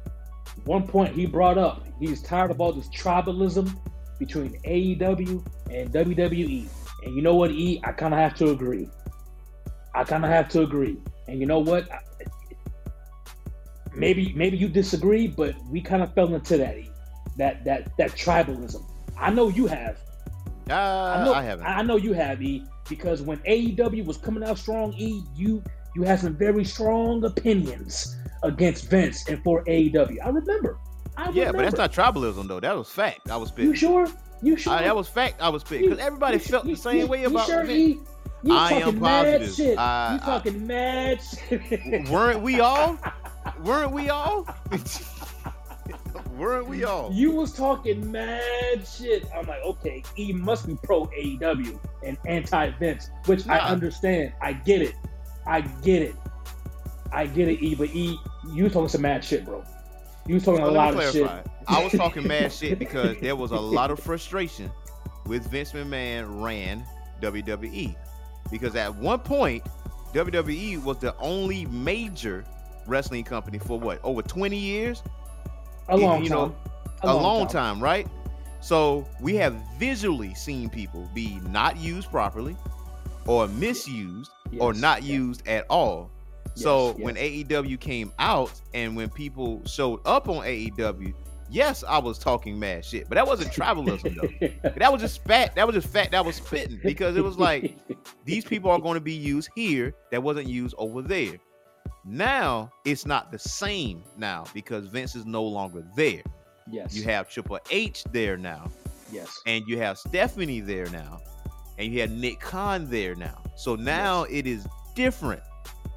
One 0.65 0.85
point 0.87 1.15
he 1.15 1.25
brought 1.25 1.57
up, 1.57 1.85
he's 1.99 2.21
tired 2.21 2.51
of 2.51 2.59
all 2.59 2.73
this 2.73 2.89
tribalism 2.89 3.75
between 4.19 4.59
AEW 4.63 5.45
and 5.71 5.91
WWE. 5.91 6.67
And 7.03 7.15
you 7.15 7.21
know 7.21 7.35
what, 7.35 7.51
E, 7.51 7.79
I 7.83 7.91
kind 7.93 8.13
of 8.13 8.19
have 8.19 8.35
to 8.35 8.49
agree. 8.49 8.87
I 9.95 10.03
kind 10.03 10.23
of 10.25 10.29
have 10.31 10.49
to 10.49 10.61
agree. 10.61 10.97
And 11.27 11.39
you 11.39 11.45
know 11.45 11.59
what? 11.59 11.91
I- 11.91 11.99
Maybe 13.93 14.31
maybe 14.35 14.55
you 14.57 14.69
disagree, 14.69 15.27
but 15.27 15.53
we 15.69 15.81
kind 15.81 16.01
of 16.01 16.13
fell 16.13 16.33
into 16.33 16.55
that 16.57 16.77
E. 16.77 16.89
That 17.37 17.65
that 17.65 17.91
that 17.97 18.11
tribalism. 18.11 18.85
I 19.19 19.29
know 19.31 19.49
you 19.49 19.67
have. 19.67 19.97
Uh, 20.69 20.73
I 20.73 21.25
know 21.25 21.33
I 21.33 21.43
haven't. 21.43 21.65
I 21.65 21.81
know 21.81 21.97
you 21.97 22.13
have 22.13 22.41
E 22.41 22.63
because 22.87 23.21
when 23.21 23.39
AEW 23.39 24.05
was 24.05 24.15
coming 24.17 24.43
out 24.45 24.57
strong, 24.57 24.93
E, 24.93 25.21
you 25.35 25.61
you 25.95 26.03
had 26.03 26.19
some 26.19 26.35
very 26.35 26.63
strong 26.63 27.23
opinions 27.25 28.15
against 28.43 28.89
Vince 28.89 29.27
and 29.29 29.43
for 29.43 29.63
AEW. 29.65 30.17
I 30.23 30.29
remember. 30.29 30.77
I 31.17 31.29
yeah, 31.31 31.47
remember. 31.49 31.57
but 31.57 31.75
that's 31.75 31.77
not 31.77 32.13
tribalism 32.15 32.47
though. 32.47 32.59
That 32.59 32.75
was 32.77 32.89
fact. 32.89 33.29
I 33.29 33.37
was 33.37 33.51
You 33.57 33.75
sure? 33.75 34.07
You 34.41 34.55
sure? 34.57 34.73
I, 34.73 34.83
that 34.83 34.95
was 34.95 35.07
fact. 35.07 35.41
I 35.41 35.49
was 35.49 35.61
spitting 35.61 35.89
because 35.89 36.03
everybody 36.03 36.37
you- 36.37 36.39
felt 36.43 36.65
you- 36.65 36.75
the 36.75 36.81
same 36.81 36.97
you- 36.99 37.07
way 37.07 37.23
about 37.25 37.45
sure, 37.47 37.63
Vince. 37.65 37.99
You 38.43 38.55
I 38.55 38.71
am 38.71 38.81
talking 38.81 38.99
mad 39.01 39.39
positive. 39.41 39.55
shit. 39.55 39.77
I- 39.77 40.13
you 40.15 40.19
I- 40.21 40.25
talking 40.25 40.67
mad 40.67 41.19
shit. 41.21 42.09
Weren't 42.09 42.41
we 42.41 42.59
all? 42.59 42.97
Weren't 43.63 43.91
we 43.91 44.09
all? 44.09 44.47
Weren't 46.37 46.67
we 46.67 46.83
all? 46.85 47.11
You 47.13 47.31
was 47.31 47.53
talking 47.53 48.11
mad 48.11 48.87
shit. 48.87 49.27
I'm 49.35 49.45
like, 49.45 49.61
okay, 49.63 50.01
he 50.15 50.33
must 50.33 50.65
be 50.65 50.75
pro 50.83 51.05
AEW 51.07 51.77
and 52.03 52.17
anti 52.25 52.71
Vince, 52.79 53.09
which 53.25 53.47
I 53.47 53.59
understand. 53.59 54.33
I 54.41 54.53
get 54.53 54.81
it. 54.81 54.95
I 55.45 55.61
get 55.61 56.01
it. 56.01 56.15
I 57.11 57.25
get 57.25 57.47
it, 57.47 57.61
E. 57.61 57.75
But 57.75 57.89
E, 57.89 58.17
you 58.53 58.69
talking 58.69 58.87
some 58.89 59.01
mad 59.01 59.23
shit, 59.23 59.45
bro. 59.45 59.63
You 60.27 60.35
was 60.35 60.43
talking 60.43 60.63
So 60.63 60.69
a 60.69 60.71
lot 60.71 60.95
of 60.95 61.11
shit. 61.11 61.29
I 61.67 61.83
was 61.83 61.91
talking 61.93 62.27
mad 62.27 62.51
shit 62.53 62.79
because 62.79 63.17
there 63.19 63.35
was 63.35 63.51
a 63.51 63.59
lot 63.59 63.91
of 63.91 63.99
frustration 63.99 64.71
with 65.25 65.49
Vince 65.49 65.71
McMahon 65.73 66.43
ran 66.43 66.85
WWE. 67.21 67.95
Because 68.49 68.75
at 68.75 68.93
one 68.95 69.19
point, 69.19 69.63
WWE 70.13 70.83
was 70.83 70.97
the 70.97 71.15
only 71.17 71.65
major 71.65 72.43
wrestling 72.87 73.23
company 73.23 73.59
for 73.59 73.79
what? 73.79 73.99
Over 74.03 74.21
20 74.21 74.57
years? 74.57 75.03
A 75.89 75.97
long 75.97 76.23
you 76.23 76.29
time. 76.29 76.37
know, 76.37 76.55
a, 77.03 77.15
long, 77.15 77.47
time. 77.47 77.81
right? 77.81 78.07
So 78.59 79.07
we 79.19 79.35
have 79.35 79.55
visually 79.77 80.33
seen 80.33 80.69
people 80.69 81.09
be 81.13 81.39
not 81.47 81.77
used 81.77 82.09
properly 82.09 82.55
or 83.27 83.47
misused 83.47 84.31
or 84.59 84.73
Yes, 84.73 84.81
not 84.81 85.03
yeah. 85.03 85.13
used 85.15 85.47
at 85.47 85.65
all. 85.69 86.09
So 86.55 86.87
Yes, 86.89 86.97
when. 86.97 87.15
AEW 87.15 87.79
came 87.79 88.11
out 88.19 88.51
and 88.73 88.95
when 88.95 89.09
people 89.09 89.61
showed 89.65 90.01
up 90.05 90.27
on 90.27 90.43
AEW, 90.45 91.13
yes, 91.49 91.83
I 91.87 91.97
was 91.99 92.19
talking 92.19 92.59
mad 92.59 92.83
shit, 92.83 93.07
but 93.07 93.15
that 93.15 93.25
wasn't 93.25 93.51
tribalism 93.51 94.15
though. 94.15 94.69
That 94.77 94.91
was 94.91 95.01
just 95.01 95.23
fat. 95.23 95.55
That 95.55 95.65
was 95.65 95.75
just 95.75 95.87
fat. 95.87 96.11
That 96.11 96.25
was 96.25 96.35
spitting 96.37 96.79
because 96.83 97.15
it 97.15 97.23
was 97.23 97.37
like 97.37 97.77
these 98.25 98.43
people 98.43 98.69
are 98.71 98.79
going 98.79 98.95
to 98.95 99.01
be 99.01 99.13
used 99.13 99.49
here 99.55 99.93
that 100.11 100.21
wasn't 100.21 100.47
used 100.47 100.75
over 100.77 101.01
there. 101.01 101.37
Now 102.03 102.71
it's 102.83 103.05
not 103.05 103.31
the 103.31 103.39
same 103.39 104.03
now 104.17 104.45
because 104.53 104.87
Vince 104.87 105.15
is 105.15 105.25
no 105.25 105.43
longer 105.43 105.83
there. 105.95 106.23
yes, 106.69 106.95
You 106.95 107.03
have 107.03 107.29
Triple 107.29 107.59
H 107.69 108.03
there 108.11 108.37
now, 108.37 108.69
yes, 109.11 109.39
and 109.45 109.63
you 109.67 109.77
have 109.77 109.97
Stephanie 109.99 110.61
there 110.61 110.87
now, 110.89 111.19
and 111.81 111.91
you 111.91 111.99
had 111.99 112.11
Nick 112.11 112.39
Khan 112.39 112.87
there 112.89 113.15
now. 113.15 113.41
So 113.55 113.75
now 113.75 114.23
it 114.23 114.45
is 114.45 114.67
different 114.93 115.41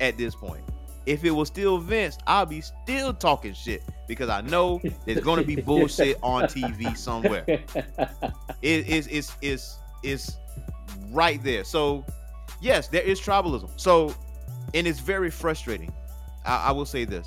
at 0.01 0.17
this 0.17 0.35
point. 0.35 0.65
If 1.05 1.25
it 1.25 1.31
was 1.31 1.49
still 1.49 1.77
Vince, 1.77 2.17
I'll 2.27 2.47
be 2.47 2.63
still 2.63 3.13
talking 3.13 3.53
shit 3.53 3.83
because 4.09 4.31
I 4.31 4.41
know 4.41 4.81
there's 5.05 5.21
going 5.21 5.39
to 5.39 5.47
be 5.47 5.57
bullshit 5.61 6.19
on 6.23 6.45
TV 6.45 6.97
somewhere. 6.97 7.45
It 8.63 8.89
is 8.89 9.07
it's 9.09 9.37
it's 9.43 9.79
it's 10.03 10.39
right 11.11 11.43
there. 11.43 11.65
So 11.65 12.07
yes, 12.63 12.89
there 12.89 13.03
is 13.03 13.21
tribalism. 13.21 13.69
So 13.79 14.15
and 14.73 14.87
it's 14.87 15.01
very 15.01 15.31
frustrating. 15.31 15.93
I, 16.47 16.69
I 16.69 16.73
will 16.73 16.87
say 16.87 17.05
this. 17.05 17.27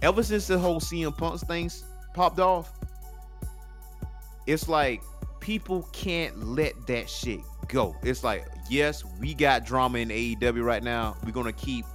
Ever 0.00 0.22
since 0.22 0.46
the 0.46 0.60
whole 0.60 0.78
CM 0.78 1.16
Punk 1.16 1.40
things 1.40 1.82
popped 2.14 2.38
off, 2.38 2.70
it's 4.46 4.68
like 4.68 5.02
people 5.48 5.88
can't 5.92 6.46
let 6.46 6.74
that 6.86 7.08
shit 7.08 7.40
go. 7.68 7.96
It's 8.02 8.22
like, 8.22 8.46
yes, 8.68 9.02
we 9.18 9.32
got 9.32 9.64
drama 9.64 9.96
in 9.96 10.10
AEW 10.10 10.62
right 10.62 10.82
now. 10.82 11.16
We're 11.24 11.32
gonna 11.32 11.54
keep 11.54 11.86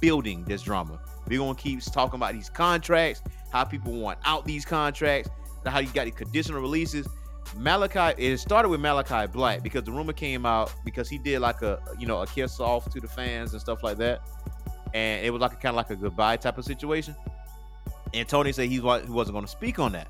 building 0.00 0.44
this 0.44 0.62
drama. 0.62 0.98
We're 1.28 1.38
gonna 1.38 1.54
keep 1.54 1.82
talking 1.82 2.14
about 2.14 2.32
these 2.32 2.48
contracts, 2.48 3.20
how 3.52 3.64
people 3.64 3.92
want 3.92 4.18
out 4.24 4.46
these 4.46 4.64
contracts, 4.64 5.28
how 5.66 5.80
you 5.80 5.88
got 5.88 6.06
the 6.06 6.10
conditional 6.10 6.62
releases. 6.62 7.06
Malakai, 7.54 8.14
it 8.16 8.38
started 8.38 8.70
with 8.70 8.80
Malakai 8.80 9.30
Black 9.30 9.62
because 9.62 9.84
the 9.84 9.92
rumor 9.92 10.14
came 10.14 10.46
out 10.46 10.72
because 10.82 11.10
he 11.10 11.18
did 11.18 11.40
like 11.40 11.60
a 11.60 11.82
you 11.98 12.06
know 12.06 12.22
a 12.22 12.26
kiss 12.26 12.60
off 12.60 12.90
to 12.92 12.98
the 12.98 13.08
fans 13.08 13.52
and 13.52 13.60
stuff 13.60 13.82
like 13.82 13.98
that, 13.98 14.22
and 14.94 15.22
it 15.22 15.28
was 15.28 15.42
like 15.42 15.52
a 15.52 15.56
kind 15.56 15.74
of 15.74 15.76
like 15.76 15.90
a 15.90 15.96
goodbye 15.96 16.38
type 16.38 16.56
of 16.56 16.64
situation. 16.64 17.14
And 18.14 18.26
Tony 18.26 18.52
said 18.52 18.70
he, 18.70 18.80
wa- 18.80 19.00
he 19.00 19.10
wasn't 19.10 19.34
going 19.34 19.44
to 19.44 19.50
speak 19.50 19.78
on 19.78 19.92
that. 19.92 20.08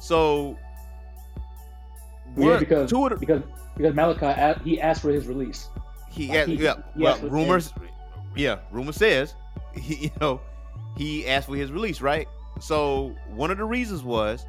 So, 0.00 0.56
Yeah, 2.36 2.58
because 2.58 2.90
the, 2.90 3.16
because 3.18 3.42
because 3.76 3.94
Malakai 3.94 4.62
he 4.62 4.80
asked 4.80 5.02
for 5.02 5.10
his 5.10 5.26
release. 5.26 5.68
he, 6.10 6.26
had, 6.26 6.48
he- 6.48 6.56
yeah, 6.56 6.76
he 6.96 7.02
well, 7.02 7.14
asked 7.14 7.22
rumors, 7.22 7.72
yeah, 8.36 8.58
rumor 8.70 8.92
says, 8.92 9.34
he, 9.74 10.04
you 10.04 10.10
know, 10.20 10.40
he 10.96 11.26
asked 11.26 11.48
for 11.48 11.56
his 11.56 11.72
release, 11.72 12.00
right? 12.00 12.28
So 12.60 13.14
one 13.28 13.50
of 13.50 13.58
the 13.58 13.64
reasons 13.64 14.02
was, 14.02 14.46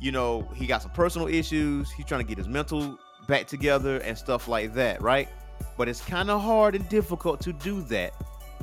you 0.00 0.12
know, 0.12 0.48
he 0.54 0.66
got 0.66 0.82
some 0.82 0.90
personal 0.92 1.28
issues. 1.28 1.90
He's 1.90 2.06
trying 2.06 2.20
to 2.22 2.26
get 2.26 2.38
his 2.38 2.48
mental 2.48 2.98
back 3.28 3.46
together 3.46 3.98
and 3.98 4.16
stuff 4.16 4.48
like 4.48 4.74
that, 4.74 5.00
right? 5.02 5.28
But 5.76 5.88
it's 5.88 6.00
kind 6.00 6.30
of 6.30 6.40
hard 6.40 6.74
and 6.74 6.88
difficult 6.88 7.40
to 7.42 7.52
do 7.52 7.82
that 7.82 8.12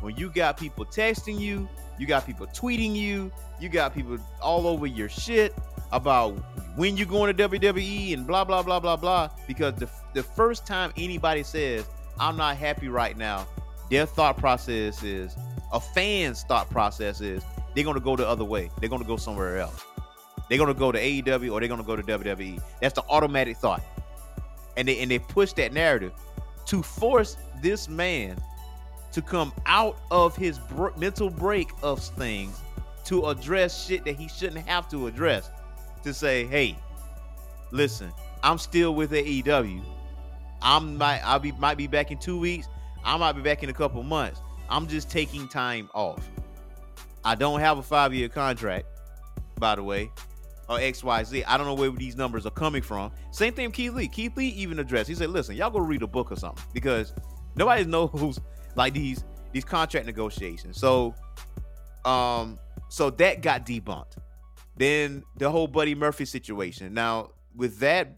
when 0.03 0.15
you 0.17 0.29
got 0.29 0.57
people 0.57 0.85
texting 0.85 1.39
you, 1.39 1.67
you 1.97 2.05
got 2.05 2.25
people 2.25 2.45
tweeting 2.47 2.95
you, 2.95 3.31
you 3.59 3.69
got 3.69 3.93
people 3.93 4.17
all 4.41 4.67
over 4.67 4.85
your 4.85 5.07
shit 5.07 5.55
about 5.93 6.31
when 6.75 6.97
you're 6.97 7.07
going 7.07 7.35
to 7.35 7.49
WWE 7.49 8.13
and 8.13 8.27
blah 8.27 8.43
blah 8.43 8.61
blah 8.61 8.79
blah 8.79 8.97
blah. 8.97 9.29
Because 9.47 9.75
the 9.75 9.89
the 10.13 10.23
first 10.23 10.67
time 10.67 10.91
anybody 10.97 11.43
says 11.43 11.85
I'm 12.19 12.35
not 12.35 12.57
happy 12.57 12.89
right 12.89 13.17
now, 13.17 13.47
their 13.89 14.05
thought 14.05 14.37
process 14.37 15.03
is 15.03 15.35
a 15.71 15.79
fan's 15.79 16.43
thought 16.43 16.69
process 16.69 17.21
is 17.21 17.43
they're 17.73 17.83
gonna 17.83 17.99
go 17.99 18.15
the 18.15 18.27
other 18.27 18.43
way. 18.43 18.69
They're 18.79 18.89
gonna 18.89 19.05
go 19.05 19.17
somewhere 19.17 19.57
else. 19.59 19.83
They're 20.49 20.57
gonna 20.57 20.73
go 20.73 20.91
to 20.91 20.99
AEW 20.99 21.51
or 21.51 21.59
they're 21.59 21.69
gonna 21.69 21.83
go 21.83 21.95
to 21.95 22.03
WWE. 22.03 22.61
That's 22.81 22.93
the 22.93 23.03
automatic 23.09 23.57
thought. 23.57 23.83
And 24.77 24.87
they 24.87 24.99
and 24.99 25.09
they 25.09 25.19
push 25.19 25.53
that 25.53 25.73
narrative 25.73 26.11
to 26.65 26.83
force 26.83 27.37
this 27.61 27.87
man 27.87 28.41
to 29.11 29.21
come 29.21 29.53
out 29.65 29.97
of 30.11 30.35
his 30.35 30.57
br- 30.59 30.89
mental 30.97 31.29
break 31.29 31.69
of 31.81 32.03
things 32.03 32.59
to 33.05 33.27
address 33.27 33.85
shit 33.85 34.05
that 34.05 34.15
he 34.15 34.27
shouldn't 34.27 34.67
have 34.67 34.89
to 34.89 35.07
address. 35.07 35.49
To 36.03 36.13
say, 36.13 36.45
hey, 36.45 36.77
listen, 37.71 38.11
I'm 38.43 38.57
still 38.57 38.93
with 38.93 39.11
AEW. 39.11 39.83
I'm 40.61 40.97
might 40.97 41.19
I'll 41.19 41.39
be 41.39 41.51
might 41.53 41.77
be 41.77 41.87
back 41.87 42.11
in 42.11 42.17
two 42.17 42.39
weeks. 42.39 42.67
I 43.03 43.17
might 43.17 43.33
be 43.33 43.41
back 43.41 43.63
in 43.63 43.69
a 43.69 43.73
couple 43.73 44.01
months. 44.03 44.41
I'm 44.69 44.87
just 44.87 45.09
taking 45.09 45.47
time 45.47 45.89
off. 45.93 46.29
I 47.23 47.35
don't 47.35 47.59
have 47.59 47.77
a 47.77 47.83
five 47.83 48.13
year 48.13 48.29
contract, 48.29 48.85
by 49.59 49.75
the 49.75 49.83
way, 49.83 50.11
or 50.69 50.77
XYZ. 50.77 51.43
I 51.47 51.57
don't 51.57 51.67
know 51.67 51.73
where 51.73 51.91
these 51.91 52.15
numbers 52.15 52.45
are 52.45 52.51
coming 52.51 52.81
from. 52.81 53.11
Same 53.31 53.53
thing 53.53 53.71
Keith 53.71 53.93
Lee. 53.93 54.07
Keith 54.07 54.35
Lee 54.35 54.47
even 54.47 54.79
addressed. 54.79 55.09
He 55.09 55.15
said, 55.15 55.29
listen, 55.29 55.55
y'all 55.55 55.69
go 55.69 55.79
read 55.79 56.01
a 56.01 56.07
book 56.07 56.31
or 56.31 56.35
something 56.35 56.63
because 56.73 57.13
nobody 57.55 57.85
knows 57.89 58.39
like 58.75 58.93
these 58.93 59.23
these 59.51 59.65
contract 59.65 60.05
negotiations. 60.05 60.79
So 60.79 61.13
um 62.05 62.59
so 62.89 63.09
that 63.09 63.41
got 63.41 63.65
debunked. 63.65 64.17
Then 64.75 65.23
the 65.37 65.49
whole 65.49 65.67
Buddy 65.67 65.95
Murphy 65.95 66.25
situation. 66.25 66.93
Now, 66.93 67.31
with 67.55 67.79
that 67.79 68.17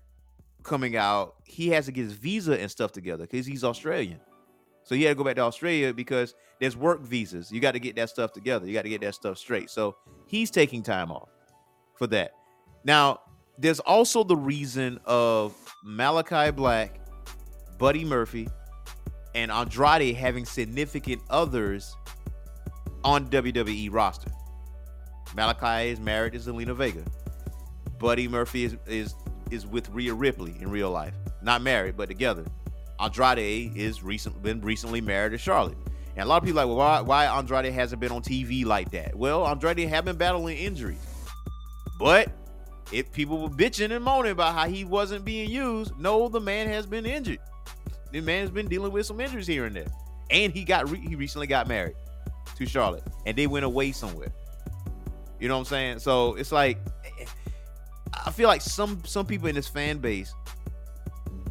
coming 0.64 0.96
out, 0.96 1.36
he 1.44 1.70
has 1.70 1.86
to 1.86 1.92
get 1.92 2.06
his 2.06 2.14
visa 2.14 2.60
and 2.60 2.70
stuff 2.72 2.92
together 2.92 3.26
because 3.26 3.46
he's 3.46 3.64
Australian. 3.64 4.20
So 4.84 4.96
he 4.96 5.04
had 5.04 5.12
to 5.12 5.16
go 5.16 5.24
back 5.24 5.36
to 5.38 5.42
Australia 5.42 5.94
because 5.94 6.36
there's 6.60 6.78
work 6.78 7.02
visas. 7.02 7.52
You 7.52 7.60
got 7.60 7.72
to 7.72 7.80
get 7.80 7.96
that 7.96 8.10
stuff 8.10 8.34
together. 8.34 8.68
You 8.68 8.74
got 8.74 8.84
to 8.84 8.90
get 8.90 9.02
that 9.02 9.16
stuff 9.16 9.38
straight. 9.38 9.70
So 9.70 9.96
he's 10.28 10.52
taking 10.52 10.84
time 10.84 11.12
off 11.12 11.30
for 11.96 12.08
that. 12.08 12.32
Now, 12.84 13.22
there's 13.58 13.80
also 13.80 14.24
the 14.24 14.36
reason 14.36 15.00
of 15.06 15.56
Malakai 15.86 16.56
Black, 16.56 17.00
Buddy 17.78 18.06
Murphy, 18.06 18.48
and 19.34 19.52
Andrade 19.52 20.16
having 20.16 20.46
significant 20.46 21.22
others 21.30 21.96
on 23.04 23.28
WWE 23.30 23.92
roster. 23.92 24.32
Malakai 25.36 25.88
is 25.88 26.00
married 26.00 26.34
to 26.34 26.40
Zelina 26.40 26.76
Vega. 26.76 27.04
Buddy 28.00 28.28
Murphy 28.28 28.66
is 28.66 28.76
is 28.88 29.16
is 29.52 29.66
with 29.66 29.90
Rhea 29.90 30.14
Ripley 30.14 30.56
in 30.60 30.70
real 30.70 30.90
life. 30.90 31.14
Not 31.42 31.62
married, 31.62 31.98
but 31.98 32.08
together. 32.08 32.46
Andrade 33.00 33.76
is 33.76 34.02
recent 34.04 34.42
been 34.42 34.62
recently 34.62 35.02
married 35.02 35.32
to 35.32 35.38
Charlotte. 35.38 35.78
And 36.16 36.24
a 36.24 36.28
lot 36.28 36.38
of 36.38 36.46
people 36.46 36.60
are 36.60 36.66
like, 36.66 36.78
well, 36.78 36.78
why, 36.78 37.02
why 37.02 37.38
Andrade 37.38 37.74
hasn't 37.74 38.00
been 38.00 38.12
on 38.12 38.22
TV 38.22 38.66
like 38.66 38.92
that? 38.92 39.14
Well, 39.14 39.46
Andrade 39.46 39.80
have 39.90 40.06
been 40.06 40.16
battling 40.16 40.58
injuries. 40.58 41.06
But 42.00 42.32
if 42.94 43.12
people 43.12 43.42
were 43.42 43.50
bitching 43.50 43.92
and 43.94 44.04
moaning 44.04 44.32
about 44.32 44.54
how 44.54 44.68
he 44.68 44.86
wasn't 44.86 45.26
being 45.26 45.50
used, 45.50 45.98
no, 46.00 46.30
the 46.30 46.40
man 46.40 46.68
has 46.70 46.86
been 46.86 47.06
injured. 47.06 47.40
The 48.14 48.22
man 48.22 48.42
has 48.42 48.50
been 48.50 48.68
dealing 48.68 48.94
with 48.94 49.06
some 49.06 49.20
injuries 49.20 49.48
here 49.48 49.66
and 49.66 49.76
there. 49.76 49.88
And 50.30 50.54
he 50.54 50.64
got 50.64 50.90
re- 50.90 51.06
he 51.06 51.16
recently 51.16 51.48
got 51.48 51.68
married 51.68 51.96
to 52.56 52.66
Charlotte. 52.66 53.04
And 53.26 53.38
they 53.38 53.48
went 53.48 53.66
away 53.66 53.92
somewhere. 53.92 54.32
You 55.40 55.48
know 55.48 55.56
what 55.56 55.60
I'm 55.60 55.66
saying? 55.66 56.00
So 56.00 56.36
it's 56.36 56.52
like 56.52 56.78
I 58.26 58.32
feel 58.32 58.48
like 58.48 58.62
some 58.62 59.04
some 59.06 59.26
people 59.26 59.48
in 59.48 59.56
this 59.56 59.68
fan 59.68 59.98
base 59.98 60.34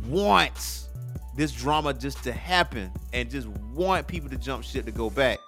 wants 0.06 0.88
this 1.36 1.52
drama 1.52 1.92
just 1.92 2.22
to 2.24 2.32
happen 2.32 2.92
and 3.12 3.30
just 3.30 3.48
want 3.48 4.06
people 4.06 4.30
to 4.30 4.36
jump 4.36 4.64
shit 4.64 4.86
to 4.86 4.92
go 4.92 5.10
back 5.10 5.40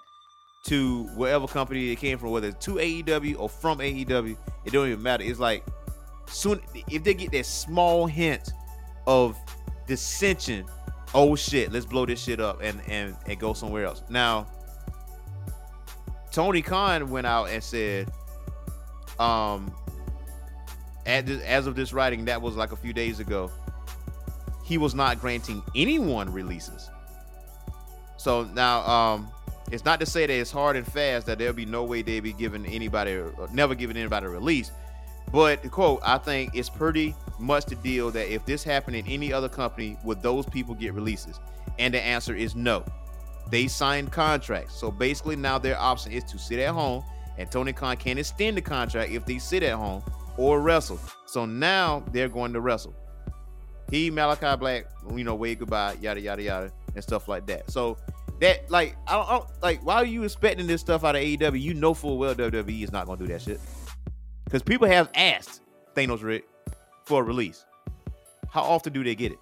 to 0.65 1.05
whatever 1.15 1.47
company 1.47 1.93
it 1.93 1.97
came 1.97 2.19
from, 2.19 2.31
whether 2.31 2.49
it's 2.49 2.65
to 2.65 2.73
AEW 2.73 3.39
or 3.39 3.49
from 3.49 3.79
AEW. 3.79 4.37
It 4.65 4.73
don't 4.73 4.89
even 4.89 5.03
matter. 5.03 5.23
It's 5.23 5.39
like 5.39 5.65
soon 6.27 6.61
if 6.89 7.05
they 7.05 7.15
get 7.15 7.31
that 7.33 7.47
small 7.47 8.07
hint 8.07 8.53
of 9.07 9.39
dissension, 9.87 10.67
oh 11.15 11.37
shit, 11.37 11.73
let's 11.73 11.87
blow 11.87 12.05
this 12.05 12.23
shit 12.23 12.41
up 12.41 12.61
and 12.63 12.81
and 12.89 13.17
and 13.27 13.39
go 13.39 13.53
somewhere 13.53 13.85
else. 13.85 14.03
Now, 14.09 14.49
Tony 16.33 16.63
Khan 16.63 17.11
went 17.11 17.27
out 17.27 17.49
and 17.49 17.63
said, 17.63 18.11
um, 19.21 19.75
at 21.05 21.27
this, 21.27 21.43
as 21.43 21.67
of 21.67 21.77
this 21.77 21.93
writing, 21.93 22.25
that 22.27 22.41
was 22.41 22.57
like 22.57 22.73
a 22.73 22.77
few 22.77 22.93
days 22.93 23.21
ago. 23.21 23.51
He 24.65 24.79
was 24.79 24.95
not 24.95 25.21
granting 25.21 25.63
anyone 25.75 26.33
releases. 26.33 26.91
So 28.17 28.45
now, 28.45 28.81
um, 28.87 29.29
it's 29.71 29.85
not 29.85 30.01
to 30.01 30.07
say 30.07 30.27
that 30.27 30.33
it's 30.33 30.51
hard 30.51 30.77
and 30.77 30.87
fast 30.87 31.27
that 31.27 31.39
there'll 31.39 31.55
be 31.55 31.67
no 31.67 31.85
way 31.85 32.03
they'd 32.03 32.21
be 32.21 32.33
giving 32.33 32.67
anybody, 32.67 33.23
never 33.53 33.75
giving 33.75 33.97
anybody 33.97 34.27
a 34.27 34.31
release. 34.31 34.71
But 35.33 35.69
quote, 35.71 36.01
I 36.05 36.19
think 36.19 36.55
it's 36.55 36.71
pretty 36.71 37.15
much 37.39 37.67
the 37.67 37.75
deal 37.77 38.11
that 38.13 38.33
if 38.33 38.45
this 38.47 38.63
happened 38.63 38.97
in 38.97 39.07
any 39.07 39.33
other 39.33 39.49
company, 39.49 39.99
would 40.05 40.23
those 40.23 40.47
people 40.47 40.75
get 40.75 40.95
releases? 40.95 41.41
And 41.79 41.93
the 41.93 42.01
answer 42.01 42.35
is 42.35 42.55
no. 42.55 42.85
They 43.51 43.67
signed 43.67 44.13
contracts. 44.13 44.75
So 44.75 44.91
basically 44.91 45.37
now 45.37 45.59
their 45.59 45.79
option 45.79 46.13
is 46.13 46.25
to 46.25 46.39
sit 46.39 46.59
at 46.59 46.73
home 46.73 47.05
and 47.39 47.51
Tony 47.51 47.73
Khan 47.73 47.97
can't 47.97 48.19
extend 48.19 48.57
the 48.57 48.63
contract 48.63 49.13
if 49.13 49.25
they 49.27 49.39
sit 49.39 49.63
at 49.63 49.75
home 49.75 50.03
or 50.37 50.61
wrestle. 50.61 51.01
So 51.27 51.47
now 51.47 52.05
they're 52.13 52.29
going 52.29 52.53
to 52.53 52.61
wrestle. 52.61 52.95
He, 53.91 54.11
Malakai 54.11 54.59
Black, 54.59 54.87
you 55.15 55.25
know, 55.25 55.35
wave 55.35 55.61
goodbye, 55.61 55.97
yada 56.01 56.21
yada 56.21 56.43
yada, 56.43 56.73
and 56.95 57.03
stuff 57.03 57.29
like 57.29 57.47
that. 57.47 57.71
So 57.71 57.97
that 58.41 58.71
like 58.71 58.97
I 59.07 59.13
don't, 59.13 59.29
I 59.29 59.39
don't 59.39 59.63
like 59.63 59.87
why 59.87 59.97
are 59.97 60.05
you 60.05 60.25
expecting 60.25 60.67
this 60.67 60.81
stuff 60.81 61.05
out 61.05 61.15
of 61.15 61.23
AEW? 61.23 61.61
You 61.61 61.75
know 61.75 61.95
full 61.95 62.19
well 62.19 62.35
WWE 62.35 62.83
is 62.83 62.93
not 62.93 63.07
gonna 63.07 63.19
do 63.19 63.27
that 63.29 63.43
shit. 63.43 63.61
Because 64.45 64.63
people 64.63 64.87
have 64.87 65.11
asked 65.15 65.63
Thanos 65.95 66.23
Rick 66.23 66.47
for 67.05 67.23
a 67.23 67.25
release. 67.25 67.65
How 68.49 68.63
often 68.63 68.93
do 68.93 69.03
they 69.05 69.15
get 69.15 69.33
it 69.33 69.39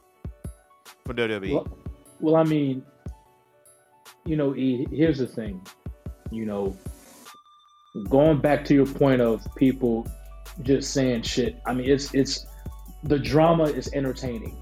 for 1.05 1.15
WWE? 1.15 1.53
Well, 1.53 1.79
well, 2.21 2.37
I 2.37 2.45
mean, 2.45 2.83
you 4.25 4.37
know, 4.37 4.53
here's 4.53 5.19
the 5.19 5.27
thing. 5.27 5.61
You 6.31 6.47
know, 6.47 6.77
going 8.09 8.41
back 8.41 8.65
to 8.66 8.75
your 8.75 8.87
point 8.87 9.21
of 9.21 9.45
people 9.57 10.07
just 10.62 10.93
saying 10.93 11.23
shit. 11.23 11.61
I 11.66 11.75
mean, 11.75 11.89
it's 11.89 12.12
it's 12.15 12.47
the 13.05 13.19
drama 13.19 13.65
is 13.65 13.91
entertaining. 13.93 14.57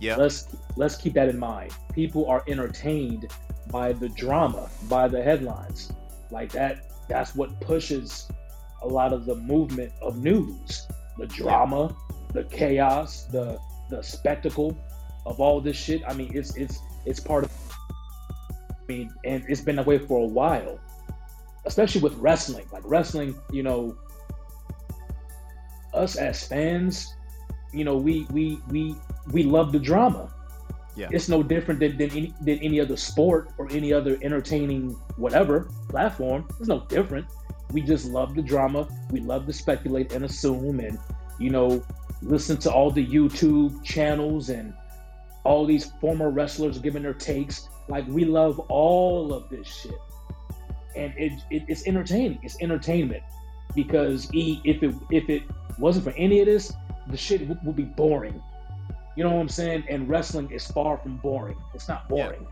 yeah, 0.00 0.16
Let's 0.16 0.56
let's 0.76 0.96
keep 0.96 1.14
that 1.14 1.28
in 1.28 1.38
mind. 1.38 1.72
People 1.92 2.26
are 2.26 2.44
entertained 2.46 3.30
by 3.70 3.92
the 3.92 4.08
drama, 4.10 4.70
by 4.88 5.08
the 5.08 5.22
headlines. 5.22 5.92
Like 6.30 6.52
that 6.52 6.84
that's 7.08 7.34
what 7.34 7.60
pushes 7.60 8.28
a 8.82 8.86
lot 8.86 9.12
of 9.12 9.26
the 9.26 9.34
movement 9.34 9.92
of 10.02 10.18
news. 10.18 10.86
The 11.18 11.26
drama, 11.26 11.94
the 12.32 12.44
chaos, 12.44 13.24
the 13.24 13.58
the 13.90 14.02
spectacle 14.02 14.76
of 15.26 15.40
all 15.40 15.60
this 15.60 15.76
shit. 15.76 16.02
I 16.06 16.14
mean, 16.14 16.30
it's 16.34 16.56
it's 16.56 16.78
it's 17.06 17.20
part 17.20 17.44
of 17.44 17.52
I 18.70 18.92
mean, 18.92 19.10
and 19.24 19.44
it's 19.48 19.60
been 19.60 19.76
that 19.76 19.86
way 19.86 19.98
for 19.98 20.20
a 20.22 20.26
while. 20.28 20.78
Especially 21.68 22.00
with 22.00 22.14
wrestling. 22.16 22.66
Like 22.72 22.82
wrestling, 22.84 23.38
you 23.52 23.62
know, 23.62 23.96
us 25.94 26.16
as 26.16 26.46
fans, 26.46 27.14
you 27.72 27.84
know, 27.84 27.96
we 27.96 28.26
we 28.30 28.58
we 28.68 28.96
we 29.30 29.42
love 29.42 29.72
the 29.72 29.78
drama. 29.78 30.34
Yeah. 30.96 31.08
It's 31.12 31.28
no 31.28 31.42
different 31.42 31.78
than, 31.78 31.96
than 31.96 32.10
any 32.10 32.34
than 32.40 32.58
any 32.58 32.80
other 32.80 32.96
sport 32.96 33.50
or 33.58 33.70
any 33.70 33.92
other 33.92 34.18
entertaining 34.22 34.90
whatever 35.16 35.68
platform. 35.88 36.48
It's 36.58 36.68
no 36.68 36.80
different. 36.86 37.26
We 37.72 37.82
just 37.82 38.06
love 38.06 38.34
the 38.34 38.42
drama. 38.42 38.88
We 39.10 39.20
love 39.20 39.46
to 39.46 39.52
speculate 39.52 40.12
and 40.12 40.24
assume 40.24 40.80
and 40.80 40.98
you 41.38 41.50
know 41.50 41.84
listen 42.22 42.56
to 42.56 42.72
all 42.72 42.90
the 42.90 43.06
YouTube 43.06 43.84
channels 43.84 44.48
and 44.48 44.74
all 45.44 45.66
these 45.66 45.92
former 46.00 46.30
wrestlers 46.30 46.78
giving 46.78 47.02
their 47.02 47.14
takes. 47.14 47.68
Like 47.88 48.06
we 48.08 48.24
love 48.24 48.58
all 48.68 49.32
of 49.32 49.48
this 49.50 49.66
shit, 49.66 49.98
and 50.96 51.12
it, 51.16 51.32
it 51.50 51.64
it's 51.68 51.86
entertaining. 51.86 52.38
It's 52.42 52.60
entertainment 52.60 53.22
because 53.74 54.32
e, 54.34 54.60
if 54.64 54.82
it 54.82 54.94
if 55.10 55.28
it 55.28 55.42
wasn't 55.78 56.04
for 56.04 56.12
any 56.16 56.40
of 56.40 56.46
this, 56.46 56.72
the 57.08 57.16
shit 57.16 57.46
would, 57.48 57.58
would 57.64 57.76
be 57.76 57.84
boring. 57.84 58.42
You 59.16 59.24
know 59.24 59.30
what 59.30 59.40
I'm 59.40 59.48
saying? 59.48 59.84
And 59.88 60.08
wrestling 60.08 60.50
is 60.50 60.66
far 60.66 60.96
from 60.98 61.16
boring. 61.16 61.56
It's 61.74 61.88
not 61.88 62.08
boring. 62.08 62.46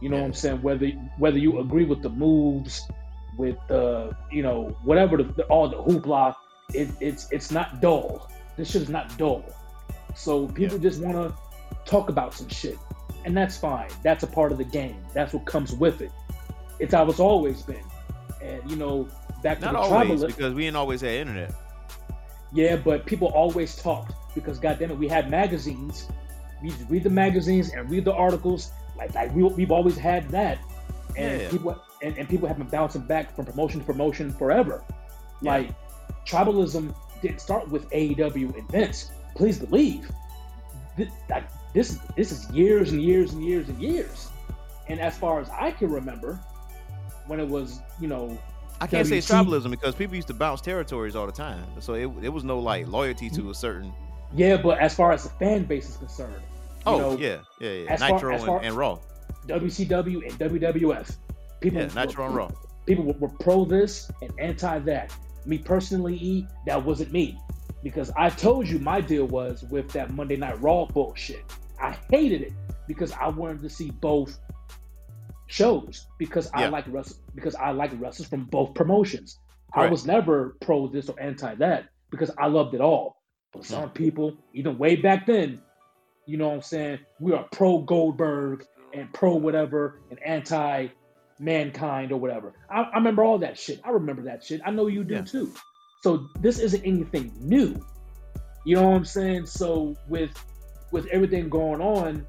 You 0.00 0.08
know 0.08 0.16
Yeah. 0.16 0.22
what 0.22 0.26
I'm 0.28 0.34
saying? 0.34 0.62
Whether 0.62 0.88
whether 1.18 1.38
you 1.38 1.60
agree 1.60 1.84
with 1.84 2.02
the 2.02 2.10
moves, 2.10 2.88
with 3.36 3.56
the 3.68 4.16
you 4.30 4.42
know 4.42 4.76
whatever 4.84 5.16
the, 5.16 5.24
the 5.24 5.44
all 5.44 5.68
the 5.68 5.76
hoopla, 5.76 6.34
it, 6.74 6.88
it's 7.00 7.30
it's 7.32 7.50
not 7.50 7.80
dull. 7.80 8.30
This 8.56 8.70
shit 8.70 8.82
is 8.82 8.88
not 8.88 9.16
dull. 9.18 9.44
So 10.14 10.48
people 10.48 10.78
just 10.78 11.00
want 11.00 11.16
to 11.16 11.34
talk 11.84 12.08
about 12.08 12.34
some 12.34 12.48
shit, 12.48 12.78
and 13.24 13.36
that's 13.36 13.56
fine. 13.56 13.88
That's 14.02 14.24
a 14.24 14.26
part 14.26 14.50
of 14.52 14.58
the 14.58 14.64
game. 14.64 15.00
That's 15.14 15.32
what 15.32 15.44
comes 15.46 15.72
with 15.72 16.00
it. 16.00 16.10
It's 16.78 16.94
how 16.94 17.08
it's 17.08 17.20
always 17.20 17.62
been. 17.62 17.82
And 18.42 18.68
you 18.70 18.76
know, 18.76 19.08
back 19.42 19.58
to 19.60 19.66
Not 19.66 19.72
the 19.72 19.78
always, 19.78 20.08
tribal. 20.20 20.26
because 20.26 20.54
we 20.54 20.66
ain't 20.66 20.76
always 20.76 21.00
had 21.00 21.12
internet. 21.12 21.54
Yeah, 22.52 22.76
but 22.76 23.04
people 23.06 23.28
always 23.28 23.76
talked 23.76 24.12
because 24.34 24.58
goddamn 24.58 24.90
it, 24.92 24.98
we 24.98 25.08
had 25.08 25.30
magazines. 25.30 26.08
We 26.62 26.72
read 26.88 27.04
the 27.04 27.10
magazines 27.10 27.70
and 27.72 27.90
read 27.90 28.04
the 28.04 28.14
articles. 28.14 28.70
Like 28.96 29.14
like 29.14 29.34
we, 29.34 29.42
we've 29.44 29.70
always 29.70 29.96
had 29.96 30.28
that, 30.30 30.58
and 31.16 31.42
Yeah. 31.42 31.50
people 31.50 31.82
and, 32.02 32.16
and 32.16 32.28
people 32.28 32.48
have 32.48 32.58
been 32.58 32.68
bouncing 32.68 33.02
back 33.02 33.34
from 33.34 33.44
promotion 33.46 33.80
to 33.80 33.86
promotion 33.86 34.32
forever. 34.32 34.82
Yeah. 35.42 35.52
Like 35.52 35.70
tribalism 36.26 36.94
didn't 37.22 37.40
start 37.40 37.68
with 37.68 37.88
AEW 37.90 38.56
and 38.56 38.70
Vince. 38.70 39.10
Please 39.34 39.58
believe, 39.58 40.10
Th- 40.96 41.10
like 41.30 41.44
this 41.74 41.98
this 42.16 42.32
is 42.32 42.50
years 42.50 42.92
and 42.92 43.02
years 43.02 43.32
and 43.32 43.44
years 43.44 43.68
and 43.68 43.80
years. 43.80 44.28
And 44.88 45.00
as 45.00 45.16
far 45.18 45.40
as 45.40 45.48
I 45.50 45.70
can 45.72 45.90
remember, 45.90 46.40
when 47.28 47.40
it 47.40 47.48
was 47.48 47.80
you 48.00 48.08
know 48.08 48.38
I 48.80 48.86
can't 48.86 49.06
say 49.06 49.20
WT 49.20 49.24
tribalism 49.24 49.70
because 49.70 49.94
people 49.94 50.16
used 50.16 50.28
to 50.28 50.34
bounce 50.34 50.60
territories 50.60 51.16
all 51.16 51.26
the 51.26 51.32
time. 51.32 51.64
So 51.80 51.94
it, 51.94 52.10
it 52.22 52.28
was 52.28 52.44
no 52.44 52.58
like 52.58 52.84
mm-hmm. 52.84 52.94
loyalty 52.94 53.30
to 53.30 53.50
a 53.50 53.54
certain. 53.54 53.92
yeah, 54.34 54.56
but 54.56 54.78
as 54.78 54.94
far 54.94 55.12
as 55.12 55.24
the 55.24 55.30
fan 55.30 55.64
base 55.64 55.88
is 55.88 55.96
concerned, 55.96 56.42
Oh 56.86 56.98
know, 56.98 57.18
yeah, 57.18 57.38
yeah, 57.60 57.70
yeah. 57.70 57.92
as 57.92 58.00
far- 58.00 58.12
Nitro 58.12 58.34
as 58.34 58.44
far- 58.44 58.56
and, 58.58 58.66
and 58.66 58.76
Raw. 58.76 58.98
WCW 59.46 60.28
and 60.28 60.32
WWF. 60.38 61.16
People, 61.60 61.82
Yeah, 61.82 61.88
Nitro 61.94 62.26
and 62.26 62.34
Raw. 62.34 62.50
people 62.86 63.04
were, 63.04 63.14
were 63.14 63.28
pro 63.28 63.64
this 63.64 64.10
and 64.22 64.32
anti 64.38 64.78
that. 64.80 65.14
Me 65.46 65.58
personally, 65.58 66.14
E, 66.16 66.46
that 66.66 66.82
wasn't 66.84 67.12
me. 67.12 67.38
Because 67.82 68.10
I 68.16 68.28
told 68.28 68.68
you 68.68 68.78
my 68.78 69.00
deal 69.00 69.26
was 69.26 69.62
with 69.64 69.90
that 69.92 70.12
Monday 70.12 70.36
Night 70.36 70.60
Raw 70.60 70.84
bullshit. 70.86 71.44
I 71.80 71.96
hated 72.10 72.42
it 72.42 72.52
because 72.86 73.12
I 73.12 73.28
wanted 73.28 73.62
to 73.62 73.70
see 73.70 73.90
both 73.90 74.38
shows 75.48 76.06
because 76.18 76.48
I 76.54 76.62
Yeah. 76.64 76.68
like 76.68 76.86
wrestlers 76.88 77.20
because 77.34 77.54
I 77.56 77.70
like 77.72 77.90
wrestlers 78.00 78.28
from 78.28 78.44
both 78.44 78.74
promotions. 78.74 79.38
I 79.74 79.88
was 79.90 80.06
never 80.06 80.56
pro 80.60 80.86
this 80.88 81.08
or 81.08 81.20
anti 81.20 81.54
that 81.56 81.88
because 82.10 82.30
I 82.38 82.46
loved 82.46 82.74
it 82.74 82.80
all. 82.80 83.20
But 83.52 83.66
Hmm. 83.66 83.72
some 83.74 83.90
people, 83.90 84.36
even 84.54 84.78
way 84.78 84.96
back 84.96 85.26
then, 85.26 85.60
you 86.26 86.36
know 86.36 86.48
what 86.48 86.54
I'm 86.54 86.62
saying, 86.62 86.98
we 87.20 87.32
are 87.32 87.46
pro 87.50 87.78
Goldberg 87.78 88.64
and 88.94 89.12
pro 89.12 89.36
whatever 89.36 90.00
and 90.10 90.18
anti 90.22 90.88
mankind 91.40 92.12
or 92.12 92.18
whatever. 92.18 92.52
I, 92.70 92.82
I 92.82 92.94
remember 92.96 93.24
all 93.24 93.38
that 93.38 93.58
shit. 93.58 93.80
I 93.84 93.90
remember 93.90 94.22
that 94.22 94.42
shit. 94.44 94.60
I 94.64 94.70
know 94.70 94.86
you 94.86 95.04
do 95.04 95.14
Yeah. 95.14 95.22
too. 95.22 95.52
So 96.02 96.28
this 96.40 96.58
isn't 96.58 96.84
anything 96.84 97.32
new. 97.40 97.74
You 98.64 98.76
know 98.76 98.88
what 98.88 98.96
I'm 98.96 99.04
saying? 99.04 99.46
So 99.46 99.94
with 100.08 100.30
with 100.92 101.06
everything 101.06 101.48
going 101.48 101.80
on, 101.80 102.26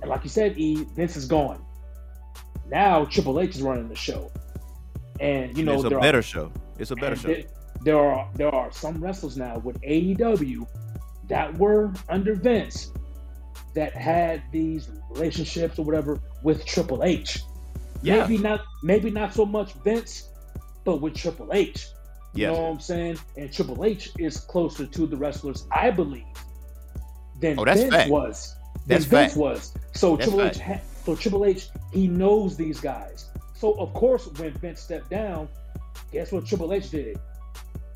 and 0.00 0.10
like 0.10 0.24
you 0.24 0.30
said, 0.30 0.58
E, 0.58 0.84
Vince 0.94 1.16
is 1.16 1.26
gone. 1.26 1.62
Now 2.70 3.04
Triple 3.06 3.40
H 3.40 3.56
is 3.56 3.62
running 3.62 3.88
the 3.88 3.96
show. 3.96 4.30
And 5.20 5.56
you 5.56 5.64
know 5.64 5.74
it's 5.74 5.84
a 5.84 5.90
better 5.90 6.18
are, 6.18 6.22
show. 6.22 6.52
It's 6.78 6.90
a 6.90 6.96
better 6.96 7.16
show. 7.16 7.28
There, 7.28 7.44
there 7.82 7.98
are 7.98 8.30
there 8.34 8.54
are 8.54 8.70
some 8.72 9.00
wrestlers 9.02 9.36
now 9.36 9.58
with 9.58 9.80
AEW 9.82 10.66
that 11.28 11.56
were 11.58 11.92
under 12.08 12.34
Vince 12.34 12.92
that 13.74 13.94
had 13.94 14.42
these 14.52 14.90
relationships 15.10 15.78
or 15.78 15.84
whatever 15.84 16.20
with 16.42 16.64
Triple 16.64 17.02
H. 17.04 17.40
Yeah. 18.02 18.20
Maybe 18.26 18.38
not 18.38 18.60
maybe 18.82 19.10
not 19.10 19.34
so 19.34 19.44
much 19.44 19.72
Vince, 19.84 20.28
but 20.84 21.00
with 21.00 21.14
Triple 21.14 21.52
H. 21.52 21.86
You 22.34 22.42
Yes. 22.42 22.54
know 22.54 22.62
what 22.62 22.70
I'm 22.70 22.80
saying? 22.80 23.18
And 23.36 23.52
Triple 23.52 23.84
H 23.84 24.10
is 24.18 24.38
closer 24.38 24.86
to 24.86 25.06
the 25.06 25.16
wrestlers, 25.16 25.66
I 25.72 25.90
believe, 25.90 26.24
than 27.40 27.58
Oh, 27.58 27.64
Vince 27.64 27.90
fact. 27.92 28.10
was. 28.10 28.54
Than 28.86 28.98
That's 28.98 29.04
Vince 29.06 29.32
fact. 29.32 29.36
was. 29.36 29.74
So 29.94 30.16
That's 30.16 30.28
Triple 30.30 30.46
H, 30.46 30.58
ha- 30.58 30.80
so 31.08 31.16
Triple 31.16 31.46
H, 31.46 31.68
he 31.90 32.06
knows 32.06 32.54
these 32.54 32.80
guys. 32.80 33.30
So 33.54 33.72
of 33.80 33.94
course, 33.94 34.26
when 34.36 34.52
Vince 34.58 34.82
stepped 34.82 35.08
down, 35.08 35.48
guess 36.12 36.32
what 36.32 36.44
Triple 36.44 36.74
H 36.74 36.90
did? 36.90 37.18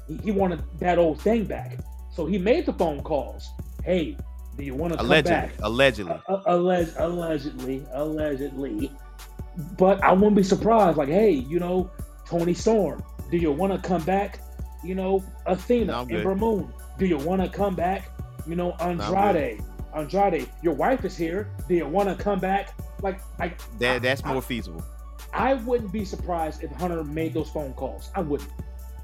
He, 0.08 0.16
he 0.16 0.30
wanted 0.30 0.62
that 0.78 0.96
old 0.96 1.20
thing 1.20 1.44
back. 1.44 1.76
So 2.10 2.24
he 2.24 2.38
made 2.38 2.64
the 2.64 2.72
phone 2.72 3.02
calls. 3.02 3.46
Hey, 3.84 4.16
do 4.56 4.64
you 4.64 4.74
want 4.74 4.94
to 4.94 4.98
come 4.98 5.08
back? 5.24 5.52
Allegedly. 5.60 6.10
Uh, 6.26 6.32
uh, 6.32 6.42
alleg- 6.56 6.98
allegedly, 6.98 7.84
allegedly. 7.92 8.90
But 9.76 10.02
I 10.02 10.14
wouldn't 10.14 10.36
be 10.36 10.42
surprised. 10.42 10.96
Like, 10.96 11.10
hey, 11.10 11.32
you 11.32 11.60
know, 11.60 11.90
Toni 12.26 12.54
Storm, 12.54 13.04
do 13.30 13.36
you 13.36 13.52
want 13.52 13.74
to 13.74 13.86
come 13.86 14.02
back? 14.04 14.40
You 14.82 14.94
know, 14.94 15.22
Athena 15.44 15.84
No, 15.84 16.00
and 16.00 16.08
good. 16.08 16.66
Do 16.98 17.04
you 17.04 17.18
want 17.18 17.42
to 17.42 17.48
come 17.50 17.74
back? 17.74 18.08
You 18.46 18.56
know. 18.56 18.72
Andrade, 18.80 19.60
Andrade, 19.94 20.48
your 20.62 20.72
wife 20.72 21.04
is 21.04 21.14
here. 21.14 21.50
Do 21.68 21.74
you 21.74 21.86
want 21.86 22.08
to 22.08 22.14
come 22.14 22.38
back? 22.38 22.72
Like, 23.02 23.20
I, 23.38 23.52
that 23.78 24.00
that's 24.02 24.24
I- 24.24 24.32
more 24.32 24.42
feasible. 24.42 24.82
I 25.34 25.54
wouldn't 25.54 25.92
be 25.92 26.04
surprised 26.04 26.62
if 26.62 26.70
Hunter 26.72 27.02
made 27.04 27.32
those 27.34 27.48
phone 27.48 27.72
calls. 27.74 28.10
I 28.14 28.20
wouldn't. 28.20 28.50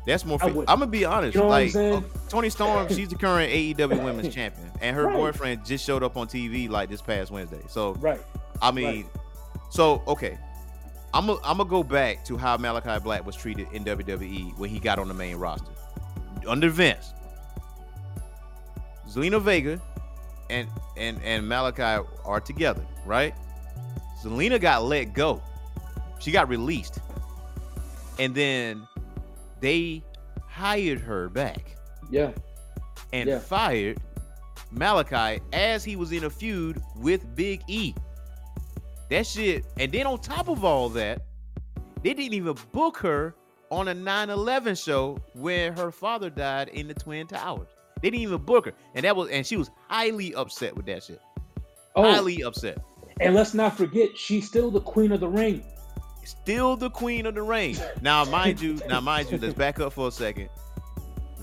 That's 0.07 0.25
more. 0.25 0.39
Fe- 0.39 0.49
I'm 0.49 0.55
gonna 0.79 0.87
be 0.87 1.05
honest. 1.05 1.35
You 1.35 1.43
know 1.43 1.49
like 1.49 1.75
uh, 1.75 2.01
Toni 2.29 2.51
Storm, 2.51 2.89
she's 2.95 3.09
the 3.09 3.15
current 3.17 3.51
AEW 3.53 4.03
Women's 4.05 4.33
Champion, 4.35 4.71
and 4.81 4.95
her 4.97 5.05
Right. 5.07 5.17
boyfriend 5.17 5.65
just 5.67 5.85
showed 5.85 6.03
up 6.03 6.17
on 6.17 6.27
TV 6.27 6.69
like 6.69 6.89
this 6.91 7.01
past 7.03 7.31
Wednesday. 7.31 7.61
So 7.69 7.95
Right. 7.95 8.21
I 8.63 8.71
mean, 8.71 9.07
so 9.71 10.03
okay, 10.07 10.39
I'm 11.15 11.27
gonna 11.27 11.39
I'm 11.45 11.59
gonna 11.59 11.69
go 11.69 11.83
back 11.83 12.25
to 12.27 12.37
how 12.37 12.57
Malakai 12.57 13.03
Black 13.03 13.25
was 13.27 13.37
treated 13.37 13.69
in 13.73 13.85
WWE 13.85 14.57
when 14.59 14.69
he 14.71 14.79
got 14.79 14.99
on 14.99 15.09
the 15.09 15.15
main 15.15 15.37
roster 15.37 15.73
under 16.47 16.69
Vince. 16.71 17.13
Zelina 19.09 19.41
Vega 19.41 19.81
and 20.51 20.69
and 20.97 21.21
and 21.23 21.45
Malakai 21.45 22.07
are 22.25 22.41
together, 22.41 22.85
right? 23.07 23.35
Zelina 24.23 24.61
got 24.61 24.85
let 24.85 25.13
go. 25.15 25.43
She 26.19 26.31
got 26.33 26.49
released. 26.49 26.99
And 28.19 28.35
then 28.35 28.87
they 29.61 30.03
hired 30.49 31.01
her 31.01 31.29
back 31.29 31.77
Yeah. 32.11 32.33
and 33.13 33.29
Yeah. 33.29 33.39
fired 33.39 33.99
Malakai 34.75 35.41
as 35.53 35.85
he 35.85 35.95
was 35.97 36.13
in 36.13 36.25
a 36.25 36.31
feud 36.31 36.83
with 36.97 37.35
Big 37.37 37.63
E. 37.69 37.95
That 39.11 39.27
shit, 39.27 39.65
and 39.79 39.91
then 39.93 40.07
on 40.07 40.19
top 40.21 40.49
of 40.49 40.65
all 40.65 40.89
that, 40.91 41.23
they 42.03 42.13
didn't 42.13 42.35
even 42.35 42.57
book 42.73 42.99
her 42.99 43.35
on 43.71 43.89
a 43.89 43.95
9/11 43.95 44.75
show 44.75 45.19
where 45.35 45.73
her 45.73 45.91
father 45.91 46.29
died 46.29 46.69
in 46.71 46.89
the 46.89 46.95
Twin 46.95 47.27
Towers. 47.27 47.69
They 48.03 48.11
didn't 48.11 48.23
even 48.23 48.43
book 48.43 48.67
her, 48.67 48.73
and 48.95 49.05
that 49.05 49.17
was, 49.17 49.31
and 49.31 49.47
she 49.47 49.57
was 49.57 49.71
highly 49.89 50.35
upset 50.35 50.77
with 50.77 50.87
that 50.87 51.03
shit. 51.03 51.21
Oh, 51.97 52.03
Highly 52.03 52.43
upset. 52.43 52.79
And 53.21 53.35
let's 53.35 53.55
not 53.55 53.77
forget, 53.77 54.17
she's 54.17 54.47
still 54.47 54.71
the 54.71 54.81
queen 54.81 55.13
of 55.13 55.21
the 55.21 55.29
ring. 55.29 55.65
Still 56.25 56.77
the 56.77 56.91
queen 56.91 57.27
of 57.27 57.35
the 57.35 57.43
ring. 57.43 57.77
Now, 58.03 58.25
mind 58.25 58.61
you, 58.61 58.79
now 58.89 59.01
mind 59.01 59.31
you, 59.31 59.39
let's 59.39 59.55
back 59.55 59.81
up 59.81 59.93
for 59.95 60.09
a 60.09 60.13
second. 60.13 60.49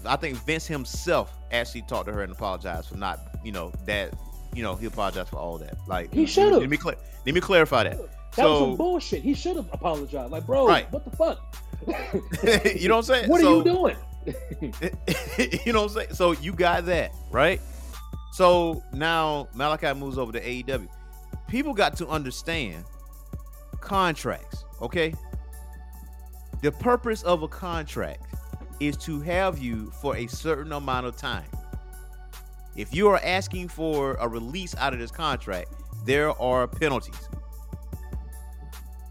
I 0.05 0.15
think 0.15 0.37
Vince 0.45 0.67
himself 0.67 1.35
actually 1.51 1.81
talked 1.83 2.05
to 2.07 2.13
her 2.13 2.21
and 2.21 2.31
apologized 2.31 2.89
for 2.89 2.97
not, 2.97 3.19
you 3.43 3.51
know, 3.51 3.71
that, 3.85 4.13
you 4.53 4.61
know, 4.61 4.75
he 4.75 4.85
apologized 4.85 5.29
for 5.29 5.37
all 5.37 5.57
that. 5.57 5.75
Like 5.87 6.13
He 6.13 6.25
should've. 6.27 6.59
Let 6.59 6.69
me 6.69 6.77
cla- 6.77 6.95
let 7.25 7.33
me 7.33 7.41
clarify 7.41 7.83
that. 7.85 7.97
That 8.35 8.45
was 8.45 8.59
some 8.59 8.75
bullshit. 8.75 9.23
He 9.23 9.33
should 9.33 9.55
have 9.55 9.67
apologized. 9.73 10.31
Like, 10.31 10.45
bro, 10.45 10.67
Right. 10.67 10.91
what 10.91 11.03
the 11.05 11.17
fuck? 11.17 11.57
you 12.75 12.87
know 12.87 12.97
what 12.97 13.09
I'm 13.09 13.15
saying? 13.15 13.29
what 13.29 13.41
are 13.43 13.55
you 13.55 13.63
doing? 13.63 13.95
you 15.65 15.73
know 15.73 15.83
what 15.83 15.91
I'm 15.91 15.95
saying? 15.95 16.13
So 16.13 16.31
you 16.33 16.51
got 16.53 16.85
that, 16.85 17.11
right? 17.31 17.59
So 18.33 18.83
now 18.93 19.47
Malakai 19.55 19.97
moves 19.97 20.17
over 20.17 20.31
to 20.33 20.41
AEW. 20.41 20.87
People 21.47 21.73
got 21.73 21.95
to 21.97 22.07
understand 22.07 22.83
contracts, 23.79 24.65
okay? 24.81 25.13
The 26.61 26.71
purpose 26.71 27.23
of 27.23 27.43
a 27.43 27.47
contract 27.47 28.23
is 28.79 28.97
to 28.97 29.21
have 29.21 29.59
you 29.59 29.91
for 30.01 30.15
a 30.17 30.27
certain 30.27 30.71
amount 30.71 31.05
of 31.05 31.15
time. 31.15 31.45
If 32.75 32.93
you 32.93 33.07
are 33.09 33.19
asking 33.23 33.69
for 33.69 34.15
a 34.15 34.27
release 34.27 34.75
out 34.75 34.93
of 34.93 34.99
this 34.99 35.11
contract, 35.11 35.69
there 36.05 36.29
are 36.41 36.67
penalties. 36.67 37.29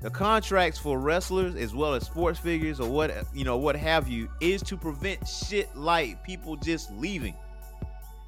The 0.03 0.11
contracts 0.11 0.79
for 0.79 0.99
wrestlers 0.99 1.55
as 1.55 1.75
well 1.75 1.95
as 1.95 2.05
sports 2.05 2.39
figures 2.39 2.79
or 2.79 2.91
what 2.91 3.11
you 3.33 3.43
know 3.43 3.57
what 3.57 3.75
have 3.75 4.07
you 4.07 4.29
is 4.39 4.63
to 4.65 4.77
prevent 4.77 5.27
shit 5.27 5.75
like 5.75 6.23
people 6.23 6.57
just 6.57 6.93
leaving. 6.93 7.35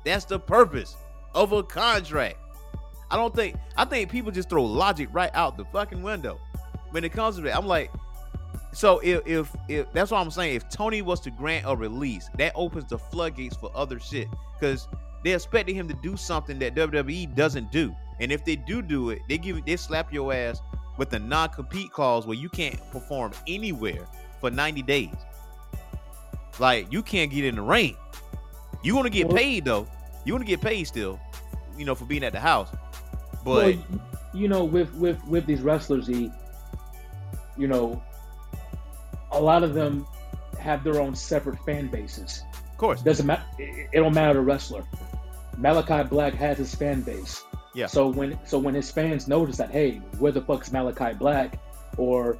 That's 0.02 0.24
the 0.24 0.38
purpose 0.38 0.96
of 1.34 1.52
a 1.52 1.62
contract. 1.62 2.38
I 3.10 3.16
don't 3.16 3.34
think 3.34 3.56
I 3.76 3.84
think 3.84 4.10
people 4.10 4.32
just 4.32 4.48
throw 4.48 4.64
logic 4.64 5.08
right 5.12 5.30
out 5.34 5.56
the 5.56 5.64
fucking 5.66 6.02
window 6.02 6.40
when 6.90 7.04
it 7.04 7.12
comes 7.12 7.36
to 7.36 7.42
that. 7.42 7.56
I'm 7.56 7.66
like, 7.66 7.90
so 8.72 8.98
if 8.98 9.26
if 9.26 9.56
if 9.68 9.92
that's 9.92 10.10
what 10.10 10.18
I'm 10.18 10.30
saying, 10.30 10.56
if 10.56 10.68
Tony 10.68 11.02
was 11.02 11.20
to 11.20 11.30
grant 11.30 11.64
a 11.66 11.74
release, 11.76 12.28
that 12.38 12.52
opens 12.54 12.90
the 12.90 12.98
floodgates 12.98 13.56
for 13.56 13.70
other 13.74 13.98
shit 14.00 14.28
because 14.58 14.88
they're 15.24 15.36
expecting 15.36 15.74
him 15.74 15.88
to 15.88 15.94
do 16.02 16.16
something 16.16 16.58
that 16.58 16.74
WWE 16.74 17.34
doesn't 17.34 17.70
do. 17.72 17.94
And 18.20 18.32
if 18.32 18.44
they 18.44 18.56
do 18.56 18.82
do 18.82 19.10
it, 19.10 19.20
they 19.28 19.38
give 19.38 19.64
they 19.64 19.76
slap 19.76 20.12
your 20.12 20.32
ass 20.32 20.60
with 20.96 21.12
a 21.12 21.18
non-compete 21.18 21.92
clause 21.92 22.26
where 22.26 22.36
you 22.36 22.48
can't 22.48 22.78
perform 22.90 23.32
anywhere 23.46 24.06
for 24.40 24.50
90 24.50 24.82
days. 24.82 25.14
Like 26.58 26.90
you 26.92 27.02
can't 27.02 27.30
get 27.30 27.44
in 27.44 27.56
the 27.56 27.62
ring. 27.62 27.96
You 28.82 28.94
want 28.94 29.06
to 29.06 29.10
get 29.10 29.30
paid 29.30 29.64
though. 29.64 29.86
You 30.24 30.32
want 30.32 30.44
to 30.44 30.48
get 30.48 30.60
paid 30.60 30.84
still, 30.84 31.20
you 31.76 31.84
know, 31.84 31.94
for 31.94 32.04
being 32.04 32.24
at 32.24 32.32
the 32.32 32.40
house. 32.40 32.68
But 33.46 33.76
well, 33.76 34.00
you 34.34 34.48
know, 34.48 34.64
with 34.64 34.92
with 34.94 35.24
with 35.24 35.46
these 35.46 35.62
wrestlers, 35.62 36.06
he, 36.08 36.32
you 37.56 37.68
know, 37.68 38.02
a 39.30 39.40
lot 39.40 39.62
of 39.62 39.72
them 39.72 40.04
have 40.58 40.82
their 40.82 41.00
own 41.00 41.14
separate 41.14 41.58
fan 41.64 41.86
bases. 41.86 42.42
of 42.72 42.76
course, 42.76 43.02
Doesn't 43.02 43.24
matter. 43.24 43.44
It, 43.58 43.88
it 43.92 43.98
don't 44.00 44.14
matter 44.14 44.34
the 44.34 44.40
wrestler. 44.40 44.84
Malakai 45.60 46.10
Black 46.10 46.34
has 46.34 46.58
his 46.58 46.74
fan 46.74 47.02
base. 47.02 47.44
Yeah. 47.72 47.86
So 47.86 48.08
when 48.08 48.36
so 48.44 48.58
when 48.58 48.74
his 48.74 48.90
fans 48.90 49.28
notice 49.28 49.58
that, 49.58 49.70
hey, 49.70 50.00
where 50.18 50.32
the 50.32 50.40
fuck's 50.40 50.70
Malakai 50.70 51.16
Black, 51.16 51.60
or 51.96 52.38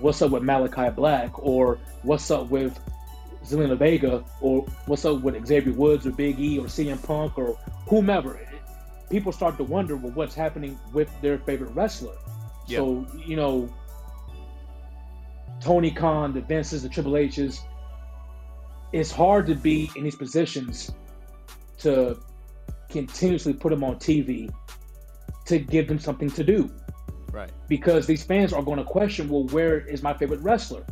what's 0.00 0.22
up 0.22 0.30
with 0.30 0.42
Malakai 0.42 0.94
Black, 0.94 1.38
or 1.38 1.78
what's 2.02 2.30
up 2.30 2.48
with 2.48 2.80
Zelina 3.44 3.76
Vega, 3.76 4.24
or 4.40 4.64
what's 4.86 5.04
up 5.04 5.20
with 5.20 5.46
Xavier 5.46 5.74
Woods 5.74 6.06
or 6.06 6.12
Big 6.12 6.40
E 6.40 6.58
or 6.58 6.64
CM 6.64 7.02
Punk 7.04 7.36
or 7.36 7.58
whomever, 7.88 8.40
people 9.10 9.32
start 9.32 9.56
to 9.58 9.64
wonder 9.64 9.96
well, 9.96 10.12
what's 10.12 10.34
happening 10.34 10.78
with 10.92 11.10
their 11.20 11.38
favorite 11.38 11.72
wrestler. 11.72 12.16
Yeah. 12.66 12.78
So 12.78 13.06
you 13.26 13.36
know, 13.36 13.72
Tony 15.60 15.90
Khan, 15.90 16.32
the 16.32 16.40
Vinces, 16.40 16.82
the 16.82 16.88
Triple 16.88 17.16
H's, 17.16 17.60
it's 18.92 19.10
hard 19.10 19.46
to 19.48 19.54
be 19.54 19.90
in 19.96 20.04
these 20.04 20.16
positions 20.16 20.90
to 21.78 22.18
continuously 22.88 23.52
put 23.52 23.70
them 23.70 23.84
on 23.84 23.96
TV 23.96 24.52
to 25.46 25.58
give 25.58 25.88
them 25.88 25.98
something 25.98 26.30
to 26.30 26.44
do 26.44 26.70
right. 27.32 27.50
because 27.68 28.06
these 28.06 28.22
fans 28.22 28.52
are 28.52 28.62
going 28.62 28.78
to 28.78 28.84
question, 28.84 29.28
well, 29.28 29.44
where 29.48 29.80
is 29.86 30.02
my 30.02 30.14
favorite 30.14 30.40
wrestler? 30.40 30.84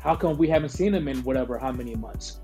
How 0.00 0.14
come 0.16 0.36
we 0.36 0.48
haven't 0.48 0.70
seen 0.70 0.94
him 0.94 1.08
in 1.08 1.22
whatever 1.24 1.58
how 1.58 1.72
many 1.72 1.94
months? 1.94 2.40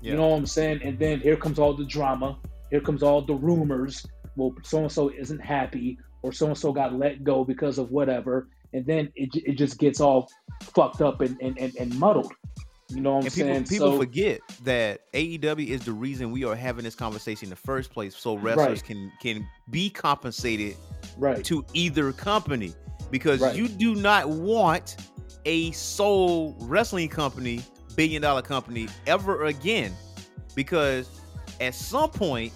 Yeah. 0.00 0.12
You 0.12 0.16
know 0.18 0.28
what 0.28 0.36
I'm 0.36 0.46
saying? 0.46 0.80
And 0.82 0.98
then 0.98 1.20
here 1.20 1.36
comes 1.36 1.58
all 1.58 1.74
the 1.74 1.84
drama. 1.84 2.38
Here 2.70 2.80
comes 2.80 3.02
all 3.02 3.22
the 3.22 3.34
rumors. 3.34 4.04
Well, 4.36 4.54
so 4.62 4.78
and 4.78 4.92
so 4.92 5.10
isn't 5.10 5.40
happy, 5.40 5.98
or 6.22 6.32
so 6.32 6.46
and 6.46 6.58
so 6.58 6.72
got 6.72 6.94
let 6.94 7.24
go 7.24 7.44
because 7.44 7.78
of 7.78 7.90
whatever, 7.90 8.48
and 8.72 8.86
then 8.86 9.10
it, 9.14 9.30
it 9.34 9.54
just 9.56 9.78
gets 9.78 10.00
all 10.00 10.30
fucked 10.60 11.00
up 11.00 11.20
and, 11.20 11.38
and, 11.40 11.58
and, 11.58 11.74
and 11.76 11.98
muddled. 11.98 12.32
You 12.90 13.00
know 13.00 13.14
what 13.14 13.18
I'm 13.18 13.24
and 13.24 13.34
people 13.34 13.54
saying? 13.54 13.64
people 13.64 13.92
so, 13.92 13.98
forget 13.98 14.40
that 14.62 15.12
AEW 15.12 15.66
is 15.66 15.84
the 15.84 15.92
reason 15.92 16.30
we 16.30 16.44
are 16.44 16.54
having 16.54 16.84
this 16.84 16.94
conversation 16.94 17.46
in 17.46 17.50
the 17.50 17.56
first 17.56 17.90
place, 17.90 18.14
so 18.14 18.36
wrestlers 18.36 18.68
Right. 18.68 18.84
can 18.84 19.12
can 19.20 19.48
be 19.70 19.90
compensated 19.90 20.76
right, 21.18 21.42
to 21.44 21.64
either 21.72 22.12
company 22.12 22.74
because 23.10 23.40
Right. 23.40 23.56
you 23.56 23.68
do 23.68 23.94
not 23.94 24.28
want 24.28 24.96
a 25.46 25.72
sole 25.72 26.54
wrestling 26.60 27.08
company, 27.08 27.60
billion 27.96 28.22
dollar 28.22 28.42
company 28.42 28.88
ever 29.06 29.44
again 29.44 29.92
because 30.54 31.08
at 31.60 31.74
some 31.74 32.10
point 32.10 32.52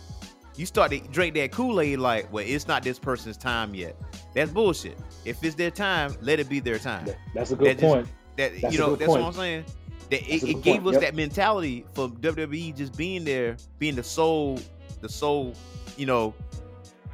you 0.56 0.66
start 0.66 0.90
to 0.90 0.98
drink 0.98 1.34
that 1.34 1.52
Kool-Aid 1.52 1.98
like, 1.98 2.32
well, 2.32 2.44
it's 2.46 2.66
not 2.68 2.82
this 2.82 2.98
person's 2.98 3.36
time 3.36 3.74
yet. 3.74 3.96
That's 4.34 4.50
bullshit. 4.50 4.98
If 5.24 5.42
it's 5.44 5.54
their 5.54 5.70
time, 5.70 6.16
let 6.20 6.40
it 6.40 6.48
be 6.48 6.60
their 6.60 6.78
time. 6.78 7.08
That's 7.34 7.50
a 7.50 7.56
good 7.56 7.68
That 7.68 7.78
just- 7.78 7.82
point. 7.94 8.08
That 8.36 8.52
That's 8.60 8.72
you 8.72 8.78
know, 8.80 8.96
that's 8.96 9.06
point. 9.08 9.22
what 9.22 9.28
I'm 9.28 9.32
saying. 9.34 9.64
That 10.10 10.20
That's 10.28 10.42
it, 10.42 10.48
it 10.48 10.62
gave 10.62 10.86
us 10.86 10.94
yep. 10.94 11.02
that 11.02 11.14
mentality 11.14 11.84
for 11.94 12.08
WWE 12.08 12.76
just 12.76 12.96
being 12.96 13.24
there, 13.24 13.56
being 13.78 13.94
the 13.94 14.02
sole, 14.02 14.58
the 15.00 15.08
sole, 15.08 15.54
you 15.96 16.06
know, 16.06 16.34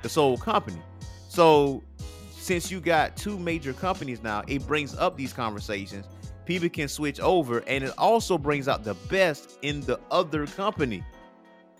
the 0.02 0.08
sole 0.08 0.36
company. 0.36 0.80
So 1.28 1.82
since 2.30 2.70
you 2.70 2.80
got 2.80 3.16
two 3.16 3.38
major 3.38 3.72
companies 3.72 4.22
now, 4.22 4.42
it 4.46 4.66
brings 4.66 4.96
up 4.96 5.16
these 5.16 5.32
conversations. 5.32 6.06
People 6.44 6.68
can 6.68 6.86
switch 6.86 7.18
over, 7.18 7.58
and 7.66 7.82
it 7.82 7.92
also 7.98 8.38
brings 8.38 8.68
out 8.68 8.84
the 8.84 8.94
best 9.10 9.58
in 9.62 9.80
the 9.80 9.98
other 10.12 10.46
company. 10.46 11.02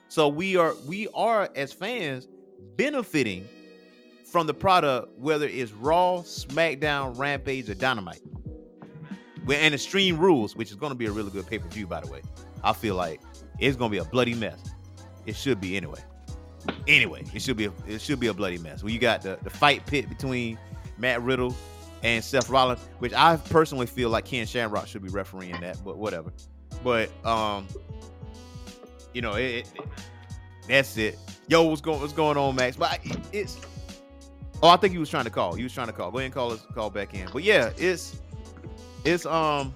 So 0.09 0.29
we 0.29 0.57
are 0.57 0.75
we 0.87 1.09
are 1.15 1.51
as 1.55 1.73
fans 1.73 2.29
benefiting 2.77 3.49
from 4.25 4.47
the 4.47 4.55
product, 4.55 5.19
whether 5.19 5.47
it's 5.47 5.73
Raw, 5.73 6.19
SmackDown, 6.19 7.17
Rampage, 7.19 7.69
or 7.71 7.75
Dynamite. 7.75 8.21
Well, 9.47 9.59
and 9.61 9.75
Extreme 9.75 10.19
Rules, 10.19 10.57
which 10.57 10.71
is 10.71 10.77
going 10.77 10.91
to 10.91 10.97
be 10.97 11.07
a 11.07 11.13
really 11.13 11.31
good 11.31 11.47
pay 11.47 11.59
per 11.59 11.69
view, 11.69 11.87
by 11.87 12.01
the 12.01 12.11
way. 12.11 12.23
I 12.65 12.73
feel 12.73 12.97
like 12.97 13.21
it's 13.59 13.77
going 13.77 13.91
to 13.91 13.93
be 13.93 13.99
a 13.99 14.05
bloody 14.05 14.35
mess. 14.35 14.59
It 15.25 15.37
should 15.37 15.61
be 15.61 15.77
anyway. 15.77 16.01
Anyway, 16.89 17.25
it 17.33 17.41
should 17.43 17.57
be 17.57 17.67
a, 17.67 17.73
it 17.87 18.01
should 18.01 18.19
be 18.19 18.27
a 18.27 18.35
bloody 18.35 18.59
mess. 18.59 18.83
Well, 18.83 18.93
you 18.93 18.99
got 18.99 19.23
the, 19.23 19.39
the 19.43 19.51
fight 19.51 19.87
pit 19.87 20.09
between 20.09 20.59
Matt 20.99 21.23
Riddle 21.23 21.55
and 22.03 22.23
Seth 22.23 22.49
Rollins, 22.49 22.81
which 22.99 23.13
I 23.13 23.37
personally 23.37 23.87
feel 23.87 24.11
like 24.11 24.25
Ken 24.25 24.47
Shamrock 24.47 24.87
should 24.89 25.03
be 25.03 25.09
refereeing 25.09 25.61
that, 25.61 25.79
but 25.85 25.97
whatever. 25.97 26.33
But 26.83 27.11
um, 27.25 27.69
you 29.17 29.23
know, 29.23 29.33
it, 29.33 29.67
it 29.75 29.81
that's 30.69 30.99
it. 30.99 31.19
Yo, 31.49 31.63
what's 31.63 31.81
going 31.81 32.01
what's 32.01 32.13
going 32.13 32.37
on, 32.37 32.55
Max? 32.55 32.77
But 32.77 32.91
I, 32.93 32.99
it's 33.33 33.59
oh, 34.63 34.69
I 34.69 34.77
think 34.77 34.93
he 34.93 34.99
was 34.99 35.09
trying 35.09 35.25
to 35.25 35.31
call. 35.31 35.55
He 35.55 35.63
was 35.63 35.73
trying 35.73 35.87
to 35.87 35.93
call. 35.95 36.11
Go 36.11 36.19
ahead 36.19 36.27
and 36.27 36.35
call 36.35 36.53
us 36.53 36.61
call 36.75 36.91
back 36.91 37.15
in. 37.15 37.27
But 37.33 37.43
yeah, 37.43 37.71
it's 37.79 38.21
it's 39.05 39.25
um 39.25 39.73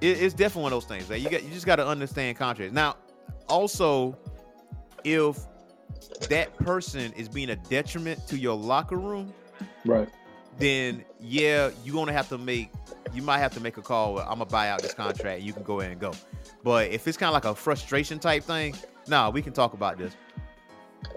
it- 0.00 0.22
it's 0.22 0.32
definitely 0.32 0.62
one 0.62 0.72
of 0.72 0.76
those 0.82 0.88
things 0.88 1.06
that 1.08 1.18
you 1.20 1.28
got 1.28 1.42
you 1.42 1.50
just 1.50 1.66
got 1.66 1.76
to 1.76 1.86
understand 1.86 2.38
contracts. 2.38 2.72
Now, 2.72 2.96
also, 3.46 4.16
if 5.04 5.38
that 6.28 6.56
person 6.56 7.12
is 7.12 7.28
being 7.28 7.50
a 7.50 7.56
detriment 7.56 8.26
to 8.28 8.38
your 8.38 8.56
locker 8.56 8.96
room, 8.96 9.34
Right. 9.84 10.08
then 10.58 11.04
yeah, 11.20 11.70
you're 11.84 11.94
gonna 11.94 12.12
have 12.14 12.30
to 12.30 12.38
make 12.38 12.70
you 13.12 13.20
might 13.20 13.38
have 13.40 13.52
to 13.52 13.60
make 13.60 13.76
a 13.76 13.82
call. 13.82 14.18
I'm 14.20 14.38
gonna 14.38 14.46
buy 14.46 14.70
out 14.70 14.80
this 14.80 14.94
contract. 14.94 15.42
You 15.42 15.52
can 15.52 15.62
go 15.62 15.80
ahead 15.80 15.92
and 15.92 16.00
go. 16.00 16.12
But 16.62 16.90
if 16.90 17.06
it's 17.08 17.16
kind 17.16 17.28
of 17.28 17.34
like 17.34 17.44
a 17.44 17.54
frustration 17.54 18.18
type 18.18 18.44
thing, 18.44 18.74
nah, 19.08 19.30
we 19.30 19.42
can 19.42 19.52
talk 19.52 19.74
about 19.74 19.98
this. 19.98 20.14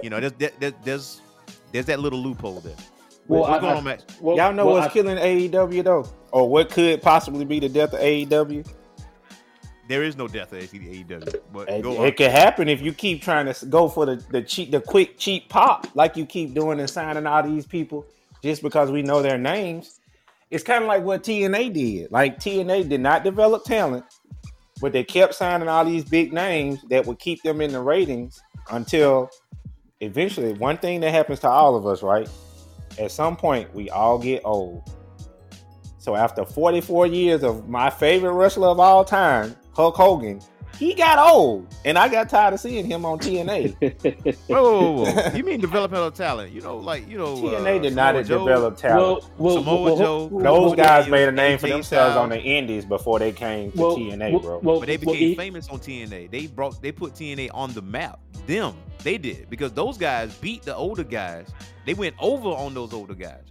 You 0.01 0.09
know, 0.09 0.19
there's 0.19 0.33
there, 0.59 0.71
there's 0.83 1.21
there's 1.71 1.85
that 1.85 1.99
little 1.99 2.19
loophole 2.19 2.59
there. 2.61 2.75
Well, 3.27 3.41
what's 3.41 3.51
I- 3.53 3.59
going 3.59 3.73
I- 3.73 3.77
on, 3.77 3.83
Max? 3.83 4.05
Well, 4.21 4.37
Y'all 4.37 4.53
know 4.53 4.65
well, 4.65 4.75
what's 4.75 4.87
I- 4.87 4.93
killing 4.93 5.17
AEW 5.17 5.83
though, 5.83 6.07
or 6.31 6.49
what 6.49 6.69
could 6.71 7.01
possibly 7.01 7.45
be 7.45 7.59
the 7.59 7.69
death 7.69 7.93
of 7.93 7.99
AEW? 7.99 8.65
There 9.87 10.01
is 10.03 10.17
no 10.17 10.27
death 10.27 10.51
at 10.53 10.63
AEW, 10.63 11.41
but 11.53 11.69
It, 11.69 11.85
it 11.85 12.17
could 12.17 12.31
happen 12.31 12.67
if 12.67 12.81
you 12.81 12.91
keep 12.91 13.21
trying 13.21 13.51
to 13.53 13.65
go 13.67 13.87
for 13.87 14.07
the 14.07 14.15
the 14.31 14.41
cheap, 14.41 14.71
the 14.71 14.81
quick, 14.81 15.19
cheap 15.19 15.47
pop, 15.49 15.85
like 15.93 16.17
you 16.17 16.25
keep 16.25 16.55
doing 16.55 16.79
and 16.79 16.89
signing 16.89 17.27
all 17.27 17.43
these 17.43 17.67
people 17.67 18.05
just 18.41 18.63
because 18.63 18.89
we 18.89 19.03
know 19.03 19.21
their 19.21 19.37
names. 19.37 19.99
It's 20.49 20.63
kind 20.63 20.83
of 20.83 20.87
like 20.87 21.03
what 21.03 21.23
TNA 21.23 21.73
did. 21.73 22.11
Like 22.11 22.39
TNA 22.39 22.89
did 22.89 23.01
not 23.01 23.23
develop 23.23 23.63
talent, 23.63 24.05
but 24.81 24.91
they 24.91 25.03
kept 25.03 25.35
signing 25.35 25.67
all 25.67 25.85
these 25.85 26.03
big 26.03 26.33
names 26.33 26.81
that 26.89 27.05
would 27.05 27.19
keep 27.19 27.41
them 27.43 27.61
in 27.61 27.71
the 27.71 27.81
ratings 27.81 28.41
until 28.71 29.29
eventually. 30.01 30.53
One 30.53 30.77
thing 30.77 30.99
that 31.01 31.11
happens 31.11 31.39
to 31.41 31.49
all 31.49 31.75
of 31.75 31.85
us, 31.85 32.03
right? 32.03 32.29
At 32.99 33.11
some 33.11 33.35
point, 33.35 33.73
we 33.73 33.89
all 33.89 34.17
get 34.17 34.41
old. 34.45 34.83
So 35.97 36.15
after 36.15 36.45
44 36.45 37.07
years 37.07 37.43
of 37.43 37.67
my 37.67 37.89
favorite 37.89 38.33
wrestler 38.33 38.67
of 38.67 38.79
all 38.79 39.03
time, 39.03 39.55
Hulk 39.73 39.95
Hogan, 39.95 40.39
he 40.77 40.93
got 40.93 41.17
old, 41.17 41.73
and 41.85 41.97
I 41.97 42.07
got 42.09 42.29
tired 42.29 42.53
of 42.53 42.59
seeing 42.59 42.85
him 42.85 43.05
on 43.05 43.19
TNA. 43.19 43.75
Whoa, 44.47 44.63
whoa, 44.63 44.91
whoa, 44.91 45.11
whoa. 45.11 45.31
you 45.35 45.43
mean 45.43 45.59
developmental 45.61 46.11
talent? 46.11 46.51
You 46.51 46.61
know, 46.61 46.77
like 46.77 47.07
you 47.09 47.17
know, 47.17 47.35
TNA 47.35 47.79
uh, 47.79 47.81
did 47.81 47.95
not 47.95 48.13
develop 48.25 48.77
talent. 48.77 49.23
well, 49.37 49.55
well, 49.55 49.55
Samoa 49.63 49.81
well, 49.83 49.97
Joe. 49.97 50.39
Those 50.41 50.75
guys 50.75 51.07
made 51.09 51.27
a 51.27 51.31
name 51.31 51.57
for 51.57 51.67
Styles. 51.67 51.89
themselves 51.89 52.15
on 52.17 52.29
the 52.29 52.39
Indies 52.41 52.85
before 52.85 53.19
they 53.19 53.31
came 53.31 53.71
to 53.71 53.77
well, 53.77 53.97
TNA, 53.97 54.41
bro. 54.41 54.59
Well, 54.59 54.79
But 54.79 54.87
they 54.87 54.97
well, 54.97 55.13
became 55.13 55.29
he- 55.29 55.35
famous 55.35 55.69
on 55.69 55.79
TNA. 55.79 56.31
They 56.31 56.47
brought 56.47 56.81
they 56.81 56.91
put 56.91 57.13
TNA 57.13 57.49
on 57.53 57.73
the 57.73 57.81
map. 57.81 58.19
Them, 58.47 58.75
they 59.03 59.17
did 59.17 59.49
because 59.49 59.71
those 59.73 59.97
guys 59.97 60.35
beat 60.37 60.63
the 60.63 60.75
older 60.75 61.03
guys. 61.03 61.47
They 61.85 61.93
went 61.93 62.15
over 62.19 62.49
on 62.49 62.73
those 62.73 62.93
older 62.93 63.15
guys. 63.15 63.41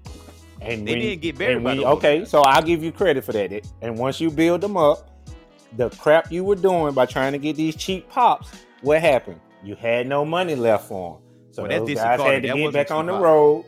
and 0.60 0.86
they 0.86 0.92
when- 0.92 1.00
didn't 1.00 1.22
get 1.22 1.38
buried 1.38 1.56
and 1.56 1.64
by 1.64 1.70
when- 1.70 1.78
the 1.78 1.86
okay, 1.86 2.18
guys. 2.20 2.30
so 2.30 2.42
I'll 2.42 2.62
give 2.62 2.82
you 2.84 2.92
credit 2.92 3.24
for 3.24 3.32
that. 3.32 3.66
And 3.82 3.98
once 3.98 4.20
you 4.20 4.30
build 4.30 4.60
them 4.60 4.76
up, 4.76 5.10
the 5.76 5.90
crap 5.90 6.30
you 6.30 6.44
were 6.44 6.56
doing 6.56 6.94
by 6.94 7.06
trying 7.06 7.32
to 7.32 7.38
get 7.38 7.56
these 7.56 7.76
cheap 7.76 8.08
pops, 8.08 8.48
what 8.82 9.00
happened? 9.00 9.40
You 9.62 9.74
had 9.76 10.06
no 10.06 10.24
money 10.24 10.54
left 10.54 10.88
for 10.88 11.14
them. 11.14 11.22
So 11.52 11.62
Well, 11.62 11.70
that's 11.70 11.80
those 11.80 11.88
DC 11.90 11.94
guys 11.96 12.16
Carter. 12.18 12.32
had 12.34 12.42
to 12.42 12.48
That 12.48 12.56
get 12.56 12.72
back 12.72 12.90
on 12.90 13.04
Cheap 13.04 13.06
the 13.06 13.12
Pop. 13.14 13.22
road 13.22 13.64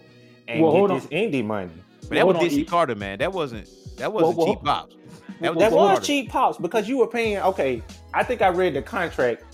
and 0.48 0.62
Well, 0.62 0.70
hold 0.72 0.90
get 0.90 0.94
on. 0.94 1.00
this 1.00 1.08
indie 1.08 1.44
money. 1.44 1.70
But 2.02 2.10
that 2.10 2.20
Hold 2.22 2.36
was 2.36 2.44
on, 2.44 2.50
DC 2.50 2.58
E- 2.60 2.64
Carter, 2.64 2.94
man. 2.94 3.18
That 3.18 3.32
wasn't 3.32 3.68
that 3.96 4.12
wasn't 4.12 4.36
well, 4.36 4.46
cheap 4.48 4.62
pops. 4.62 4.94
That 5.40 5.54
was 5.54 5.62
That 5.64 5.72
was 5.72 6.06
cheap 6.06 6.28
pops 6.30 6.58
because 6.58 6.88
you 6.88 6.98
were 6.98 7.06
paying. 7.06 7.38
Okay, 7.38 7.82
I 8.14 8.22
think 8.22 8.42
I 8.42 8.48
read 8.48 8.74
the 8.74 8.82
contract. 8.82 9.44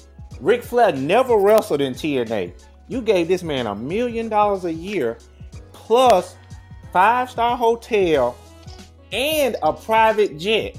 Ric 0.41 0.62
Flair 0.62 0.93
never 0.93 1.37
wrestled 1.37 1.81
in 1.81 1.95
TNA. 1.95 2.53
You 2.89 3.01
gave 3.01 3.29
this 3.29 3.43
man 3.43 3.66
a 3.66 3.74
million 3.74 4.29
dollars 4.29 4.65
a 4.65 4.73
year, 4.73 5.19
plus 5.73 6.37
five 6.93 7.31
star 7.31 7.57
hotel 7.57 8.37
and 9.12 9.57
a 9.62 9.73
private 9.73 10.39
jet. 10.39 10.77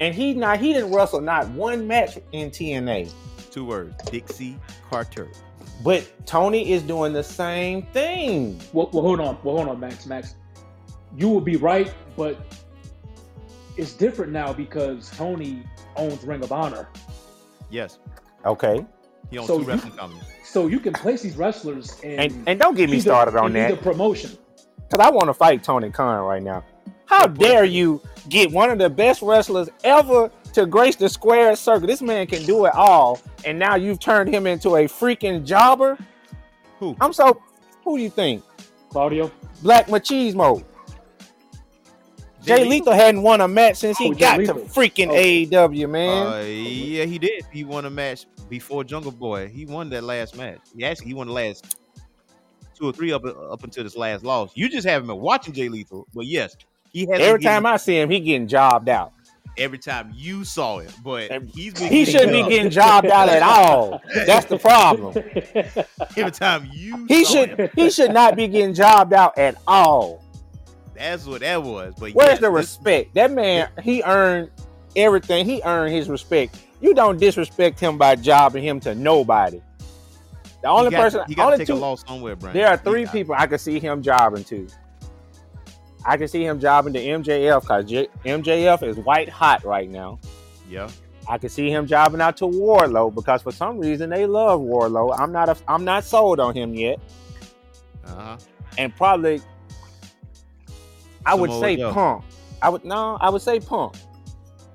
And 0.00 0.14
he 0.14 0.32
not 0.34 0.58
he 0.60 0.72
didn't 0.72 0.92
wrestle 0.92 1.20
not 1.20 1.48
one 1.50 1.86
match 1.86 2.18
in 2.32 2.50
TNA. 2.50 3.12
Two 3.50 3.64
words. 3.64 3.94
Dixie 4.10 4.58
Carter. 4.88 5.28
But 5.84 6.10
Tony 6.26 6.72
is 6.72 6.82
doing 6.82 7.12
the 7.12 7.22
same 7.22 7.82
thing. 7.92 8.60
Well, 8.72 8.90
well, 8.92 9.02
hold 9.02 9.20
on. 9.20 9.38
Well, 9.42 9.56
hold 9.56 9.68
on, 9.68 9.80
Max. 9.80 10.06
Max, 10.06 10.34
you 11.16 11.28
will 11.28 11.40
be 11.40 11.56
right, 11.56 11.92
but 12.16 12.38
it's 13.76 13.92
different 13.92 14.32
now 14.32 14.52
because 14.52 15.10
Tony 15.16 15.62
owns 15.96 16.22
Ring 16.24 16.42
of 16.42 16.52
Honor. 16.52 16.88
Yes. 17.70 17.98
Okay. 18.44 18.84
He 19.30 19.38
owns 19.38 19.48
So 19.48 19.56
two 19.58 19.62
you- 19.64 19.68
wrestling 19.68 19.92
companies. 19.92 20.24
So 20.44 20.66
you 20.66 20.80
can 20.80 20.92
place 20.92 21.22
these 21.22 21.36
wrestlers 21.36 21.98
in 22.00 22.18
And 22.18 22.42
and 22.48 22.58
don't 22.60 22.74
get 22.76 22.90
me 22.90 22.96
either- 22.96 23.02
started 23.10 23.36
on 23.36 23.52
that. 23.52 23.72
either 23.72 23.80
promotion. 23.80 24.36
Because 24.88 25.06
I 25.06 25.10
want 25.10 25.28
to 25.28 25.34
fight 25.34 25.62
Tony 25.62 25.90
Khan 25.90 26.24
right 26.24 26.42
now. 26.42 26.64
How 27.10 27.26
dare 27.26 27.64
you 27.64 28.00
get 28.28 28.52
one 28.52 28.70
of 28.70 28.78
the 28.78 28.88
best 28.88 29.20
wrestlers 29.20 29.68
ever 29.82 30.30
to 30.52 30.64
grace 30.64 30.94
the 30.94 31.08
square 31.08 31.56
circle? 31.56 31.88
This 31.88 32.00
man 32.00 32.24
can 32.28 32.44
do 32.44 32.66
it 32.66 32.74
all, 32.74 33.20
and 33.44 33.58
now 33.58 33.74
you've 33.74 33.98
turned 33.98 34.32
him 34.32 34.46
into 34.46 34.76
a 34.76 34.84
freaking 34.84 35.44
jobber. 35.44 35.98
Who? 36.78 36.96
I'm 37.00 37.12
so. 37.12 37.42
Who 37.84 37.96
do 37.96 38.02
you 38.04 38.10
think? 38.10 38.44
Claudio. 38.90 39.28
Black 39.60 39.88
Machismo. 39.88 40.62
Jay 42.44 42.58
Jay 42.58 42.64
Lethal 42.64 42.92
hadn't 42.92 43.22
won 43.22 43.40
a 43.40 43.48
match 43.48 43.78
since 43.78 43.98
he 43.98 44.10
Oh, 44.10 44.14
got 44.14 44.36
to 44.36 44.54
freaking 44.54 45.08
Oh. 45.08 45.14
AEW, 45.68 45.90
man. 45.90 46.26
Uh, 46.28 46.38
yeah, 46.46 47.06
he 47.06 47.18
did. 47.18 47.44
He 47.52 47.64
won 47.64 47.86
a 47.86 47.90
match 47.90 48.26
before 48.48 48.84
Jungle 48.84 49.10
Boy. 49.12 49.48
He 49.48 49.66
won 49.66 49.90
that 49.90 50.04
last 50.04 50.36
match. 50.36 50.60
He 50.76 50.84
actually 50.84 51.08
he 51.08 51.14
won 51.14 51.26
the 51.26 51.32
last 51.32 51.76
two 52.78 52.86
or 52.88 52.92
three 52.92 53.12
up 53.12 53.24
up 53.24 53.64
until 53.64 53.82
this 53.82 53.96
last 53.96 54.22
loss. 54.24 54.52
You 54.54 54.68
just 54.68 54.86
haven't 54.86 55.08
been 55.08 55.20
watching 55.20 55.52
Jay 55.52 55.68
Lethal, 55.68 56.06
but 56.14 56.26
yes, 56.26 56.56
he 56.90 57.06
has. 57.06 57.20
Every 57.20 57.40
time 57.42 57.66
I 57.66 57.76
see 57.76 57.98
him, 57.98 58.10
he 58.10 58.20
getting 58.20 58.48
jobbed 58.48 58.88
out. 58.88 59.12
every 59.58 59.78
time 59.78 60.12
you 60.14 60.44
saw 60.44 60.78
it, 60.78 60.94
but 61.04 61.30
he's 61.48 61.74
been 61.74 61.88
He 61.92 62.04
shouldn't 62.04 62.32
be 62.32 62.42
getting 62.48 62.70
jobbed 62.70 63.08
out 63.08 63.28
at 63.28 63.42
all. 63.42 64.00
That's 64.26 64.46
the 64.46 64.58
problem. 64.58 65.14
every 66.16 66.30
time 66.32 66.68
you. 66.72 67.04
He 67.06 67.24
saw 67.24 67.32
should 67.32 67.48
him. 67.58 67.70
he 67.74 67.90
should 67.90 68.12
not 68.12 68.36
be 68.36 68.48
getting 68.48 68.74
jobbed 68.74 69.12
out 69.12 69.36
at 69.38 69.56
all. 69.66 70.24
That's 70.94 71.26
what 71.26 71.40
that 71.40 71.62
was. 71.62 71.94
But 71.98 72.12
Where's 72.12 72.30
yes, 72.32 72.40
the 72.40 72.50
this- 72.50 72.56
respect? 72.56 73.14
That 73.14 73.32
man, 73.32 73.68
he 73.82 74.02
earned 74.04 74.50
everything. 74.96 75.46
He 75.46 75.62
earned 75.64 75.92
his 75.94 76.08
respect. 76.08 76.56
You 76.80 76.94
don't 76.94 77.18
disrespect 77.18 77.78
him 77.80 77.98
by 77.98 78.16
jobbing 78.16 78.62
him 78.64 78.80
to 78.80 78.94
nobody. 78.94 79.60
The 80.62 80.68
only 80.68 80.86
he 80.86 80.90
got, 80.90 81.00
person, 81.02 81.22
he 81.26 81.34
got 81.34 81.42
to 81.42 81.46
only 81.52 81.58
take 81.58 81.66
two, 81.68 81.74
a 81.74 81.76
loss 81.76 82.04
somewhere, 82.06 82.36
Brian. 82.36 82.54
there 82.54 82.68
are 82.68 82.76
three 82.76 83.04
got- 83.04 83.12
people 83.12 83.34
I 83.36 83.46
could 83.46 83.60
see 83.60 83.78
him 83.80 84.02
jobbing 84.02 84.44
to. 84.44 84.68
I 86.04 86.16
can 86.16 86.28
see 86.28 86.44
him 86.44 86.60
jobbing 86.60 86.92
to 86.94 87.00
MJF 87.00 87.60
because 87.62 87.84
MJF 88.24 88.82
is 88.82 88.96
white 88.98 89.28
hot 89.28 89.64
right 89.64 89.88
now. 89.88 90.18
Yeah, 90.68 90.88
I 91.28 91.38
can 91.38 91.48
see 91.48 91.70
him 91.70 91.86
jobbing 91.86 92.20
out 92.20 92.36
to 92.38 92.44
Wardlow 92.44 93.14
because 93.14 93.42
for 93.42 93.52
some 93.52 93.78
reason 93.78 94.10
they 94.10 94.26
love 94.26 94.60
Wardlow. 94.60 95.18
I'm 95.18 95.32
not 95.32 95.48
a, 95.48 95.56
I'm 95.68 95.84
not 95.84 96.04
sold 96.04 96.40
on 96.40 96.54
him 96.54 96.74
yet, 96.74 96.98
uh 98.06 98.14
huh. 98.14 98.36
and 98.78 98.94
probably 98.96 99.42
I 101.26 101.34
would 101.34 101.52
say 101.60 101.76
Joe. 101.76 101.92
Punk. 101.92 102.24
I 102.62 102.68
would 102.68 102.84
no, 102.84 103.18
I 103.20 103.30
would 103.30 103.42
say 103.42 103.60
Punk. 103.60 103.94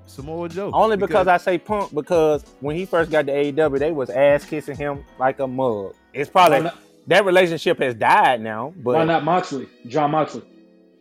Samoa 0.06 0.48
Joe. 0.48 0.70
Only 0.72 0.96
because, 0.96 1.28
I 1.28 1.36
say 1.36 1.58
Punk 1.58 1.94
because 1.94 2.42
when 2.60 2.74
he 2.74 2.86
first 2.86 3.10
got 3.10 3.26
to 3.26 3.32
AEW, 3.32 3.78
they 3.78 3.92
was 3.92 4.08
ass 4.08 4.46
kissing 4.46 4.76
him 4.76 5.04
like 5.18 5.40
a 5.40 5.46
mug. 5.46 5.94
It's 6.14 6.30
probably 6.30 6.62
not, 6.62 6.78
that 7.06 7.24
relationship 7.26 7.78
has 7.80 7.94
died 7.94 8.40
now, 8.40 8.72
But 8.76 8.94
why 8.94 9.00
but 9.00 9.04
not 9.04 9.24
Moxley? 9.24 9.68
Jon 9.86 10.12
Moxley. 10.12 10.42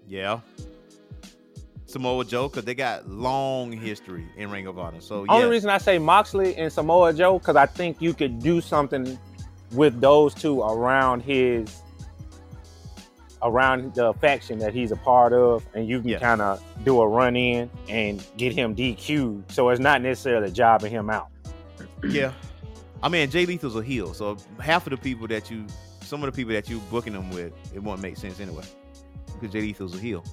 Yeah. 0.07 0.39
Samoa 1.87 2.25
Joe, 2.25 2.49
because 2.49 2.65
they 2.65 2.75
got 2.75 3.07
long 3.07 3.71
history 3.71 4.25
in 4.35 4.51
Ring 4.51 4.67
of 4.67 4.77
Honor. 4.77 4.99
So 4.99 5.25
only 5.29 5.47
reason 5.49 5.69
I 5.69 5.77
say 5.77 5.97
Moxley 5.97 6.55
and 6.57 6.71
Samoa 6.71 7.13
Joe 7.13 7.39
because 7.39 7.55
I 7.55 7.65
think 7.67 8.01
you 8.01 8.13
could 8.13 8.39
do 8.39 8.59
something 8.59 9.17
with 9.71 10.01
those 10.01 10.33
two 10.33 10.61
around 10.61 11.21
his 11.21 11.81
around 13.43 13.93
the 13.93 14.13
faction 14.15 14.57
that 14.59 14.73
he's 14.73 14.91
a 14.91 14.95
part 14.95 15.31
of, 15.31 15.63
and 15.75 15.87
you 15.87 15.99
can 16.01 16.09
Yeah. 16.09 16.19
kind 16.19 16.41
of 16.41 16.61
do 16.83 16.99
a 16.99 17.07
run 17.07 17.35
in 17.35 17.69
and 17.87 18.23
get 18.37 18.51
him 18.53 18.75
DQ'd. 18.75 19.51
So 19.51 19.69
it's 19.69 19.79
not 19.79 20.01
necessarily 20.01 20.51
jobbing 20.51 20.91
him 20.91 21.09
out. 21.09 21.27
yeah. 22.03 22.31
I 23.03 23.09
mean, 23.09 23.29
Jay 23.29 23.45
Lethal's 23.45 23.75
a 23.75 23.83
heel, 23.83 24.13
so 24.13 24.37
half 24.59 24.87
of 24.87 24.91
the 24.91 24.97
people 24.97 25.27
that 25.27 25.51
you, 25.51 25.65
some 26.01 26.23
of 26.23 26.31
the 26.31 26.35
people 26.35 26.53
that 26.53 26.67
you 26.69 26.79
booking 26.89 27.13
them 27.13 27.29
with, 27.29 27.53
it 27.73 27.83
won't 27.83 28.01
make 28.01 28.17
sense 28.17 28.39
anyway, 28.39 28.63
because 29.39 29.53
Jay 29.53 29.61
Lethal's 29.61 29.95
a 29.95 29.99
heel. 29.99 30.23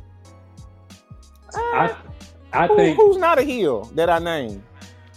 I 1.55 1.95
I 2.53 2.67
Who- 2.67 2.77
think 2.77 2.97
who's 2.97 3.17
not 3.17 3.39
a 3.39 3.43
heel 3.43 3.85
that 3.95 4.09
I 4.11 4.19
name? 4.19 4.63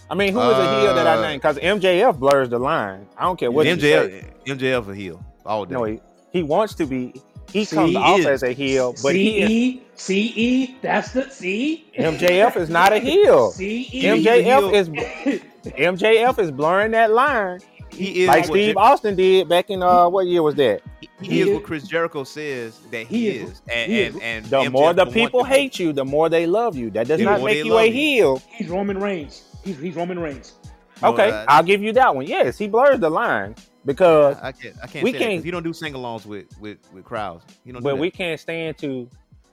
I 0.08 0.14
mean, 0.14 0.32
who 0.32 0.40
is 0.40 0.58
a 0.58 0.80
heel 0.80 0.94
that 0.94 1.06
I 1.06 1.16
Uh, 1.16 1.20
name? 1.22 1.38
Because 1.38 1.58
MJF 1.58 2.18
blurs 2.18 2.48
the 2.48 2.58
line. 2.58 3.06
I 3.18 3.24
don't 3.24 3.38
care 3.38 3.50
what 3.50 3.66
you 3.66 3.78
say. 3.78 4.32
MJF, 4.46 4.58
MJF 4.58 4.88
a 4.88 4.94
heel 4.94 5.24
all 5.44 5.64
day. 5.64 5.74
No, 5.74 5.84
he, 5.84 6.00
he 6.32 6.42
wants 6.42 6.74
to 6.74 6.86
be. 6.86 7.12
He 7.52 7.64
See, 7.64 7.76
comes 7.76 7.90
he 7.90 7.96
off 7.96 8.24
as 8.26 8.42
a 8.42 8.52
heel, 8.52 8.94
but 9.02 9.14
he 9.14 9.38
is, 9.38 9.80
CE 9.96 10.70
CE. 10.74 10.74
That's 10.82 11.12
the 11.12 11.28
C. 11.30 11.86
MJF 11.98 12.56
is 12.56 12.68
not 12.68 12.92
a 12.92 12.98
heel. 12.98 13.50
CE. 13.52 13.88
MJF 13.92 14.72
is 14.74 14.88
MJF 15.64 16.38
is 16.38 16.50
blurring 16.50 16.90
that 16.92 17.12
line 17.12 17.60
he 17.96 18.22
is 18.22 18.28
like 18.28 18.44
Steve 18.44 18.74
Jer- 18.74 18.78
Austin 18.80 19.16
did 19.16 19.48
back 19.48 19.70
in 19.70 19.82
uh 19.82 20.08
what 20.08 20.26
year 20.26 20.42
was 20.42 20.54
that? 20.56 20.82
he, 21.00 21.08
He 21.20 21.40
is 21.40 21.48
is- 21.48 21.54
what 21.54 21.62
Chris 21.64 21.84
Jericho 21.84 22.24
says 22.24 22.78
that 22.90 23.06
he, 23.06 23.18
he 23.18 23.28
is, 23.38 23.50
is- 23.50 23.62
and 23.72 23.92
he 23.92 24.02
and, 24.04 24.22
and 24.22 24.44
The 24.46 24.56
MJF 24.62 24.72
more 24.72 24.92
the 24.94 25.06
people 25.06 25.44
hate 25.44 25.78
you, 25.78 25.92
the 25.92 26.04
more 26.04 26.28
they 26.28 26.46
love 26.46 26.76
you. 26.76 26.90
That 26.90 27.08
does 27.08 27.20
not 27.20 27.42
make 27.42 27.64
you 27.64 27.76
a 27.76 27.86
you. 27.86 27.92
heel. 27.92 28.42
He's 28.48 28.68
Roman 28.68 28.98
Reigns. 28.98 29.44
He's 29.64 29.78
he's 29.78 29.96
Roman 29.96 30.18
Reigns. 30.18 30.54
No, 31.02 31.08
Okay, 31.12 31.30
I- 31.30 31.44
I'll 31.48 31.62
give 31.62 31.82
you 31.82 31.92
that 31.94 32.14
one. 32.14 32.26
Yes, 32.26 32.56
he 32.56 32.68
blurs 32.68 32.98
the 33.00 33.10
line 33.10 33.54
because 33.84 34.36
I 34.42 34.52
can't. 34.52 34.74
I 34.82 34.86
can't. 34.86 35.04
we 35.04 35.12
say 35.12 35.18
can't- 35.18 35.44
He 35.44 35.50
don't 35.50 35.62
do 35.62 35.72
sing-alongs 35.72 36.24
with 36.26 36.46
with 36.60 36.78
with 36.92 37.04
crowds. 37.04 37.44
You 37.64 37.72
know. 37.72 37.80
But 37.80 37.80
do 37.80 37.84
but 37.90 37.94
that. 37.96 38.00
we 38.00 38.10
can't 38.10 38.40
stand 38.40 38.78
to 38.78 39.08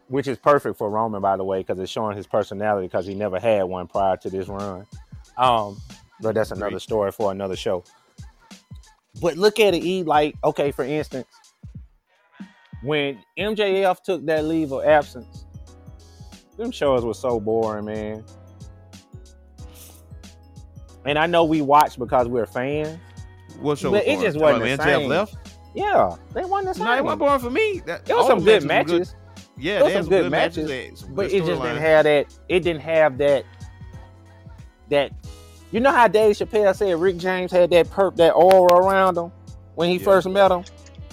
which 0.09 0.27
is 0.27 0.37
perfect 0.37 0.77
for 0.77 0.89
Roman 0.89 1.21
by 1.21 1.37
the 1.37 1.43
way 1.43 1.59
because 1.59 1.79
it's 1.79 1.91
showing 1.91 2.15
his 2.15 2.27
personality 2.27 2.87
because 2.87 3.05
he 3.07 3.15
never 3.15 3.39
had 3.39 3.63
one 3.63 3.87
prior 3.87 4.17
to 4.17 4.29
this 4.29 4.47
run. 4.47 4.85
Um, 5.37 5.77
but 6.21 6.35
that's 6.35 6.51
another 6.51 6.79
story 6.79 7.11
for 7.11 7.31
another 7.31 7.55
show. 7.55 7.83
But 9.21 9.37
look 9.37 9.59
at 9.59 9.73
it, 9.73 9.83
E. 9.83 10.03
Like, 10.03 10.35
okay, 10.43 10.71
for 10.71 10.83
instance, 10.83 11.27
when 12.81 13.19
MJF 13.37 14.01
took 14.03 14.25
that 14.25 14.43
leave 14.45 14.71
of 14.71 14.83
absence, 14.83 15.45
them 16.57 16.71
shows 16.71 17.05
were 17.05 17.13
so 17.13 17.39
boring, 17.39 17.85
man. 17.85 18.23
And 21.05 21.17
I 21.19 21.25
know 21.27 21.43
we 21.43 21.61
watch 21.61 21.97
because 21.99 22.27
we're 22.27 22.45
fans. 22.45 22.97
What 23.59 23.77
show? 23.77 23.91
but 23.91 24.05
was 24.05 24.19
it 24.19 24.21
just 24.23 24.39
wasn't 24.39 24.63
Oh, 24.63 24.65
the 24.65 24.83
MJF 24.83 24.97
same. 24.99 25.09
left. 25.09 25.35
Yeah, 25.75 26.15
they 26.33 26.45
won 26.45 26.65
the 26.65 26.73
same. 26.73 26.85
No, 26.85 26.97
it 26.97 27.03
wasn't 27.03 27.19
boring 27.19 27.39
for 27.39 27.49
me. 27.49 27.81
That, 27.85 28.05
There 28.05 28.15
was 28.15 28.27
some 28.27 28.43
good 28.43 28.63
matches. 28.63 29.15
Yeah, 29.57 29.75
There 29.75 29.83
was 29.85 29.93
had 29.93 30.03
some 30.05 30.09
good 30.09 30.31
matches, 30.31 30.99
some 30.99 31.13
but 31.13 31.29
good 31.29 31.35
it 31.35 31.45
just 31.45 31.61
didn't 31.61 31.77
have 31.81 32.03
that. 32.05 32.37
It 32.49 32.59
didn't 32.61 32.81
have 32.81 33.17
that. 33.19 33.45
That 34.89 35.11
you 35.73 35.79
know 35.81 35.91
how 35.91 36.07
Dave 36.07 36.35
Chappelle 36.37 36.73
said 36.75 36.95
Rick 36.99 37.17
James 37.17 37.51
had 37.51 37.69
that 37.71 37.87
perp, 37.89 38.15
that 38.17 38.31
aura 38.31 38.75
around 38.75 39.17
him 39.17 39.31
when 39.75 39.89
he 39.89 39.97
Yeah. 39.97 40.03
first 40.05 40.29
met 40.29 40.51
him. 40.51 40.63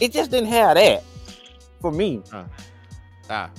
It 0.00 0.12
just 0.12 0.30
didn't 0.30 0.48
have 0.50 0.76
that 0.76 1.02
for 1.80 1.90
me. 1.90 2.22
Ah, 3.28 3.50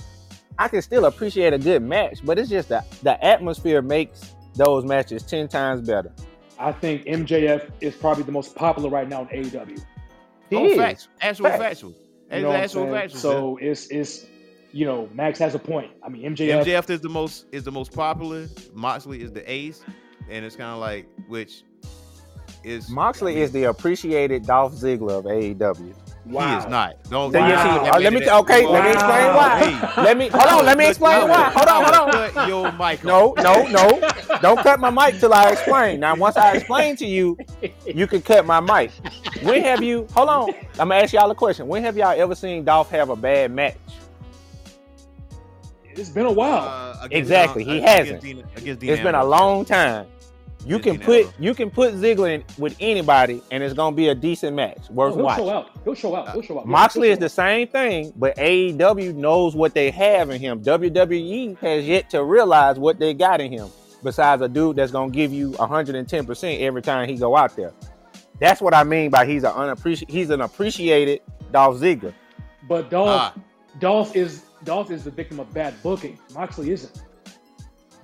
I 0.58 0.68
can 0.68 0.80
still 0.82 1.04
appreciate 1.06 1.52
a 1.52 1.58
good 1.58 1.82
match, 1.82 2.20
but 2.24 2.38
it's 2.38 2.48
just 2.48 2.68
that 2.68 2.90
the 3.02 3.22
atmosphere 3.24 3.82
makes 3.82 4.34
those 4.54 4.84
matches 4.84 5.22
ten 5.22 5.48
times 5.48 5.86
better. 5.86 6.12
I 6.58 6.72
think 6.72 7.04
MJF 7.06 7.70
is 7.80 7.94
probably 7.96 8.22
the 8.22 8.32
most 8.32 8.54
popular 8.54 8.88
right 8.88 9.08
now 9.08 9.22
in 9.22 9.44
AEW. 9.44 9.82
He 10.50 10.56
oh, 10.56 10.64
is. 10.66 10.76
facts, 10.76 11.08
actual 11.20 11.46
Facts. 11.46 11.58
factual. 11.62 11.94
You 12.30 12.42
know 12.42 12.52
actual 12.52 12.82
saying? 12.84 12.94
factual. 12.94 13.20
So 13.20 13.58
it's 13.60 13.86
it's 13.88 14.26
you 14.72 14.84
know 14.86 15.08
Max 15.14 15.38
has 15.38 15.54
a 15.54 15.58
point. 15.58 15.90
I 16.04 16.08
mean 16.08 16.22
MJF. 16.34 16.64
MJF 16.64 16.90
is 16.90 17.00
the 17.00 17.08
most 17.08 17.46
is 17.52 17.64
the 17.64 17.72
most 17.72 17.92
popular. 17.92 18.46
Moxley 18.74 19.22
is 19.22 19.32
the 19.32 19.50
ace, 19.50 19.82
and 20.28 20.44
it's 20.44 20.56
kind 20.56 20.70
of 20.70 20.78
like 20.78 21.06
which 21.28 21.62
is 22.64 22.88
Moxley 22.90 23.38
is 23.40 23.52
the 23.52 23.64
appreciated 23.64 24.46
Dolph 24.46 24.74
Ziggler 24.74 25.18
of 25.18 25.24
AEW. 25.24 25.94
He 26.24 26.36
is 26.36 26.66
not. 26.68 27.02
Don't. 27.10 27.32
Wow. 27.32 27.48
yes, 27.48 27.62
he- 27.62 27.90
uh, 27.90 27.98
let 27.98 28.12
me 28.12 28.30
okay. 28.30 28.66
Let 28.66 28.84
me 28.84 28.90
explain 28.92 29.34
why. 29.34 29.58
Hey. 29.58 30.02
Let 30.02 30.16
me 30.16 30.28
hold 30.28 30.46
on. 30.60 30.64
Let 30.66 30.78
me 30.78 30.88
explain 30.88 31.28
why. 31.28 31.50
Hold 31.50 31.68
on. 31.68 31.84
Hold 31.84 32.14
on. 32.14 32.30
Cut 32.30 32.48
your 32.48 32.72
mic 32.72 33.02
No, 33.02 33.34
no, 33.38 33.66
no. 33.66 34.00
don't 34.40 34.60
cut 34.60 34.78
my 34.78 34.90
mic 34.90 35.18
till 35.18 35.34
I 35.34 35.50
explain. 35.50 35.98
Now, 35.98 36.14
once 36.14 36.36
I 36.36 36.54
explain 36.54 36.94
to 36.96 37.06
you, 37.06 37.36
you 37.86 38.06
can 38.06 38.22
cut 38.22 38.46
my 38.46 38.60
mic. 38.60 38.92
When 39.42 39.62
have 39.62 39.82
you? 39.82 40.06
Hold 40.14 40.28
on. 40.28 40.48
I'm 40.78 40.88
gonna 40.88 40.96
ask 40.96 41.12
y'all 41.12 41.30
a 41.30 41.34
question. 41.34 41.66
When 41.66 41.82
have 41.82 41.96
y'all 41.96 42.10
ever 42.18 42.36
seen 42.36 42.62
Dolph 42.64 42.90
have 42.90 43.10
a 43.10 43.16
bad 43.16 43.50
match? 43.50 43.76
It's 45.96 46.10
been 46.10 46.26
a 46.26 46.32
while. 46.32 46.96
Uh, 47.02 47.08
Exactly, 47.10 47.64
he 47.64 47.78
against 47.78 47.88
hasn't. 47.88 48.22
Dean- 48.22 48.44
against 48.56 48.80
Dean 48.80 48.90
It's 48.90 49.02
been 49.02 49.14
a 49.14 49.24
long 49.24 49.64
time. 49.64 50.06
You 50.64 50.76
Against 50.76 51.00
can 51.00 51.04
put 51.06 51.16
Ambrose. 51.22 51.34
you 51.40 51.54
can 51.54 51.70
put 51.70 51.94
Ziggler 51.94 52.34
in 52.34 52.44
with 52.56 52.76
anybody, 52.78 53.42
and 53.50 53.64
it's 53.64 53.74
gonna 53.74 53.96
be 53.96 54.08
a 54.08 54.14
decent 54.14 54.54
match, 54.54 54.88
worth 54.90 55.14
Oh, 55.14 55.16
he'll 55.16 55.24
watching. 55.24 55.44
show 55.46 55.50
out. 55.50 55.70
He'll 55.84 55.94
show 55.94 56.14
out. 56.14 56.32
He'll 56.32 56.42
show 56.42 56.58
out. 56.60 56.66
Moxley 56.68 57.08
He'll 57.08 57.14
is 57.14 57.18
the 57.18 57.28
same 57.28 57.66
thing, 57.66 58.12
but 58.16 58.36
AEW 58.36 59.12
knows 59.14 59.56
what 59.56 59.74
they 59.74 59.90
have 59.90 60.30
in 60.30 60.40
him. 60.40 60.62
WWE 60.62 61.58
has 61.58 61.84
yet 61.84 62.10
to 62.10 62.22
realize 62.22 62.78
what 62.78 63.00
they 63.00 63.12
got 63.12 63.40
in 63.40 63.50
him. 63.50 63.68
Besides 64.04 64.40
a 64.42 64.48
dude 64.48 64.76
that's 64.76 64.92
gonna 64.92 65.10
give 65.10 65.32
you 65.32 65.50
110 65.52 66.26
percent 66.26 66.60
every 66.60 66.80
time 66.82 67.08
he 67.08 67.16
go 67.16 67.36
out 67.36 67.56
there. 67.56 67.72
That's 68.38 68.60
what 68.60 68.72
I 68.74 68.84
mean 68.84 69.10
by 69.10 69.26
he's 69.26 69.42
an 69.42 69.50
unappreciated. 69.52 70.14
He's 70.14 70.30
an 70.30 70.40
appreciated 70.42 71.20
Dolph 71.50 71.78
Ziggler. 71.80 72.12
But 72.68 72.88
Dolph, 72.88 73.08
Ah. 73.10 73.34
Dolph 73.80 74.14
is 74.14 74.42
Dolph 74.64 74.90
is 74.90 75.04
the 75.04 75.10
victim 75.10 75.40
of 75.40 75.52
bad 75.52 75.74
booking. 75.82 76.18
Moxley 76.34 76.70
isn't. 76.70 77.02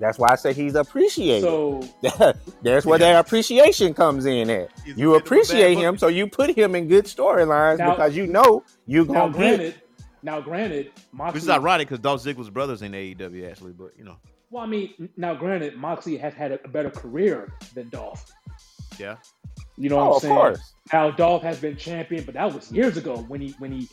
That's 0.01 0.17
why 0.19 0.29
I 0.31 0.37
say 0.37 0.53
he's 0.53 0.77
appreciated. 0.77 1.43
So 1.43 1.81
That's 2.63 2.87
where 2.87 3.01
Yeah. 3.01 3.13
that 3.15 3.27
appreciation 3.27 3.95
comes 3.95 4.27
in 4.27 4.49
at. 4.49 4.71
He's 4.85 4.97
You 4.97 5.09
bit 5.11 5.17
of 5.17 5.23
a 5.23 5.25
appreciate 5.25 5.77
him, 5.77 5.95
booker. 5.95 5.99
so 5.99 6.09
you 6.09 6.29
put 6.29 6.51
him 6.57 6.75
in 6.77 6.87
good 6.87 7.07
storylines 7.07 7.79
because 7.79 8.17
you 8.17 8.27
know 8.29 8.63
you 8.87 9.05
now, 9.07 9.13
gonna 9.29 9.33
get. 9.33 9.37
granted, 9.39 9.75
now 10.23 10.41
granted, 10.41 10.93
Moxley. 11.13 11.35
Which 11.39 11.43
is 11.45 11.49
ironic 11.51 11.89
because 11.89 12.01
Dolph 12.01 12.23
Ziggler's 12.23 12.51
brothers 12.51 12.83
in 12.83 12.93
AEW 12.93 13.51
actually, 13.51 13.73
but 13.73 13.91
you 13.99 14.05
know, 14.05 14.17
Well, 14.51 14.63
I 14.63 14.67
mean, 14.67 15.09
now 15.17 15.35
granted, 15.35 15.77
Moxley 15.77 16.17
has 16.19 16.33
had 16.33 16.53
a, 16.53 16.63
a 16.65 16.69
better 16.69 16.91
career 16.91 17.53
than 17.75 17.89
Dolph. 17.89 18.25
yeah. 19.01 19.17
You 19.77 19.89
know 19.89 19.99
Oh, 19.99 20.05
what 20.05 20.11
I'm 20.11 20.17
of 20.17 20.23
saying? 20.23 20.35
course. 20.35 20.75
Now 20.93 21.11
Dolph 21.11 21.43
has 21.43 21.59
been 21.59 21.77
champion, 21.77 22.23
but 22.25 22.35
that 22.35 22.53
was 22.55 22.71
years 22.71 22.97
ago 22.97 23.17
when 23.27 23.41
he 23.41 23.51
when 23.59 23.73
he 23.73 23.89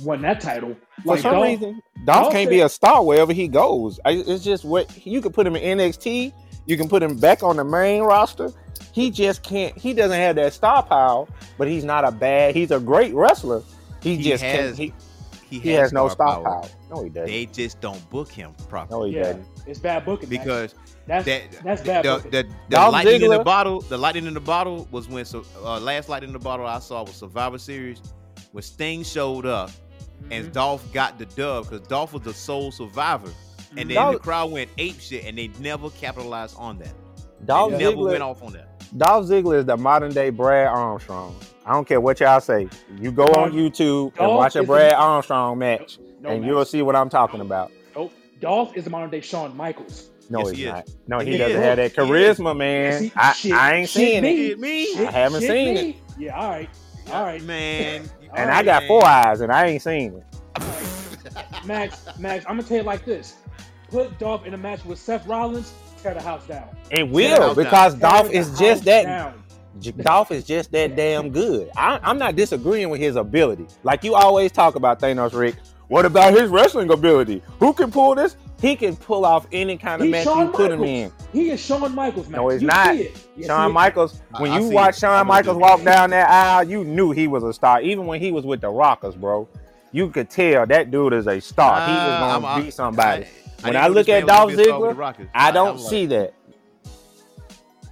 won 0.00 0.22
that 0.22 0.40
title. 0.40 0.76
For 1.04 1.16
some 1.18 1.32
Dolph- 1.32 1.44
reason, 1.44 1.82
Dolph 2.04 2.22
Dolph 2.24 2.32
can't 2.32 2.46
said- 2.46 2.50
be 2.50 2.60
a 2.60 2.68
star 2.68 3.04
wherever 3.04 3.32
he 3.32 3.48
goes. 3.48 4.00
I, 4.04 4.12
it's 4.12 4.44
just 4.44 4.64
what 4.64 5.06
you 5.06 5.20
can 5.20 5.32
put 5.32 5.46
him 5.46 5.56
in 5.56 5.78
NXT. 5.78 6.32
You 6.66 6.76
can 6.76 6.88
put 6.88 7.02
him 7.02 7.18
back 7.18 7.42
on 7.42 7.56
the 7.56 7.64
main 7.64 8.02
roster. 8.02 8.50
He 8.92 9.10
just 9.10 9.42
can't. 9.42 9.76
He 9.76 9.92
doesn't 9.94 10.16
have 10.16 10.36
that 10.36 10.52
star 10.52 10.82
power, 10.82 11.26
but 11.58 11.66
he's 11.68 11.84
not 11.84 12.04
a 12.04 12.12
bad. 12.12 12.54
He's 12.54 12.70
a 12.70 12.78
great 12.80 13.14
wrestler. 13.14 13.62
He, 14.02 14.16
He 14.16 14.22
just 14.22 14.42
has- 14.44 14.76
can't. 14.76 14.78
He, 14.78 14.92
He, 15.50 15.58
he 15.58 15.70
has 15.72 15.92
no 15.92 16.08
star 16.08 16.40
power. 16.42 16.62
No, 16.90 17.02
he 17.02 17.10
doesn't. 17.10 17.26
They 17.26 17.46
just 17.46 17.80
don't 17.80 18.08
book 18.10 18.30
him 18.30 18.52
properly 18.68 18.98
no, 19.00 19.04
he 19.06 19.16
yeah, 19.16 19.22
doesn't. 19.34 19.46
it's 19.66 19.78
bad 19.80 20.04
booking 20.06 20.28
because 20.30 20.74
that's 21.06 21.26
that 21.26 21.42
that's 21.62 21.82
bad 21.82 22.04
the, 22.06 22.14
booking. 22.16 22.30
the, 22.30 22.42
the 22.44 22.48
Dolph 22.70 22.92
lightning 22.92 23.22
in 23.22 23.30
the 23.30 23.44
bottle. 23.44 23.80
The 23.82 23.98
lightning 23.98 24.24
in 24.26 24.32
the 24.34 24.40
bottle 24.40 24.88
was 24.90 25.08
when 25.08 25.24
so 25.26 25.44
uh, 25.62 25.78
last 25.80 26.08
lightning 26.08 26.30
in 26.30 26.32
the 26.32 26.38
bottle 26.38 26.64
I 26.66 26.78
saw 26.78 27.02
was 27.02 27.14
Survivor 27.16 27.58
Series 27.58 28.00
when 28.52 28.62
Sting 28.62 29.02
showed 29.02 29.46
up 29.46 29.70
and 30.30 30.46
Mhm. 30.46 30.52
Dolph 30.52 30.92
got 30.92 31.18
the 31.18 31.26
dub 31.26 31.68
because 31.68 31.86
Dolph 31.88 32.12
was 32.12 32.22
the 32.22 32.32
sole 32.34 32.70
survivor, 32.70 33.30
and 33.76 33.90
then 33.90 33.96
Dolph- 33.96 34.14
the 34.14 34.20
crowd 34.20 34.50
went 34.52 34.70
ape 34.78 35.00
shit 35.00 35.24
and 35.24 35.36
they 35.36 35.50
never 35.60 35.90
capitalized 35.90 36.56
on 36.58 36.78
that. 36.78 36.94
Dolph 37.44 37.72
they 37.72 37.78
never 37.78 37.96
Ziggler. 37.96 38.10
went 38.10 38.22
off 38.22 38.42
on 38.42 38.52
that. 38.52 38.68
Dolph 38.96 39.26
Ziggler 39.26 39.58
is 39.58 39.64
the 39.66 39.76
modern 39.76 40.12
day 40.12 40.30
Brad 40.30 40.68
Armstrong. 40.68 41.34
I 41.66 41.72
don't 41.72 41.86
care 41.88 42.00
what 42.00 42.20
y'all 42.20 42.40
say. 42.40 42.68
You 43.00 43.10
go 43.10 43.24
on 43.24 43.32
Dolph- 43.32 43.52
YouTube 43.52 44.12
and 44.18 44.28
watch 44.36 44.54
a 44.56 44.62
Brad 44.62 44.92
the- 44.92 44.96
Armstrong 44.96 45.58
match, 45.58 45.98
no, 46.20 46.30
and 46.30 46.42
Max. 46.42 46.50
you'll 46.50 46.64
see 46.64 46.82
what 46.82 46.94
I'm 46.94 47.08
talking 47.08 47.40
about. 47.40 47.70
Nope. 47.96 48.12
Dolph 48.40 48.76
is 48.76 48.84
the 48.84 48.90
modern 48.90 49.10
day 49.10 49.20
Shawn 49.20 49.56
Michaels. 49.56 50.10
No, 50.30 50.40
Yes, 50.40 50.50
he's 50.50 50.58
he 50.58 50.64
not. 50.66 50.88
No, 51.08 51.18
he 51.18 51.32
he 51.32 51.38
doesn't 51.38 51.56
is. 51.58 51.62
have 51.64 51.76
that 51.78 51.94
charisma, 51.94 52.56
man. 52.56 52.98
See, 53.00 53.12
I, 53.16 53.32
shit- 53.32 53.52
I 53.52 53.74
ain't 53.74 53.88
shit 53.88 54.08
seen 54.14 54.22
me. 54.22 54.46
it, 54.52 54.58
Me, 54.60 54.94
I 55.06 55.10
haven't 55.10 55.40
shit 55.40 55.50
seen 55.50 55.74
me. 55.74 56.00
Yeah, 56.18 56.38
all 56.40 56.48
right, 56.50 56.70
all 57.12 57.24
right, 57.24 57.42
man. 57.44 58.10
And 58.36 58.48
right, 58.48 58.60
I 58.60 58.62
got 58.64 58.82
man. 58.82 58.88
four 58.88 59.04
eyes, 59.04 59.40
and 59.42 59.52
I 59.52 59.66
ain't 59.66 59.82
seen 59.82 60.14
it. 60.14 60.24
Max. 61.66 62.08
Max, 62.18 62.44
I'm 62.48 62.56
gonna 62.56 62.68
tell 62.68 62.78
you 62.78 62.82
like 62.84 63.04
this: 63.04 63.36
put 63.90 64.18
Dolph 64.18 64.46
in 64.46 64.54
a 64.54 64.58
match 64.58 64.84
with 64.84 64.98
Seth 64.98 65.26
Rollins, 65.26 65.72
tear 66.02 66.14
the 66.14 66.22
house 66.22 66.46
down. 66.46 66.68
It 66.90 67.08
will 67.08 67.54
because 67.54 67.94
Tear 67.94 68.10
Dolph 68.10 68.28
the 68.28 68.36
is 68.38 68.58
just 68.58 68.84
that. 68.86 69.04
down. 69.04 69.42
Dolph 70.02 70.30
is 70.32 70.44
just 70.44 70.72
that 70.72 70.96
damn 70.96 71.30
good. 71.30 71.70
I, 71.76 71.98
I'm 72.02 72.18
not 72.18 72.36
disagreeing 72.36 72.90
with 72.90 73.00
his 73.00 73.16
ability. 73.16 73.66
Like 73.84 74.04
you 74.04 74.14
always 74.14 74.52
talk 74.52 74.76
about 74.76 75.00
Thanos, 75.00 75.34
Rick. 75.34 75.56
What 75.88 76.06
about 76.06 76.34
his 76.34 76.50
wrestling 76.50 76.90
ability? 76.90 77.42
Who 77.60 77.72
can 77.72 77.90
pull 77.90 78.14
this? 78.14 78.36
He 78.62 78.76
can 78.76 78.94
pull 78.96 79.24
off 79.26 79.46
any 79.52 79.76
kind 79.76 80.00
of 80.00 80.06
He's 80.06 80.12
match 80.12 80.24
Shawn 80.24 80.46
you 80.46 80.52
put 80.52 80.70
him 80.70 80.80
Michaels. 80.80 81.12
in. 81.34 81.40
He 81.40 81.50
is 81.50 81.60
Shawn 81.60 81.94
Michaels, 81.94 82.28
man. 82.28 82.40
No, 82.40 82.48
he's 82.48 82.62
you 82.62 82.68
not. 82.68 82.94
See 82.94 83.02
it. 83.02 83.26
You 83.36 83.44
Shawn 83.44 83.70
it. 83.70 83.72
Michaels, 83.74 84.22
when 84.38 84.52
I- 84.52 84.54
I 84.54 84.58
you 84.60 84.68
see 84.68 84.74
watch 84.74 84.96
it. 84.96 85.00
Shawn 85.00 85.26
Michaels 85.26 85.56
walk 85.56 85.82
down 85.82 86.10
that 86.10 86.30
aisle, 86.30 86.62
you 86.64 86.84
knew 86.84 87.10
he 87.10 87.26
was 87.26 87.42
a 87.42 87.52
star. 87.52 87.80
Even 87.82 88.06
when 88.06 88.20
he 88.20 88.30
was 88.30 88.46
with 88.46 88.60
the 88.60 88.68
Rockers, 88.70 89.16
bro, 89.16 89.48
you 89.90 90.08
could 90.10 90.30
tell 90.30 90.64
that 90.66 90.90
dude 90.92 91.12
is 91.12 91.26
a 91.26 91.40
star. 91.40 91.86
he 91.88 91.92
was 91.92 92.00
Uh, 92.02 92.20
gonna 92.38 92.46
I'm- 92.46 92.62
be 92.64 92.70
somebody. 92.70 93.24
I 93.24 93.28
when 93.66 93.72
didn't 93.72 93.84
I 93.84 93.88
look 93.88 94.08
at 94.08 94.26
Dolph 94.26 94.38
gonna 94.50 94.56
be 94.56 94.62
a 94.62 94.64
star 94.66 94.80
with 94.80 94.96
the 94.96 95.02
Ziggler, 95.02 95.28
I 95.34 95.50
don't 95.50 95.76
like- 95.80 95.90
see 95.90 96.06
that. 96.06 96.34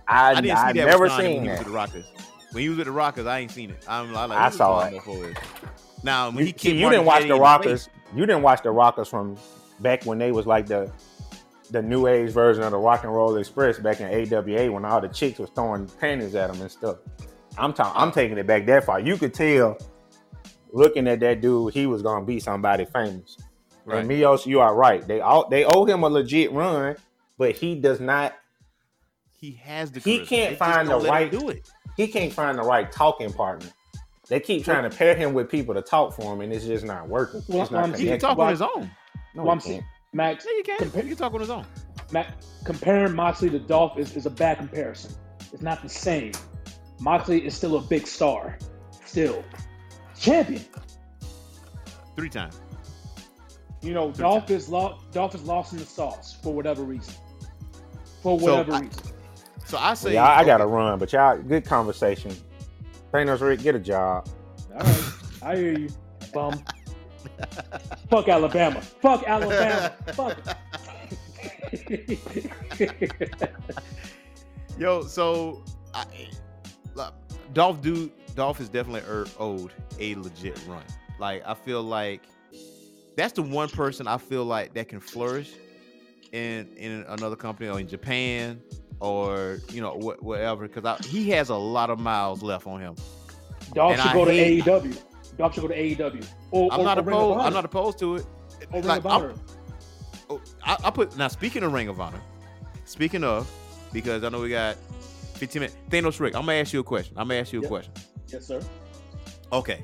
I, 0.07 0.31
I 0.31 0.35
didn't 0.35 0.45
see 0.47 0.51
I've 0.53 0.75
that 0.77 0.87
never 0.87 1.09
seen 1.09 1.19
when 1.19 1.31
he 1.33 1.39
was 1.39 1.47
that. 1.49 1.59
with 1.59 1.67
the 1.67 1.73
Rockers. 1.73 2.05
When 2.53 2.63
he 2.63 2.69
was 2.69 2.79
with 2.79 2.87
the 2.87 2.93
Rockers, 2.93 3.27
I 3.27 3.39
ain't 3.41 3.51
seen 3.51 3.71
it. 3.71 3.85
I'm 3.89 4.13
like, 4.13 4.31
I 4.31 4.51
saw 4.51 4.83
Shawn 4.83 4.89
it. 4.95 4.97
before? 5.05 5.33
Now 6.03 6.29
when 6.31 6.39
You, 6.39 6.45
he 6.45 6.47
see, 6.47 6.53
kicked 6.53 6.75
you 6.77 6.83
Marty 6.83 6.97
didn't 6.97 7.07
watch 7.07 7.23
the 7.29 7.35
Rockers. 7.35 7.85
face- 7.87 7.95
You 8.15 8.27
didn't 8.27 8.43
watch 8.43 8.63
the 8.63 8.71
Rockers 8.71 9.09
from 9.09 9.37
back 9.81 10.05
when 10.05 10.19
they 10.19 10.33
was 10.33 10.47
like 10.47 10.67
the 10.67 10.91
the 11.71 11.81
new 11.83 12.07
age 12.09 12.31
version 12.31 12.63
of 12.65 12.73
the 12.73 12.79
Rock 12.79 13.05
and 13.05 13.15
Roll 13.15 13.37
Express 13.37 13.79
back 13.79 14.01
in 14.01 14.07
AWA 14.09 14.73
when 14.73 14.85
all 14.85 15.01
the 15.01 15.09
chicks 15.09 15.39
was 15.39 15.51
throwing 15.51 15.87
panties 16.01 16.35
at 16.35 16.53
them 16.53 16.61
and 16.61 16.71
stuff. 16.71 16.97
I'm 17.57 17.73
talking. 17.73 18.01
I'm 18.01 18.11
taking 18.13 18.39
it 18.39 18.47
back 18.47 18.67
that 18.67 18.85
far. 18.85 18.99
You 19.01 19.17
could 19.17 19.33
tell, 19.35 19.79
looking 20.73 21.07
at 21.09 21.21
that 21.21 21.41
dude, 21.41 21.73
he 21.75 21.87
was 21.87 22.03
gonna 22.03 22.25
be 22.25 22.41
somebody 22.41 22.85
famous. 22.87 23.37
Right. 23.85 24.01
And 24.01 24.11
Mios, 24.11 24.47
you 24.47 24.61
are 24.61 24.75
right. 24.75 25.07
They 25.07 25.21
all 25.21 25.49
they 25.49 25.65
owe 25.65 25.85
him 25.85 26.03
a 26.03 26.09
legit 26.09 26.53
run, 26.53 26.97
but 27.39 27.57
he 27.57 27.75
does 27.77 28.01
not. 28.01 28.35
He 29.37 29.53
has 29.53 29.91
the. 29.93 30.01
He 30.01 30.21
charisma. 30.21 30.27
can't 30.29 30.51
They 30.51 30.57
find 30.57 30.89
the 30.89 30.99
right- 30.99 31.31
Do 31.31 31.49
it. 31.51 31.71
He 31.97 32.09
can't 32.09 32.33
find 32.33 32.59
the 32.59 32.63
right 32.63 32.91
talking 32.91 33.33
partner. 33.33 33.69
They 34.29 34.39
keep 34.41 34.65
trying 34.65 34.89
to 34.89 34.97
pair 34.97 35.15
him 35.17 35.33
with 35.35 35.51
people 35.51 35.75
to 35.75 35.83
talk 35.83 36.15
for 36.15 36.33
him, 36.33 36.41
and 36.41 36.53
it's 36.53 36.65
just 36.65 36.85
not 36.85 37.09
working. 37.09 37.43
Well, 37.49 37.63
it's 37.63 37.71
not 37.71 37.81
I'm- 37.81 37.91
He 37.91 37.97
can 37.97 38.19
connecting. 38.19 38.29
talk 38.29 38.39
Well, 38.39 38.47
on 38.47 38.53
his 38.53 38.63
own. 38.63 38.91
No, 39.35 39.43
Well, 39.45 39.53
I'm 39.53 39.61
saying, 39.61 39.81
can't. 39.81 39.87
Max, 40.13 40.45
Yeah, 40.47 40.57
you 40.57 40.63
can. 40.65 40.79
Compa- 40.91 41.03
you 41.05 41.09
can 41.11 41.17
talk 41.17 41.35
on 41.35 41.41
his 41.41 41.51
own. 41.51 41.65
Max, 42.13 42.47
comparing 42.65 43.15
Moxley 43.15 43.51
to 43.51 43.59
Dolph 43.59 43.99
is, 43.99 44.17
is 44.17 44.27
a 44.27 44.31
bad 44.31 44.59
comparison. 44.59 45.15
It's 45.53 45.63
not 45.63 45.83
the 45.83 45.89
same. 45.89 46.33
Moxley 47.01 47.45
is 47.47 47.55
still 47.55 47.77
a 47.77 47.81
big 47.81 48.07
star, 48.07 48.59
still 49.05 49.45
champion. 50.19 50.65
Three 52.17 52.29
times. 52.29 52.61
You 53.83 53.95
know, 53.95 54.13
Three 54.13 54.23
Dolph 54.23 54.51
is 54.51 54.69
lost. 54.69 55.11
Dolph 55.13 55.35
is 55.35 55.43
lost 55.45 55.73
in 55.73 55.79
the 55.79 55.87
sauce 55.87 56.37
for 56.43 56.53
whatever 56.53 56.83
reason. 56.83 57.15
For 58.23 58.39
So, 58.39 58.45
whatever 58.47 58.73
I- 58.75 58.81
reason. 58.81 59.03
So 59.65 59.79
I 59.79 59.95
say, 59.95 60.15
Yeah, 60.15 60.25
I, 60.25 60.41
I 60.41 60.45
gotta 60.45 60.65
okay, 60.65 60.73
run, 60.73 60.99
but 60.99 61.13
y'all, 61.13 61.39
good 61.39 61.65
conversation. 61.65 62.33
Thanos 63.15 63.41
Rick, 63.41 63.61
get 63.63 63.77
a 63.77 63.79
job. 63.79 64.29
All 64.75 64.81
right, 64.81 65.13
I 65.43 65.57
hear 65.57 65.79
you, 65.79 65.89
bum. 66.35 66.61
Fuck 68.09 68.29
Alabama. 68.29 68.81
Fuck 68.81 69.25
Alabama. 69.27 69.95
Fuck. 70.13 70.39
Yo, 74.79 75.03
so 75.03 75.63
I, 75.95 76.05
Dolph 77.53 77.83
do 77.83 78.11
Dolph 78.35 78.61
is 78.61 78.69
definitely 78.69 79.09
er, 79.09 79.27
owed 79.39 79.73
a 79.99 80.15
legit 80.17 80.61
run. 80.67 80.83
Like 81.19 81.43
I 81.47 81.55
feel 81.55 81.83
like 81.83 82.23
that's 83.17 83.33
the 83.33 83.43
one 83.43 83.69
person 83.69 84.07
I 84.07 84.19
feel 84.19 84.45
like 84.45 84.75
that 84.75 84.89
can 84.89 85.01
flourish 85.01 85.53
in 86.33 86.69
in 86.77 87.05
another 87.09 87.37
company 87.37 87.69
or 87.69 87.81
in 87.81 87.89
Japan 87.89 88.61
or 89.01 89.59
you 89.71 89.81
know 89.81 89.99
wh- 89.99 90.23
whatever 90.23 90.69
because 90.69 91.07
he 91.07 91.31
has 91.31 91.49
a 91.49 91.57
lot 91.57 91.91
of 91.91 91.99
miles 91.99 92.43
left 92.43 92.67
on 92.67 92.81
him. 92.81 92.97
Dolph 93.75 93.93
And 93.93 94.03
should 94.03 94.11
I 94.11 94.15
go 94.15 94.25
to 94.25 94.31
AEW. 94.33 95.03
Dolph 95.37 95.55
should 95.55 95.63
go 95.63 95.69
to 95.69 95.75
AEW. 95.75 96.27
Or, 96.51 96.73
I'm 96.73 96.81
or- 96.81 96.85
not 96.85 96.99
or 96.99 97.01
opposed. 97.03 97.41
I'm 97.41 97.53
not 97.53 97.65
opposed 97.65 97.99
to 98.01 98.17
it. 98.17 98.27
Or 98.73 98.81
Ring 98.81 98.85
like, 98.85 99.05
Honor. 99.05 99.35
Oh, 100.29 100.41
I, 100.63 100.77
I 100.85 100.91
put 100.91 101.17
now. 101.17 101.29
Speaking 101.29 101.63
of 101.63 101.73
Ring 101.73 101.89
of 101.89 102.01
Honor, 102.01 102.21
speaking 102.85 103.25
of, 103.25 103.51
because 103.93 104.23
I 104.23 104.29
know 104.29 104.41
we 104.41 104.51
got 104.51 104.77
15 105.35 105.61
minutes. 105.61 105.77
Thanos 105.89 106.21
Rick, 106.21 106.35
I'm 106.37 106.43
gonna 106.43 106.55
ask 106.59 106.73
you 106.73 106.81
a 106.81 106.85
question. 106.85 107.15
I'm 107.17 107.29
gonna 107.29 107.41
ask 107.41 107.53
you 107.53 107.61
a 107.61 107.63
Yep. 107.63 107.71
question. 107.71 107.93
Yes, 108.29 108.47
sir. 108.47 108.61
Okay. 109.53 109.83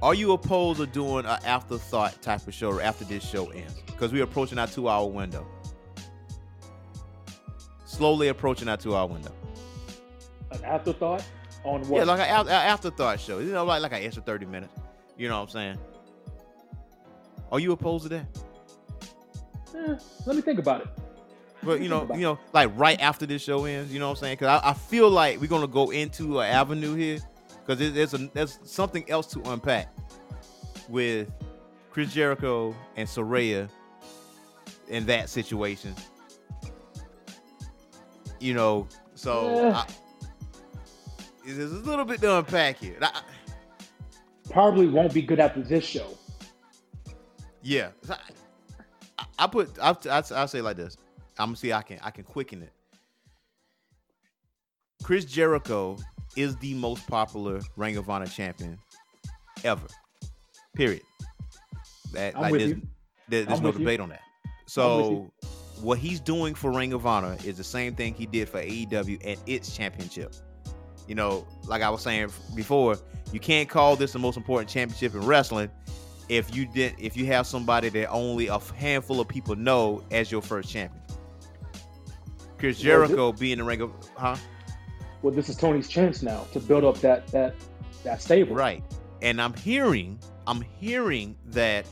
Are 0.00 0.14
you 0.14 0.32
opposed 0.32 0.78
to 0.78 0.86
doing 0.86 1.24
an 1.26 1.38
afterthought 1.44 2.20
type 2.22 2.46
of 2.46 2.54
show 2.54 2.78
after 2.78 3.04
this 3.04 3.28
show 3.28 3.48
ends? 3.50 3.74
Because 3.86 4.12
we're 4.12 4.22
approaching 4.22 4.58
our 4.58 4.68
two-hour 4.68 5.08
window. 5.08 5.44
Slowly 7.84 8.28
approaching 8.28 8.68
our 8.68 8.76
two-hour 8.76 9.06
window. 9.08 9.32
An 10.52 10.64
afterthought 10.64 11.24
on 11.64 11.82
what? 11.88 11.98
Yeah, 11.98 12.04
like 12.04 12.20
an 12.20 12.48
afterthought 12.48 13.20
show. 13.20 13.38
You 13.38 13.52
know, 13.52 13.64
like 13.64 13.82
like 13.82 13.92
an 13.92 14.02
extra 14.02 14.22
30 14.22 14.46
minutes. 14.46 14.72
You 15.16 15.28
know 15.28 15.36
what 15.36 15.42
I'm 15.44 15.48
saying? 15.50 15.78
Are 17.50 17.58
you 17.60 17.72
opposed 17.72 18.04
to 18.04 18.08
that? 18.10 18.26
Eh, 19.74 19.96
let 20.26 20.36
me 20.36 20.42
think 20.42 20.58
about 20.58 20.82
it. 20.82 20.88
but 21.62 21.80
you 21.80 21.88
know, 21.88 22.08
you 22.14 22.20
know, 22.22 22.38
like 22.52 22.70
right 22.76 23.00
after 23.00 23.26
this 23.26 23.42
show 23.42 23.64
ends. 23.64 23.92
You 23.92 23.98
know 23.98 24.06
what 24.08 24.18
I'm 24.18 24.20
saying? 24.22 24.34
Because 24.38 24.60
I, 24.62 24.70
I 24.70 24.74
feel 24.74 25.10
like 25.10 25.40
we're 25.40 25.46
gonna 25.48 25.66
go 25.66 25.90
into 25.90 26.40
an 26.40 26.46
avenue 26.50 26.94
here 26.94 27.18
because 27.66 27.92
there's 27.92 28.14
a 28.14 28.18
there's 28.34 28.58
something 28.64 29.08
else 29.10 29.26
to 29.28 29.40
unpack 29.50 29.88
with 30.88 31.30
Chris 31.90 32.12
Jericho 32.12 32.74
and 32.96 33.08
Saraya 33.08 33.68
in 34.88 35.04
that 35.06 35.28
situation. 35.28 35.94
You 38.40 38.54
know, 38.54 38.88
so 39.14 39.62
Yeah. 39.68 39.78
I, 39.78 39.86
there's 41.56 41.72
a 41.72 41.76
little 41.76 42.04
bit 42.04 42.20
to 42.20 42.38
unpack 42.38 42.78
here. 42.78 42.96
I- 43.00 43.22
Probably 44.50 44.88
won't 44.88 45.12
be 45.12 45.20
good 45.22 45.40
after 45.40 45.60
this 45.62 45.84
show. 45.84 46.16
Yeah, 47.62 47.90
I, 48.08 49.24
I 49.40 49.46
put 49.46 49.78
I 49.80 49.90
I 50.10 50.22
I 50.34 50.46
say 50.46 50.62
like 50.62 50.76
this. 50.76 50.96
I'm 51.38 51.48
gonna 51.48 51.56
see 51.56 51.72
I 51.72 51.82
can 51.82 51.98
I 52.02 52.10
can 52.10 52.24
quicken 52.24 52.62
it. 52.62 52.72
Chris 55.02 55.24
Jericho 55.24 55.96
is 56.36 56.56
the 56.56 56.74
most 56.74 57.06
popular 57.06 57.60
Ring 57.76 57.96
of 57.98 58.08
Honor 58.08 58.26
champion 58.26 58.78
ever. 59.64 59.86
Period. 60.74 61.02
That 62.12 62.34
I'm 62.36 62.42
like 62.42 62.52
there's, 62.54 62.72
there- 63.28 63.44
there's 63.44 63.60
no 63.60 63.68
with 63.68 63.78
you. 63.78 63.84
debate 63.84 64.00
on 64.00 64.08
that. 64.10 64.22
So 64.66 65.30
what 65.82 65.98
he's 65.98 66.20
doing 66.20 66.54
for 66.54 66.70
Ring 66.72 66.92
of 66.94 67.06
Honor 67.06 67.36
is 67.44 67.56
the 67.58 67.64
same 67.64 67.94
thing 67.94 68.14
he 68.14 68.26
did 68.26 68.48
for 68.48 68.60
AEW 68.62 69.18
and 69.24 69.38
its 69.46 69.76
championship. 69.76 70.34
You 71.08 71.14
know, 71.14 71.46
like 71.66 71.82
I 71.82 71.90
was 71.90 72.02
saying 72.02 72.30
before, 72.54 72.98
you 73.32 73.40
can't 73.40 73.68
call 73.68 73.96
this 73.96 74.12
the 74.12 74.18
most 74.18 74.36
important 74.36 74.70
championship 74.70 75.14
in 75.14 75.26
wrestling 75.26 75.70
if 76.28 76.54
you 76.54 76.66
didn't 76.66 77.00
if 77.00 77.16
you 77.16 77.26
have 77.26 77.46
somebody 77.46 77.88
that 77.88 78.10
only 78.10 78.48
a 78.48 78.58
handful 78.76 79.20
of 79.20 79.26
people 79.26 79.56
know 79.56 80.04
as 80.10 80.30
your 80.30 80.42
first 80.42 80.70
champion. 80.70 81.02
Chris 82.58 82.76
Well, 82.76 82.84
Jericho 82.84 83.32
being 83.32 83.58
the 83.58 83.64
ring 83.64 83.80
of 83.80 83.92
huh? 84.16 84.36
Well, 85.22 85.34
this 85.34 85.48
is 85.48 85.56
Tony's 85.56 85.88
chance 85.88 86.22
now 86.22 86.44
to 86.52 86.60
build 86.60 86.84
up 86.84 86.98
that 86.98 87.26
that 87.28 87.54
that 88.04 88.20
stable. 88.20 88.54
Right. 88.54 88.82
And 89.22 89.40
I'm 89.40 89.54
hearing, 89.54 90.18
I'm 90.46 90.60
hearing 90.60 91.36
that 91.46 91.86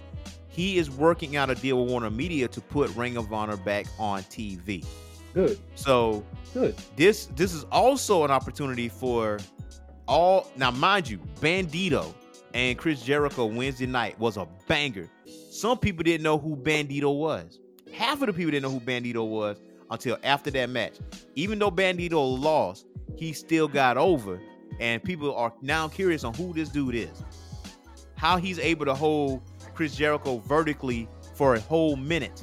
he 0.49 0.79
is 0.79 0.91
working 0.91 1.37
out 1.37 1.51
a 1.51 1.55
deal 1.55 1.83
with 1.83 1.91
Warner 1.91 2.11
Media 2.11 2.49
to 2.49 2.61
put 2.61 2.95
Ring 2.95 3.17
of 3.17 3.33
Honor 3.33 3.57
back 3.57 3.87
on 3.99 4.23
TV. 4.25 4.85
Good. 5.37 5.59
So 5.75 6.25
Good. 6.55 6.75
this 6.97 7.27
this 7.37 7.53
is 7.53 7.65
also 7.65 8.25
an 8.25 8.31
opportunity 8.31 8.89
for 8.89 9.39
all 10.09 10.51
now 10.57 10.71
mind 10.71 11.11
you 11.11 11.19
bandito 11.41 12.15
and 12.55 12.79
chris 12.79 13.03
jericho 13.03 13.45
wednesday 13.45 13.85
night 13.85 14.19
was 14.19 14.39
a 14.39 14.49
banger. 14.67 15.11
Some 15.51 15.77
people 15.77 16.05
didn't 16.05 16.23
know 16.23 16.39
who 16.39 16.57
bandito 16.57 17.15
was. 17.15 17.61
Half 17.93 18.23
of 18.23 18.29
the 18.29 18.33
people 18.33 18.51
didn't 18.53 18.63
know 18.63 18.79
who 18.79 18.81
bandito 18.81 19.29
was 19.29 19.61
until 19.91 20.17
after 20.25 20.51
that 20.53 20.71
match. 20.71 20.95
Even 21.35 21.59
though 21.59 21.71
bandito 21.71 22.43
lost 22.43 22.87
he 23.17 23.35
still 23.35 23.69
got 23.69 23.99
over 23.99 24.41
and 24.81 25.05
people 25.05 25.35
are 25.37 25.53
now 25.61 25.87
curious 25.87 26.25
on 26.25 26.33
who 26.33 26.55
this 26.55 26.71
dude 26.71 26.95
is. 26.95 27.23
How 28.15 28.39
he's 28.39 28.59
able 28.59 28.87
to 28.87 28.95
hold 28.95 29.43
chris 29.75 29.95
jericho 29.97 30.39
vertically 30.39 31.11
for 31.35 31.57
a 31.57 31.61
whole 31.61 31.97
minute 31.97 32.43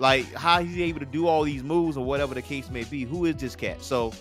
like 0.00 0.32
how 0.34 0.62
he's 0.62 0.78
able 0.78 0.98
to 0.98 1.06
do 1.06 1.28
all 1.28 1.44
these 1.44 1.62
moves 1.62 1.96
or 1.96 2.04
whatever 2.04 2.34
the 2.34 2.42
case 2.42 2.70
may 2.70 2.84
be. 2.84 3.04
Who 3.04 3.26
is 3.26 3.36
this 3.36 3.54
cat? 3.54 3.82
So, 3.82 4.12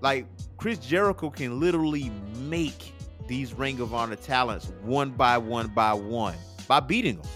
like 0.00 0.26
Chris 0.56 0.78
Jericho 0.78 1.30
can 1.30 1.60
literally 1.60 2.10
make 2.38 2.94
these 3.28 3.52
Ring 3.52 3.78
of 3.80 3.94
Honor 3.94 4.16
talents 4.16 4.72
one 4.82 5.10
by 5.10 5.38
one 5.38 5.68
by 5.68 5.92
one 5.92 6.34
by 6.66 6.80
beating 6.80 7.16
them 7.16 7.26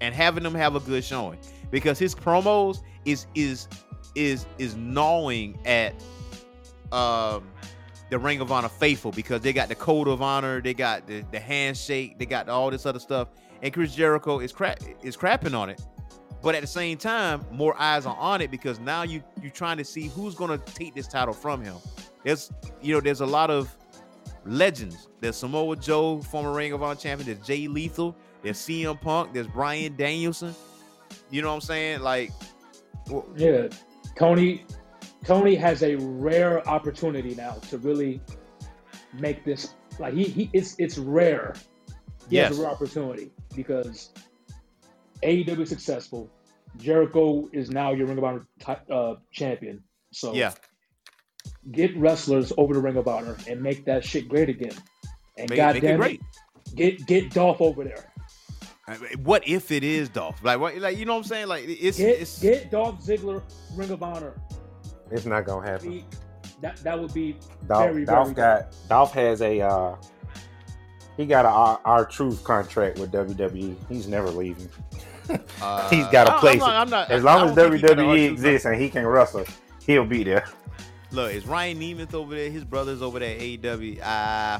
and 0.00 0.14
having 0.14 0.42
them 0.42 0.54
have 0.54 0.74
a 0.74 0.80
good 0.80 1.04
showing 1.04 1.38
because 1.70 1.98
his 1.98 2.14
promos 2.14 2.82
is 3.04 3.26
is 3.34 3.68
is 4.14 4.46
is 4.58 4.74
gnawing 4.76 5.58
at 5.66 5.94
um 6.90 7.46
the 8.08 8.18
Ring 8.18 8.40
of 8.40 8.50
Honor 8.50 8.68
faithful 8.68 9.10
because 9.10 9.42
they 9.42 9.52
got 9.52 9.68
the 9.68 9.74
code 9.74 10.06
of 10.08 10.22
honor, 10.22 10.60
they 10.62 10.74
got 10.74 11.06
the, 11.08 11.24
the 11.32 11.40
handshake, 11.40 12.18
they 12.18 12.24
got 12.24 12.48
all 12.48 12.70
this 12.70 12.86
other 12.86 13.00
stuff, 13.00 13.28
and 13.62 13.74
Chris 13.74 13.94
Jericho 13.94 14.38
is 14.38 14.52
crap 14.52 14.80
is 15.02 15.18
crapping 15.18 15.58
on 15.58 15.68
it. 15.68 15.82
But 16.46 16.54
at 16.54 16.60
the 16.60 16.68
same 16.68 16.96
time, 16.96 17.44
more 17.50 17.74
eyes 17.76 18.06
are 18.06 18.16
on 18.16 18.40
it 18.40 18.52
because 18.52 18.78
now 18.78 19.02
you 19.02 19.20
you're 19.42 19.50
trying 19.50 19.78
to 19.78 19.84
see 19.84 20.06
who's 20.06 20.36
gonna 20.36 20.58
take 20.58 20.94
this 20.94 21.08
title 21.08 21.34
from 21.34 21.60
him. 21.60 21.74
There's 22.22 22.52
you 22.80 22.94
know 22.94 23.00
there's 23.00 23.20
a 23.20 23.26
lot 23.26 23.50
of 23.50 23.76
legends. 24.44 25.08
There's 25.18 25.34
Samoa 25.34 25.74
Joe, 25.74 26.20
former 26.22 26.52
Ring 26.52 26.72
of 26.72 26.84
Honor 26.84 26.94
champion. 26.94 27.34
There's 27.34 27.44
Jay 27.44 27.66
Lethal. 27.66 28.14
There's 28.44 28.58
CM 28.58 29.00
Punk. 29.00 29.32
There's 29.32 29.48
Bryan 29.48 29.96
Danielson. 29.96 30.54
You 31.32 31.42
know 31.42 31.48
what 31.48 31.54
I'm 31.54 31.60
saying? 31.62 32.02
Like, 32.02 32.30
w- 33.06 33.26
Yeah. 33.34 33.66
Tony 34.16 34.64
Tony 35.24 35.56
has 35.56 35.82
a 35.82 35.96
rare 35.96 36.64
opportunity 36.68 37.34
now 37.34 37.54
to 37.70 37.78
really 37.78 38.20
make 39.12 39.44
this 39.44 39.74
like 39.98 40.14
he, 40.14 40.22
he 40.22 40.50
it's 40.52 40.76
it's 40.78 40.96
rare. 40.96 41.54
He 42.30 42.36
has 42.36 42.50
Yes. 42.50 42.58
a 42.60 42.62
rare 42.62 42.70
opportunity 42.70 43.32
because 43.56 44.10
AEW 45.24 45.62
is 45.62 45.70
successful. 45.70 46.30
Jericho 46.78 47.48
is 47.52 47.70
now 47.70 47.92
your 47.92 48.06
Ring 48.06 48.18
of 48.18 48.24
Honor 48.24 48.46
ti- 48.64 48.92
uh, 48.92 49.14
champion. 49.32 49.82
So 50.12 50.34
yeah, 50.34 50.52
get 51.72 51.96
wrestlers 51.96 52.52
over 52.56 52.74
the 52.74 52.80
Ring 52.80 52.96
of 52.96 53.08
Honor 53.08 53.36
and 53.48 53.62
make 53.62 53.84
that 53.86 54.04
shit 54.04 54.28
great 54.28 54.48
again. 54.48 54.72
And 55.38 55.50
make, 55.50 55.58
make 55.58 55.76
it 55.76 55.80
goddamn 55.80 55.96
great. 55.98 56.20
it, 56.20 56.74
get 56.76 57.06
get 57.06 57.30
Dolph 57.30 57.60
over 57.60 57.84
there. 57.84 58.12
I 58.88 58.98
mean, 58.98 59.10
What 59.24 59.46
if 59.48 59.72
it 59.72 59.82
is 59.82 60.08
Dolph? 60.08 60.42
Like, 60.44 60.60
what? 60.60 60.76
Like, 60.78 60.96
you 60.96 61.04
know 61.04 61.14
what 61.14 61.18
I'm 61.18 61.24
saying? 61.24 61.48
Like, 61.48 61.64
it's 61.66 61.98
Get 61.98 62.20
it's 62.20 62.40
get 62.40 62.70
Dolph 62.70 63.04
Ziggler 63.04 63.42
Ring 63.74 63.90
of 63.90 64.02
Honor. 64.02 64.34
It's 65.10 65.26
not 65.26 65.44
gonna 65.44 65.66
happen. 65.66 65.90
Be- 65.90 66.04
That 66.62 66.76
that 66.78 66.98
would 66.98 67.12
be 67.12 67.36
Dolph, 67.68 67.90
very, 67.90 68.04
Dolph 68.04 68.28
very 68.28 68.34
got 68.34 68.74
Dolph 68.88 69.12
has 69.12 69.42
a 69.42 69.60
uh 69.60 69.96
he 71.16 71.26
got 71.26 71.44
a 71.44 71.48
our, 71.48 71.80
our 71.84 72.04
truth 72.06 72.44
contract 72.44 72.98
with 72.98 73.10
WWE. 73.12 73.74
He's 73.88 74.06
never 74.06 74.30
leaving. 74.30 74.68
Uh, 75.62 75.88
He's 75.90 76.06
got 76.08 76.28
a 76.28 76.32
I- 76.32 76.34
I'm 76.34 76.40
place. 76.40 76.58
not- 76.60 76.70
I'm 76.70 76.90
not- 76.90 77.10
as 77.10 77.22
long 77.24 77.48
as 77.48 77.54
don't 77.56 77.70
think 77.70 77.82
he 77.82 77.88
got 77.88 77.98
a 77.98 78.02
WWE 78.02 78.30
exists 78.32 78.66
and 78.66 78.80
he 78.80 78.88
can 78.88 79.06
wrestle, 79.06 79.44
he'll 79.86 80.04
be 80.04 80.22
there. 80.24 80.44
Look, 81.12 81.32
is 81.32 81.46
Ryan 81.46 81.78
Nemeth 81.80 82.14
over 82.14 82.34
there? 82.34 82.50
His 82.50 82.64
brother's 82.64 83.00
over 83.02 83.18
there 83.18 83.34
at 83.36 83.40
AEW. 83.40 84.00
Uh, 84.02 84.58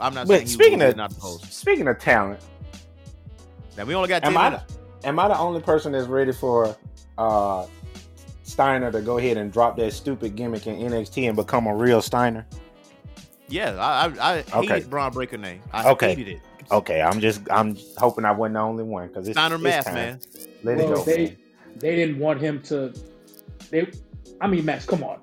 I'm 0.00 0.14
not 0.14 0.26
saying 0.26 0.40
But 0.40 0.40
he 0.42 0.46
speaking 0.46 0.80
of 0.82 0.96
not 0.96 1.12
opposed. 1.12 1.52
speaking 1.52 1.88
of 1.88 1.98
talent, 1.98 2.40
Now 3.76 3.84
we 3.84 3.94
only 3.94 4.08
got 4.08 4.24
am 4.24 4.36
I 4.36 4.50
the, 4.50 4.62
am 5.04 5.18
I 5.18 5.28
the 5.28 5.38
only 5.38 5.60
person 5.60 5.92
that's 5.92 6.06
ready 6.06 6.32
for 6.32 6.76
uh 7.18 7.66
Steiner 8.44 8.90
to 8.92 9.00
go 9.00 9.18
ahead 9.18 9.36
and 9.36 9.52
drop 9.52 9.76
that 9.76 9.92
stupid 9.92 10.34
gimmick 10.36 10.66
in 10.66 10.76
NXT 10.76 11.26
and 11.28 11.36
become 11.36 11.66
a 11.66 11.74
real 11.74 12.00
Steiner? 12.00 12.46
Yeah, 13.48 13.74
I 13.78 14.06
I, 14.06 14.32
I 14.32 14.36
hated 14.42 14.54
Okay. 14.54 14.80
Bron 14.88 15.12
Breakker 15.12 15.36
name. 15.38 15.62
I 15.72 15.90
Okay. 15.90 16.14
hated 16.14 16.28
it. 16.28 16.40
Okay, 16.70 17.00
I'm 17.00 17.20
just 17.20 17.40
I'm 17.50 17.76
hoping 17.96 18.24
I 18.24 18.32
wasn't 18.32 18.54
the 18.54 18.60
only 18.60 18.84
one 18.84 19.08
because 19.08 19.26
it's 19.28 19.38
Steiner 19.38 19.54
it's 19.54 19.64
Mass, 19.64 19.86
man. 19.86 20.20
Let 20.62 20.76
well, 20.78 20.92
it 20.92 20.94
go. 20.96 21.04
they 21.04 21.24
man. 21.24 21.36
they 21.76 21.96
didn't 21.96 22.18
want 22.18 22.40
him 22.40 22.62
to. 22.64 22.92
They, 23.70 23.90
I 24.40 24.46
mean, 24.46 24.64
Max, 24.64 24.84
come 24.84 25.02
on, 25.02 25.20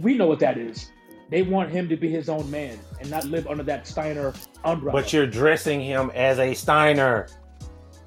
we 0.00 0.14
know 0.16 0.26
what 0.26 0.40
that 0.40 0.58
is. 0.58 0.90
They 1.30 1.42
want 1.42 1.70
him 1.70 1.88
to 1.88 1.96
be 1.96 2.08
his 2.10 2.28
own 2.28 2.50
man 2.50 2.76
and 3.00 3.08
not 3.08 3.24
live 3.24 3.46
under 3.46 3.62
that 3.64 3.86
Steiner 3.86 4.34
umbrella. 4.64 5.00
But 5.00 5.12
you're 5.12 5.28
dressing 5.28 5.80
him 5.80 6.10
as 6.14 6.40
a 6.40 6.54
Steiner. 6.54 7.28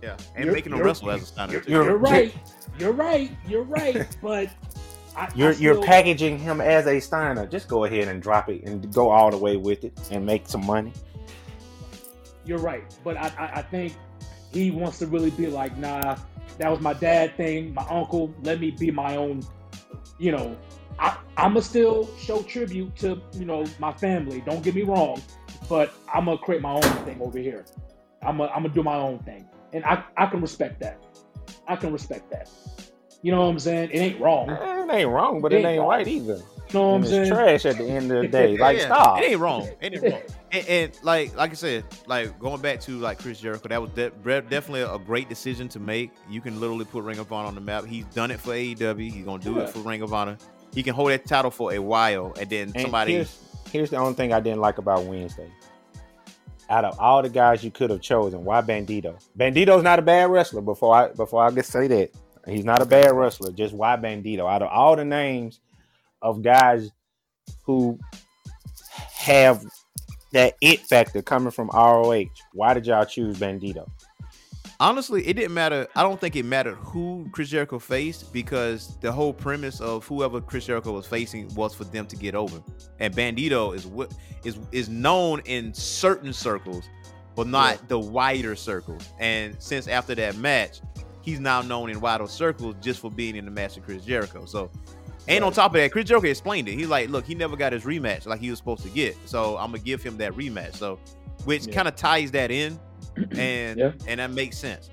Yeah, 0.02 0.18
and 0.36 0.46
You're- 0.46 0.54
making 0.56 0.74
him 0.74 0.80
wrestle 0.80 1.12
as 1.12 1.24
a 1.24 1.26
Steiner. 1.26 1.62
too. 1.62 1.72
you're- 1.72 1.86
you're 1.86 1.98
right. 2.12 2.34
You're 2.78 2.92
right. 2.92 3.32
You're 3.48 3.64
right. 3.64 4.06
But 4.22 4.50
I, 5.16 5.26
I 5.26 5.32
You're 5.36 5.54
you're 5.54 5.82
packaging 5.82 6.38
him 6.38 6.60
as 6.60 6.86
a 6.88 7.00
Steiner. 7.00 7.46
Just 7.48 7.70
go 7.70 7.86
ahead 7.86 8.10
and 8.10 8.22
drop 8.22 8.50
it 8.50 8.64
and 8.64 8.92
go 8.94 9.10
all 9.10 9.32
the 9.32 9.38
way 9.38 9.56
with 9.56 9.86
it 9.86 9.98
and 10.12 10.26
make 10.26 10.50
some 10.50 10.66
money. 10.66 10.92
You're 12.45 12.60
right. 12.60 12.84
But 13.03 13.18
I, 13.18 13.32
I, 13.38 13.45
I 13.60 13.61
think 13.61 13.95
he 14.52 14.72
wants 14.72 14.99
to 14.99 15.07
really 15.07 15.32
be 15.32 15.48
like, 15.48 15.78
nah, 15.78 16.18
that 16.57 16.70
was 16.70 16.80
my 16.80 16.94
dad 16.94 17.36
thing, 17.38 17.74
my 17.74 17.86
uncle. 17.90 18.34
Let 18.44 18.60
me 18.60 18.72
be 18.72 18.91
my 18.91 19.15
own. 19.15 19.44
You 20.20 20.32
know, 20.32 20.57
I, 20.99 21.18
I'ma 21.38 21.61
still 21.61 22.10
show 22.18 22.44
tribute 22.44 22.95
to 22.98 23.22
you 23.34 23.45
know 23.45 23.65
my 23.80 23.91
family. 23.94 24.41
Don't 24.45 24.64
get 24.64 24.76
me 24.76 24.84
wrong, 24.84 25.22
but 25.68 25.94
I'm 26.14 26.26
gonna 26.26 26.38
create 26.38 26.61
my 26.61 26.74
own 26.74 27.06
thing 27.06 27.20
over 27.22 27.40
here. 27.40 27.65
I'm 28.22 28.38
gonna 28.38 28.52
I'm 28.52 28.64
gonna 28.64 28.74
do 28.74 28.84
my 28.84 28.95
own 28.95 29.20
thing, 29.20 29.48
and 29.74 29.84
I 29.86 30.03
I 30.18 30.28
can 30.28 30.41
respect 30.41 30.80
that. 30.82 31.03
I 31.68 31.76
can 31.76 31.91
respect 31.91 32.30
that. 32.32 32.49
You 33.24 33.32
know 33.32 33.41
what 33.41 33.48
I'm 33.48 33.60
saying? 33.60 33.90
It 33.91 33.98
ain't 34.00 34.20
wrong. 34.20 34.50
It 34.50 34.91
ain't 34.94 35.10
wrong, 35.10 35.41
but 35.41 35.52
it 35.54 35.58
Ain't 35.58 35.66
ain't 35.66 35.80
wrong. 35.80 35.90
right 35.90 36.08
either. 36.08 36.36
You 36.36 36.80
know 36.80 36.90
what 36.90 36.95
I'm 36.98 37.06
saying? 37.06 37.22
it's 37.22 37.30
trash 37.32 37.66
at 37.66 37.78
the 37.78 37.86
end 37.86 38.12
of 38.12 38.22
the 38.24 38.28
day. 38.28 38.58
Like 38.58 38.78
Yeah, 38.78 38.86
stop. 38.86 39.20
It 39.20 39.32
ain't 39.32 39.40
wrong. 39.40 39.70
It 39.82 39.94
ain't 39.94 40.04
wrong. 40.14 40.22
And, 40.54 40.68
and 40.68 40.91
like 41.02 41.36
like 41.36 41.50
I 41.50 41.54
said, 41.56 41.84
like 42.06 42.38
going 42.38 42.62
back 42.62 42.80
to 42.82 43.00
like 43.00 43.18
Chris 43.18 43.40
Jericho, 43.40 43.68
that 43.70 43.82
was 43.82 43.90
de- 43.91 44.12
definitely 44.12 44.82
a 44.82 45.00
great 45.00 45.28
decision 45.28 45.68
to 45.70 45.80
make. 45.80 46.12
You 46.30 46.41
can 46.41 46.60
literally 46.60 46.86
put 46.86 47.04
Ring 47.04 47.18
of 47.18 47.32
Honor 47.34 47.48
on 47.48 47.56
the 47.56 47.62
map. 47.62 47.86
He's 47.86 48.06
done 48.06 48.30
it 48.30 48.40
for 48.40 48.52
AEW. 48.52 49.12
He's 49.12 49.26
gonna 49.26 49.41
do 49.41 49.56
Yeah. 49.56 49.62
it 49.64 49.70
for 49.70 49.80
Ring 49.80 50.04
of 50.04 50.14
Honor. 50.14 50.38
He 50.76 50.84
can 50.84 50.94
hold 50.94 51.10
that 51.10 51.26
title 51.26 51.50
for 51.50 51.74
a 51.74 51.80
while, 51.80 52.34
and 52.40 52.48
then 52.50 52.72
And 52.76 52.82
somebody. 52.84 53.14
Here's, 53.14 53.40
here's 53.72 53.90
the 53.90 53.98
only 53.98 54.14
thing 54.14 54.32
I 54.32 54.40
didn't 54.41 54.60
like 54.62 54.78
about 54.78 55.06
Wednesday. 55.06 55.50
Out 56.70 56.86
of 56.86 57.00
all 57.00 57.22
the 57.24 57.30
guys 57.30 57.64
you 57.64 57.72
could 57.72 57.90
have 57.90 58.02
chosen, 58.02 58.44
why 58.45 58.62
Bandito? 58.62 59.20
Bandito's 59.38 59.82
not 59.84 59.98
a 60.00 60.02
bad 60.04 60.30
wrestler. 60.30 60.62
Before 60.62 60.94
I 60.95 61.08
before 61.10 61.44
I 61.44 61.50
just 61.52 61.72
say 61.72 61.88
that, 61.88 62.12
He's 62.48 62.65
not 62.65 62.82
a 62.82 62.86
bad 62.86 63.11
wrestler. 63.14 63.52
Just 63.52 63.74
why 63.74 63.95
Bandito? 63.95 64.52
Out 64.52 64.61
of 64.61 64.70
all 64.70 64.95
the 64.95 65.06
names 65.06 65.60
of 66.22 66.41
guys 66.41 66.91
who 67.64 67.98
have 69.14 69.64
that 70.34 70.56
it 70.61 70.82
factor 70.82 71.22
coming 71.22 71.52
from 71.52 71.70
ROH, 71.74 72.26
why 72.53 72.74
did 72.74 72.88
y'all 72.88 73.06
choose 73.06 73.40
Bandito? 73.40 73.88
Honestly, 74.80 75.26
it 75.26 75.34
didn't 75.34 75.53
matter. 75.53 75.88
I 75.95 76.02
don't 76.02 76.20
think 76.20 76.36
it 76.36 76.44
mattered 76.44 76.76
who 76.76 77.28
Chris 77.32 77.49
Jericho 77.49 77.80
faced 77.80 78.34
because 78.34 78.98
the 78.99 79.11
whole 79.11 79.32
premise 79.32 79.80
of 79.80 80.06
whoever 80.06 80.41
Chris 80.41 80.65
Jericho 80.65 80.91
was 80.91 81.06
facing 81.06 81.53
was 81.56 81.74
for 81.74 81.86
them 81.86 82.06
to 82.07 82.15
get 82.18 82.36
over. 82.36 82.61
And 82.99 83.15
Bandito 83.15 83.74
is 83.76 83.88
what 83.88 84.14
is 84.44 84.57
is 84.72 84.90
known 84.90 85.41
in 85.45 85.74
certain 85.74 86.34
circles, 86.34 86.90
but 87.36 87.48
not 87.48 87.88
the 87.88 87.99
wider 87.99 88.56
circles. 88.56 89.07
And 89.20 89.56
since 89.60 89.88
after 89.88 90.15
that 90.15 90.36
match, 90.38 90.82
he's 91.24 91.40
now 91.40 91.62
known 91.64 91.90
in 91.90 92.00
wider 92.00 92.28
circles 92.28 92.76
just 92.82 93.00
for 93.00 93.10
being 93.10 93.36
in 93.36 93.45
the 93.45 93.52
match 93.52 93.76
with 93.76 93.86
Chris 93.86 94.06
Jericho. 94.06 94.45
So 94.45 94.70
and 95.28 95.44
on 95.44 95.54
top 95.54 95.72
of 95.74 95.82
that, 95.82 95.91
Chris 95.91 96.06
Jericho 96.06 96.28
explained 96.28 96.68
it. 96.68 96.74
He's 96.74 96.90
like, 96.90 97.10
look, 97.10 97.26
he 97.26 97.34
never 97.34 97.56
got 97.56 97.72
his 97.74 97.84
rematch 97.86 98.26
like 98.26 98.40
he 98.41 98.50
was 98.50 98.60
supposed 98.60 98.84
to 98.84 98.90
get. 98.90 99.16
So 99.26 99.58
I'm 99.58 99.72
gonna 99.72 99.80
give 99.80 100.04
him 100.04 100.18
that 100.18 100.34
rematch. 100.34 100.76
So 100.76 101.00
which 101.45 101.66
Yeah. 101.68 101.74
kind 101.74 101.88
of 101.88 101.95
ties 101.95 102.32
that 102.32 102.52
in 102.52 102.78
and 103.38 103.80
Yeah. 103.80 103.91
and 104.08 104.20
that 104.20 104.32
makes 104.32 104.58
sense. 104.58 104.90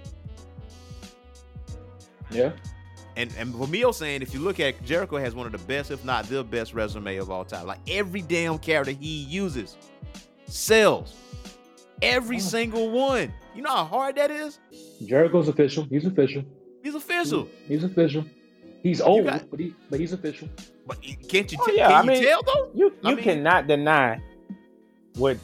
Yeah. 2.30 2.52
And 3.16 3.32
and 3.36 3.52
Ramil 3.54 3.92
saying 3.92 4.22
if 4.22 4.32
you 4.32 4.40
look 4.40 4.60
at 4.60 4.82
Jericho 4.84 5.16
has 5.16 5.34
one 5.34 5.46
of 5.46 5.52
the 5.52 5.58
best, 5.58 5.90
if 5.90 6.04
not 6.04 6.26
the 6.26 6.44
best 6.44 6.74
resume 6.74 7.16
of 7.16 7.30
all 7.30 7.44
time. 7.44 7.66
Like 7.66 7.80
every 7.88 8.22
damn 8.22 8.58
character 8.58 8.92
he 8.92 9.24
uses 9.24 9.76
sells. 10.46 11.14
Every 12.02 12.36
Oh. 12.36 12.40
single 12.40 12.90
one. 12.90 13.32
You 13.54 13.62
know 13.62 13.70
how 13.70 13.84
hard 13.84 14.16
that 14.16 14.30
is? 14.30 14.58
Jericho's 15.04 15.48
official. 15.48 15.86
He's 15.90 16.04
official. 16.04 16.42
He's 16.82 16.94
official. 16.94 17.48
He's 17.68 17.84
official. 17.84 18.24
He's 18.82 19.00
old, 19.02 19.24
got- 19.26 19.50
but 19.50 19.60
he 19.60 19.74
but 19.90 20.00
he's 20.00 20.12
official. 20.14 20.48
But 20.86 21.04
you- 21.06 21.16
can't 21.16 21.50
you, 21.52 21.58
Oh, 21.60 21.70
yeah, 21.72 21.88
can 21.88 21.96
I 21.96 22.00
you 22.02 22.08
mean- 22.20 22.22
tell 22.24 22.42
though? 22.42 22.70
You 22.74 22.92
I 23.04 23.14
mean- 23.14 23.24
cannot 23.24 23.66
deny 23.66 24.18
what 25.16 25.36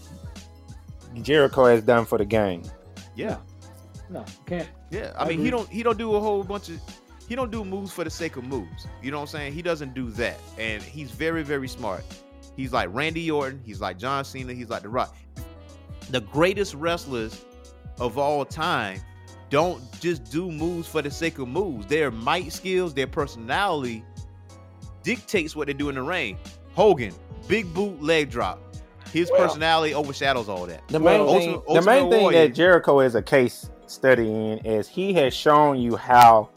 Jericho 1.23 1.65
has 1.67 1.83
done 1.83 2.05
for 2.05 2.19
the 2.19 2.25
game. 2.25 2.63
Yeah. 3.15 3.39
No, 4.09 4.25
can't. 4.47 4.69
Yeah, 4.91 5.13
I, 5.17 5.25
I 5.25 5.29
mean 5.29 5.35
agree. 5.35 5.45
he 5.47 5.51
don't 5.51 5.69
he 5.69 5.83
don't 5.83 5.99
do 5.99 6.15
a 6.15 6.21
whole 6.21 6.43
bunch 6.45 6.69
of 6.69 6.81
he 7.29 7.35
don't 7.35 7.51
do 7.51 7.65
moves 7.65 7.93
for 7.93 8.05
the 8.05 8.11
sake 8.11 8.37
of 8.37 8.45
moves. 8.45 8.87
You 9.03 9.11
know 9.11 9.19
what 9.19 9.23
I'm 9.23 9.39
saying? 9.41 9.53
He 9.53 9.63
doesn't 9.63 9.95
do 9.95 10.11
that, 10.13 10.39
and 10.59 10.83
he's 10.83 11.11
very 11.11 11.43
very 11.43 11.69
smart. 11.69 12.05
He's 12.57 12.73
like 12.73 12.89
Randy 12.93 13.31
Orton. 13.31 13.61
He's 13.67 13.81
like 13.81 13.99
John 13.99 14.25
Cena. 14.25 14.53
He's 14.55 14.71
like 14.71 14.83
The 14.83 14.89
Rock. 14.89 15.15
The 16.11 16.21
greatest 16.21 16.75
wrestlers 16.75 17.45
of 17.99 18.19
all 18.19 18.45
time 18.45 19.01
don't 19.51 19.83
just 20.01 20.25
do 20.25 20.51
moves 20.51 20.89
for 20.89 21.03
the 21.03 21.11
sake 21.11 21.39
of 21.39 21.49
moves. 21.49 21.87
Their 21.87 22.11
might 22.11 22.53
skills, 22.53 22.95
their 22.95 23.07
personality 23.07 24.05
dictates 25.03 25.55
what 25.55 25.67
they 25.69 25.73
do 25.73 25.89
in 25.89 25.95
the 25.95 26.03
ring. 26.03 26.39
Hogan, 26.75 27.15
big 27.49 27.73
boot, 27.73 28.03
leg 28.03 28.31
drop. 28.31 28.61
His 29.13 29.31
Well- 29.31 29.47
personality 29.47 29.95
overshadows 29.95 30.49
all 30.49 30.67
that. 30.67 30.87
The 30.89 30.99
Well, 30.99 31.27
main 31.27 31.39
thing, 31.39 31.55
Ultimate- 31.55 31.75
the 31.81 31.87
main 31.87 32.03
Ultimate 32.05 32.19
thing 32.19 32.33
that 32.33 32.55
Jericho 32.55 33.01
is 33.01 33.15
a 33.15 33.23
case 33.23 33.71
study 33.87 34.29
in 34.29 34.59
is 34.59 34.89
he 34.89 35.15
has 35.15 35.33
shown 35.33 35.79
you 35.79 35.97
how 35.97 36.49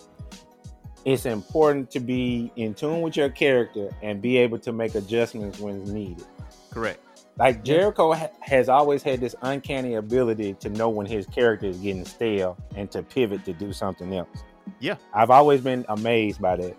it's 1.06 1.26
important 1.26 1.92
to 1.92 2.00
be 2.00 2.52
in 2.56 2.74
tune 2.74 3.02
with 3.02 3.16
your 3.16 3.30
character 3.30 3.90
and 4.02 4.22
be 4.22 4.38
able 4.38 4.58
to 4.60 4.72
make 4.72 4.96
adjustments 4.96 5.60
when 5.60 5.82
it's 5.82 5.92
needed. 5.92 6.26
Correct. 6.72 7.00
Like 7.40 7.64
Jericho 7.64 8.14
ha- 8.14 8.30
has 8.42 8.68
always 8.68 9.02
had 9.02 9.22
this 9.22 9.34
uncanny 9.42 9.96
ability 9.96 10.56
to 10.56 10.70
know 10.70 10.90
when 10.90 11.06
his 11.06 11.26
character 11.26 11.68
is 11.68 11.78
getting 11.78 12.04
stale 12.06 12.58
and 12.76 12.92
to 12.92 13.02
pivot 13.02 13.46
to 13.46 13.54
do 13.54 13.72
something 13.72 14.14
else. 14.14 14.44
Yeah. 14.82 14.96
I've 15.14 15.30
always 15.30 15.62
been 15.62 15.86
amazed 15.88 16.42
by 16.42 16.58
that. 16.58 16.76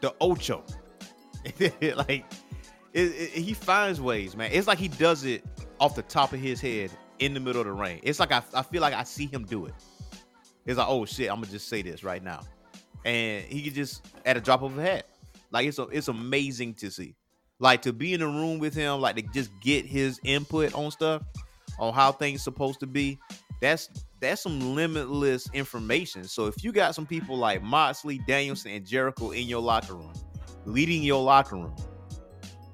the 0.00 0.14
Ocho. 0.20 0.62
like 1.60 2.24
it, 2.92 3.00
it- 3.00 3.30
he 3.30 3.54
finds 3.54 4.00
ways, 4.00 4.36
man. 4.36 4.50
It's 4.52 4.68
like 4.68 4.78
he 4.78 4.88
does 4.88 5.24
it 5.24 5.44
off 5.80 5.96
the 5.96 6.02
top 6.02 6.32
of 6.32 6.38
his 6.38 6.60
head 6.60 6.90
in 7.18 7.34
the 7.34 7.40
middle 7.40 7.60
of 7.62 7.66
the 7.66 7.72
ring. 7.72 7.98
It's 8.04 8.20
like 8.20 8.30
I, 8.30 8.42
I 8.54 8.62
feel 8.62 8.80
like 8.82 8.94
I 8.94 9.02
see 9.02 9.26
him 9.26 9.44
do 9.44 9.66
it. 9.66 9.74
It's 10.64 10.78
like, 10.78 10.88
oh 10.88 11.04
shit, 11.04 11.28
I'm 11.28 11.36
gonna 11.40 11.48
just 11.50 11.68
say 11.68 11.82
this 11.82 12.04
right 12.04 12.22
now, 12.22 12.42
and 13.04 13.44
he 13.44 13.62
could 13.64 13.74
just 13.74 14.06
at 14.24 14.36
a 14.36 14.40
drop 14.40 14.62
of 14.62 14.78
a 14.78 14.82
hat. 14.82 15.06
Like 15.50 15.66
it's 15.66 15.80
a, 15.80 15.82
it's 15.88 16.06
amazing 16.06 16.74
to 16.74 16.90
see. 16.90 17.16
Like 17.62 17.82
to 17.82 17.92
be 17.92 18.12
in 18.12 18.22
a 18.22 18.26
room 18.26 18.58
with 18.58 18.74
him, 18.74 19.00
like 19.00 19.14
to 19.14 19.22
just 19.22 19.52
get 19.60 19.86
his 19.86 20.18
input 20.24 20.74
on 20.74 20.90
stuff, 20.90 21.22
on 21.78 21.94
how 21.94 22.10
things 22.10 22.42
supposed 22.42 22.80
to 22.80 22.88
be. 22.88 23.20
That's 23.60 23.88
that's 24.18 24.42
some 24.42 24.74
limitless 24.74 25.48
information. 25.52 26.24
So 26.24 26.46
if 26.46 26.64
you 26.64 26.72
got 26.72 26.96
some 26.96 27.06
people 27.06 27.36
like 27.36 27.62
Moxley, 27.62 28.18
Danielson, 28.26 28.72
and 28.72 28.84
Jericho 28.84 29.30
in 29.30 29.46
your 29.46 29.60
locker 29.60 29.94
room, 29.94 30.12
leading 30.64 31.04
your 31.04 31.22
locker 31.22 31.54
room, 31.54 31.76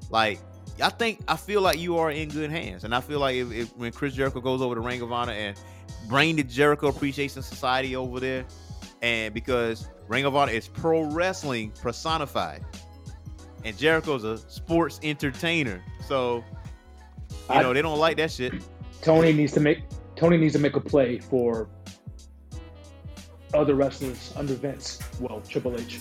like 0.09 0.41
I 0.83 0.89
think 0.89 1.21
I 1.29 1.37
feel 1.37 1.61
like 1.61 1.79
you 1.79 1.99
are 1.99 2.11
in 2.11 2.31
good 2.31 2.51
hands. 2.51 2.85
And 2.85 2.95
I 2.95 3.03
feel 3.03 3.21
like 3.21 3.37
if, 3.37 3.53
if 3.53 3.77
when 3.77 3.93
Chris 3.93 4.15
Jericho 4.15 4.41
goes 4.41 4.63
over 4.63 4.75
to 4.75 4.81
Ring 4.81 5.03
of 5.03 5.13
Honor 5.13 5.33
and 5.33 5.55
bring 6.09 6.37
the 6.37 6.45
Jericho 6.45 6.87
Appreciation 6.89 7.43
Society 7.43 7.95
over 7.95 8.21
there, 8.21 8.47
and 9.03 9.35
because 9.35 9.87
Ring 10.09 10.25
of 10.25 10.35
Honor 10.35 10.53
is 10.53 10.67
pro 10.67 11.03
wrestling 11.03 11.73
personified, 11.73 12.65
and 13.65 13.77
Jericho's 13.77 14.25
a 14.25 14.39
sports 14.39 15.01
entertainer, 15.03 15.83
so 16.07 16.45
you 17.31 17.35
I- 17.49 17.63
know 17.63 17.73
they 17.73 17.83
don't 17.83 17.99
like 17.99 18.17
that 18.19 18.31
shit. 18.31 18.55
Tony 19.03 19.33
needs 19.33 19.53
to 19.53 19.61
make 19.61 19.81
Tony 20.17 20.37
needs 20.37 20.55
to 20.55 20.59
make 20.59 20.75
a 20.77 20.81
play 20.81 21.19
for 21.19 21.69
other 23.55 23.75
wrestlers 23.75 24.33
under 24.37 24.55
Vince. 24.55 24.99
Well, 25.21 25.41
Triple 25.49 25.79
H. 25.81 26.01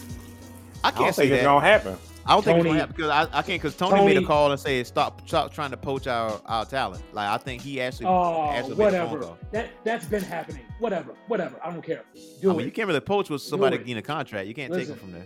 I 0.83 0.91
don't 0.91 1.03
can't 1.03 1.15
say 1.15 1.23
think 1.23 1.33
it's 1.35 1.43
gonna 1.43 1.65
happen. 1.65 1.97
I 2.25 2.33
don't 2.33 2.43
think 2.43 2.57
it's 2.57 2.65
gonna 2.65 2.79
happen 2.79 2.95
because 2.95 3.09
I, 3.09 3.21
I 3.23 3.41
can't 3.41 3.61
because 3.61 3.75
Tony, 3.75 4.05
made 4.05 4.17
a 4.17 4.25
call 4.25 4.51
and 4.51 4.59
said 4.59 4.85
stop 4.85 5.25
stop 5.27 5.53
trying 5.53 5.71
to 5.71 5.77
poach 5.77 6.07
our, 6.07 6.41
our 6.45 6.65
talent. 6.65 7.03
Like 7.13 7.29
I 7.29 7.37
think 7.37 7.61
he 7.61 7.79
actually 7.79 8.07
Oh, 8.07 8.49
actually 8.51 8.75
made 8.75 8.87
a 8.93 9.05
phone 9.05 9.11
whatever. 9.19 9.37
That 9.51 9.69
that's 9.83 10.05
been 10.05 10.23
happening. 10.23 10.65
Whatever, 10.79 11.13
whatever. 11.27 11.55
I 11.63 11.71
don't 11.71 11.81
care. 11.81 12.03
I 12.15 12.19
Do 12.41 12.53
mean, 12.53 12.65
you 12.65 12.71
can't 12.71 12.87
really 12.87 12.99
poach 12.99 13.29
with 13.29 13.41
somebody 13.41 13.77
getting 13.77 13.97
a 13.97 14.01
contract. 14.01 14.47
You 14.47 14.53
can't 14.53 14.71
take 14.73 14.87
Listen. 14.89 14.95
them 14.95 14.99
from 14.99 15.11
there. 15.13 15.25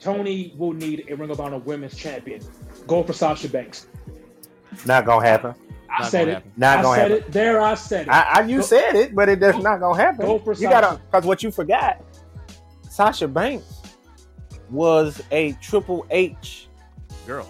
Tony 0.00 0.54
will 0.56 0.72
need 0.72 1.06
a 1.08 1.16
Ring 1.16 1.30
of 1.30 1.40
Honor 1.40 1.58
Women's 1.58 1.96
Champion. 1.96 2.40
Go 2.86 3.02
for 3.02 3.12
Sasha 3.12 3.48
Banks. 3.48 3.86
Not 4.84 5.06
gonna 5.06 5.26
happen. 5.26 5.54
I 5.90 6.02
Not 6.02 6.10
said 6.10 6.28
it. 6.28 6.34
happen. 6.34 6.52
Not 6.56 6.78
I 6.78 6.82
gonna 6.82 6.96
said 6.96 7.10
happen. 7.10 7.26
it. 7.26 7.32
There, 7.32 7.60
I 7.62 7.74
said 7.74 8.06
it. 8.06 8.10
I, 8.10 8.22
I 8.22 8.40
you 8.46 8.58
Go- 8.58 8.62
said 8.66 8.94
it, 8.96 9.14
but 9.14 9.28
it 9.28 9.40
that's 9.40 9.58
not 9.62 9.80
gonna 9.80 9.96
happen. 10.00 10.26
Go 10.26 10.38
for 10.38 10.52
you 10.54 10.68
gotta 10.68 10.86
Sasha. 10.88 11.02
because 11.10 11.24
what 11.26 11.42
you 11.42 11.50
forgot, 11.50 12.02
Sasha 12.90 13.26
Banks 13.28 13.80
was 14.70 15.22
a 15.30 15.52
Triple 15.62 16.06
H. 16.10 16.68
Girl, 17.26 17.48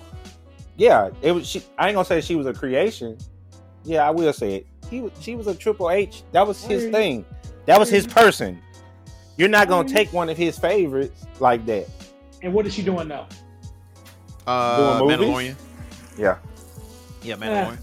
Yeah, 0.76 1.10
it 1.22 1.32
was. 1.32 1.46
She, 1.48 1.62
I 1.78 1.88
ain't 1.88 1.96
gonna 1.96 2.04
say 2.04 2.20
she 2.20 2.36
was 2.36 2.46
a 2.46 2.52
creation. 2.54 3.18
Yeah, 3.84 4.06
I 4.06 4.10
will 4.10 4.32
say 4.32 4.56
it. 4.56 4.66
He 4.88 5.00
was. 5.00 5.12
She 5.20 5.34
was 5.34 5.46
a 5.48 5.54
Triple 5.54 5.90
H. 5.90 6.22
That 6.32 6.46
was 6.46 6.62
his 6.62 6.84
Why 6.84 6.92
thing. 6.92 7.24
That 7.66 7.78
was 7.78 7.88
why 7.90 7.96
his 7.96 8.06
person. 8.06 8.60
You're 9.36 9.48
not 9.48 9.68
gonna 9.68 9.88
you- 9.88 9.94
take 9.94 10.12
one 10.12 10.28
of 10.28 10.36
his 10.36 10.58
favorites 10.58 11.26
like 11.40 11.66
that. 11.66 11.88
And 12.46 12.54
what 12.54 12.64
is 12.66 12.72
she 12.72 12.82
doing 12.82 13.08
now? 13.08 13.26
uh, 14.46 14.98
Doing? 15.00 15.18
Mandalorian. 15.18 15.56
Yeah. 16.16 16.38
Yeah, 17.22 17.34
Eh, 17.34 17.36
Mandalorian. 17.38 17.76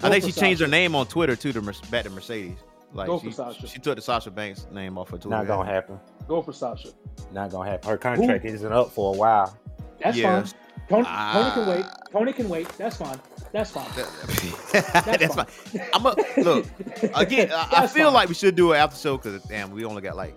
go 0.00 0.08
I 0.08 0.10
think 0.10 0.24
she 0.24 0.32
changed 0.32 0.58
Sasha. 0.58 0.64
her 0.64 0.70
name 0.70 0.94
on 0.96 1.06
Twitter 1.06 1.36
too 1.36 1.52
to 1.52 1.62
Mer- 1.62 1.72
back 1.90 2.04
to 2.04 2.10
Mercedes. 2.10 2.58
Like 2.92 3.06
Go 3.06 3.18
for 3.18 3.26
she, 3.26 3.32
Sasha. 3.32 3.66
she 3.68 3.78
took 3.78 3.96
the 3.96 4.02
Sasha 4.02 4.30
Banks 4.30 4.66
name 4.72 4.98
off 4.98 5.10
her 5.10 5.16
Twitter. 5.16 5.28
Not 5.30 5.46
gonna 5.46 5.70
happen. 5.70 5.98
Go 6.28 6.42
for 6.42 6.52
Sasha. 6.52 6.88
Not 7.32 7.50
gonna 7.50 7.70
happen. 7.70 7.88
Her 7.88 7.96
contract 7.96 8.44
isn't 8.44 8.72
up 8.72 8.90
for 8.90 9.14
a 9.14 9.16
while. 9.18 9.56
That's 10.02 10.16
Yeah. 10.16 10.42
fine. 10.42 10.52
Tony, 10.88 11.04
Tony 11.04 11.06
Ah. 11.08 11.52
can 11.54 11.66
wait. 11.68 11.84
Tony 12.12 12.32
can 12.32 12.48
wait. 12.48 12.68
That's 12.76 12.96
fine. 12.96 13.18
That's 13.52 13.70
fine. 13.70 13.86
That's 14.72 15.34
fine. 15.34 15.46
I'm 15.94 16.04
a 16.06 16.14
look 16.38 16.66
again. 17.14 17.50
I, 17.54 17.68
I 17.72 17.86
feel 17.86 18.06
fine. 18.06 18.14
like 18.14 18.28
we 18.28 18.34
should 18.34 18.54
do 18.56 18.72
an 18.72 18.78
after 18.80 18.96
show 18.96 19.16
because 19.16 19.42
damn, 19.44 19.70
we 19.70 19.84
only 19.84 20.02
got 20.02 20.16
like 20.16 20.34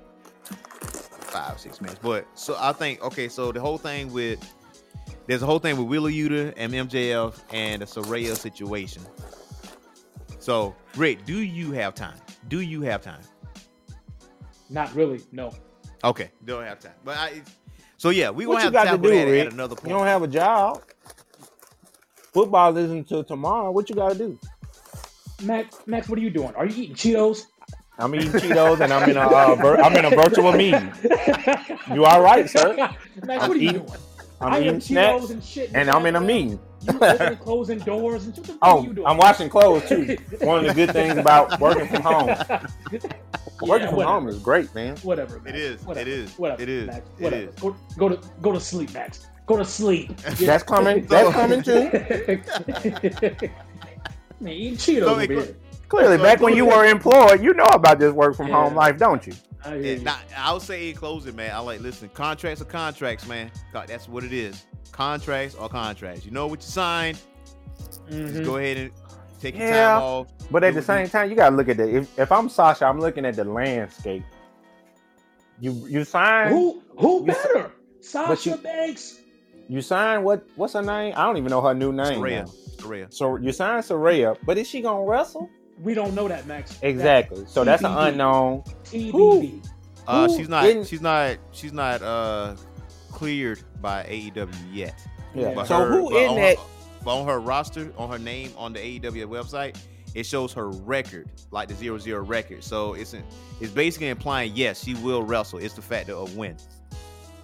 five, 1.37 1.59
six 1.59 1.81
minutes. 1.81 1.99
But 2.01 2.25
so 2.33 2.55
I 2.59 2.71
think 2.73 3.01
okay. 3.03 3.29
So 3.29 3.51
the 3.51 3.59
whole 3.61 3.77
thing 3.77 4.11
with 4.11 4.39
there's 5.27 5.41
a 5.41 5.45
whole 5.45 5.59
thing 5.59 5.77
with 5.77 5.87
Wheeler 5.87 6.11
Yuta 6.11 6.53
and 6.57 6.73
MJF 6.73 7.37
and 7.51 7.81
the 7.81 7.85
Saraya 7.85 8.35
situation. 8.35 9.03
So 10.39 10.75
Rick, 10.95 11.25
do 11.25 11.39
you 11.39 11.71
have 11.71 11.93
time? 11.95 12.17
Do 12.47 12.61
you 12.61 12.81
have 12.81 13.01
time? 13.01 13.21
Not 14.69 14.93
really. 14.95 15.21
No. 15.31 15.53
Okay, 16.03 16.31
don't 16.45 16.63
have 16.63 16.79
time. 16.79 16.93
But 17.03 17.17
I. 17.17 17.41
So 17.97 18.09
yeah, 18.09 18.29
we 18.29 18.45
What 18.45 18.55
gonna 18.55 18.59
you 18.59 18.77
have 18.77 18.85
got 18.85 18.91
to 18.91 18.97
to 18.97 19.03
do, 19.03 19.09
that 19.09 19.31
Rick? 19.31 19.47
at 19.47 19.53
another 19.53 19.75
point. 19.75 19.87
You 19.87 19.93
don't 19.95 20.05
have 20.07 20.23
a 20.23 20.27
job. 20.27 20.83
Football 22.33 22.77
isn't 22.77 22.97
until 22.97 23.23
tomorrow. 23.23 23.71
What 23.71 23.89
you 23.89 23.95
got 23.95 24.11
to 24.11 24.17
do? 24.17 24.39
Max, 25.43 25.75
Max, 25.87 26.07
what 26.07 26.19
are 26.19 26.21
you 26.21 26.29
doing? 26.29 26.53
Are 26.55 26.65
you 26.65 26.83
eating 26.83 26.95
Cheetos? 26.95 27.45
I'm 27.99 28.13
eating 28.15 28.31
Cheetos 28.31 28.79
and 28.81 28.93
I'm 28.93 29.09
in 29.09 29.17
a 29.17 29.21
uh, 29.27 29.55
vir- 29.55 29.77
I'm 29.81 29.95
in 29.95 30.05
a 30.05 30.09
virtual 30.11 30.51
meeting. 30.51 30.91
You 31.93 32.05
all 32.05 32.21
right, 32.21 32.47
sir? 32.49 32.75
Max, 33.25 33.47
what 33.47 33.57
are 33.57 33.59
you 33.59 33.69
eating- 33.69 33.85
doing? 33.85 33.99
I'm 34.39 34.53
I 34.53 34.59
eating 34.59 34.73
am 34.75 34.81
snacks 34.81 35.23
Cheetos 35.25 35.29
and 35.31 35.43
shit. 35.43 35.71
and 35.73 35.89
I'm 35.89 36.05
in 36.05 36.15
a 36.15 36.21
meeting. 36.21 36.59
You 36.83 36.93
opening, 37.01 37.37
closing 37.39 37.79
doors 37.79 38.25
and 38.25 38.35
shit. 38.35 38.45
What 38.47 38.47
the 38.47 38.53
fuck 38.53 38.59
Oh, 38.61 38.77
are 38.79 38.83
you 38.83 38.93
doing? 38.93 39.07
I'm 39.07 39.17
washing 39.17 39.49
clothes 39.49 39.89
too. 39.89 40.15
One 40.41 40.59
of 40.59 40.65
the 40.67 40.73
good 40.75 40.91
things 40.93 41.17
about 41.17 41.59
working 41.59 41.87
from 41.87 42.01
home. 42.03 42.27
Working 43.63 43.87
from 43.87 43.95
whatever. 43.97 44.03
home 44.03 44.27
is 44.27 44.37
great, 44.37 44.75
man. 44.75 44.95
Whatever. 44.97 45.39
Max. 45.39 45.49
It 45.49 45.55
is. 45.55 45.81
Whatever. 45.83 46.07
It 46.07 46.13
is. 46.13 46.31
Whatever. 46.37 46.61
It 46.61 46.69
is. 46.69 46.85
Max. 46.87 47.09
Whatever. 47.17 47.49
is. 47.49 47.55
Go, 47.55 47.75
go 47.97 48.09
to 48.09 48.19
go 48.43 48.51
to 48.51 48.59
sleep, 48.59 48.93
Max. 48.93 49.25
Go 49.47 49.57
to 49.57 49.65
sleep. 49.65 50.15
That's 50.37 50.61
coming. 50.63 51.07
That's 51.07 51.33
coming 51.33 51.63
too. 51.63 51.89
Man, 54.39 54.53
eating 54.53 54.77
Cheetos 54.77 54.99
So 54.99 55.07
over 55.09 55.21
it- 55.23 55.29
here. 55.31 55.55
Clearly, 55.89 56.17
So 56.17 56.23
back 56.23 56.41
when 56.41 56.55
you 56.55 56.65
were 56.65 56.85
employed, 56.85 57.41
you 57.41 57.53
know 57.53 57.65
about 57.65 57.99
this 57.99 58.11
work 58.13 58.35
from 58.35 58.49
home 58.49 58.75
life, 58.75 58.97
don't 58.97 59.25
you? 59.25 59.33
I 59.63 59.69
hear 59.69 59.77
Yeah, 59.79 59.91
you. 59.93 60.01
nah, 60.03 60.15
I'll 60.37 60.59
say 60.59 60.89
in 60.89 60.95
closing, 60.95 61.35
man. 61.35 61.51
I 61.53 61.59
like 61.59 61.79
listen. 61.81 62.09
Contracts 62.13 62.61
are 62.61 62.65
contracts, 62.65 63.25
man. 63.27 63.51
God, 63.73 63.87
that's 63.87 64.07
what 64.09 64.23
it 64.23 64.33
is. 64.33 64.65
Contracts 64.91 65.55
are 65.55 65.69
contracts. 65.69 66.25
You 66.25 66.31
know 66.31 66.47
what 66.47 66.59
you 66.61 66.67
signed. 66.67 67.17
Mhm. 68.09 68.27
Just 68.33 68.43
go 68.43 68.57
ahead 68.57 68.77
and 68.77 68.91
take 69.41 69.57
your 69.57 69.67
Yeah. 69.67 69.93
time 69.95 70.03
off. 70.03 70.27
But 70.51 70.63
at 70.63 70.73
Do- 70.73 70.79
the 70.79 70.85
same 70.85 71.07
time, 71.09 71.29
you 71.29 71.35
gotta 71.35 71.55
look 71.55 71.69
at 71.69 71.77
the. 71.77 71.95
If, 71.97 72.19
if 72.19 72.31
I'm 72.31 72.49
Sasha, 72.49 72.85
I'm 72.85 72.99
looking 72.99 73.25
at 73.25 73.35
the 73.35 73.43
landscape. 73.45 74.23
You 75.59 75.71
you 75.89 76.03
sign 76.03 76.49
Who 76.51 76.81
who 76.99 77.19
You- 77.21 77.25
better? 77.25 77.71
Sasha 78.01 78.51
you- 78.51 78.57
Banks. 78.57 79.19
you 79.67 79.81
sign 79.81 80.23
what 80.23 80.43
what's 80.55 80.73
her 80.73 80.81
name? 80.83 81.13
I 81.17 81.25
don't 81.25 81.37
even 81.37 81.49
know 81.49 81.61
her 81.61 81.73
new 81.73 81.91
name. 81.91 82.19
Saraya. 82.21 82.45
now. 82.45 82.51
Saraya. 82.77 83.13
So 83.13 83.37
you 83.37 83.51
sign 83.51 83.81
Saraya, 83.81 84.37
but 84.45 84.57
is 84.57 84.67
she 84.67 84.81
gonna 84.81 85.03
wrestle? 85.03 85.49
We 85.81 85.93
don't 85.93 86.13
know 86.15 86.27
that, 86.27 86.47
Max. 86.47 86.77
Exactly. 86.81 87.45
So 87.47 87.63
that's 87.63 87.83
an 87.83 87.91
unknown. 87.95 88.63
That's 88.65 88.91
TBD. 88.91 89.61
Uh, 90.07 90.27
she's 90.29 90.49
not. 90.49 90.63
didn't- 90.63 90.87
She's 90.87 91.01
not. 91.01 91.37
She's 91.51 91.73
not. 91.73 92.01
Uh, 92.01 92.55
cleared 93.11 93.61
by 93.81 94.03
AEW 94.03 94.53
yet. 94.71 94.93
Yeah. 95.33 95.53
But 95.55 95.67
so 95.67 95.79
her- 95.79 95.91
who 95.91 96.09
but 96.11 96.21
in 96.21 96.29
on 96.29 96.35
that? 96.37 96.57
Her, 96.57 96.63
but 97.03 97.19
on 97.19 97.27
her 97.27 97.39
roster, 97.39 97.91
on 97.97 98.09
her 98.11 98.19
name 98.19 98.51
on 98.57 98.73
the 98.73 98.79
AEW 98.79 99.25
website, 99.27 99.75
it 100.13 100.25
shows 100.25 100.53
her 100.53 100.69
record, 100.69 101.29
like 101.51 101.67
the 101.67 101.73
zero 101.75 101.97
zero 101.97 102.23
record. 102.23 102.63
So 102.63 102.93
it's 102.93 103.13
in, 103.13 103.23
it's 103.59 103.71
basically 103.71 104.09
implying 104.09 104.51
yes, 104.55 104.83
she 104.83 104.93
will 104.95 105.23
wrestle. 105.23 105.59
It's 105.59 105.73
the 105.73 105.81
factor 105.81 106.13
of 106.13 106.35
when. 106.37 106.57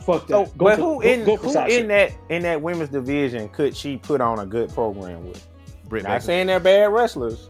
Fuck 0.01 0.27
that. 0.27 0.33
So, 0.33 0.45
go 0.57 0.65
but 0.65 0.75
for, 0.77 0.81
who 0.81 1.01
go, 1.01 1.01
in 1.01 1.25
go 1.25 1.35
who 1.37 1.51
Sasha. 1.51 1.79
in 1.79 1.87
that 1.87 2.11
in 2.29 2.43
that 2.43 2.61
women's 2.61 2.89
division 2.89 3.49
could 3.49 3.75
she 3.75 3.97
put 3.97 4.21
on 4.21 4.39
a 4.39 4.45
good 4.45 4.69
program 4.73 5.25
with? 5.27 5.45
Britt 5.89 6.03
Not 6.03 6.09
Baker. 6.09 6.21
saying 6.25 6.47
they're 6.47 6.59
bad 6.59 6.91
wrestlers. 6.91 7.49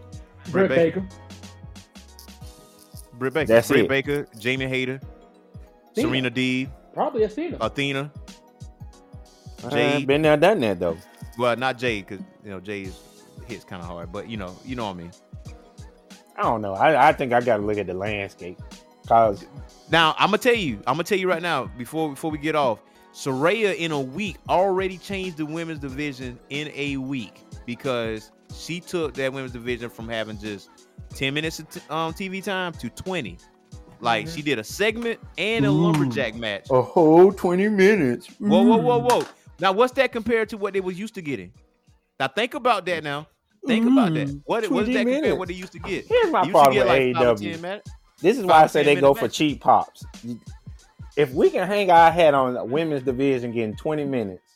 Britt 0.52 0.68
Britt 0.68 0.70
Baker. 0.70 1.00
Baker. 1.02 1.16
Britt 3.14 3.34
Baker. 3.34 3.48
That's 3.48 3.68
Britt 3.68 3.86
it. 3.86 3.90
Baker. 3.90 4.28
Jamie 4.38 4.68
Hayter. 4.68 5.00
Cena. 5.96 6.08
Serena 6.08 6.32
Deeb. 6.32 6.70
Probably 6.94 7.24
Athena. 7.24 7.58
Athena. 7.62 8.12
Uh, 9.64 10.00
been 10.02 10.22
there, 10.22 10.36
done 10.36 10.60
that 10.60 10.80
though. 10.80 10.98
Well, 11.38 11.56
not 11.56 11.78
Jade, 11.78 12.06
because 12.08 12.24
you 12.44 12.52
know 12.52 12.60
Jade 12.60 12.92
hits 13.48 13.64
kind 13.64 13.82
of 13.82 13.88
hard, 13.88 14.12
but 14.12 14.30
you 14.30 14.38
know, 14.38 14.56
you 14.66 14.76
know 14.76 14.86
what 14.86 14.92
I 14.92 14.98
mean. 14.98 15.12
I 16.36 16.44
don't 16.44 16.62
know. 16.62 16.74
I, 16.74 17.10
I 17.10 17.14
think 17.14 17.32
I 17.32 17.42
got 17.42 17.58
to 17.58 17.64
look 17.64 17.78
at 17.78 17.88
the 17.88 17.94
landscape 17.94 18.60
because 19.02 19.46
Now 19.90 20.16
I'm 20.18 20.28
gonna 20.28 20.40
tell 20.40 20.56
you, 20.56 20.78
I'm 20.88 20.96
gonna 20.96 21.04
tell 21.04 21.18
you 21.18 21.30
right 21.30 21.42
now 21.42 21.66
before 21.78 22.10
before 22.10 22.32
we 22.32 22.38
get 22.38 22.56
off. 22.56 22.80
Saraya 23.14 23.76
in 23.76 23.92
a 23.92 24.00
week 24.02 24.38
already 24.50 24.98
changed 24.98 25.38
the 25.38 25.46
women's 25.46 25.80
division 25.80 26.40
in 26.50 26.72
a 26.74 26.98
week 26.98 27.42
because 27.66 28.32
she 28.54 28.80
took 28.80 29.14
that 29.16 29.34
women's 29.34 29.52
division 29.54 29.90
from 29.90 30.08
having 30.08 30.38
just 30.38 30.70
10 31.16 31.34
minutes 31.34 31.60
of 31.60 31.70
t- 31.70 31.82
um, 31.90 32.14
TV 32.14 32.44
time 32.44 32.74
to 32.74 32.90
20. 32.90 33.38
Like 34.00 34.28
she 34.28 34.42
did 34.42 34.60
a 34.60 34.64
segment 34.64 35.20
and 35.38 35.66
a 35.66 35.72
lumberjack 35.72 36.36
match. 36.36 36.68
a 36.70 36.82
whole 36.82 37.32
twenty 37.32 37.70
minutes. 37.70 38.28
Whoa, 38.38 38.62
whoa, 38.62 38.76
whoa, 38.76 38.98
whoa! 39.00 39.24
Now 39.62 39.72
what's 39.72 39.94
that 39.94 40.12
compared 40.12 40.50
to 40.50 40.58
what 40.58 40.74
they 40.74 40.82
was 40.82 41.00
used 41.00 41.16
to 41.16 41.22
getting? 41.22 41.54
Now 42.20 42.28
think 42.28 42.54
about 42.54 42.86
that. 42.88 43.02
Now 43.02 43.28
think 43.66 43.86
about 43.86 44.14
that. 44.16 44.28
What 44.44 44.70
what 44.70 44.86
20 44.86 44.92
is 44.92 44.96
that 44.98 45.04
compared 45.04 45.06
to 45.06 45.22
minutes. 45.22 45.40
what 45.40 45.48
they 45.48 45.54
used 45.54 45.72
to 45.72 45.80
get? 45.80 46.06
Here's 46.06 46.32
my 46.32 46.42
They 46.42 46.48
used 46.48 46.52
problem 46.52 46.74
get 46.74 46.86
with 46.86 47.16
like 47.16 47.40
AEW. 47.40 47.82
This 48.20 48.38
is 48.38 48.46
why 48.46 48.64
I 48.64 48.68
say 48.68 48.84
they 48.84 48.96
go 48.96 49.14
for 49.14 49.30
cheap 49.30 49.62
pops. 49.62 50.04
If 51.16 51.32
we 51.32 51.50
can 51.50 51.66
hang 51.66 51.90
our 51.90 52.12
hat 52.12 52.34
on 52.34 52.56
the 52.56 52.66
women's 52.66 53.04
division 53.04 53.54
getting 53.54 53.76
20 53.78 54.04
minutes, 54.04 54.53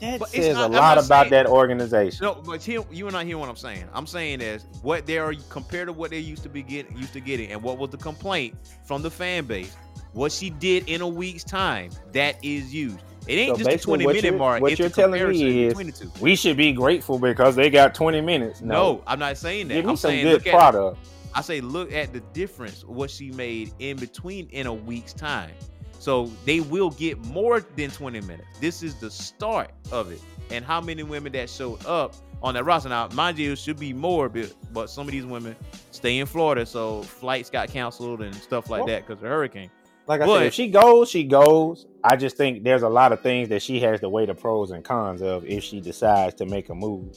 that 0.00 0.18
But 0.20 0.28
says 0.28 0.54
not- 0.56 0.70
a 0.70 0.72
lot 0.74 0.98
about 1.04 1.22
saying- 1.24 1.30
that 1.30 1.46
organization. 1.46 2.18
No, 2.24 2.34
but 2.34 2.62
here, 2.62 2.82
you 2.90 3.06
and 3.08 3.16
I 3.16 3.24
hear 3.24 3.38
what 3.38 3.48
I'm 3.48 3.56
saying. 3.56 3.84
I'm 3.94 4.06
saying 4.06 4.40
is 4.40 4.64
what 4.82 5.06
they 5.06 5.18
are 5.18 5.34
compared 5.48 5.88
to 5.88 5.92
what 5.92 6.10
they 6.10 6.18
used 6.18 6.42
to 6.42 6.48
be 6.48 6.62
getting, 6.62 6.96
used 6.96 7.12
to 7.14 7.20
getting, 7.20 7.50
and 7.52 7.62
what 7.62 7.78
was 7.78 7.90
the 7.90 7.96
complaint 7.96 8.54
from 8.84 9.02
the 9.02 9.10
fan 9.10 9.44
base. 9.44 9.74
What 10.12 10.32
she 10.32 10.50
did 10.50 10.88
in 10.88 11.00
a 11.02 11.08
week's 11.08 11.44
time, 11.44 11.90
that 12.12 12.36
is 12.42 12.72
used. 12.74 12.98
It 13.26 13.34
ain't 13.34 13.56
So 13.58 13.64
just 13.64 13.82
a 13.84 13.86
20 13.86 14.06
minute 14.06 14.36
mark. 14.38 14.62
what 14.62 14.70
it's 14.72 14.78
you're 14.78 14.88
telling 14.88 15.28
me 15.28 15.64
is- 15.64 15.74
between 15.74 15.86
the 15.88 15.92
two. 15.92 16.10
We 16.20 16.36
should 16.36 16.56
be 16.56 16.72
grateful 16.72 17.18
because 17.18 17.56
they 17.56 17.70
got 17.70 17.94
20 17.94 18.20
minutes. 18.20 18.60
No, 18.60 18.74
No, 18.74 19.02
I'm 19.06 19.18
not 19.18 19.36
saying 19.36 19.68
that. 19.68 19.74
give 19.74 19.84
me 19.84 19.90
I'm 19.90 19.96
some 19.96 20.10
saying 20.12 20.24
good 20.24 20.46
at 20.46 20.52
product. 20.52 20.98
I 21.34 21.40
say 21.42 21.60
look 21.60 21.92
at 21.92 22.12
the 22.14 22.20
difference 22.32 22.82
what 22.84 23.10
she 23.10 23.30
made 23.32 23.72
in 23.78 23.96
between 23.98 24.48
in 24.52 24.66
a 24.66 24.72
week's 24.72 25.12
time. 25.12 25.50
So 25.98 26.26
they 26.44 26.60
will 26.60 26.90
get 26.90 27.18
more 27.18 27.60
than 27.60 27.90
20 27.90 28.20
minutes. 28.22 28.46
This 28.60 28.82
is 28.82 28.94
the 28.96 29.10
start 29.10 29.70
of 29.90 30.10
it. 30.12 30.20
And 30.50 30.64
how 30.64 30.80
many 30.80 31.02
women 31.02 31.32
that 31.32 31.50
showed 31.50 31.84
up 31.86 32.14
on 32.42 32.54
that 32.54 32.64
roster. 32.64 32.88
Now, 32.88 33.08
mind 33.12 33.38
you, 33.38 33.52
it 33.52 33.58
should 33.58 33.78
be 33.78 33.92
more, 33.92 34.28
but, 34.28 34.52
but 34.72 34.90
some 34.90 35.06
of 35.06 35.12
these 35.12 35.24
women 35.24 35.56
stay 35.90 36.18
in 36.18 36.26
Florida, 36.26 36.66
so 36.66 37.02
flights 37.02 37.50
got 37.50 37.68
canceled 37.70 38.22
and 38.22 38.34
stuff 38.34 38.70
like 38.70 38.80
Well- 38.80 38.88
that 38.88 39.06
because 39.06 39.18
of 39.18 39.22
the 39.22 39.28
hurricane. 39.28 39.70
Like 40.06 40.20
I 40.20 40.26
But- 40.26 40.38
said, 40.38 40.46
if 40.46 40.54
she 40.54 40.68
goes, 40.68 41.10
she 41.10 41.24
goes. 41.24 41.86
I 42.04 42.14
just 42.14 42.36
think 42.36 42.62
there's 42.62 42.82
a 42.82 42.88
lot 42.88 43.10
of 43.12 43.20
things 43.22 43.48
that 43.48 43.60
she 43.60 43.80
has 43.80 43.98
to 44.00 44.08
weigh 44.08 44.26
the 44.26 44.34
pros 44.34 44.70
and 44.70 44.84
cons 44.84 45.20
of 45.20 45.44
if 45.44 45.64
she 45.64 45.80
decides 45.80 46.34
to 46.36 46.46
make 46.46 46.68
a 46.68 46.74
move. 46.74 47.16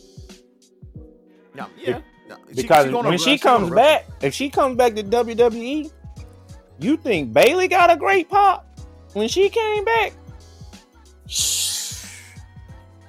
Yeah, 1.55 1.65
yeah. 1.77 1.99
No, 2.27 2.37
Because 2.55 2.87
she 2.87 2.93
when 2.93 3.17
she 3.19 3.37
comes 3.37 3.69
back, 3.69 4.07
if 4.21 4.33
she 4.33 4.49
comes 4.49 4.75
back 4.77 4.95
to 4.95 5.03
WWE, 5.03 5.91
you 6.79 6.97
think 6.97 7.33
Bayley 7.33 7.67
got 7.67 7.91
a 7.91 7.95
great 7.95 8.29
pop 8.29 8.68
when 9.13 9.27
she 9.27 9.49
came 9.49 9.85
back? 9.85 10.13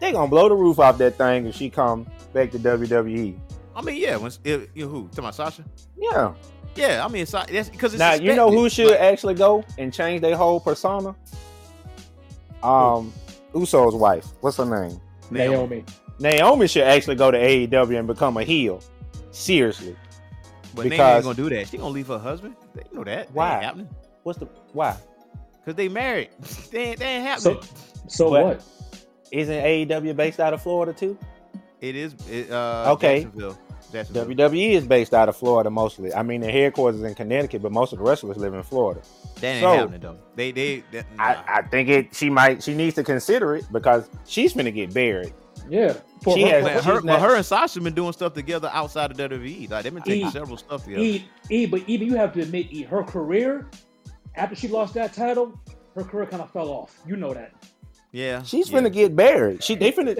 They 0.01 0.12
gonna 0.12 0.28
blow 0.28 0.48
the 0.48 0.55
roof 0.55 0.78
off 0.78 0.98
that 0.98 1.16
thing 1.16 1.47
if 1.47 1.55
she 1.55 1.68
come 1.70 2.06
back 2.32 2.51
to. 2.52 2.59
WWE. 2.59 3.39
I 3.77 3.82
mean, 3.82 3.97
yeah. 3.97 4.16
When, 4.16 4.32
if, 4.44 4.68
you 4.74 4.85
know 4.85 4.90
who? 4.90 5.02
Talking 5.09 5.18
about 5.20 5.35
Sasha? 5.35 5.64
Yeah. 5.97 6.35
Yeah, 6.74 7.05
I 7.05 7.09
mean, 7.09 7.27
so- 7.27 7.44
that's 7.51 7.68
because 7.68 7.98
now 7.98 8.14
you 8.14 8.35
know 8.35 8.51
who 8.51 8.68
should 8.68 8.97
actually 8.97 9.35
go 9.35 9.64
and 9.78 9.93
change 9.93 10.22
their 10.22 10.36
whole 10.36 10.60
persona. 10.60 11.14
Um, 12.62 13.12
Uso's 13.55 13.94
wife. 13.94 14.27
What's 14.40 14.56
her 14.59 14.64
name? 14.64 15.01
Naomi. 15.31 15.85
Naomi 16.18 16.68
should 16.68 16.85
actually 16.85 17.16
go 17.16 17.31
to 17.31 17.39
AEW 17.39 17.98
and 17.98 18.06
become 18.06 18.36
a 18.36 18.44
heel. 18.44 18.82
Seriously. 19.31 19.97
But 20.74 20.86
Naomi 20.86 21.02
ain't 21.02 21.24
gonna 21.24 21.35
do 21.35 21.48
that. 21.51 21.68
She 21.68 21.78
gonna 21.78 21.90
leave 21.90 22.09
her 22.09 22.18
husband. 22.18 22.56
They 22.74 22.85
know 22.93 23.05
that. 23.05 23.27
That 23.27 23.35
Why? 23.35 23.55
ain't 23.55 23.64
happening. 23.64 23.89
What's 24.22 24.39
the 24.39 24.47
why? 24.72 24.97
Cause 25.65 25.74
they 25.74 25.89
married. 25.89 26.31
they, 26.70 26.78
ain't, 26.91 26.99
they 26.99 27.07
ain't 27.07 27.41
So, 27.41 27.55
happening. 27.55 27.74
so 28.09 28.31
But- 28.31 28.45
what? 28.45 28.65
Isn't 29.32 29.62
AEW 29.62 30.16
based 30.16 30.41
out 30.41 30.53
of 30.55 30.61
Florida 30.62 30.93
too? 30.93 31.16
it 31.81 31.95
is. 31.97 32.15
It, 32.28 32.51
uh, 32.51 32.93
Okay. 32.95 33.23
Jacksonville. 33.23 33.59
Jacksonville. 33.93 34.27
WWE 34.27 34.70
is 34.73 34.87
based 34.87 35.15
out 35.15 35.28
of 35.28 35.37
Florida 35.37 35.70
mostly. 35.70 36.12
I 36.12 36.23
mean, 36.23 36.41
the 36.43 36.51
headquarters 36.51 37.01
is 37.01 37.07
in 37.07 37.15
Connecticut, 37.15 37.62
but 37.62 37.70
most 37.73 37.93
of 37.93 37.99
the 38.01 38.05
wrestlers 38.05 38.37
live 38.37 38.55
in 38.55 38.62
Florida. 38.65 39.01
That 39.37 39.47
ain't 39.47 39.62
So- 39.62 39.73
happening 39.77 40.01
though. 40.01 40.19
They 40.35 40.51
they. 40.53 40.82
That, 40.93 41.07
nah. 41.16 41.23
I, 41.24 41.45
I 41.59 41.62
think 41.62 41.89
it. 41.89 42.15
She 42.15 42.28
might. 42.28 42.62
She 42.62 42.74
needs 42.74 42.97
to 42.97 43.05
consider 43.05 43.55
it 43.57 43.65
because 43.73 44.11
she's 44.27 44.53
gonna 44.53 44.70
get 44.73 44.93
buried. 44.93 45.32
Yeah. 45.69 45.95
For 46.23 46.35
She 46.35 46.43
her, 46.43 46.49
has- 46.49 46.65
Man, 46.65 46.74
her, 46.74 46.81
she's 46.81 46.93
but 47.03 47.05
not- 47.05 47.20
her 47.23 47.37
and 47.37 47.47
Sasha 47.47 47.81
been 47.81 47.95
doing 47.95 48.12
stuff 48.12 48.35
together 48.35 48.69
outside 48.73 49.11
of 49.12 49.16
WWE. 49.16 49.70
Like 49.70 49.85
they've 49.85 49.95
been 49.95 50.03
taking 50.03 50.27
E- 50.27 50.31
several 50.31 50.57
stuff 50.59 50.85
together. 50.85 51.03
E, 51.03 51.24
e, 51.49 51.66
but 51.66 51.82
even 51.87 52.09
you 52.09 52.16
have 52.16 52.32
to 52.35 52.43
admit, 52.43 52.66
E, 52.70 52.82
her 52.82 53.03
career 53.05 53.70
after 54.35 54.55
she 54.55 54.69
lost 54.69 54.94
that 54.94 55.12
title, 55.12 55.59
her 55.94 56.05
career 56.05 56.27
kind 56.27 56.43
of 56.43 56.51
fell 56.52 56.69
off. 56.69 56.98
You 57.07 57.16
know 57.16 57.35
that. 57.35 57.52
yeah, 58.12 58.43
She's 58.43 58.70
yeah. 58.70 58.78
finna 58.81 58.93
get 58.93 59.15
buried. 59.16 59.62
She 59.62 59.74
they 59.77 59.93
finna 59.93 60.15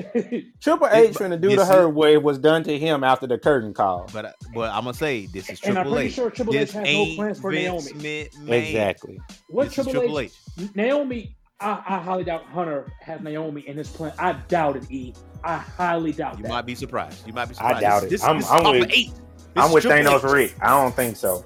Triple 0.61 0.89
H 0.89 1.13
but- 1.15 1.23
finna 1.23 1.41
do 1.41 1.51
you 1.51 1.57
to 1.57 1.65
see- 1.67 1.73
her 1.73 1.89
what 1.89 2.11
it 2.11 2.23
was 2.23 2.39
done 2.39 2.63
to 2.65 2.79
him 2.79 3.03
after 3.05 3.27
the 3.27 3.39
curtain 3.39 3.73
call. 3.75 4.09
But 4.13 4.25
uh, 4.27 4.33
but 4.55 4.71
I'm 4.73 4.85
gonna 4.85 4.95
say 4.95 5.27
this 5.27 5.49
is 5.51 5.61
Triple 5.61 5.69
And 5.71 5.79
I'm 5.79 5.85
Triple 5.85 5.93
pretty 5.97 6.09
H. 6.09 6.15
sure 6.15 6.31
Triple 6.31 6.55
H 6.57 6.73
has 6.73 6.85
no 6.87 7.15
plans 7.17 7.41
for 7.41 7.51
Vince 7.53 7.93
Naomi. 7.95 8.29
McMahon. 8.35 8.53
Exactly. 8.53 9.21
what 9.49 9.65
This 9.67 9.75
Triple, 9.75 9.93
Triple 9.93 10.19
H, 10.21 10.33
H. 10.59 10.71
Naomi, 10.75 11.37
I, 11.61 11.71
I 11.87 11.99
highly 11.99 12.25
doubt 12.25 12.45
Hunter 12.47 12.93
has 13.01 13.21
Naomi 13.21 13.63
in 13.69 13.77
his 13.77 13.89
plan. 13.91 14.13
I 14.19 14.33
doubt 14.33 14.77
it, 14.77 14.91
E. 14.91 15.15
I 15.45 15.57
highly 15.57 16.13
doubt 16.13 16.35
it. 16.35 16.39
You 16.39 16.43
that. 16.45 16.49
might 16.49 16.67
be 16.67 16.75
surprised. 16.75 17.27
You 17.27 17.33
might 17.33 17.47
be 17.49 17.55
surprised. 17.55 17.77
I 17.77 17.81
doubt 17.81 18.03
This- 18.03 18.07
it. 18.07 18.11
This, 18.11 18.25
I'm- 18.25 18.39
this 18.39 18.51
I'm 18.51 18.65
with- 18.73 18.83
of 18.85 18.91
eight. 18.93 19.13
This 19.55 19.65
I'm 19.65 19.73
with 19.73 19.83
Triple 19.83 20.13
Thanos 20.13 20.25
H. 20.25 20.33
Rick. 20.33 20.55
I 20.63 20.69
don't 20.81 20.95
think 20.95 21.17
so. 21.17 21.45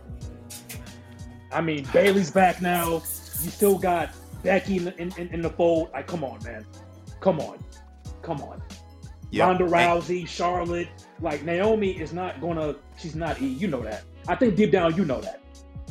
I 1.54 1.60
mean, 1.60 1.84
Bayley's 1.86 2.30
back 2.30 2.60
now. 2.60 2.94
You 3.42 3.50
still 3.50 3.78
got 3.78 4.10
Becky 4.42 4.76
in 4.78 4.84
the, 4.84 4.96
in, 5.00 5.12
in, 5.32 5.40
the 5.42 5.50
fold. 5.50 5.90
Like, 5.92 6.06
come 6.06 6.24
on, 6.24 6.42
man. 6.44 6.66
Come 7.20 7.40
on. 7.40 7.58
Come 8.22 8.40
on. 8.42 8.62
Yep. 9.30 9.46
Ronda 9.46 9.64
And- 9.64 9.72
Rousey, 9.72 10.26
Charlotte. 10.26 10.88
Like, 11.20 11.44
Naomi 11.44 11.90
is 11.92 12.12
not 12.12 12.40
going 12.40 12.56
to, 12.56 12.76
she's 12.98 13.14
not 13.14 13.40
E. 13.40 13.46
You 13.46 13.68
know 13.68 13.82
that. 13.82 14.02
I 14.28 14.34
think 14.34 14.56
deep 14.56 14.72
down, 14.72 14.96
you 14.96 15.04
know 15.04 15.20
that. 15.20 15.40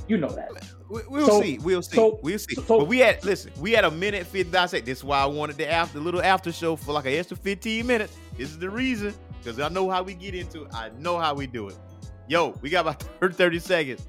You 0.07 0.17
know 0.17 0.29
that. 0.29 0.49
We, 0.89 1.01
we'll 1.07 1.27
So- 1.27 1.41
see. 1.41 1.57
We'll 1.59 1.81
see. 1.81 1.95
so- 1.95 2.19
we'll 2.21 2.37
see. 2.39 2.55
so- 2.55 2.61
but 2.79 2.87
we 2.87 2.99
had 2.99 3.23
listen. 3.23 3.51
We 3.59 3.71
had 3.71 3.85
a 3.85 3.91
minute 3.91 4.25
fifty 4.27 4.51
dissect. 4.51 4.85
This 4.85 4.97
is 4.99 5.03
why 5.03 5.19
I 5.19 5.25
wanted 5.25 5.55
the 5.57 5.71
after 5.71 5.99
little 5.99 6.21
after 6.21 6.51
show 6.51 6.75
for 6.75 6.91
like 6.91 7.05
an 7.05 7.13
extra 7.13 7.37
fifteen 7.37 7.87
minutes. 7.87 8.15
This 8.37 8.49
is 8.49 8.59
the 8.59 8.69
reason 8.69 9.13
because 9.41 9.59
I 9.61 9.69
know 9.69 9.89
how 9.89 10.03
we 10.03 10.13
get 10.13 10.35
into. 10.35 10.63
it. 10.63 10.73
I 10.73 10.89
know 10.99 11.17
how 11.17 11.33
we 11.33 11.47
do 11.47 11.69
it. 11.69 11.77
Yo, 12.27 12.53
we 12.61 12.69
got 12.69 12.81
about 12.81 13.01
30, 13.21 13.33
30 13.35 13.59
seconds. 13.59 14.07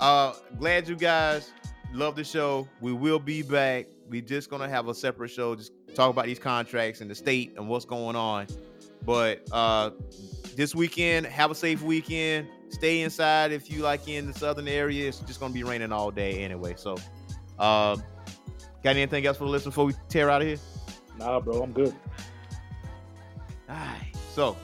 Uh, 0.00 0.32
glad 0.58 0.88
you 0.88 0.96
guys 0.96 1.52
love 1.92 2.16
the 2.16 2.24
show. 2.24 2.68
We 2.80 2.92
will 2.92 3.18
be 3.18 3.42
back. 3.42 3.86
We 4.08 4.22
just 4.22 4.48
gonna 4.48 4.68
have 4.68 4.88
a 4.88 4.94
separate 4.94 5.30
show, 5.30 5.54
just 5.54 5.72
talk 5.94 6.10
about 6.10 6.26
these 6.26 6.38
contracts 6.38 7.00
and 7.00 7.10
the 7.10 7.14
state 7.14 7.54
and 7.56 7.68
what's 7.68 7.84
going 7.84 8.16
on. 8.16 8.46
But 9.04 9.46
uh, 9.52 9.90
this 10.56 10.74
weekend, 10.74 11.26
have 11.26 11.50
a 11.50 11.54
safe 11.54 11.82
weekend. 11.82 12.48
Stay 12.70 13.00
inside 13.00 13.52
if 13.52 13.70
you 13.70 13.82
like 13.82 14.08
in 14.08 14.26
the 14.26 14.32
southern 14.32 14.68
area. 14.68 15.08
It's 15.08 15.20
just 15.20 15.40
gonna 15.40 15.54
be 15.54 15.62
raining 15.62 15.92
all 15.92 16.10
day 16.10 16.44
anyway. 16.44 16.74
So, 16.76 16.96
uh, 17.58 17.96
got 18.82 18.96
anything 18.96 19.26
else 19.26 19.36
for 19.36 19.44
the 19.44 19.50
listeners 19.50 19.72
before 19.72 19.86
we 19.86 19.94
tear 20.08 20.30
out 20.30 20.42
of 20.42 20.48
here? 20.48 20.58
Nah, 21.18 21.40
bro, 21.40 21.62
I'm 21.62 21.72
good. 21.72 21.94
All 23.68 23.74
right. 23.74 24.12
So, 24.32 24.56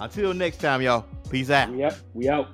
until 0.00 0.32
next 0.34 0.58
time, 0.58 0.82
y'all. 0.82 1.04
Peace 1.30 1.50
out. 1.50 1.68
Out. 1.80 2.00
We 2.14 2.28
out. 2.28 2.48